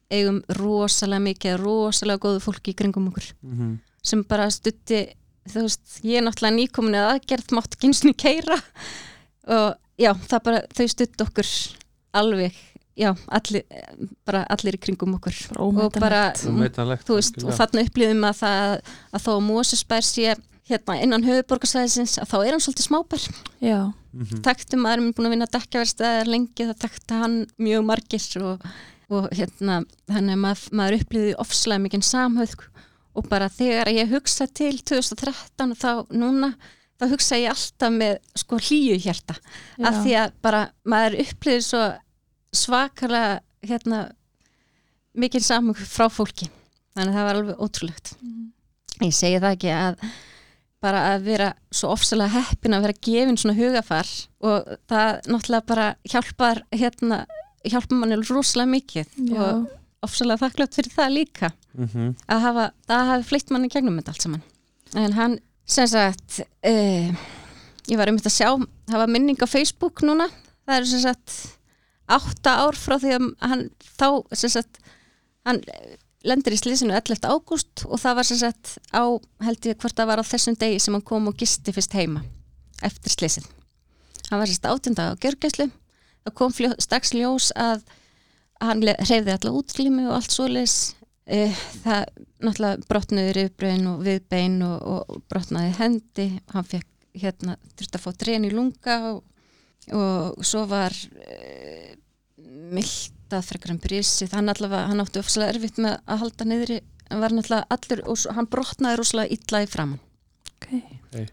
eigum 0.10 0.42
rosalega 0.58 1.26
mikið 1.28 1.60
rosalega 1.62 2.24
góðu 2.26 2.42
fólki 2.44 2.74
í 2.74 2.80
kringum 2.80 3.12
okkur. 3.12 3.34
Mhm. 3.46 3.78
sem 4.02 4.24
bara 4.24 4.50
stutti 4.50 5.10
þú 5.50 5.66
veist, 5.66 6.00
ég 6.06 6.20
er 6.20 6.24
náttúrulega 6.24 6.56
nýkomin 6.56 6.96
að 6.96 7.10
aðgerð 7.18 7.54
mátt 7.58 7.76
og 7.76 8.16
keira 8.18 8.58
og 9.50 9.76
já, 10.00 10.14
það 10.14 10.44
bara, 10.46 10.62
þau 10.74 10.88
stutti 10.88 11.26
okkur 11.26 11.50
alveg 12.20 12.56
já, 13.00 13.14
allir, 13.32 13.64
bara 14.28 14.44
allir 14.52 14.76
í 14.76 14.82
kringum 14.82 15.16
okkur. 15.18 15.36
Bara 15.56 15.68
og 15.86 16.00
bara, 16.00 16.22
þú 16.36 17.18
veist, 17.18 17.40
og 17.44 17.56
þarna 17.56 17.86
upplifum 17.88 18.26
að 18.28 18.42
það 18.42 18.74
að 19.14 19.26
þó 19.26 19.30
að 19.36 19.46
Mósusbær 19.48 20.06
sé 20.06 20.36
hérna 20.70 20.96
innan 21.04 21.24
höfuborgarsæðisins 21.26 22.18
að 22.22 22.30
þá 22.32 22.38
er 22.46 22.52
hann 22.56 22.64
svolítið 22.66 22.88
smábær 22.90 23.24
já, 23.62 23.80
Mhm. 24.14 24.42
taktum 24.42 24.82
maður 24.82 25.04
er 25.04 25.14
búin 25.14 25.28
að 25.28 25.34
vinna 25.36 25.48
dekkjaverstaðar 25.54 26.26
lengi 26.32 26.66
það 26.66 26.80
takta 26.82 27.20
hann 27.22 27.36
mjög 27.62 27.84
margir 27.86 28.42
og, 28.42 28.64
og 29.10 29.28
hérna 29.38 29.84
þannig 30.10 30.34
að 30.34 30.42
maður, 30.46 30.64
maður 30.80 30.98
upplýði 31.04 31.36
ofslega 31.44 31.84
mikinn 31.84 32.02
samhauð 32.06 32.56
og 33.16 33.28
bara 33.30 33.50
þegar 33.50 33.88
ég 33.94 34.10
hugsa 34.10 34.48
til 34.48 34.78
2013 34.82 35.76
þá 35.78 36.08
núna 36.10 36.56
þá 37.00 37.06
hugsa 37.14 37.38
ég 37.38 37.50
alltaf 37.54 37.94
með 37.94 38.18
sko 38.36 38.58
hlýju 38.58 38.98
hjarta 39.06 39.36
af 39.80 39.94
já. 39.94 40.02
því 40.04 40.16
að 40.24 40.32
bara 40.42 40.64
maður 40.86 41.20
upplýði 41.26 41.62
svo 41.70 41.84
svakalega 42.54 43.40
hérna 43.66 44.12
mikinn 45.20 45.44
samhauð 45.46 45.86
frá 45.86 46.08
fólki 46.10 46.50
þannig 46.98 47.14
að 47.14 47.18
það 47.20 47.28
var 47.30 47.40
alveg 47.44 47.62
ótrúlegt 47.66 48.16
Mhm. 48.22 48.52
ég 49.06 49.14
segi 49.14 49.40
það 49.40 49.56
ekki 49.56 49.72
að 49.76 50.10
bara 50.84 51.02
að 51.14 51.26
vera 51.28 51.50
svo 51.76 51.92
ofsalega 51.94 52.40
heppin 52.40 52.76
að 52.78 52.86
vera 52.88 53.02
gefin 53.08 53.40
svona 53.40 53.58
hugafar 53.58 54.10
og 54.48 54.70
það 54.90 55.10
náttúrulega 55.28 55.68
bara 55.68 55.88
hjálpar 56.08 56.62
hérna, 56.72 57.20
hjálpar 57.68 58.00
manni 58.00 58.20
rosalega 58.22 58.72
mikið 58.72 59.18
já, 59.30 59.42
og 59.44 59.68
ofsalega 60.08 60.46
þakklátt 60.46 60.80
fyrir 60.80 60.96
það 60.96 61.16
líka. 61.18 61.52
Mhm. 61.76 62.16
að 62.28 62.40
hafa, 62.48 62.72
það 62.88 63.12
hafi 63.12 63.28
fleitt 63.30 63.52
manni 63.54 63.70
gegnum 63.70 64.00
þetta 64.00 64.14
allt 64.16 64.26
saman. 64.26 64.44
En 64.96 65.14
hann 65.14 65.38
sem 65.70 65.88
sagt 65.88 66.40
uh, 66.66 67.12
ég 67.90 68.00
var 68.00 68.10
um 68.10 68.18
þetta 68.18 68.32
að 68.32 68.38
sjá, 68.40 68.50
það 68.90 69.04
var 69.04 69.12
minning 69.14 69.38
á 69.44 69.48
Facebook 69.48 70.02
núna, 70.08 70.30
það 70.66 70.80
er 70.80 70.88
sem 70.90 71.04
sagt 71.04 71.36
átta 72.10 72.56
ár 72.66 72.78
frá 72.80 72.98
því 72.98 73.16
að 73.20 73.28
hann 73.52 73.66
þá 74.00 74.08
sem 74.34 74.50
sagt 74.56 74.80
hann 75.46 75.62
lendir 76.28 76.56
í 76.56 76.60
slísinu 76.60 76.96
11. 76.98 77.24
ágúst 77.30 77.86
og 77.88 78.02
það 78.02 78.20
var 78.20 78.28
sem 78.28 78.42
sagt 78.42 78.76
á, 78.92 79.04
held 79.46 79.70
ég 79.70 79.80
hvort 79.80 79.96
það 79.96 80.12
var 80.12 80.24
á 80.24 80.32
þessum 80.32 80.58
degi 80.60 80.82
sem 80.84 80.98
hann 80.98 81.06
kom 81.06 81.32
og 81.32 81.40
gisti 81.40 81.76
fyrst 81.76 81.96
heima 81.96 82.26
eftir 82.84 83.16
slísin 83.16 83.48
hann 84.30 84.40
var 84.40 84.48
sem 84.48 84.60
sagt 84.60 84.70
átjönda 84.70 85.10
á 85.10 85.20
gjörgæslu. 85.22 85.70
Það 86.24 86.36
kom 86.38 86.54
strax 86.54 87.14
ljós 87.16 87.50
að 87.58 87.84
hann 88.62 88.84
hreyfði 88.84 89.34
alla 89.34 89.54
útglími 89.56 90.08
og 90.08 90.18
allt 90.20 90.36
svoleiðis. 90.36 90.78
Eh, 91.30 91.54
það 91.84 92.06
náttúrulega 92.42 92.90
brotnuði 92.90 93.34
rifbröðin 93.38 93.90
og 93.92 94.04
viðbein 94.06 94.60
og, 94.66 94.78
og 94.94 95.22
brotnaði 95.32 95.76
hendi. 95.80 96.28
Hann 96.54 96.68
fekk 96.68 96.90
hérna 97.20 97.58
þurfti 97.76 97.98
að 97.98 98.06
fá 98.06 98.12
drén 98.22 98.48
í 98.48 98.54
lunga 98.54 98.98
og, 99.12 99.24
og 99.98 100.46
svo 100.46 100.66
var 100.70 100.94
uh, 100.94 101.94
miltað 103.30 103.46
frekar 103.46 103.74
en 103.76 103.80
brísið 103.82 104.34
hann 104.34 104.50
allavega, 104.50 104.88
hann 104.90 105.02
átti 105.04 105.22
ofslega 105.22 105.54
erfitt 105.54 105.78
með 105.78 106.00
að 106.10 106.22
halda 106.24 106.46
niðri 106.50 106.78
hann 107.10 107.22
var 107.22 107.34
náttúrulega 107.34 107.68
allur 107.70 108.02
og 108.10 108.18
svo, 108.18 108.34
hann 108.34 108.50
brotnaði 108.50 108.98
rosalega 108.98 109.34
illa 109.36 109.62
í 109.62 109.70
framann 109.70 110.00
ok. 110.58 110.68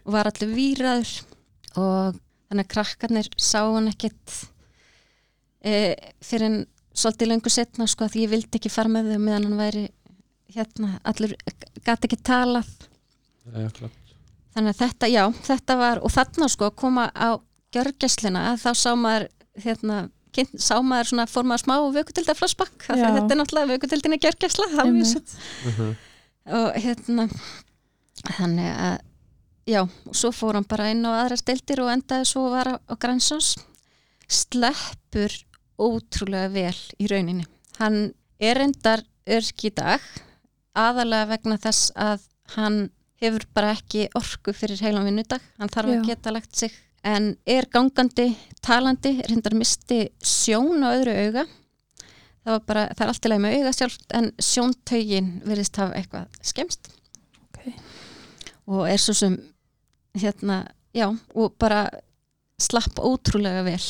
Og 0.05 0.13
var 0.13 0.29
allir 0.29 0.53
výraður 0.53 1.13
og 1.77 2.19
þannig 2.49 2.65
að 2.67 2.73
krakkarnir 2.75 3.31
sá 3.41 3.61
hann 3.65 3.89
ekkit 3.89 4.35
e, 5.65 5.95
fyrir 6.21 6.47
en 6.51 6.59
svolítið 6.97 7.31
lengur 7.33 7.53
setna 7.53 7.87
sko 7.89 8.07
að 8.07 8.19
ég 8.23 8.33
vildi 8.33 8.61
ekki 8.61 8.73
fara 8.73 8.93
með 8.93 9.15
þau 9.15 9.23
meðan 9.25 9.49
hann 9.49 9.61
væri 9.61 9.87
hérna, 10.57 10.99
allur 11.05 11.35
gæti 11.85 12.09
ekki 12.09 12.21
talað. 12.25 12.69
Klart. 13.47 14.15
þannig 14.55 14.73
að 14.73 14.81
þetta, 14.81 15.09
já, 15.13 15.25
þetta 15.47 15.77
var 15.79 16.01
og 16.03 16.11
þarna 16.11 16.49
sko 16.51 16.69
að 16.69 16.79
koma 16.81 17.09
á 17.15 17.39
gjörgæslina 17.77 18.49
að 18.53 18.63
þá 18.65 18.71
sá 18.75 18.89
maður 18.99 19.29
hérna, 19.63 19.99
sá 20.59 20.75
maður 20.83 21.09
svona, 21.11 21.27
fór 21.31 21.45
maður 21.49 21.63
smá 21.65 21.75
vökutildar 21.97 22.37
flashback, 22.39 22.77
af 22.89 22.97
því 22.97 23.03
Já. 23.03 23.09
að 23.11 23.17
þetta 23.19 23.35
er 23.35 23.41
náttúrulega 23.41 23.71
vökutildin 23.73 24.17
er 24.17 24.23
er 24.87 24.93
mjög 24.97 25.07
svo 25.13 25.37
Mhm. 25.67 25.97
og 26.47 26.75
hérna 26.85 27.29
þannig 28.37 28.71
að 28.77 28.99
já, 29.67 29.81
og 29.83 30.15
svo 30.15 30.31
fór 30.33 30.55
hann 30.55 30.65
bara 30.69 30.91
inn 30.91 31.05
á 31.05 31.11
aðra 31.25 31.37
stildir 31.41 31.81
og 31.83 31.91
endaði 31.91 32.25
svo 32.27 32.47
að 32.47 32.55
vara 32.57 32.79
á 32.87 32.95
Grænsons 32.99 33.57
sleppur 34.29 35.33
ótrúlega 35.79 36.51
vel 36.53 36.79
í 37.03 37.09
rauninni 37.11 37.47
hann 37.79 38.13
er 38.41 38.61
endar 38.65 39.03
örk 39.27 39.65
í 39.69 39.73
dag 39.75 40.01
aðalega 40.77 41.29
vegna 41.35 41.59
þess 41.59 41.91
að 41.97 42.21
hann 42.57 42.91
hefur 43.23 43.47
bara 43.57 43.73
ekki 43.75 44.09
orku 44.15 44.53
fyrir 44.53 44.81
heilan 44.85 45.07
vinnudag, 45.09 45.41
hann 45.59 45.69
þarf 45.73 45.89
Já. 45.89 45.99
að 46.01 46.07
geta 46.11 46.33
lagt 46.35 46.57
sig 46.57 46.73
en 47.07 47.29
er 47.47 47.69
gangandi 47.73 48.29
talandi, 48.67 49.13
er 49.23 49.31
hendar 49.35 49.55
misti 49.59 50.01
sjón 50.27 50.83
á 50.83 50.91
öðru 50.97 51.15
auga 51.27 51.45
það 52.47 52.53
var 52.57 52.65
bara, 52.67 52.83
það 52.95 53.05
er 53.07 53.13
allt 53.13 53.27
í 53.27 53.31
lagi 53.33 53.43
með 53.45 53.57
auga 53.61 53.73
sjálft 53.77 54.17
en 54.19 54.29
sjóntaugin 54.43 55.31
virðist 55.47 55.79
hafa 55.83 55.99
eitthvað 56.01 56.41
skemst 56.47 56.91
Ok. 57.47 57.71
og 58.67 58.85
er 58.91 59.01
svo 59.03 59.15
sem 59.19 59.39
hérna, 60.17 60.61
já, 60.97 61.09
og 61.35 61.57
bara 61.61 61.87
slapp 62.63 62.99
ótrúlega 63.05 63.63
vel 63.67 63.83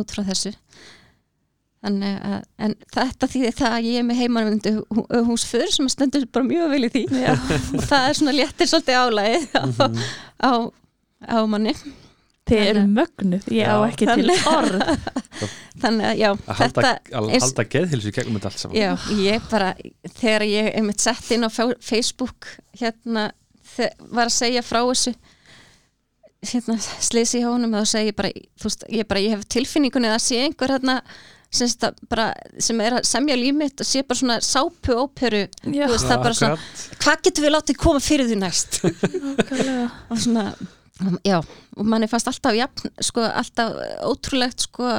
út 0.00 0.10
frá 0.14 0.22
þessu 0.26 0.54
þannig 1.84 2.14
að, 2.26 2.38
en 2.64 2.72
þetta 2.96 3.28
þýðir 3.30 3.54
það 3.58 3.74
að 3.76 3.84
ég 3.86 3.98
er 4.00 4.06
með 4.08 4.20
heimanvendu 4.22 4.72
hús 5.28 5.44
fyrir 5.46 5.70
sem 5.74 5.90
stendur 5.92 6.24
bara 6.32 6.48
mjög 6.48 6.72
vel 6.72 6.86
í 6.88 6.90
því 6.94 7.02
Já. 7.20 7.34
og 7.36 7.84
það 7.90 8.06
er 8.08 8.18
svona 8.18 8.34
léttir 8.34 8.70
svolítið 8.72 8.98
álægi 9.02 9.38
á, 9.54 9.62
Mhm. 9.66 10.00
á, 10.42 10.52
á 11.30 11.38
manni 11.46 11.74
þið 12.46 12.60
eru 12.62 12.80
Þannig- 12.82 12.96
mögnuð, 12.96 13.46
ég 13.56 13.66
á 13.66 13.76
ekki 13.88 14.06
til 14.06 14.34
orð. 14.52 14.76
Þannig 15.82 16.06
að 16.10 16.20
já, 16.20 16.28
Að 16.32 16.60
halda, 16.60 16.82
þetta 16.82 17.20
að 17.20 17.30
er- 17.36 17.44
halda 17.46 17.64
geðhilsu 17.74 18.08
í 18.12 18.16
gegnum 18.16 18.36
þetta 18.38 18.50
allt 18.52 18.62
saman. 18.64 18.76
Já, 18.80 18.90
ég 19.26 19.48
bara, 19.50 19.70
þegar 20.20 20.44
ég 20.48 20.68
einmitt 20.78 21.02
sett 21.04 21.30
inn 21.36 21.44
á 21.46 21.50
Facebook 21.84 22.50
hérna, 22.80 23.26
var 24.08 24.28
að 24.30 24.36
segja 24.38 24.62
frá 24.64 24.80
þessu 24.86 25.12
hérna, 26.46 26.76
slisi 27.02 27.40
honum 27.42 27.72
þá 27.74 27.82
segi 27.90 28.10
ég 28.12 28.16
bara, 28.18 28.30
þú 28.60 28.68
veist, 28.68 28.84
ég 28.94 29.08
bara, 29.10 29.22
ég 29.24 29.34
hef 29.34 29.48
tilfinningunni 29.56 30.12
að 30.12 30.22
sé 30.22 30.38
einhver 30.46 30.72
hérna 30.76 31.00
bara, 32.10 32.26
sem 32.60 32.80
er 32.84 32.96
að 32.98 33.06
semja 33.08 33.36
líf 33.38 33.54
mitt 33.56 33.80
og 33.80 33.86
sé 33.88 34.02
bara 34.06 34.18
svona 34.18 34.36
sápu 34.44 34.94
óperu 35.00 35.44
veist, 35.64 36.04
það 36.06 36.14
er 36.16 36.22
bara 36.24 36.36
svona, 36.36 36.58
hvað 37.02 37.22
getur 37.26 37.46
við 37.46 37.54
látið 37.54 37.78
koma 37.80 38.02
fyrir 38.04 38.28
því 38.30 38.38
næst? 38.42 38.78
Og 38.84 40.20
svona, 40.20 40.46
já 41.26 41.40
og 41.40 41.88
manni 41.88 42.08
fannst 42.10 42.30
alltaf 42.30 42.56
jafn, 42.56 42.94
sko, 43.04 43.26
alltaf 43.26 43.74
ótrúlegt, 44.06 44.64
sko 44.68 44.92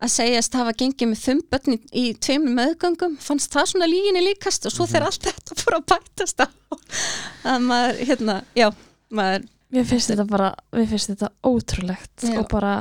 að 0.00 0.12
segjast 0.14 0.56
hafa 0.56 0.72
gengið 0.80 1.10
með 1.10 1.22
fimm 1.22 1.40
börn 1.52 1.76
í, 1.76 1.78
í 1.92 2.04
tveimur 2.16 2.54
meðgöngum, 2.56 3.18
fannst 3.20 3.52
það 3.52 3.72
svona 3.74 3.88
líginni 3.90 4.22
líkast 4.24 4.66
og 4.66 4.74
svo 4.74 4.88
þegar 4.88 5.10
allt 5.10 5.26
þetta 5.28 5.58
fór 5.60 5.76
að 5.76 5.88
bætast 5.92 6.40
á. 6.40 6.48
Að 7.52 7.66
maður, 7.68 8.04
hérna, 8.08 8.36
já 8.56 8.70
maður, 9.12 9.48
Mér 9.70 9.86
finnst 9.86 10.10
þetta 10.10 10.24
bara, 10.26 10.48
mér 10.74 10.88
finnst 10.90 11.12
þetta 11.12 11.28
ótrúlegt 11.46 12.24
Já. 12.26 12.32
og 12.40 12.48
bara 12.50 12.72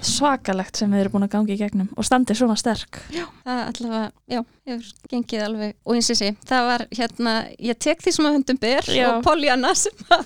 svakalegt 0.00 0.78
sem 0.80 0.88
við 0.92 1.02
erum 1.02 1.12
búin 1.12 1.26
að 1.26 1.32
gangi 1.34 1.52
í 1.52 1.58
gegnum 1.60 1.88
og 2.00 2.06
standi 2.08 2.32
svona 2.36 2.56
sterk. 2.56 3.02
það 3.44 3.58
allavega, 3.66 4.06
já, 4.32 4.40
hefur 4.70 5.10
gengið 5.12 5.42
alveg 5.44 5.74
og 5.84 5.98
eins 5.98 6.08
og 6.14 6.18
sé, 6.20 6.30
það 6.48 6.68
var 6.70 6.84
hérna 6.96 7.34
ég 7.60 7.80
tek 7.84 8.00
því 8.00 8.14
sem 8.16 8.28
að 8.30 8.36
hundum 8.38 8.60
ber 8.62 8.88
Já. 8.88 9.06
og 9.10 9.24
Pollyanna 9.26 9.74
sem 9.76 10.06
að 10.16 10.24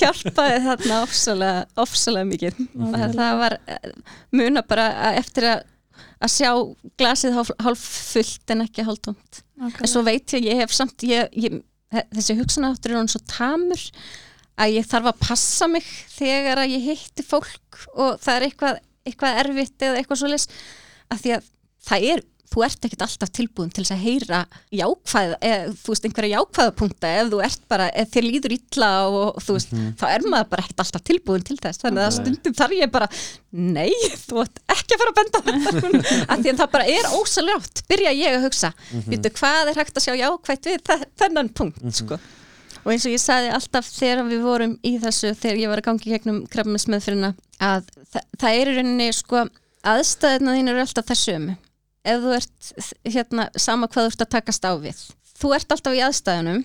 hjálpaði 0.00 0.58
þarna 0.66 0.98
ofsalega, 1.06 1.62
ofsalega 1.86 2.30
mikið 2.34 2.60
það, 2.74 3.06
það 3.16 3.38
var 3.40 3.56
eh, 3.64 3.88
muna 4.36 4.64
bara 4.68 4.90
að 5.08 5.22
eftir 5.22 5.48
að 5.54 5.64
að 6.24 6.32
sjá 6.32 6.50
glasið 7.00 7.34
hálf, 7.64 7.88
fullt 8.12 8.52
en 8.54 8.64
ekki 8.64 8.84
hálf 8.86 9.02
tómt 9.04 9.42
en 9.64 9.88
svo 9.90 10.04
veit 10.06 10.36
ég, 10.36 10.46
ég 10.50 10.62
hef 10.62 10.72
samt 10.74 11.04
ég, 11.08 11.32
ég, 11.36 11.58
þessi 12.14 12.36
hugsanáttur 12.38 12.94
er 12.94 13.00
hann 13.00 13.10
svo 13.12 13.20
tamur 13.30 13.80
að 14.60 14.76
ég 14.78 14.86
þarf 14.90 15.10
að 15.12 15.22
passa 15.28 15.66
mig 15.70 15.88
þegar 16.14 16.62
að 16.64 16.76
ég 16.76 16.86
hitti 16.92 17.26
fólk 17.26 17.80
og 17.94 18.20
það 18.22 18.36
er 18.36 18.46
eitthvað, 18.50 18.78
eitthvað 19.08 19.40
erfitt 19.44 19.88
eða 19.88 19.98
eitthvað 20.02 20.22
svoleiðis. 20.22 20.46
Að 21.10 21.24
því 21.24 21.34
að 21.38 21.50
það 21.88 22.06
er, 22.12 22.22
þú 22.54 22.62
ert 22.62 22.86
ekkert 22.86 23.02
alltaf 23.02 23.30
tilbúin 23.34 23.70
til 23.74 23.82
þess 23.82 23.92
að 23.96 24.02
heyra 24.04 24.38
jákvæð 24.78 25.32
eða 25.42 25.72
þú 25.80 25.90
veist 25.90 26.04
einhverja 26.06 26.36
jákvæðapunkta 26.38 27.08
ef 27.18 27.30
þú 27.32 27.40
ert 27.48 27.64
bara, 27.72 27.88
ef 27.98 28.12
þér 28.14 28.26
líður 28.28 28.54
illa 28.54 28.90
og 29.10 29.40
þú 29.42 29.56
veist, 29.56 29.72
þá 29.98 30.04
er 30.12 30.26
maður 30.30 30.50
bara 30.52 30.62
ekkert 30.62 30.84
alltaf 30.84 31.04
tilbúin 31.10 31.46
til 31.48 31.56
þess, 31.58 31.82
þannig 31.82 32.04
að 32.04 32.12
Nei. 32.12 32.18
stundum 32.20 32.56
þarf 32.60 32.76
ég 32.78 32.92
bara, 32.94 33.08
nei, 33.58 33.90
þú 34.22 34.38
ert 34.44 34.62
ekki 34.76 34.94
að 34.94 35.02
fara 35.02 35.14
að 35.14 35.18
benda 35.18 35.42
af 36.30 36.38
því 36.44 36.52
að 36.54 36.62
það 36.62 36.72
bara 36.76 36.88
er 36.94 37.10
ósaljátt, 37.18 37.82
byrja 37.90 38.14
ég 38.20 38.38
að 38.38 38.46
hugsa 38.46 38.70
mm 38.70 39.28
hvað 39.34 39.72
er 39.74 39.82
hægt 39.82 39.98
að 39.98 40.06
sjá 40.06 40.14
jákvætt 40.22 40.70
við 40.70 40.82
þe- 40.86 41.10
þennan 41.24 41.50
punkt, 41.58 41.82
sko 41.98 42.20
og 42.84 42.92
eins 42.92 43.06
og 43.08 43.14
ég 43.14 43.22
sagði 43.22 43.52
alltaf 43.56 43.88
þegar 43.88 44.24
við 44.28 44.44
vorum 44.44 44.78
í 44.84 44.94
þessu 45.02 45.32
þegar 45.32 45.60
ég 45.62 45.72
var 45.72 45.82
að 45.82 45.88
gangi 45.88 46.12
gegnum 46.12 46.40
krafmismöðfyrirna 46.52 47.34
að 47.64 47.90
þa 48.12 48.24
það 48.40 48.58
er 48.60 48.70
í 48.70 48.76
rauninni 48.78 49.10
sko 49.16 49.44
aðstæðina 49.94 50.56
þín 50.58 50.72
eru 50.72 50.84
alltaf 50.84 51.08
þessum 51.08 51.48
ef 52.04 52.24
þú 52.24 52.34
ert 52.36 52.72
hérna 53.08 53.48
sama 53.56 53.88
hvað 53.88 54.08
þú 54.08 54.12
ert 54.12 54.24
að 54.26 54.32
takast 54.36 54.68
á 54.68 54.72
við. 54.80 55.00
Þú 55.34 55.54
ert 55.56 55.72
alltaf 55.72 55.96
í 55.96 56.02
aðstæðunum 56.04 56.60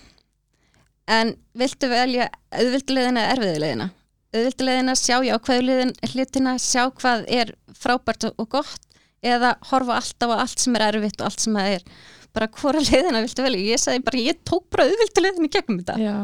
en 1.09 1.33
viltu 1.57 1.89
velja 1.89 2.27
auðvildu 2.51 2.97
leiðina 2.97 3.25
eða 3.31 3.89
auðvildu 4.29 4.67
leiðina? 4.67 4.95
Sjá 4.99 5.17
jákvæðu 5.25 5.65
leiðin 5.65 5.95
hlutina 6.11 6.55
sjá 6.61 6.83
hvað 6.99 7.25
er 7.33 7.55
frábært 7.73 8.29
og 8.29 8.47
gott 8.51 8.85
eða 9.25 9.55
horfa 9.71 9.97
alltaf 9.99 10.31
á 10.31 10.37
allt 10.43 10.61
sem 10.61 10.75
er 10.77 10.85
erfitt 10.91 11.19
og 11.19 11.29
allt 11.29 11.43
sem 11.43 11.57
er 11.59 11.85
bara 12.33 12.47
hvora 12.59 12.79
leiðina 12.85 13.21
viltu 13.25 13.43
velja? 13.45 13.65
Ég 13.73 13.81
sagði 13.81 14.03
bara 14.05 14.21
ég 14.23 14.39
tók 14.45 14.65
bara 14.71 14.85
auðviltu 14.89 15.23
leiðina 15.25 15.49
í 15.49 15.53
gegnum 15.55 15.79
þetta. 15.81 15.97
Já, 15.99 16.15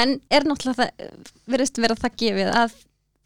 en 0.00 0.20
er 0.30 0.46
náttúrulega 0.48 0.84
það 0.84 1.18
verðist 1.54 1.80
vera 1.82 1.94
það 1.98 2.16
gefið 2.22 2.52
að 2.60 2.74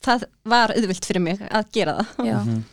það 0.05 0.25
var 0.55 0.75
auðvilt 0.77 1.05
fyrir 1.09 1.25
mig 1.25 1.41
að 1.51 1.71
gera 1.73 1.95
það. 1.99 2.27
Já, 2.29 2.39
Mhm. 2.45 2.65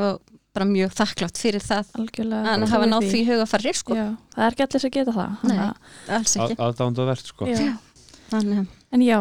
og 0.00 0.20
bara 0.54 0.66
mjög 0.66 0.90
þakklátt 0.98 1.38
fyrir 1.38 1.62
það 1.62 1.90
algjörlega 1.98 2.54
að 2.56 2.68
hafa 2.72 2.86
náð 2.90 3.04
því. 3.10 3.20
huga 3.26 3.46
farið 3.46 3.76
sko. 3.78 3.94
já, 3.94 4.06
það 4.34 4.44
er 4.46 4.50
ekki 4.54 4.64
allir 4.66 4.80
sem 4.80 4.90
geta 4.90 5.12
það 5.12 5.44
Nei. 5.44 5.56
þannig 6.08 6.50
að- 6.50 6.56
aðdándavert 6.66 7.26
sko. 7.26 7.46
Já. 7.46 7.78
Þannig, 8.30 8.66
en 8.92 9.00
já, 9.00 9.18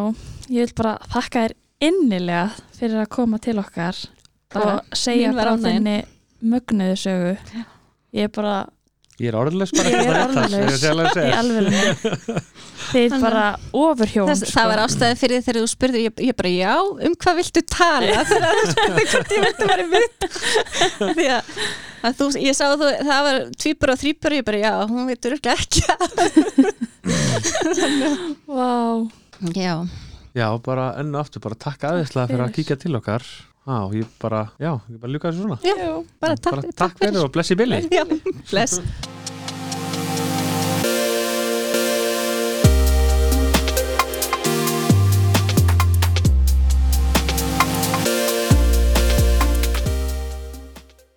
ég 0.49 0.65
vil 0.65 0.73
bara 0.75 0.97
þakka 1.09 1.43
þér 1.47 1.53
innilega 1.81 2.51
fyrir 2.77 3.01
að 3.05 3.09
koma 3.09 3.37
til 3.39 3.55
okkar. 3.57 3.95
Og 4.55 4.81
segja 4.93 5.31
frá 5.33 5.53
þinni 5.57 6.05
mögnuðu 6.43 6.95
sögu. 6.97 7.37
Ég 8.13 8.23
er 8.23 8.27
bara 8.29 8.67
ég 9.19 9.31
er 9.31 9.37
orðlaus 9.39 9.73
bara. 9.75 9.89
Ég 9.93 10.09
er 10.09 10.19
orðlaus. 10.23 11.15
ég 11.19 11.37
alveg 11.39 11.69
þið 12.89 13.05
er 13.05 13.21
bara 13.21 13.43
ofurhjón 13.75 14.29
þess, 14.31 14.45
sko. 14.45 14.53
það 14.55 14.69
var 14.71 14.81
ástæði 14.85 15.17
fyrir 15.19 15.43
þegar 15.45 15.59
þú 15.59 15.69
spurði 15.73 16.03
ég, 16.05 16.21
ég 16.29 16.37
bara 16.39 16.51
já, 16.53 16.73
um 16.79 17.15
hvað 17.23 17.39
viltu 17.41 17.63
tala? 17.69 18.23
Þegar 18.29 18.57
þú 18.57 18.65
spurði 18.71 19.05
hvort 19.11 19.33
ég 19.35 19.45
viltu 19.45 19.69
vera 19.69 19.85
mitt 19.93 20.19
því 21.19 21.27
að, 21.35 21.51
að 22.09 22.19
þú, 22.19 22.29
ég 22.45 22.57
sá 22.57 22.65
þú, 22.71 22.91
það 23.09 23.21
var 23.27 23.41
tvíbur 23.63 23.93
og 23.93 24.01
þrýbur 24.03 24.37
ég 24.39 24.47
bara 24.49 24.63
já, 24.63 24.73
hún 24.89 25.09
veitur 25.09 25.37
ekki 25.37 25.49
Vá, 28.49 28.73
já, 29.55 29.75
já, 30.37 30.47
bara 30.65 30.89
enn 31.01 31.13
og 31.13 31.21
aftur, 31.23 31.43
bara 31.43 31.59
takk 31.67 31.87
aðeinslega 31.91 32.31
fyrir 32.31 32.45
að 32.47 32.55
kíkja 32.57 32.79
til 32.79 32.95
okkar 32.99 33.25
Já, 33.69 33.79
ég 33.93 34.05
bara, 34.21 34.47
já, 34.57 34.71
ég 34.89 34.97
bara 34.97 35.11
ljúka 35.13 35.29
þessu 35.29 35.43
svona. 35.45 35.57
Já. 35.61 35.75
bara 36.23 36.37
takk, 36.41 36.55
bara 36.55 36.71
takk 36.73 36.95
fyrir. 36.97 37.19
og 37.21 37.29
blessi 37.35 37.57
billi 37.59 37.83
já, 37.93 38.01
bless 38.49 38.79